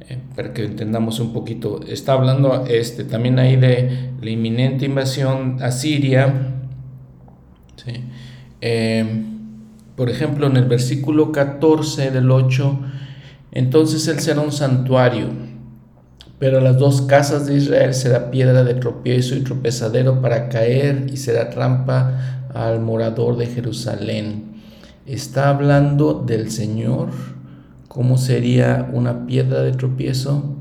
eh, 0.00 0.18
para 0.36 0.52
que 0.52 0.64
entendamos 0.64 1.20
un 1.20 1.32
poquito. 1.32 1.80
Está 1.86 2.12
hablando 2.12 2.66
este, 2.66 3.04
también 3.04 3.38
ahí 3.38 3.56
de 3.56 4.10
la 4.20 4.30
inminente 4.30 4.84
invasión 4.84 5.62
a 5.62 5.70
Siria. 5.70 6.53
Eh, 8.66 9.04
por 9.94 10.08
ejemplo, 10.08 10.46
en 10.46 10.56
el 10.56 10.64
versículo 10.64 11.32
14 11.32 12.10
del 12.10 12.30
8, 12.30 12.78
entonces 13.52 14.08
él 14.08 14.20
será 14.20 14.40
un 14.40 14.52
santuario, 14.52 15.28
pero 16.38 16.62
las 16.62 16.78
dos 16.78 17.02
casas 17.02 17.46
de 17.46 17.58
Israel 17.58 17.92
será 17.92 18.30
piedra 18.30 18.64
de 18.64 18.72
tropiezo 18.72 19.36
y 19.36 19.42
tropezadero 19.42 20.22
para 20.22 20.48
caer 20.48 21.08
y 21.12 21.18
será 21.18 21.50
trampa 21.50 22.46
al 22.54 22.80
morador 22.80 23.36
de 23.36 23.48
Jerusalén. 23.48 24.54
Está 25.04 25.50
hablando 25.50 26.24
del 26.26 26.50
Señor, 26.50 27.10
cómo 27.88 28.16
sería 28.16 28.88
una 28.94 29.26
piedra 29.26 29.60
de 29.60 29.72
tropiezo. 29.72 30.56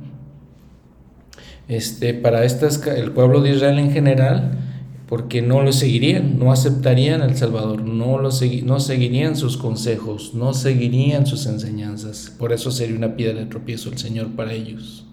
Este, 1.69 2.13
para 2.13 2.43
estas, 2.43 2.85
el 2.85 3.13
pueblo 3.13 3.39
de 3.39 3.51
Israel 3.51 3.79
en 3.79 3.91
general, 3.91 4.62
porque 5.07 5.41
no 5.41 5.61
lo 5.61 5.73
seguirían, 5.73 6.39
no 6.39 6.51
aceptarían 6.51 7.21
al 7.21 7.35
Salvador, 7.35 7.81
no, 7.83 8.19
lo 8.19 8.29
no 8.63 8.79
seguirían 8.79 9.35
sus 9.35 9.57
consejos, 9.57 10.33
no 10.33 10.53
seguirían 10.53 11.25
sus 11.25 11.45
enseñanzas. 11.45 12.33
Por 12.37 12.53
eso 12.53 12.71
sería 12.71 12.95
una 12.95 13.15
piedra 13.15 13.39
de 13.39 13.45
tropiezo 13.45 13.89
el 13.89 13.97
Señor 13.97 14.29
para 14.35 14.53
ellos. 14.53 15.05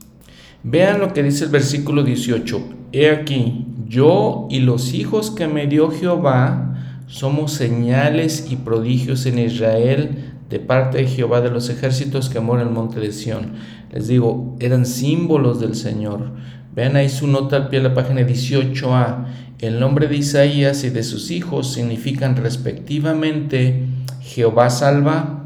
Vean 0.62 1.00
lo 1.00 1.12
que 1.12 1.22
dice 1.22 1.44
el 1.44 1.50
versículo 1.50 2.02
18. 2.02 2.62
He 2.92 3.10
aquí, 3.10 3.66
yo 3.88 4.46
y 4.50 4.60
los 4.60 4.94
hijos 4.94 5.30
que 5.30 5.48
me 5.48 5.66
dio 5.66 5.90
Jehová 5.90 7.02
somos 7.06 7.52
señales 7.52 8.46
y 8.50 8.56
prodigios 8.56 9.26
en 9.26 9.38
Israel 9.38 10.30
de 10.48 10.60
parte 10.60 10.98
de 10.98 11.06
Jehová 11.06 11.40
de 11.40 11.50
los 11.50 11.68
ejércitos 11.70 12.28
que 12.28 12.40
mora 12.40 12.62
en 12.62 12.68
el 12.68 12.74
monte 12.74 13.00
de 13.00 13.12
Sión. 13.12 13.54
Les 13.92 14.08
digo, 14.08 14.56
eran 14.60 14.86
símbolos 14.86 15.60
del 15.60 15.74
Señor. 15.74 16.32
Vean 16.74 16.96
ahí 16.96 17.08
su 17.08 17.26
nota 17.26 17.56
al 17.56 17.68
pie 17.68 17.80
de 17.80 17.88
la 17.88 17.94
página 17.94 18.20
18a. 18.20 19.26
El 19.58 19.80
nombre 19.80 20.06
de 20.06 20.16
Isaías 20.16 20.84
y 20.84 20.90
de 20.90 21.02
sus 21.02 21.30
hijos 21.30 21.72
significan 21.72 22.36
respectivamente 22.36 23.84
Jehová 24.22 24.70
salva, 24.70 25.44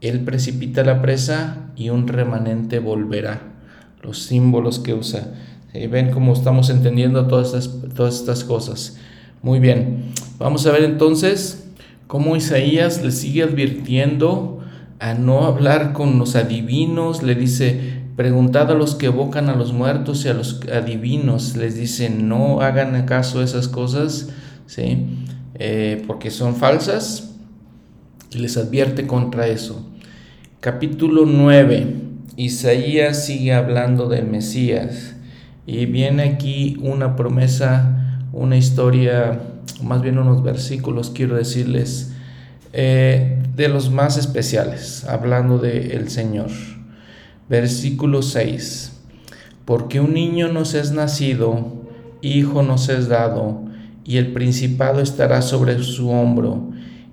Él 0.00 0.20
precipita 0.20 0.84
la 0.84 1.00
presa 1.00 1.70
y 1.74 1.90
un 1.90 2.06
remanente 2.06 2.78
volverá. 2.78 3.40
Los 4.02 4.22
símbolos 4.22 4.78
que 4.78 4.94
usa. 4.94 5.34
Ven 5.72 6.10
cómo 6.10 6.32
estamos 6.32 6.70
entendiendo 6.70 7.26
todas 7.26 7.54
estas, 7.54 7.94
todas 7.94 8.14
estas 8.16 8.44
cosas. 8.44 8.98
Muy 9.42 9.60
bien, 9.60 10.12
vamos 10.38 10.66
a 10.66 10.72
ver 10.72 10.84
entonces 10.84 11.68
cómo 12.06 12.36
Isaías 12.36 13.02
le 13.02 13.12
sigue 13.12 13.44
advirtiendo 13.44 14.60
a 14.98 15.14
no 15.14 15.44
hablar 15.44 15.92
con 15.92 16.18
los 16.18 16.34
adivinos, 16.34 17.22
le 17.22 17.34
dice, 17.34 17.97
preguntad 18.18 18.68
a 18.72 18.74
los 18.74 18.96
que 18.96 19.06
evocan 19.06 19.48
a 19.48 19.54
los 19.54 19.72
muertos 19.72 20.24
y 20.24 20.28
a 20.28 20.34
los 20.34 20.60
adivinos, 20.74 21.54
les 21.54 21.76
dice, 21.76 22.10
no 22.10 22.60
hagan 22.60 23.06
caso 23.06 23.38
a 23.38 23.44
esas 23.44 23.68
cosas, 23.68 24.30
¿sí? 24.66 25.06
Eh, 25.54 26.02
porque 26.04 26.32
son 26.32 26.56
falsas, 26.56 27.30
y 28.32 28.38
les 28.38 28.56
advierte 28.56 29.06
contra 29.06 29.46
eso. 29.46 29.88
Capítulo 30.58 31.26
9, 31.26 31.94
Isaías 32.34 33.24
sigue 33.24 33.52
hablando 33.52 34.08
del 34.08 34.26
Mesías, 34.26 35.14
y 35.64 35.86
viene 35.86 36.24
aquí 36.24 36.76
una 36.82 37.14
promesa 37.14 38.24
una 38.32 38.56
historia, 38.56 39.38
más 39.80 40.02
bien 40.02 40.18
unos 40.18 40.42
versículos, 40.42 41.10
quiero 41.10 41.36
decirles, 41.36 42.14
eh, 42.72 43.40
de 43.54 43.68
los 43.68 43.92
más 43.92 44.16
especiales, 44.16 45.04
hablando 45.04 45.58
del 45.58 45.92
el 45.92 46.10
Señor. 46.10 46.50
Versículo 47.48 48.22
6. 48.22 48.92
Porque 49.64 50.00
un 50.00 50.14
niño 50.14 50.48
nos 50.48 50.74
es 50.74 50.92
nacido, 50.92 51.72
hijo 52.20 52.62
nos 52.62 52.88
es 52.88 53.08
dado, 53.08 53.62
y 54.04 54.16
el 54.16 54.32
principado 54.32 55.00
estará 55.00 55.42
sobre 55.42 55.82
su 55.82 56.10
hombro, 56.10 56.70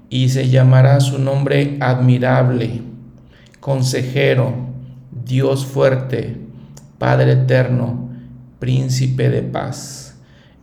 y 0.09 0.29
se 0.29 0.49
llamará 0.49 0.99
su 0.99 1.19
nombre 1.19 1.77
admirable, 1.79 2.81
consejero, 3.59 4.53
Dios 5.25 5.65
fuerte, 5.65 6.37
Padre 6.97 7.33
eterno, 7.33 8.09
príncipe 8.59 9.29
de 9.29 9.41
paz. 9.41 10.17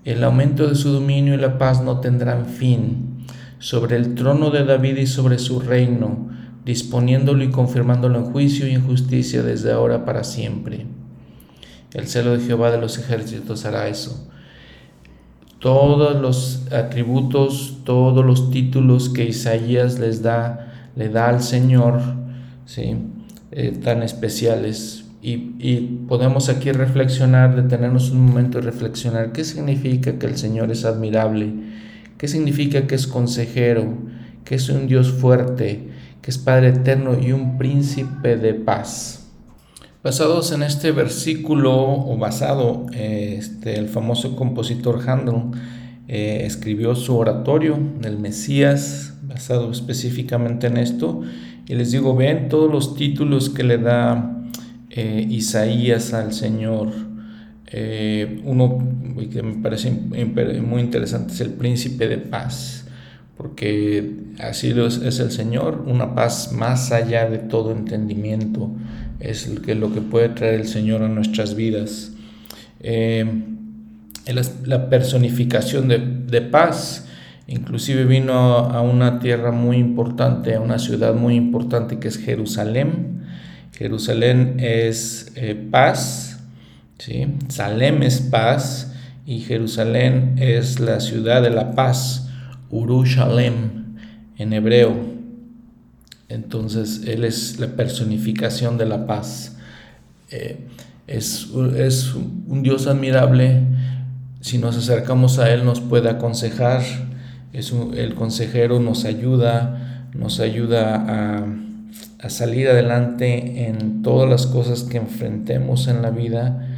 El 0.05 0.25
aumento 0.25 0.67
de 0.69 0.75
su 0.75 0.91
dominio 0.91 1.35
y 1.35 1.37
la 1.39 1.59
paz 1.59 1.83
no 1.83 2.01
tendrán 2.01 2.47
fin 2.47 3.25
sobre 3.59 3.97
el 3.97 4.15
trono 4.17 4.51
de 4.51 4.65
David 4.65 4.97
y 4.97 5.07
sobre 5.07 5.39
su 5.39 5.61
reino, 5.61 6.31
disponiéndolo 6.65 7.43
y 7.45 7.51
confirmándolo 7.51 8.19
en 8.19 8.27
juicio 8.27 8.67
y 8.67 8.73
en 8.73 8.87
justicia 8.87 9.43
desde 9.43 9.73
ahora 9.73 10.05
para 10.05 10.25
siempre. 10.25 10.87
El 11.95 12.07
celo 12.07 12.37
de 12.37 12.45
Jehová 12.45 12.71
de 12.71 12.81
los 12.81 12.99
ejércitos 12.99 13.65
hará 13.65 13.89
eso. 13.89 14.29
Todos 15.59 16.21
los 16.21 16.73
atributos, 16.73 17.79
todos 17.85 18.25
los 18.25 18.51
títulos 18.51 19.09
que 19.11 19.25
Isaías 19.25 19.99
les 19.99 20.23
da, 20.23 20.91
le 20.97 21.09
da 21.09 21.29
al 21.29 21.43
Señor, 21.43 22.01
¿sí? 22.67 22.97
Eh, 23.53 23.79
tan 23.83 24.03
especiales, 24.03 25.03
y, 25.25 25.77
podemos 26.09 26.49
aquí 26.49 26.73
reflexionar, 26.73 27.55
detenernos 27.55 28.11
un 28.11 28.27
momento 28.27 28.59
y 28.59 28.63
reflexionar 28.63 29.31
qué 29.31 29.45
significa 29.45 30.19
que 30.19 30.27
el 30.27 30.37
Señor 30.37 30.73
es 30.73 30.85
admirable, 30.85 31.53
qué 32.19 32.27
significa 32.27 32.89
que 32.89 32.97
es 32.97 33.07
consejero, 33.07 33.99
que 34.45 34.57
es 34.57 34.69
un 34.69 34.89
Dios 34.89 35.13
fuerte, 35.13 35.92
que 36.23 36.31
es 36.31 36.39
Padre 36.39 36.69
eterno 36.69 37.19
y 37.21 37.33
un 37.33 37.59
príncipe 37.59 38.37
de 38.37 38.55
paz. 38.55 39.19
Basados 40.03 40.51
en 40.53 40.63
este 40.63 40.91
versículo, 40.91 41.75
o 41.75 42.17
basado, 42.17 42.87
este, 42.93 43.79
el 43.79 43.89
famoso 43.89 44.35
compositor 44.35 45.01
Handel 45.09 45.53
eh, 46.09 46.43
escribió 46.45 46.95
su 46.95 47.17
oratorio 47.17 47.79
del 48.01 48.19
Mesías, 48.19 49.15
basado 49.23 49.71
específicamente 49.71 50.67
en 50.67 50.77
esto, 50.77 51.23
y 51.69 51.75
les 51.75 51.93
digo, 51.93 52.17
ven 52.17 52.49
todos 52.49 52.71
los 52.71 52.97
títulos 52.97 53.49
que 53.49 53.63
le 53.63 53.79
da 53.79 54.43
eh, 54.91 55.27
Isaías 55.31 56.13
al 56.13 56.33
Señor. 56.33 56.89
Eh, 57.67 58.43
uno 58.45 58.79
que 59.33 59.43
me 59.43 59.63
parece 59.63 59.91
muy 59.91 60.81
interesante 60.81 61.33
es 61.33 61.41
el 61.41 61.51
príncipe 61.51 62.09
de 62.09 62.19
paz, 62.19 62.82
porque 63.37 64.15
así 64.39 64.75
es 64.79 65.21
el 65.21 65.31
Señor, 65.31 65.85
una 65.87 66.15
paz 66.15 66.53
más 66.53 66.93
allá 66.93 67.29
de 67.29 67.39
todo 67.39 67.73
entendimiento, 67.73 68.71
es 69.21 69.49
lo 69.49 69.93
que, 69.93 70.01
puede 70.01 70.29
traer 70.31 70.61
el 70.61 70.69
Señor 70.69 71.03
a 71.03 71.09
nuestras 71.09 71.55
vidas. 71.55 72.13
Eh, 72.81 73.25
la 74.65 74.89
personificación 74.89 75.89
de, 75.89 75.99
de, 75.99 76.41
paz, 76.43 77.07
inclusive 77.47 78.05
vino 78.05 78.33
a 78.33 78.81
una 78.81 79.19
tierra 79.19 79.51
muy 79.51 79.77
importante, 79.79 80.55
a 80.55 80.61
una 80.61 80.79
ciudad 80.79 81.15
muy 81.15 81.35
importante 81.35 81.99
que 81.99 82.09
es 82.09 82.19
Jerusalén, 82.19 83.23
Jerusalén 83.73 84.57
es 84.59 85.33
eh, 85.35 85.55
paz, 85.55 86.41
¿sí? 86.99 87.27
Salem 87.49 88.03
es 88.03 88.21
paz 88.21 88.95
y 89.27 89.41
Jerusalén 89.41 90.37
es 90.39 90.79
la 90.79 91.01
ciudad 91.01 91.43
de 91.43 91.51
la 91.51 91.73
paz, 91.73 92.29
Urushalem 92.73 93.95
en 94.37 94.53
hebreo. 94.53 94.97
Entonces 96.29 97.03
Él 97.07 97.25
es 97.25 97.61
la 97.61 97.69
personificación 97.69 98.77
de 98.79 98.87
la 98.87 99.07
paz. 99.07 99.57
Eh, 100.31 100.67
es, 101.07 101.49
es 101.77 102.13
un 102.15 102.65
Dios 102.65 102.89
admirable. 102.89 103.63
Si 104.41 104.59
nos 104.59 104.77
acercamos 104.77 105.39
a 105.39 105.53
Él 105.53 105.65
nos 105.65 105.81
puede 105.81 106.11
aconsejar. 106.11 106.83
Es 107.53 107.73
el 107.95 108.17
consejero 108.17 108.81
nos 108.81 109.05
ayuda, 109.05 110.09
nos 110.15 110.41
ayuda 110.41 110.97
a 111.07 111.47
a 112.23 112.31
salir 112.31 112.69
adelante 112.69 113.67
en 113.69 114.03
todas 114.03 114.31
las 114.31 114.47
cosas 114.47 114.85
que 114.85 114.97
enfrentemos 114.97 115.89
en 115.89 116.03
la 116.03 116.11
vida, 116.11 116.69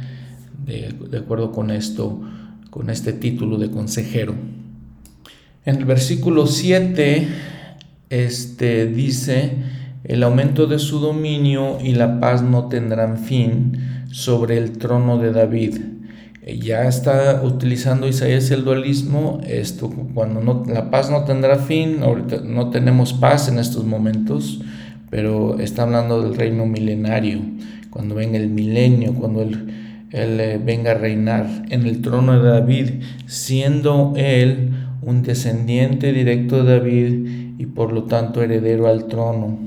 de, 0.65 1.17
acuerdo 1.17 1.51
con 1.51 1.69
esto, 1.69 2.19
con 2.71 2.89
este 2.89 3.13
título 3.13 3.59
de 3.59 3.69
consejero. 3.69 4.33
En 5.65 5.77
el 5.77 5.85
versículo 5.85 6.45
7 6.45 7.27
este, 8.11 8.85
dice, 8.85 9.53
el 10.03 10.21
aumento 10.21 10.67
de 10.67 10.77
su 10.77 10.99
dominio 10.99 11.79
y 11.83 11.93
la 11.93 12.19
paz 12.19 12.43
no 12.43 12.67
tendrán 12.67 13.17
fin 13.17 14.05
sobre 14.11 14.57
el 14.57 14.77
trono 14.77 15.17
de 15.17 15.31
David. 15.31 15.79
Eh, 16.43 16.59
ya 16.59 16.87
está 16.87 17.41
utilizando 17.43 18.07
Isaías 18.07 18.51
el 18.51 18.63
dualismo, 18.63 19.41
esto 19.43 19.89
cuando 20.13 20.39
no, 20.39 20.63
la 20.67 20.91
paz 20.91 21.09
no 21.09 21.23
tendrá 21.23 21.57
fin, 21.57 22.03
ahorita 22.03 22.41
no 22.41 22.69
tenemos 22.69 23.13
paz 23.13 23.47
en 23.47 23.57
estos 23.57 23.85
momentos, 23.85 24.61
pero 25.09 25.59
está 25.59 25.81
hablando 25.81 26.21
del 26.21 26.35
reino 26.35 26.67
milenario, 26.67 27.39
cuando 27.89 28.13
venga 28.13 28.37
el 28.37 28.49
milenio, 28.49 29.15
cuando 29.15 29.41
él, 29.41 29.73
él 30.11 30.39
eh, 30.39 30.61
venga 30.63 30.91
a 30.91 30.95
reinar 30.95 31.47
en 31.69 31.87
el 31.87 32.03
trono 32.03 32.39
de 32.39 32.49
David, 32.49 32.89
siendo 33.25 34.13
él 34.15 34.74
un 35.05 35.21
descendiente 35.21 36.11
directo 36.11 36.63
de 36.63 36.79
David 36.79 37.55
y 37.57 37.65
por 37.67 37.93
lo 37.93 38.03
tanto 38.03 38.41
heredero 38.41 38.87
al 38.87 39.07
trono. 39.07 39.59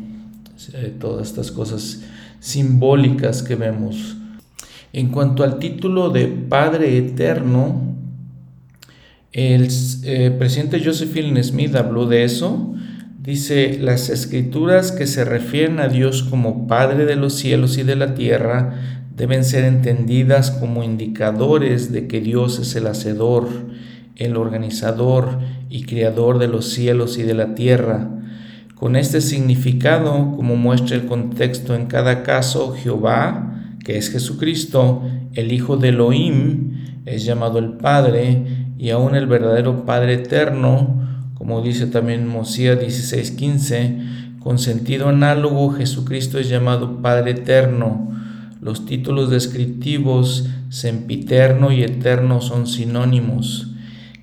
Todas 0.98 1.28
estas 1.28 1.52
cosas 1.52 2.02
simbólicas 2.40 3.43
que 3.43 3.55
vemos. 3.55 4.16
En 4.93 5.10
cuanto 5.10 5.44
al 5.44 5.59
título 5.59 6.10
de 6.10 6.27
Padre 6.27 6.98
Eterno, 6.98 7.94
el 9.32 9.69
eh, 10.05 10.35
presidente 10.36 10.82
Josephine 10.85 11.43
Smith 11.44 11.77
habló 11.77 12.06
de 12.06 12.24
eso. 12.24 12.74
Dice, 13.23 13.78
las 13.78 14.09
escrituras 14.09 14.90
que 14.90 15.06
se 15.06 15.24
refieren 15.24 15.81
a 15.81 15.89
Dios 15.89 16.23
como 16.23 16.66
Padre 16.66 17.05
de 17.05 17.15
los 17.15 17.35
cielos 17.35 17.77
y 17.77 17.82
de 17.82 17.94
la 17.94 18.15
tierra 18.15 18.74
deben 19.15 19.44
ser 19.44 19.65
entendidas 19.65 20.51
como 20.51 20.82
indicadores 20.82 21.93
de 21.93 22.06
que 22.06 22.20
Dios 22.20 22.59
es 22.59 22.74
el 22.74 22.86
hacedor, 22.86 23.48
el 24.19 24.36
organizador 24.36 25.39
y 25.70 25.85
creador 25.85 26.39
de 26.39 26.49
los 26.49 26.69
cielos 26.69 27.19
y 27.19 27.23
de 27.23 27.35
la 27.35 27.55
tierra. 27.55 28.11
Con 28.74 28.97
este 28.97 29.20
significado, 29.20 30.35
como 30.36 30.57
muestra 30.57 30.97
el 30.97 31.07
contexto 31.07 31.74
en 31.74 31.86
cada 31.86 32.23
caso, 32.23 32.74
Jehová, 32.74 33.77
que 33.85 33.97
es 33.97 34.11
Jesucristo, 34.11 35.03
el 35.35 35.53
Hijo 35.53 35.77
de 35.77 35.89
Elohim, 35.89 36.74
es 37.07 37.24
llamado 37.24 37.59
el 37.59 37.73
Padre, 37.73 38.45
y 38.77 38.90
aún 38.90 39.15
el 39.15 39.27
verdadero 39.27 39.85
Padre 39.86 40.15
eterno, 40.15 41.01
como 41.35 41.62
dice 41.62 41.86
también 41.86 42.27
Mosías 42.28 42.78
16:15, 42.78 44.39
con 44.40 44.59
sentido 44.59 45.09
análogo, 45.09 45.70
Jesucristo 45.70 46.39
es 46.39 46.49
llamado 46.49 47.01
Padre 47.03 47.32
eterno. 47.32 48.12
Los 48.61 48.86
títulos 48.86 49.31
descriptivos 49.31 50.49
sempiterno 50.69 51.73
y 51.73 51.82
eterno 51.82 52.40
son 52.40 52.66
sinónimos 52.66 53.69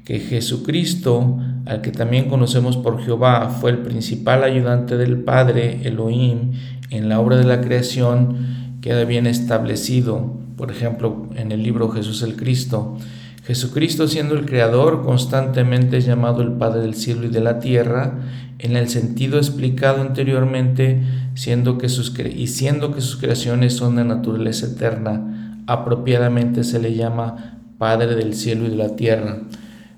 que 0.05 0.19
Jesucristo, 0.19 1.39
al 1.65 1.81
que 1.81 1.91
también 1.91 2.29
conocemos 2.29 2.77
por 2.77 3.03
Jehová, 3.03 3.49
fue 3.49 3.71
el 3.71 3.79
principal 3.79 4.43
ayudante 4.43 4.97
del 4.97 5.17
Padre 5.17 5.81
Elohim 5.83 6.51
en 6.91 7.09
la 7.09 7.19
obra 7.19 7.37
de 7.37 7.43
la 7.43 7.59
creación, 7.61 8.77
queda 8.81 9.03
bien 9.03 9.25
establecido, 9.25 10.37
por 10.57 10.69
ejemplo, 10.69 11.27
en 11.35 11.51
el 11.51 11.63
libro 11.63 11.89
Jesús 11.89 12.21
el 12.21 12.35
Cristo. 12.35 12.97
Jesucristo 13.45 14.07
siendo 14.07 14.35
el 14.35 14.45
Creador 14.45 15.03
constantemente 15.03 15.97
es 15.97 16.05
llamado 16.05 16.43
el 16.43 16.51
Padre 16.51 16.81
del 16.81 16.93
cielo 16.93 17.25
y 17.25 17.29
de 17.29 17.41
la 17.41 17.57
tierra, 17.59 18.19
en 18.59 18.77
el 18.77 18.89
sentido 18.89 19.37
explicado 19.37 20.01
anteriormente, 20.01 21.01
siendo 21.33 21.79
que 21.79 21.89
sus 21.89 22.13
y 22.19 22.45
siendo 22.45 22.93
que 22.93 23.01
sus 23.01 23.17
creaciones 23.17 23.73
son 23.73 23.95
de 23.95 24.03
naturaleza 24.03 24.67
eterna, 24.67 25.63
apropiadamente 25.65 26.63
se 26.63 26.79
le 26.79 26.93
llama 26.93 27.59
Padre 27.79 28.15
del 28.15 28.35
cielo 28.35 28.67
y 28.67 28.69
de 28.69 28.75
la 28.75 28.95
tierra 28.95 29.39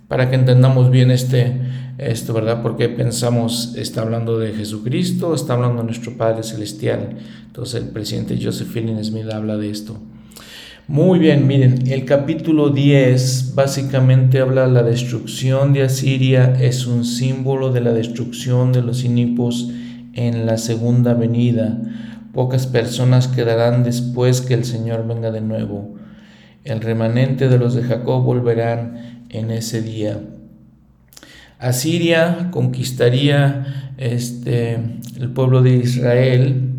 para 0.07 0.29
que 0.29 0.35
entendamos 0.35 0.89
bien 0.89 1.11
este, 1.11 1.59
esto, 1.97 2.34
¿verdad? 2.34 2.61
Porque 2.61 2.89
pensamos, 2.89 3.73
está 3.75 4.01
hablando 4.01 4.39
de 4.39 4.53
Jesucristo, 4.53 5.34
está 5.34 5.53
hablando 5.53 5.79
de 5.79 5.85
nuestro 5.85 6.15
Padre 6.17 6.43
Celestial. 6.43 7.17
Entonces 7.45 7.81
el 7.81 7.89
presidente 7.89 8.39
Joseph 8.41 8.71
Smith 9.03 9.29
habla 9.31 9.57
de 9.57 9.69
esto. 9.69 9.99
Muy 10.89 11.19
bien, 11.19 11.47
miren, 11.47 11.85
el 11.91 12.05
capítulo 12.05 12.69
10 12.69 13.55
básicamente 13.55 14.39
habla 14.39 14.67
de 14.67 14.73
la 14.73 14.84
destrucción 14.84 15.73
de 15.73 15.84
Asiria, 15.84 16.55
es 16.61 16.88
un 16.88 17.03
símbolo 17.03 17.73
de 17.73 17.81
la 17.81 17.91
destrucción 17.91 18.71
de 18.71 18.81
los 18.81 19.03
inipos 19.03 19.69
en 20.13 20.45
la 20.45 20.57
segunda 20.57 21.13
venida. 21.13 21.77
Pocas 22.31 22.67
personas 22.67 23.27
quedarán 23.27 23.84
después 23.84 24.39
que 24.39 24.53
el 24.53 24.63
Señor 24.63 25.05
venga 25.05 25.29
de 25.31 25.41
nuevo. 25.41 25.95
El 26.63 26.79
remanente 26.79 27.49
de 27.49 27.57
los 27.57 27.73
de 27.73 27.84
Jacob 27.84 28.23
volverán 28.23 29.06
en 29.30 29.52
ese 29.52 29.82
día. 29.82 30.20
Asiria 31.60 32.49
conquistaría 32.52 33.94
este, 33.98 34.78
el 35.20 35.30
pueblo 35.30 35.64
de 35.64 35.78
Israel 35.78 36.74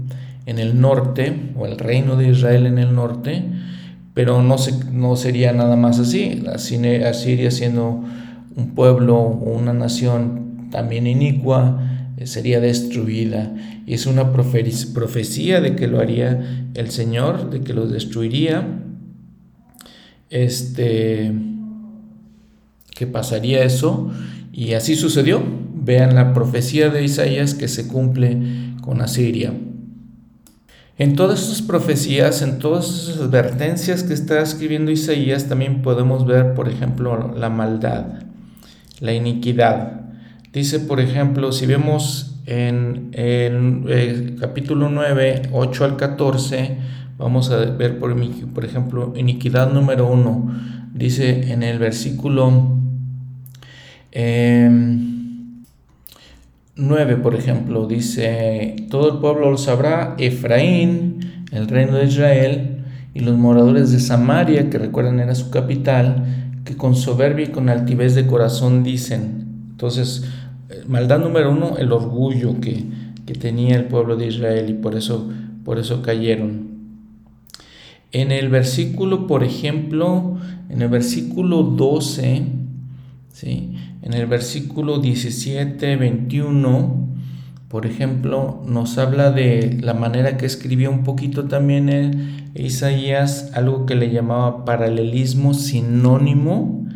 en 0.46 0.58
el 0.58 0.80
norte, 0.80 1.52
o 1.56 1.66
el 1.66 1.78
reino 1.78 2.16
de 2.16 2.28
Israel 2.28 2.66
en 2.66 2.78
el 2.78 2.94
norte, 2.94 3.42
pero 4.14 4.42
no, 4.42 4.56
se, 4.58 4.72
no 4.92 5.16
sería 5.16 5.52
nada 5.52 5.76
más 5.76 5.98
así. 5.98 6.42
Asiria 6.52 7.50
siendo 7.50 8.04
un 8.56 8.74
pueblo 8.74 9.16
o 9.16 9.56
una 9.56 9.72
nación 9.72 10.68
también 10.70 11.06
inicua, 11.06 12.12
eh, 12.16 12.26
sería 12.26 12.60
destruida. 12.60 13.54
Y 13.86 13.94
es 13.94 14.06
una 14.06 14.32
profecía 14.32 15.60
de 15.60 15.76
que 15.76 15.86
lo 15.86 16.00
haría 16.00 16.68
el 16.74 16.90
Señor, 16.90 17.50
de 17.50 17.60
que 17.60 17.74
lo 17.74 17.86
destruiría. 17.86 18.66
Este 20.30 21.32
que 22.98 23.06
pasaría 23.06 23.62
eso 23.62 24.10
y 24.52 24.72
así 24.74 24.96
sucedió. 24.96 25.40
Vean 25.74 26.16
la 26.16 26.34
profecía 26.34 26.90
de 26.90 27.04
Isaías 27.04 27.54
que 27.54 27.68
se 27.68 27.86
cumple 27.86 28.36
con 28.82 29.00
Asiria. 29.00 29.52
En 30.98 31.14
todas 31.14 31.40
esas 31.44 31.62
profecías, 31.62 32.42
en 32.42 32.58
todas 32.58 32.88
esas 32.88 33.18
advertencias 33.18 34.02
que 34.02 34.14
está 34.14 34.42
escribiendo 34.42 34.90
Isaías, 34.90 35.48
también 35.48 35.80
podemos 35.80 36.26
ver, 36.26 36.54
por 36.54 36.68
ejemplo, 36.68 37.32
la 37.36 37.48
maldad, 37.50 38.24
la 38.98 39.12
iniquidad. 39.12 40.00
Dice, 40.52 40.80
por 40.80 40.98
ejemplo, 40.98 41.52
si 41.52 41.66
vemos 41.66 42.40
en 42.46 43.10
el 43.12 43.84
eh, 43.88 44.36
capítulo 44.40 44.88
9, 44.88 45.42
8 45.52 45.84
al 45.84 45.96
14, 45.96 46.78
vamos 47.16 47.50
a 47.50 47.58
ver, 47.58 48.00
por, 48.00 48.16
por 48.52 48.64
ejemplo, 48.64 49.12
iniquidad 49.16 49.72
número 49.72 50.10
1. 50.10 50.88
Dice 50.94 51.52
en 51.52 51.62
el 51.62 51.78
versículo 51.78 52.77
9, 54.12 54.72
em, 57.12 57.22
por 57.22 57.34
ejemplo, 57.34 57.86
dice, 57.86 58.76
todo 58.90 59.12
el 59.12 59.18
pueblo 59.18 59.50
lo 59.50 59.58
sabrá, 59.58 60.14
Efraín, 60.18 61.44
el 61.52 61.68
reino 61.68 61.96
de 61.96 62.06
Israel, 62.06 62.84
y 63.14 63.20
los 63.20 63.36
moradores 63.36 63.90
de 63.90 64.00
Samaria, 64.00 64.70
que 64.70 64.78
recuerdan 64.78 65.20
era 65.20 65.34
su 65.34 65.50
capital, 65.50 66.52
que 66.64 66.76
con 66.76 66.94
soberbia 66.94 67.46
y 67.46 67.50
con 67.50 67.68
altivez 67.68 68.14
de 68.14 68.26
corazón 68.26 68.84
dicen. 68.84 69.46
Entonces, 69.70 70.24
eh, 70.70 70.82
maldad 70.86 71.18
número 71.18 71.50
uno, 71.50 71.76
el 71.78 71.92
orgullo 71.92 72.60
que, 72.60 72.84
que 73.26 73.34
tenía 73.34 73.76
el 73.76 73.86
pueblo 73.86 74.16
de 74.16 74.26
Israel 74.26 74.70
y 74.70 74.74
por 74.74 74.94
eso, 74.94 75.30
por 75.64 75.78
eso 75.78 76.02
cayeron. 76.02 76.68
En 78.12 78.32
el 78.32 78.48
versículo, 78.48 79.26
por 79.26 79.44
ejemplo, 79.44 80.38
en 80.68 80.82
el 80.82 80.88
versículo 80.88 81.62
12, 81.62 82.42
¿sí? 83.32 83.77
En 84.08 84.14
el 84.14 84.24
versículo 84.24 85.00
17, 85.00 85.96
21, 85.96 87.08
por 87.68 87.84
ejemplo, 87.84 88.62
nos 88.66 88.96
habla 88.96 89.32
de 89.32 89.76
la 89.82 89.92
manera 89.92 90.38
que 90.38 90.46
escribió 90.46 90.90
un 90.90 91.04
poquito 91.04 91.44
también 91.44 92.50
Isaías, 92.54 93.50
algo 93.52 93.84
que 93.84 93.96
le 93.96 94.10
llamaba 94.10 94.64
paralelismo 94.64 95.52
sinónimo. 95.52 96.88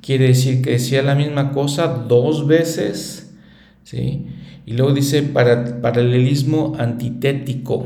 Quiere 0.00 0.28
decir 0.28 0.62
que 0.62 0.70
decía 0.70 1.02
la 1.02 1.14
misma 1.14 1.52
cosa 1.52 1.86
dos 2.08 2.46
veces, 2.46 3.34
¿sí? 3.82 4.28
Y 4.64 4.72
luego 4.72 4.94
dice 4.94 5.22
para, 5.22 5.82
paralelismo 5.82 6.76
antitético, 6.78 7.84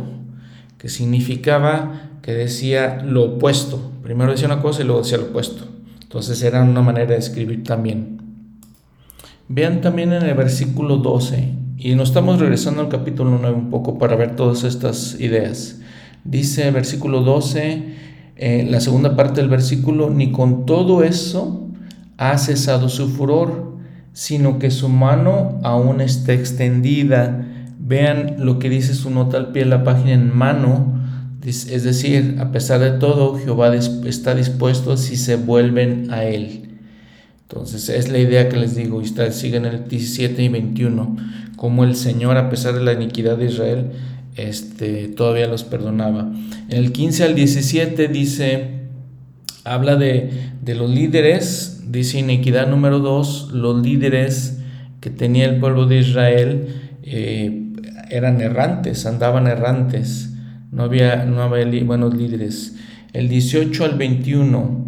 que 0.79 0.89
significaba 0.89 2.13
que 2.23 2.33
decía 2.33 3.03
lo 3.05 3.25
opuesto. 3.25 3.91
Primero 4.05 4.31
decía 4.31 4.47
una 4.47 4.63
cosa 4.63 4.83
y 4.83 4.85
luego 4.85 5.03
decía 5.03 5.19
lo 5.19 5.25
opuesto. 5.25 5.67
Entonces 6.01 6.41
era 6.45 6.63
una 6.63 6.81
manera 6.81 7.11
de 7.11 7.19
escribir 7.19 7.65
también. 7.65 8.28
Vean 9.51 9.81
también 9.81 10.13
en 10.13 10.25
el 10.25 10.35
versículo 10.35 10.99
12, 10.99 11.55
y 11.79 11.95
nos 11.95 12.11
estamos 12.11 12.39
regresando 12.39 12.83
al 12.83 12.91
capítulo 12.91 13.39
9 13.41 13.57
un 13.57 13.71
poco 13.71 13.97
para 13.97 14.15
ver 14.15 14.37
todas 14.37 14.63
estas 14.63 15.19
ideas. 15.19 15.81
Dice 16.23 16.69
el 16.69 16.75
versículo 16.75 17.23
12, 17.23 17.83
eh, 18.37 18.67
la 18.69 18.81
segunda 18.81 19.17
parte 19.17 19.41
del 19.41 19.49
versículo, 19.49 20.11
ni 20.11 20.33
con 20.33 20.67
todo 20.67 21.03
eso 21.03 21.67
ha 22.19 22.37
cesado 22.37 22.91
su 22.91 23.09
furor, 23.09 23.79
sino 24.13 24.59
que 24.59 24.71
su 24.71 24.91
mano 24.91 25.59
aún 25.63 26.03
está 26.03 26.35
extendida. 26.35 27.47
Vean 27.79 28.35
lo 28.39 28.59
que 28.59 28.69
dice 28.69 28.95
su 28.95 29.09
nota 29.09 29.39
al 29.39 29.53
pie 29.53 29.65
de 29.65 29.71
la 29.71 29.83
página 29.83 30.13
en 30.13 30.37
mano, 30.37 31.01
es 31.43 31.85
decir, 31.85 32.37
a 32.39 32.53
pesar 32.53 32.81
de 32.81 32.91
todo, 32.91 33.39
Jehová 33.39 33.75
está 33.75 34.35
dispuesto 34.35 34.99
si 34.99 35.17
se 35.17 35.37
vuelven 35.37 36.13
a 36.13 36.25
él. 36.25 36.68
Entonces 37.51 37.89
es 37.89 38.11
la 38.11 38.19
idea 38.19 38.51
que 38.51 38.59
les 38.59 38.77
digo, 38.77 39.01
y 39.01 39.05
está, 39.05 39.33
siguen 39.33 39.65
el 39.65 39.89
17 39.89 40.43
y 40.43 40.49
21. 40.49 41.17
cómo 41.57 41.83
el 41.85 41.97
Señor, 41.97 42.37
a 42.37 42.51
pesar 42.51 42.75
de 42.75 42.85
la 42.85 42.93
iniquidad 42.93 43.39
de 43.39 43.47
Israel, 43.47 43.87
este, 44.37 45.09
todavía 45.09 45.47
los 45.47 45.65
perdonaba. 45.65 46.31
En 46.69 46.77
el 46.77 46.93
15 46.93 47.25
al 47.25 47.35
17 47.35 48.09
dice, 48.09 48.69
habla 49.65 49.97
de, 49.97 50.31
los 50.67 50.91
líderes, 50.91 51.85
dice 51.89 52.19
iniquidad 52.19 52.69
número 52.69 52.99
2, 52.99 53.53
los 53.55 53.83
líderes 53.83 54.59
que 55.01 55.09
tenía 55.09 55.47
el 55.47 55.59
pueblo 55.59 55.87
de 55.87 56.01
Israel 56.01 56.69
eh, 57.03 57.73
eran 58.11 58.43
errantes, 58.43 59.07
andaban 59.07 59.47
errantes, 59.47 60.35
no 60.71 60.83
había, 60.83 61.25
no 61.25 61.43
había 61.43 61.85
buenos 61.85 62.15
líderes. 62.15 62.77
El 63.15 63.31
18 63.31 63.87
al 63.87 63.97
21, 63.97 64.88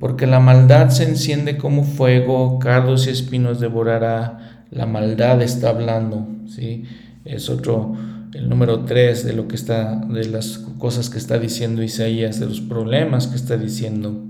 porque 0.00 0.26
la 0.26 0.40
maldad 0.40 0.88
se 0.88 1.04
enciende 1.04 1.56
como 1.56 1.84
fuego, 1.84 2.58
cardos 2.58 3.06
y 3.06 3.10
espinos 3.10 3.60
devorará, 3.60 4.64
la 4.72 4.86
maldad 4.86 5.40
está 5.42 5.68
hablando, 5.68 6.26
¿sí? 6.48 6.84
Es 7.24 7.48
otro 7.48 7.94
el 8.34 8.48
número 8.48 8.84
3 8.84 9.24
de 9.24 9.32
lo 9.32 9.46
que 9.48 9.56
está, 9.56 9.96
de 9.96 10.24
las 10.26 10.58
cosas 10.78 11.10
que 11.10 11.18
está 11.18 11.38
diciendo 11.38 11.82
Isaías, 11.82 12.40
de 12.40 12.46
los 12.46 12.60
problemas 12.60 13.26
que 13.26 13.36
está 13.36 13.56
diciendo. 13.56 14.24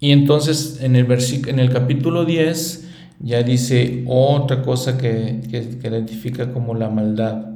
Y 0.00 0.12
entonces 0.12 0.80
en 0.82 0.96
el, 0.96 1.06
en 1.46 1.58
el 1.58 1.70
capítulo 1.70 2.24
10 2.24 2.88
ya 3.20 3.42
dice 3.42 4.04
otra 4.06 4.62
cosa 4.62 4.98
que, 4.98 5.40
que, 5.50 5.88
identifica 5.88 6.52
como 6.52 6.74
la 6.74 6.90
maldad. 6.90 7.46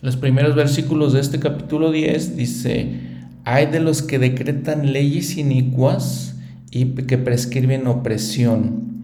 Los 0.00 0.16
primeros 0.16 0.56
versículos 0.56 1.12
de 1.12 1.20
este 1.20 1.38
capítulo 1.38 1.92
10 1.92 2.36
dice, 2.36 3.13
hay 3.44 3.66
de 3.66 3.80
los 3.80 4.02
que 4.02 4.18
decretan 4.18 4.92
leyes 4.92 5.36
inicuas 5.36 6.36
y 6.70 6.86
que 6.86 7.18
prescriben 7.18 7.86
opresión 7.86 8.94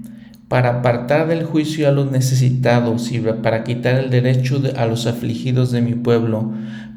para 0.49 0.81
apartar 0.81 1.29
del 1.29 1.45
juicio 1.45 1.87
a 1.87 1.93
los 1.93 2.11
necesitados 2.11 3.13
y 3.13 3.21
para 3.21 3.63
quitar 3.63 3.95
el 3.95 4.11
derecho 4.11 4.61
a 4.77 4.85
los 4.87 5.07
afligidos 5.07 5.71
de 5.71 5.81
mi 5.81 5.95
pueblo, 5.95 6.53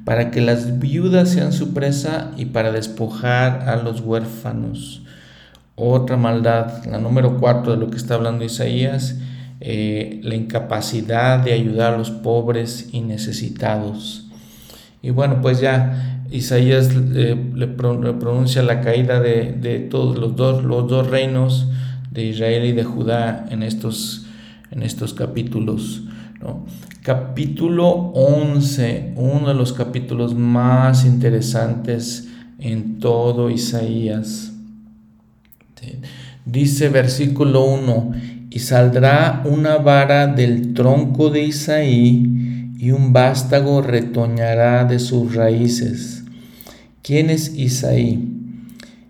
para 0.06 0.32
que 0.32 0.42
las 0.42 0.80
viudas 0.80 1.30
sean 1.30 1.54
su 1.54 1.72
presa 1.72 2.32
y 2.36 2.46
para 2.46 2.72
despojar 2.72 3.70
a 3.70 3.76
los 3.76 4.02
huérfanos. 4.02 5.04
Otra 5.76 6.18
maldad, 6.18 6.84
la 6.86 6.98
número 6.98 7.38
cuatro 7.38 7.74
de 7.74 7.78
lo 7.78 7.92
que 7.92 7.98
está 7.98 8.16
hablando 8.16 8.44
Isaías, 8.44 9.18
eh, 9.60 10.20
la 10.24 10.34
incapacidad 10.34 11.40
de 11.40 11.54
ayudar 11.54 11.94
a 11.94 11.98
los 11.98 12.10
pobres 12.10 12.90
y 12.92 13.02
necesitados. 13.02 14.32
Y 15.04 15.12
bueno, 15.12 15.42
pues 15.42 15.60
ya 15.60 16.23
Isaías 16.34 16.90
eh, 16.96 17.38
le, 17.54 17.68
pronuncia 17.68 18.64
la 18.64 18.82
caída 18.82 19.20
de, 19.20 19.88
todos 19.92 20.18
los 20.18 20.36
dos, 20.36 20.64
los 20.64 20.88
dos 20.88 21.08
reinos 21.08 21.68
de 22.10 22.26
Israel 22.26 22.66
y 22.66 22.72
de 22.72 22.84
Judá 22.84 23.46
en 23.52 23.62
estos, 23.62 24.26
en 24.72 24.82
estos 24.82 25.14
capítulos. 25.14 26.02
Capítulo 27.04 27.88
11, 28.16 29.14
uno 29.16 29.50
de 29.50 29.54
los 29.54 29.74
capítulos 29.74 30.34
más 30.34 31.06
interesantes 31.06 32.30
en 32.58 32.98
todo 32.98 33.52
Isaías. 33.52 34.54
Dice 36.46 36.90
versículo 36.90 37.64
1, 37.64 38.12
y 38.50 38.58
saldrá 38.58 39.44
una 39.46 39.78
vara 39.78 40.26
del 40.26 40.74
tronco 40.74 41.30
de 41.30 41.44
Isaí 41.44 42.74
y 42.80 42.92
un 42.92 43.14
vástago 43.14 43.84
retoñará 43.84 44.84
de 44.86 44.98
sus 44.98 45.36
raíces. 45.36 46.23
¿Quién 47.04 47.30
es 47.30 47.54
Isaí? 47.56 48.18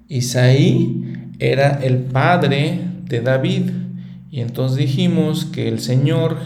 Isaí 0.09 1.13
era 1.37 1.79
el 1.83 1.97
padre 1.97 2.79
de 3.07 3.21
David. 3.21 3.69
Y 4.31 4.41
entonces 4.41 4.79
dijimos 4.79 5.45
que 5.45 5.67
el 5.67 5.79
Señor 5.79 6.37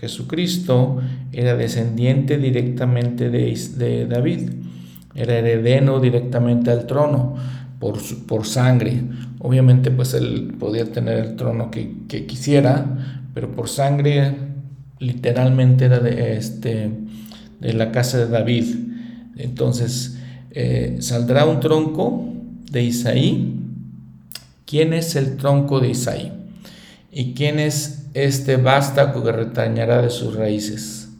Jesucristo 0.00 1.02
era 1.30 1.56
descendiente 1.56 2.38
directamente 2.38 3.28
de, 3.28 3.54
de 3.76 4.06
David, 4.06 4.50
era 5.14 5.38
heredero 5.38 6.00
directamente 6.00 6.70
al 6.70 6.86
trono 6.86 7.36
por, 7.78 7.98
por 8.26 8.46
sangre. 8.46 9.02
Obviamente 9.40 9.90
pues 9.90 10.14
él 10.14 10.54
podía 10.58 10.90
tener 10.90 11.18
el 11.18 11.36
trono 11.36 11.70
que, 11.70 12.24
quisiera, 12.26 13.20
pero 13.34 13.52
por 13.52 13.68
sangre 13.68 14.36
literalmente 15.00 15.84
era 15.84 15.98
de, 15.98 16.38
este, 16.38 16.90
de 17.60 17.72
la 17.74 17.92
casa 17.92 18.16
de 18.16 18.28
David. 18.28 18.64
Entonces 19.36 20.18
eh, 20.54 20.96
saldrá 21.00 21.44
un 21.44 21.60
tronco 21.60 22.24
de 22.70 22.82
Isaí 22.82 23.54
¿Quién 24.66 24.94
es 24.94 25.14
el 25.14 25.36
tronco 25.36 25.78
de 25.78 25.90
Isaí? 25.90 26.32
¿Y 27.12 27.34
quién 27.34 27.60
es 27.60 28.06
este 28.14 28.56
vástago 28.56 29.22
que 29.22 29.30
retañará 29.30 30.00
de 30.00 30.08
sus 30.08 30.34
raíces? 30.34 31.10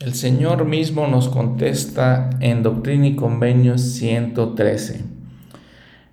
El 0.00 0.12
Señor 0.12 0.64
mismo 0.66 1.06
nos 1.06 1.28
contesta 1.28 2.28
en 2.40 2.62
Doctrina 2.62 3.06
y 3.06 3.16
Convenios 3.16 3.80
113. 3.80 5.04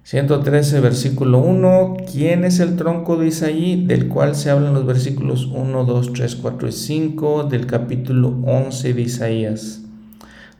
113, 0.03 0.79
versículo 0.79 1.39
1. 1.39 1.97
¿Quién 2.09 2.45
es 2.45 2.59
el 2.59 2.77
tronco 2.77 3.17
de 3.17 3.27
Isaí? 3.27 3.85
Del 3.85 4.07
cual 4.07 4.35
se 4.35 4.49
hablan 4.51 4.75
los 4.75 4.85
versículos 4.85 5.47
1, 5.47 5.83
2, 5.83 6.13
3, 6.13 6.35
4 6.35 6.67
y 6.67 6.71
5 6.71 7.43
del 7.45 7.65
capítulo 7.65 8.39
11 8.45 8.93
de 8.93 9.01
Isaías. 9.01 9.82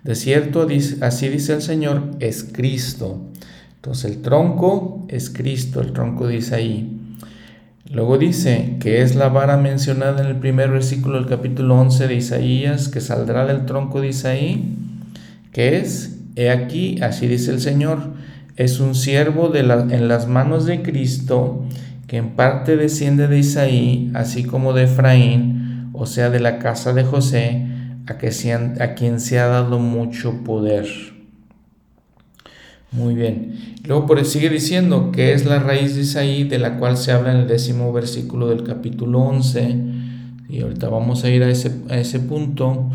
De 0.03 0.15
cierto, 0.15 0.67
así 1.01 1.29
dice 1.29 1.53
el 1.53 1.61
Señor, 1.61 2.11
es 2.19 2.43
Cristo 2.43 3.21
entonces 3.83 4.11
el 4.11 4.21
tronco 4.21 5.05
es 5.09 5.29
Cristo, 5.29 5.81
el 5.81 5.91
tronco 5.91 6.25
de 6.25 6.37
Isaí. 6.37 7.01
Luego 7.91 8.17
dice 8.17 8.77
que 8.79 9.01
es 9.01 9.13
la 9.13 9.27
vara 9.27 9.57
mencionada 9.57 10.21
en 10.21 10.27
el 10.27 10.37
primer 10.37 10.71
versículo 10.71 11.17
del 11.17 11.25
capítulo 11.25 11.77
11 11.81 12.07
de 12.07 12.15
Isaías, 12.15 12.87
que 12.87 13.01
saldrá 13.01 13.45
del 13.45 13.65
tronco 13.65 13.99
de 13.99 14.07
Isaí, 14.07 14.77
que 15.51 15.79
es, 15.79 16.17
he 16.37 16.49
aquí, 16.49 17.01
así 17.01 17.27
dice 17.27 17.51
el 17.51 17.59
Señor, 17.59 18.13
es 18.55 18.79
un 18.79 18.95
siervo 18.95 19.49
de 19.49 19.59
en 19.59 20.07
las 20.07 20.29
manos 20.29 20.65
de 20.65 20.81
Cristo, 20.81 21.65
que 22.07 22.15
en 22.15 22.37
parte 22.37 22.77
desciende 22.77 23.27
de 23.27 23.39
Isaí, 23.39 24.11
así 24.13 24.45
como 24.45 24.71
de 24.71 24.83
Efraín, 24.83 25.89
o 25.91 26.05
sea, 26.05 26.29
de 26.29 26.39
la 26.39 26.57
casa 26.57 26.93
de 26.93 27.03
José, 27.03 27.67
a, 28.07 28.17
que 28.17 28.29
a 28.79 28.95
quien 28.95 29.19
se 29.19 29.39
ha 29.39 29.47
dado 29.47 29.79
mucho 29.79 30.43
poder. 30.43 30.85
Muy 32.91 33.15
bien. 33.15 33.75
Luego 33.85 34.05
por 34.05 34.23
sigue 34.23 34.49
diciendo 34.49 35.11
que 35.11 35.33
es 35.33 35.45
la 35.45 35.57
raíz 35.59 35.95
de 35.95 36.01
Isaí 36.01 36.43
de 36.43 36.59
la 36.59 36.77
cual 36.77 36.95
se 36.95 37.11
habla 37.11 37.31
en 37.31 37.39
el 37.39 37.47
décimo 37.47 37.91
versículo 37.91 38.47
del 38.49 38.63
capítulo 38.63 39.19
11. 39.19 39.75
Y 40.47 40.61
ahorita 40.61 40.89
vamos 40.89 41.23
a 41.23 41.29
ir 41.29 41.41
a 41.41 41.49
ese, 41.49 41.71
a 41.89 41.97
ese 41.97 42.19
punto. 42.19 42.91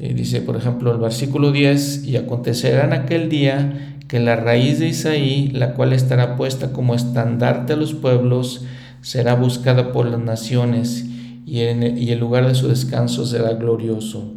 Dice, 0.00 0.42
por 0.42 0.56
ejemplo, 0.56 0.92
el 0.92 0.98
versículo 0.98 1.52
10, 1.52 2.04
y 2.04 2.16
acontecerá 2.16 2.84
en 2.84 2.92
aquel 2.92 3.30
día 3.30 3.96
que 4.08 4.20
la 4.20 4.36
raíz 4.36 4.78
de 4.78 4.88
Isaí, 4.88 5.48
la 5.52 5.72
cual 5.74 5.92
estará 5.92 6.36
puesta 6.36 6.72
como 6.72 6.94
estandarte 6.94 7.72
a 7.72 7.76
los 7.76 7.94
pueblos, 7.94 8.64
será 9.00 9.36
buscada 9.36 9.92
por 9.92 10.06
las 10.06 10.20
naciones, 10.20 11.06
y, 11.46 11.60
en, 11.60 11.96
y 11.96 12.10
el 12.10 12.18
lugar 12.18 12.46
de 12.46 12.54
su 12.54 12.68
descanso 12.68 13.24
será 13.24 13.54
glorioso. 13.54 14.34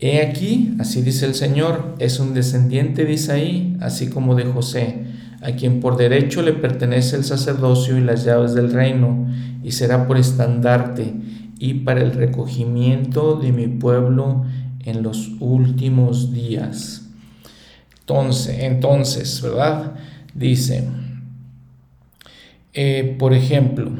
He 0.00 0.22
aquí, 0.22 0.76
así 0.78 1.02
dice 1.02 1.26
el 1.26 1.34
Señor, 1.34 1.96
es 1.98 2.20
un 2.20 2.32
descendiente 2.32 3.04
de 3.04 3.14
Isaí, 3.14 3.76
así 3.80 4.08
como 4.08 4.36
de 4.36 4.44
José, 4.44 5.06
a 5.40 5.52
quien 5.52 5.80
por 5.80 5.96
derecho 5.96 6.42
le 6.42 6.52
pertenece 6.52 7.16
el 7.16 7.24
sacerdocio 7.24 7.98
y 7.98 8.00
las 8.00 8.24
llaves 8.24 8.54
del 8.54 8.72
reino, 8.72 9.26
y 9.64 9.72
será 9.72 10.06
por 10.06 10.16
estandarte 10.16 11.14
y 11.58 11.74
para 11.74 12.00
el 12.00 12.12
recogimiento 12.12 13.36
de 13.36 13.50
mi 13.50 13.66
pueblo 13.66 14.44
en 14.84 15.02
los 15.02 15.32
últimos 15.40 16.32
días. 16.32 17.08
Entonces, 18.00 18.58
entonces 18.60 19.42
¿verdad? 19.42 19.94
Dice, 20.32 20.84
eh, 22.72 23.16
por 23.18 23.34
ejemplo, 23.34 23.90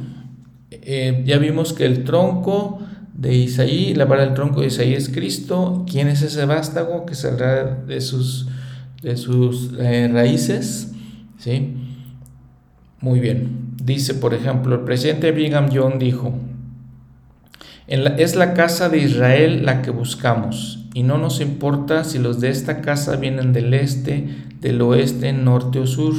eh, 0.71 1.25
ya 1.27 1.39
vimos 1.39 1.73
que 1.73 1.85
el 1.85 2.05
tronco 2.05 2.79
de 3.19 3.35
Isaí, 3.35 3.95
la 3.95 4.05
vara 4.05 4.25
del 4.25 4.35
tronco 4.35 4.61
de 4.61 4.69
Isaí 4.69 4.95
es 4.95 5.09
Cristo. 5.09 5.85
¿Quién 5.91 6.07
es 6.07 6.23
ese 6.23 6.47
vástago 6.47 7.05
que 7.05 7.17
saldrá 7.17 7.65
de 7.65 8.01
sus, 8.01 8.47
de 9.03 9.17
sus 9.17 9.73
eh, 9.79 10.09
raíces? 10.11 10.93
¿Sí? 11.37 11.75
Muy 13.01 13.19
bien. 13.19 13.75
Dice, 13.83 14.15
por 14.15 14.35
ejemplo, 14.35 14.77
el 14.77 14.83
presidente 14.83 15.33
Brigham 15.33 15.69
Young 15.71 15.99
dijo, 15.99 16.33
es 17.89 18.37
la 18.37 18.55
casa 18.55 18.89
de 18.89 18.99
Israel 18.99 19.65
la 19.65 19.83
que 19.83 19.91
buscamos, 19.91 20.87
y 20.95 21.03
no 21.03 21.19
nos 21.19 21.41
importa 21.41 22.05
si 22.05 22.19
los 22.19 22.39
de 22.39 22.51
esta 22.51 22.83
casa 22.83 23.17
vienen 23.17 23.53
del 23.53 23.73
este, 23.75 24.29
del 24.61 24.81
oeste, 24.83 25.33
norte 25.33 25.81
o 25.81 25.87
sur, 25.87 26.15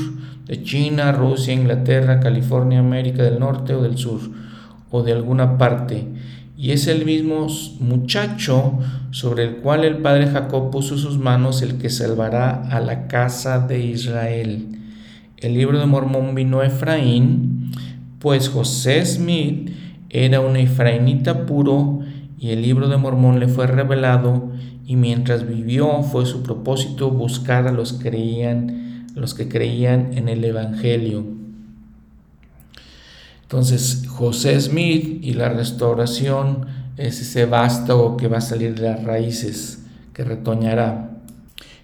de 0.47 0.63
China, 0.63 1.11
Rusia, 1.11 1.53
Inglaterra, 1.53 2.19
California, 2.19 2.79
América 2.79 3.23
del 3.23 3.39
Norte 3.39 3.75
o 3.75 3.83
del 3.83 3.97
Sur, 3.97 4.21
o 4.89 5.03
de 5.03 5.11
alguna 5.11 5.57
parte 5.59 6.07
y 6.59 6.71
es 6.71 6.87
el 6.87 7.05
mismo 7.05 7.47
muchacho 7.79 8.79
sobre 9.11 9.45
el 9.45 9.55
cual 9.59 9.85
el 9.85 9.99
padre 9.99 10.27
Jacob 10.27 10.71
puso 10.71 10.97
sus 10.97 11.17
manos 11.17 11.61
el 11.61 11.77
que 11.77 11.89
salvará 11.89 12.69
a 12.69 12.81
la 12.81 13.07
casa 13.07 13.65
de 13.65 13.79
Israel. 13.79 14.67
El 15.37 15.53
libro 15.53 15.79
de 15.79 15.85
Mormón 15.85 16.35
vino 16.35 16.59
a 16.59 16.65
Efraín, 16.65 17.71
pues 18.19 18.49
José 18.49 19.05
Smith 19.05 19.71
era 20.09 20.41
un 20.41 20.57
efrainita 20.57 21.45
puro 21.45 22.01
y 22.37 22.49
el 22.49 22.61
libro 22.61 22.89
de 22.89 22.97
Mormón 22.97 23.39
le 23.39 23.47
fue 23.47 23.65
revelado 23.65 24.51
y 24.85 24.97
mientras 24.97 25.47
vivió 25.47 26.03
fue 26.03 26.25
su 26.25 26.43
propósito 26.43 27.09
buscar 27.09 27.69
a 27.69 27.71
los, 27.71 28.01
los 29.15 29.33
que 29.33 29.47
creían 29.47 30.09
en 30.17 30.27
el 30.27 30.43
Evangelio. 30.43 31.38
Entonces 33.49 34.03
José 34.07 34.61
Smith 34.61 35.21
y 35.23 35.33
la 35.33 35.49
restauración 35.49 36.67
es 36.97 37.19
ese 37.19 37.47
vástago 37.47 38.15
que 38.15 38.27
va 38.27 38.37
a 38.37 38.41
salir 38.41 38.75
de 38.75 38.83
las 38.83 39.03
raíces, 39.03 39.85
que 40.13 40.23
retoñará. 40.23 41.17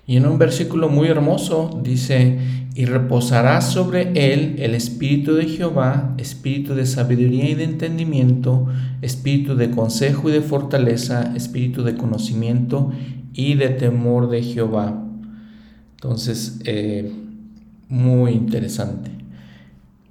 Y 0.06 0.18
en 0.18 0.28
un 0.28 0.38
versículo 0.38 0.90
muy 0.90 1.08
hermoso 1.08 1.82
dice, 1.82 2.38
y 2.76 2.86
reposará 2.86 3.62
sobre 3.62 4.12
él 4.32 4.58
el 4.60 4.76
espíritu 4.76 5.34
de 5.34 5.48
Jehová, 5.48 6.14
espíritu 6.20 6.76
de 6.76 6.86
sabiduría 6.86 7.50
y 7.50 7.56
de 7.56 7.64
entendimiento, 7.64 8.68
espíritu 9.02 9.56
de 9.56 9.72
consejo 9.72 10.30
y 10.30 10.34
de 10.34 10.42
fortaleza, 10.42 11.34
espíritu 11.36 11.84
de 11.84 11.96
conocimiento 11.96 12.92
y 13.34 13.56
de 13.56 13.70
temor 13.70 14.30
de 14.30 14.44
Jehová. 14.44 15.04
Entonces, 15.96 16.60
eh, 16.66 17.12
muy 17.90 18.34
interesante. 18.34 19.15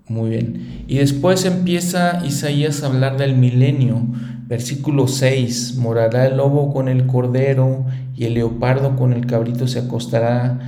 Muy 0.09 0.31
bien. 0.31 0.85
Y 0.87 0.99
después 0.99 1.45
empieza 1.45 2.25
Isaías 2.27 2.83
a 2.83 2.87
hablar 2.87 3.17
del 3.17 3.37
milenio. 3.37 4.03
Versículo 4.47 5.09
6, 5.09 5.77
morará 5.77 6.27
el 6.27 6.37
lobo 6.37 6.73
con 6.73 6.89
el 6.89 7.07
cordero 7.07 7.87
y 8.15 8.25
el 8.25 8.35
leopardo 8.35 8.97
con 8.97 9.13
el 9.13 9.27
cabrito 9.27 9.67
se 9.67 9.79
acostará. 9.79 10.59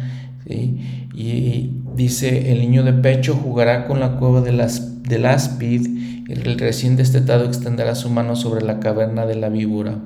Y 0.49 1.71
dice, 1.95 2.53
el 2.53 2.61
niño 2.61 2.83
de 2.85 2.93
pecho 2.95 3.35
jugará 3.35 3.87
con 3.87 4.01
la 4.01 4.17
cueva 4.17 4.41
de 4.41 4.53
las, 4.53 5.03
del 5.03 5.27
áspid 5.27 6.07
el 6.29 6.59
recién 6.59 6.97
destetado 6.97 7.45
extenderá 7.45 7.95
su 7.95 8.11
mano 8.11 8.35
sobre 8.35 8.65
la 8.65 8.81
caverna 8.81 9.27
de 9.27 9.37
la 9.37 9.49
víbora. 9.49 9.99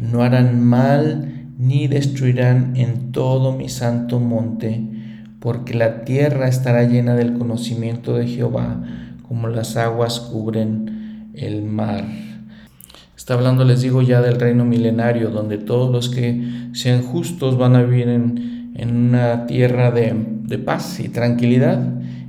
No 0.00 0.22
harán 0.22 0.62
mal 0.64 1.48
ni 1.58 1.88
destruirán 1.88 2.74
en 2.76 3.12
todo 3.12 3.52
mi 3.52 3.68
santo 3.68 4.18
monte, 4.18 4.82
porque 5.40 5.74
la 5.74 6.04
tierra 6.04 6.48
estará 6.48 6.84
llena 6.84 7.14
del 7.14 7.34
conocimiento 7.34 8.14
de 8.14 8.26
Jehová, 8.26 8.82
como 9.26 9.48
las 9.48 9.76
aguas 9.76 10.20
cubren 10.20 11.30
el 11.34 11.62
mar. 11.62 12.04
Está 13.16 13.34
hablando, 13.34 13.64
les 13.64 13.82
digo, 13.82 14.02
ya 14.02 14.20
del 14.20 14.40
reino 14.40 14.64
milenario, 14.64 15.30
donde 15.30 15.58
todos 15.58 15.92
los 15.92 16.08
que 16.08 16.70
sean 16.72 17.02
justos 17.02 17.58
van 17.58 17.76
a 17.76 17.82
vivir 17.82 18.08
en, 18.08 18.78
una 18.80 19.46
tierra 19.46 19.90
de, 19.90 20.14
de 20.44 20.58
paz 20.58 20.98
y 21.00 21.08
tranquilidad, 21.08 21.80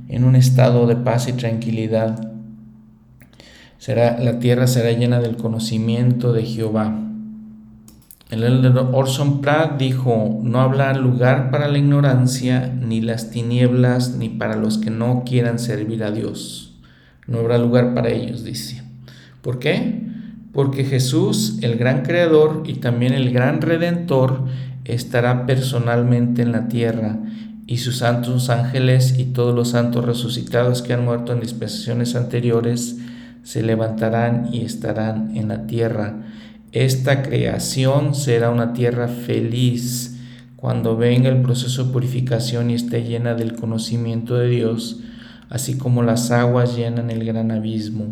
en 0.08 0.24
un 0.24 0.36
estado 0.36 0.86
de 0.86 0.96
paz 0.96 1.28
y 1.28 1.32
tranquilidad. 1.32 2.32
Será, 3.78 4.18
la 4.18 4.38
tierra 4.40 4.66
será 4.66 4.92
llena 4.92 5.20
del 5.20 5.36
conocimiento 5.36 6.32
de 6.32 6.42
Jehová. 6.42 7.09
El 8.30 8.64
Orson 8.92 9.40
Pratt 9.40 9.78
dijo, 9.78 10.38
no 10.42 10.60
habrá 10.60 10.94
lugar 10.94 11.50
para 11.50 11.68
la 11.68 11.78
ignorancia, 11.78 12.72
ni 12.72 13.00
las 13.00 13.30
tinieblas, 13.30 14.16
ni 14.16 14.28
para 14.28 14.56
los 14.56 14.78
que 14.78 14.90
no 14.90 15.24
quieran 15.26 15.58
servir 15.58 16.04
a 16.04 16.12
Dios. 16.12 16.78
No 17.26 17.40
habrá 17.40 17.58
lugar 17.58 17.92
para 17.92 18.10
ellos, 18.10 18.44
dice. 18.44 18.84
¿Por 19.42 19.58
qué? 19.58 20.10
porque 20.52 20.84
Jesús, 20.84 21.58
el 21.62 21.76
gran 21.76 22.02
creador 22.02 22.64
y 22.66 22.74
también 22.74 23.12
el 23.12 23.32
gran 23.32 23.60
redentor, 23.60 24.44
estará 24.84 25.46
personalmente 25.46 26.42
en 26.42 26.52
la 26.52 26.68
tierra 26.68 27.18
y 27.66 27.78
sus 27.78 27.98
santos 27.98 28.50
ángeles 28.50 29.16
y 29.18 29.26
todos 29.26 29.54
los 29.54 29.70
santos 29.70 30.04
resucitados 30.04 30.82
que 30.82 30.92
han 30.92 31.04
muerto 31.04 31.32
en 31.32 31.40
dispensaciones 31.40 32.16
anteriores 32.16 32.98
se 33.44 33.62
levantarán 33.62 34.48
y 34.52 34.64
estarán 34.64 35.36
en 35.36 35.48
la 35.48 35.66
tierra. 35.66 36.16
Esta 36.72 37.22
creación 37.22 38.14
será 38.14 38.50
una 38.50 38.72
tierra 38.72 39.08
feliz 39.08 40.16
cuando 40.54 40.96
venga 40.96 41.28
el 41.28 41.42
proceso 41.42 41.84
de 41.84 41.92
purificación 41.92 42.70
y 42.70 42.74
esté 42.74 43.02
llena 43.02 43.34
del 43.34 43.56
conocimiento 43.56 44.36
de 44.36 44.48
Dios, 44.48 45.00
así 45.48 45.78
como 45.78 46.02
las 46.02 46.30
aguas 46.30 46.76
llenan 46.76 47.10
el 47.10 47.24
gran 47.24 47.50
abismo. 47.50 48.04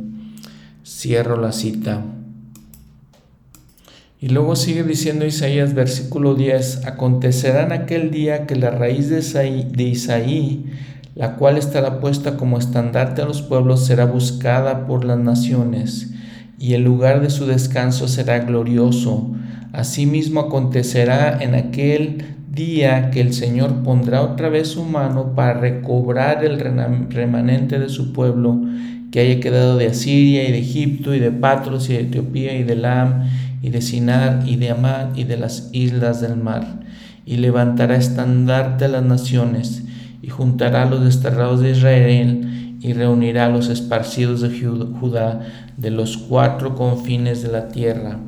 Cierro 0.85 1.41
la 1.41 1.53
cita. 1.53 2.03
Y 4.21 4.31
luego 4.31 4.57
sigue 4.57 4.83
diciendo 4.83 5.25
Isaías 5.25 5.75
versículo 5.75 6.35
10, 6.35 6.87
acontecerá 6.87 7.63
en 7.65 7.71
aquel 7.71 8.11
día 8.11 8.47
que 8.47 8.57
la 8.57 8.71
raíz 8.71 9.09
de 9.09 9.21
Isaí, 9.21 9.69
de 9.71 9.85
Isaí, 9.85 10.65
la 11.15 11.37
cual 11.37 11.59
estará 11.59 12.01
puesta 12.01 12.37
como 12.37 12.59
estandarte 12.59 13.23
a 13.23 13.27
los 13.27 13.43
pueblos, 13.43 13.87
será 13.87 14.07
buscada 14.07 14.89
por 14.89 15.05
las 15.05 15.19
naciones, 15.19 16.13
y 16.59 16.75
el 16.75 16.83
lugar 16.83 17.21
de 17.21 17.31
su 17.31 17.47
descanso 17.47 18.09
será 18.09 18.41
glorioso. 18.41 19.31
Asimismo 19.73 20.41
acontecerá 20.41 21.39
en 21.41 21.55
aquel 21.55 22.25
día 22.51 23.11
que 23.11 23.21
el 23.21 23.33
Señor 23.33 23.83
pondrá 23.83 24.23
otra 24.23 24.49
vez 24.49 24.69
su 24.69 24.85
mano 24.85 25.35
para 25.35 25.61
recobrar 25.61 26.45
el 26.45 26.59
remanente 27.11 27.79
de 27.79 27.89
su 27.89 28.13
pueblo 28.13 28.61
que 29.11 29.21
haya 29.21 29.41
quedado 29.41 29.77
de 29.77 29.87
Asiria 29.87 30.49
y 30.49 30.53
de 30.53 30.59
Egipto 30.59 31.15
y 31.15 31.19
de 31.19 31.31
Patros 31.31 31.89
y 31.89 31.95
de 31.95 32.01
Etiopía 32.01 32.55
y 32.59 32.65
de 32.65 32.77
Lam 32.77 33.25
y 33.63 33.71
de 33.71 33.81
Sinar 33.81 34.43
y 34.47 34.57
de 34.57 34.71
Amad 34.71 35.17
y 35.17 35.25
de 35.25 35.37
las 35.37 35.71
islas 35.73 36.21
del 36.21 36.37
mar, 36.37 36.81
y 37.25 37.37
levantará 37.37 37.97
estandarte 37.97 38.85
a 38.85 38.89
las 38.89 39.03
naciones, 39.03 39.85
y 40.23 40.29
juntará 40.29 40.83
a 40.83 40.91
los 40.91 41.05
desterrados 41.05 41.61
de 41.61 41.71
Israel, 41.71 42.58
y 42.81 42.93
reunirá 42.93 43.47
a 43.47 43.51
los 43.51 43.69
esparcidos 43.69 44.41
de 44.41 44.51
Judá 45.01 45.41
de 45.77 45.91
los 45.91 46.17
cuatro 46.17 46.75
confines 46.75 47.43
de 47.43 47.53
la 47.53 47.69
tierra. 47.69 48.19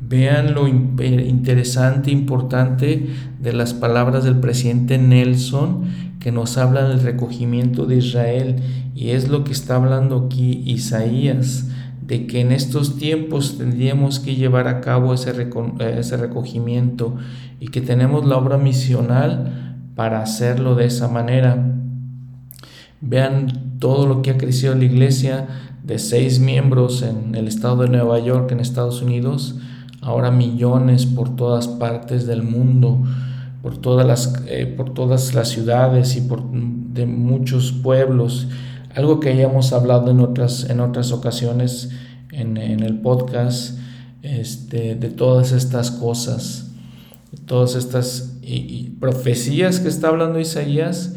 Vean 0.00 0.54
lo 0.54 0.68
interesante 0.68 2.10
e 2.10 2.12
importante 2.14 3.08
de 3.40 3.52
las 3.52 3.74
palabras 3.74 4.24
del 4.24 4.38
presidente 4.38 4.98
Nelson 4.98 5.84
que 6.20 6.32
nos 6.32 6.56
habla 6.56 6.88
del 6.88 7.00
recogimiento 7.00 7.86
de 7.86 7.96
Israel 7.96 8.56
y 8.94 9.10
es 9.10 9.28
lo 9.28 9.44
que 9.44 9.52
está 9.52 9.76
hablando 9.76 10.26
aquí 10.26 10.62
Isaías 10.66 11.66
de 12.08 12.26
que 12.26 12.40
en 12.40 12.52
estos 12.52 12.96
tiempos 12.96 13.58
tendríamos 13.58 14.18
que 14.18 14.34
llevar 14.34 14.66
a 14.66 14.80
cabo 14.80 15.12
ese, 15.12 15.50
ese 15.78 16.16
recogimiento 16.16 17.16
y 17.60 17.68
que 17.68 17.82
tenemos 17.82 18.24
la 18.24 18.38
obra 18.38 18.56
misional 18.56 19.76
para 19.94 20.22
hacerlo 20.22 20.74
de 20.74 20.86
esa 20.86 21.08
manera. 21.08 21.74
Vean 23.02 23.67
todo 23.78 24.06
lo 24.06 24.22
que 24.22 24.30
ha 24.30 24.38
crecido 24.38 24.74
la 24.74 24.84
iglesia 24.84 25.46
de 25.82 25.98
seis 25.98 26.40
miembros 26.40 27.02
en 27.02 27.34
el 27.34 27.48
estado 27.48 27.82
de 27.82 27.88
Nueva 27.88 28.18
York, 28.18 28.50
en 28.52 28.60
Estados 28.60 29.02
Unidos, 29.02 29.56
ahora 30.00 30.30
millones 30.30 31.06
por 31.06 31.34
todas 31.34 31.68
partes 31.68 32.26
del 32.26 32.42
mundo, 32.42 33.02
por 33.62 33.78
todas 33.78 34.06
las, 34.06 34.42
eh, 34.46 34.66
por 34.66 34.94
todas 34.94 35.34
las 35.34 35.48
ciudades 35.48 36.16
y 36.16 36.20
por 36.20 36.42
de 36.50 37.06
muchos 37.06 37.72
pueblos. 37.72 38.48
Algo 38.94 39.20
que 39.20 39.30
hayamos 39.30 39.72
hablado 39.72 40.10
en 40.10 40.20
otras, 40.20 40.68
en 40.68 40.80
otras 40.80 41.12
ocasiones 41.12 41.90
en, 42.32 42.56
el 42.58 43.00
podcast, 43.00 43.78
este, 44.22 44.94
de 44.94 45.10
todas 45.10 45.52
estas 45.52 45.90
cosas, 45.90 46.70
todas 47.46 47.74
estas 47.74 48.38
profecías 49.00 49.80
que 49.80 49.88
está 49.88 50.08
hablando 50.08 50.38
Isaías, 50.38 51.14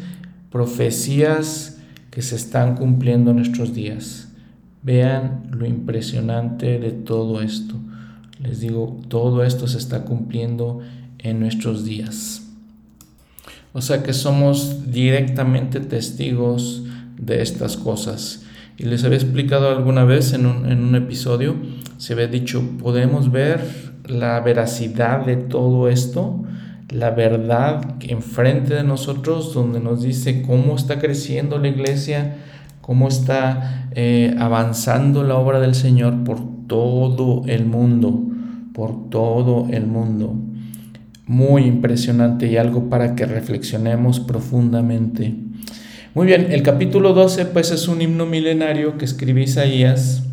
profecías 0.50 1.71
que 2.12 2.22
se 2.22 2.36
están 2.36 2.76
cumpliendo 2.76 3.30
en 3.30 3.38
nuestros 3.38 3.74
días. 3.74 4.28
Vean 4.82 5.48
lo 5.50 5.66
impresionante 5.66 6.78
de 6.78 6.92
todo 6.92 7.40
esto. 7.40 7.74
Les 8.38 8.60
digo, 8.60 9.00
todo 9.08 9.42
esto 9.42 9.66
se 9.66 9.78
está 9.78 10.04
cumpliendo 10.04 10.80
en 11.18 11.40
nuestros 11.40 11.84
días. 11.84 12.42
O 13.72 13.80
sea 13.80 14.02
que 14.02 14.12
somos 14.12 14.92
directamente 14.92 15.80
testigos 15.80 16.84
de 17.18 17.40
estas 17.40 17.78
cosas. 17.78 18.42
Y 18.76 18.84
les 18.84 19.04
había 19.04 19.16
explicado 19.16 19.70
alguna 19.70 20.04
vez 20.04 20.34
en 20.34 20.44
un, 20.44 20.70
en 20.70 20.84
un 20.84 20.94
episodio, 20.94 21.56
se 21.96 22.12
había 22.12 22.26
dicho, 22.26 22.62
podemos 22.78 23.32
ver 23.32 23.92
la 24.06 24.40
veracidad 24.40 25.24
de 25.24 25.36
todo 25.36 25.88
esto, 25.88 26.44
la 26.92 27.10
verdad 27.10 27.96
enfrente 28.00 28.74
de 28.74 28.84
nosotros, 28.84 29.54
donde 29.54 29.80
nos 29.80 30.02
dice 30.02 30.42
cómo 30.42 30.76
está 30.76 30.98
creciendo 30.98 31.58
la 31.58 31.68
iglesia, 31.68 32.36
cómo 32.82 33.08
está 33.08 33.88
eh, 33.92 34.34
avanzando 34.38 35.22
la 35.22 35.36
obra 35.36 35.58
del 35.58 35.74
Señor 35.74 36.22
por 36.24 36.40
todo 36.66 37.44
el 37.46 37.64
mundo, 37.64 38.22
por 38.74 39.08
todo 39.08 39.68
el 39.70 39.86
mundo. 39.86 40.34
Muy 41.26 41.62
impresionante 41.62 42.46
y 42.46 42.58
algo 42.58 42.90
para 42.90 43.14
que 43.14 43.24
reflexionemos 43.24 44.20
profundamente. 44.20 45.34
Muy 46.14 46.26
bien, 46.26 46.48
el 46.50 46.62
capítulo 46.62 47.14
12 47.14 47.46
pues 47.46 47.70
es 47.70 47.88
un 47.88 48.02
himno 48.02 48.26
milenario 48.26 48.98
que 48.98 49.06
escribió 49.06 49.42
Isaías. 49.42 50.24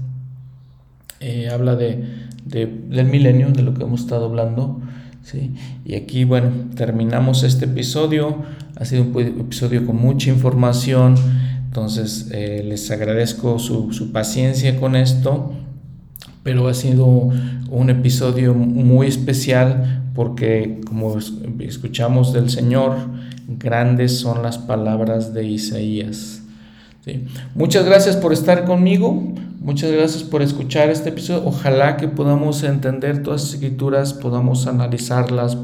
Eh, 1.22 1.48
habla 1.50 1.78
de, 1.78 2.04
del 2.46 3.06
milenio, 3.06 3.52
de 3.52 3.62
lo 3.62 3.74
que 3.74 3.84
hemos 3.84 4.02
estado 4.02 4.26
hablando. 4.26 4.82
¿Sí? 5.24 5.54
Y 5.86 5.96
aquí, 5.96 6.24
bueno, 6.24 6.52
terminamos 6.76 7.44
este 7.44 7.66
episodio. 7.66 8.44
Ha 8.76 8.86
sido 8.86 9.04
un 9.04 9.18
episodio 9.42 9.86
con 9.86 9.98
mucha 9.98 10.30
información. 10.30 11.16
Entonces, 11.66 12.30
eh, 12.32 12.64
les 12.66 12.90
agradezco 12.92 13.60
su, 13.60 13.94
su, 13.94 14.12
paciencia 14.12 14.80
con 14.80 14.96
esto. 14.96 15.54
pero 16.44 16.68
ha 16.68 16.74
sido 16.74 17.30
un 17.70 17.90
episodio 17.90 18.54
muy 18.54 19.08
especial 19.08 20.04
porque 20.16 20.82
como 20.86 21.18
escuchamos 21.60 22.34
del 22.34 22.50
Señor, 22.50 22.96
grandes 23.48 24.20
son 24.20 24.44
las 24.44 24.58
palabras 24.58 25.34
de 25.34 25.46
Isaías. 25.46 26.42
Muchas 27.56 27.86
gracias 27.86 28.16
por 28.18 28.34
estar 28.34 28.66
conmigo, 28.66 29.34
muchas 29.60 29.92
gracias 29.92 30.24
por 30.24 30.42
escuchar 30.42 30.90
este 30.90 31.10
episodio. 31.10 31.44
Ojalá 31.46 31.98
que 31.98 32.08
podamos 32.08 32.64
entender 32.64 33.22
todas 33.24 33.44
las 33.44 33.54
escrituras, 33.54 34.14
podamos 34.14 34.68
analizarlas 34.68 35.58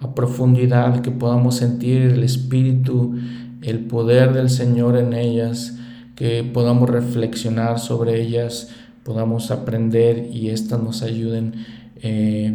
a 0.00 0.14
profundidad, 0.14 1.00
que 1.00 1.10
podamos 1.10 1.56
sentir 1.56 2.02
el 2.02 2.22
Espíritu, 2.22 3.16
el 3.62 3.80
poder 3.80 4.32
del 4.32 4.50
Señor 4.50 4.96
en 4.96 5.12
ellas, 5.12 5.76
que 6.14 6.44
podamos 6.44 6.88
reflexionar 6.88 7.78
sobre 7.78 8.20
ellas, 8.20 8.70
podamos 9.04 9.50
aprender 9.50 10.28
y 10.32 10.50
éstas 10.50 10.82
nos 10.82 11.02
ayuden 11.02 11.54
eh, 12.02 12.54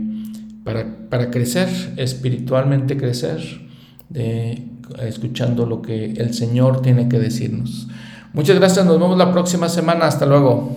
para, 0.63 1.09
para, 1.09 1.31
crecer, 1.31 1.67
espiritualmente 1.97 2.95
crecer, 2.95 3.41
escuchando 5.01 5.65
lo 5.65 5.81
que 5.81 6.11
el 6.11 6.33
Señor 6.33 6.81
tiene 6.81 7.09
que 7.09 7.19
decirnos. 7.19 7.87
Muchas 8.33 8.57
gracias, 8.57 8.83
nos 8.85 8.99
vemos 8.99 9.15
la 9.15 9.31
próxima 9.31 9.69
semana, 9.69 10.07
hasta 10.07 10.25
luego. 10.25 10.75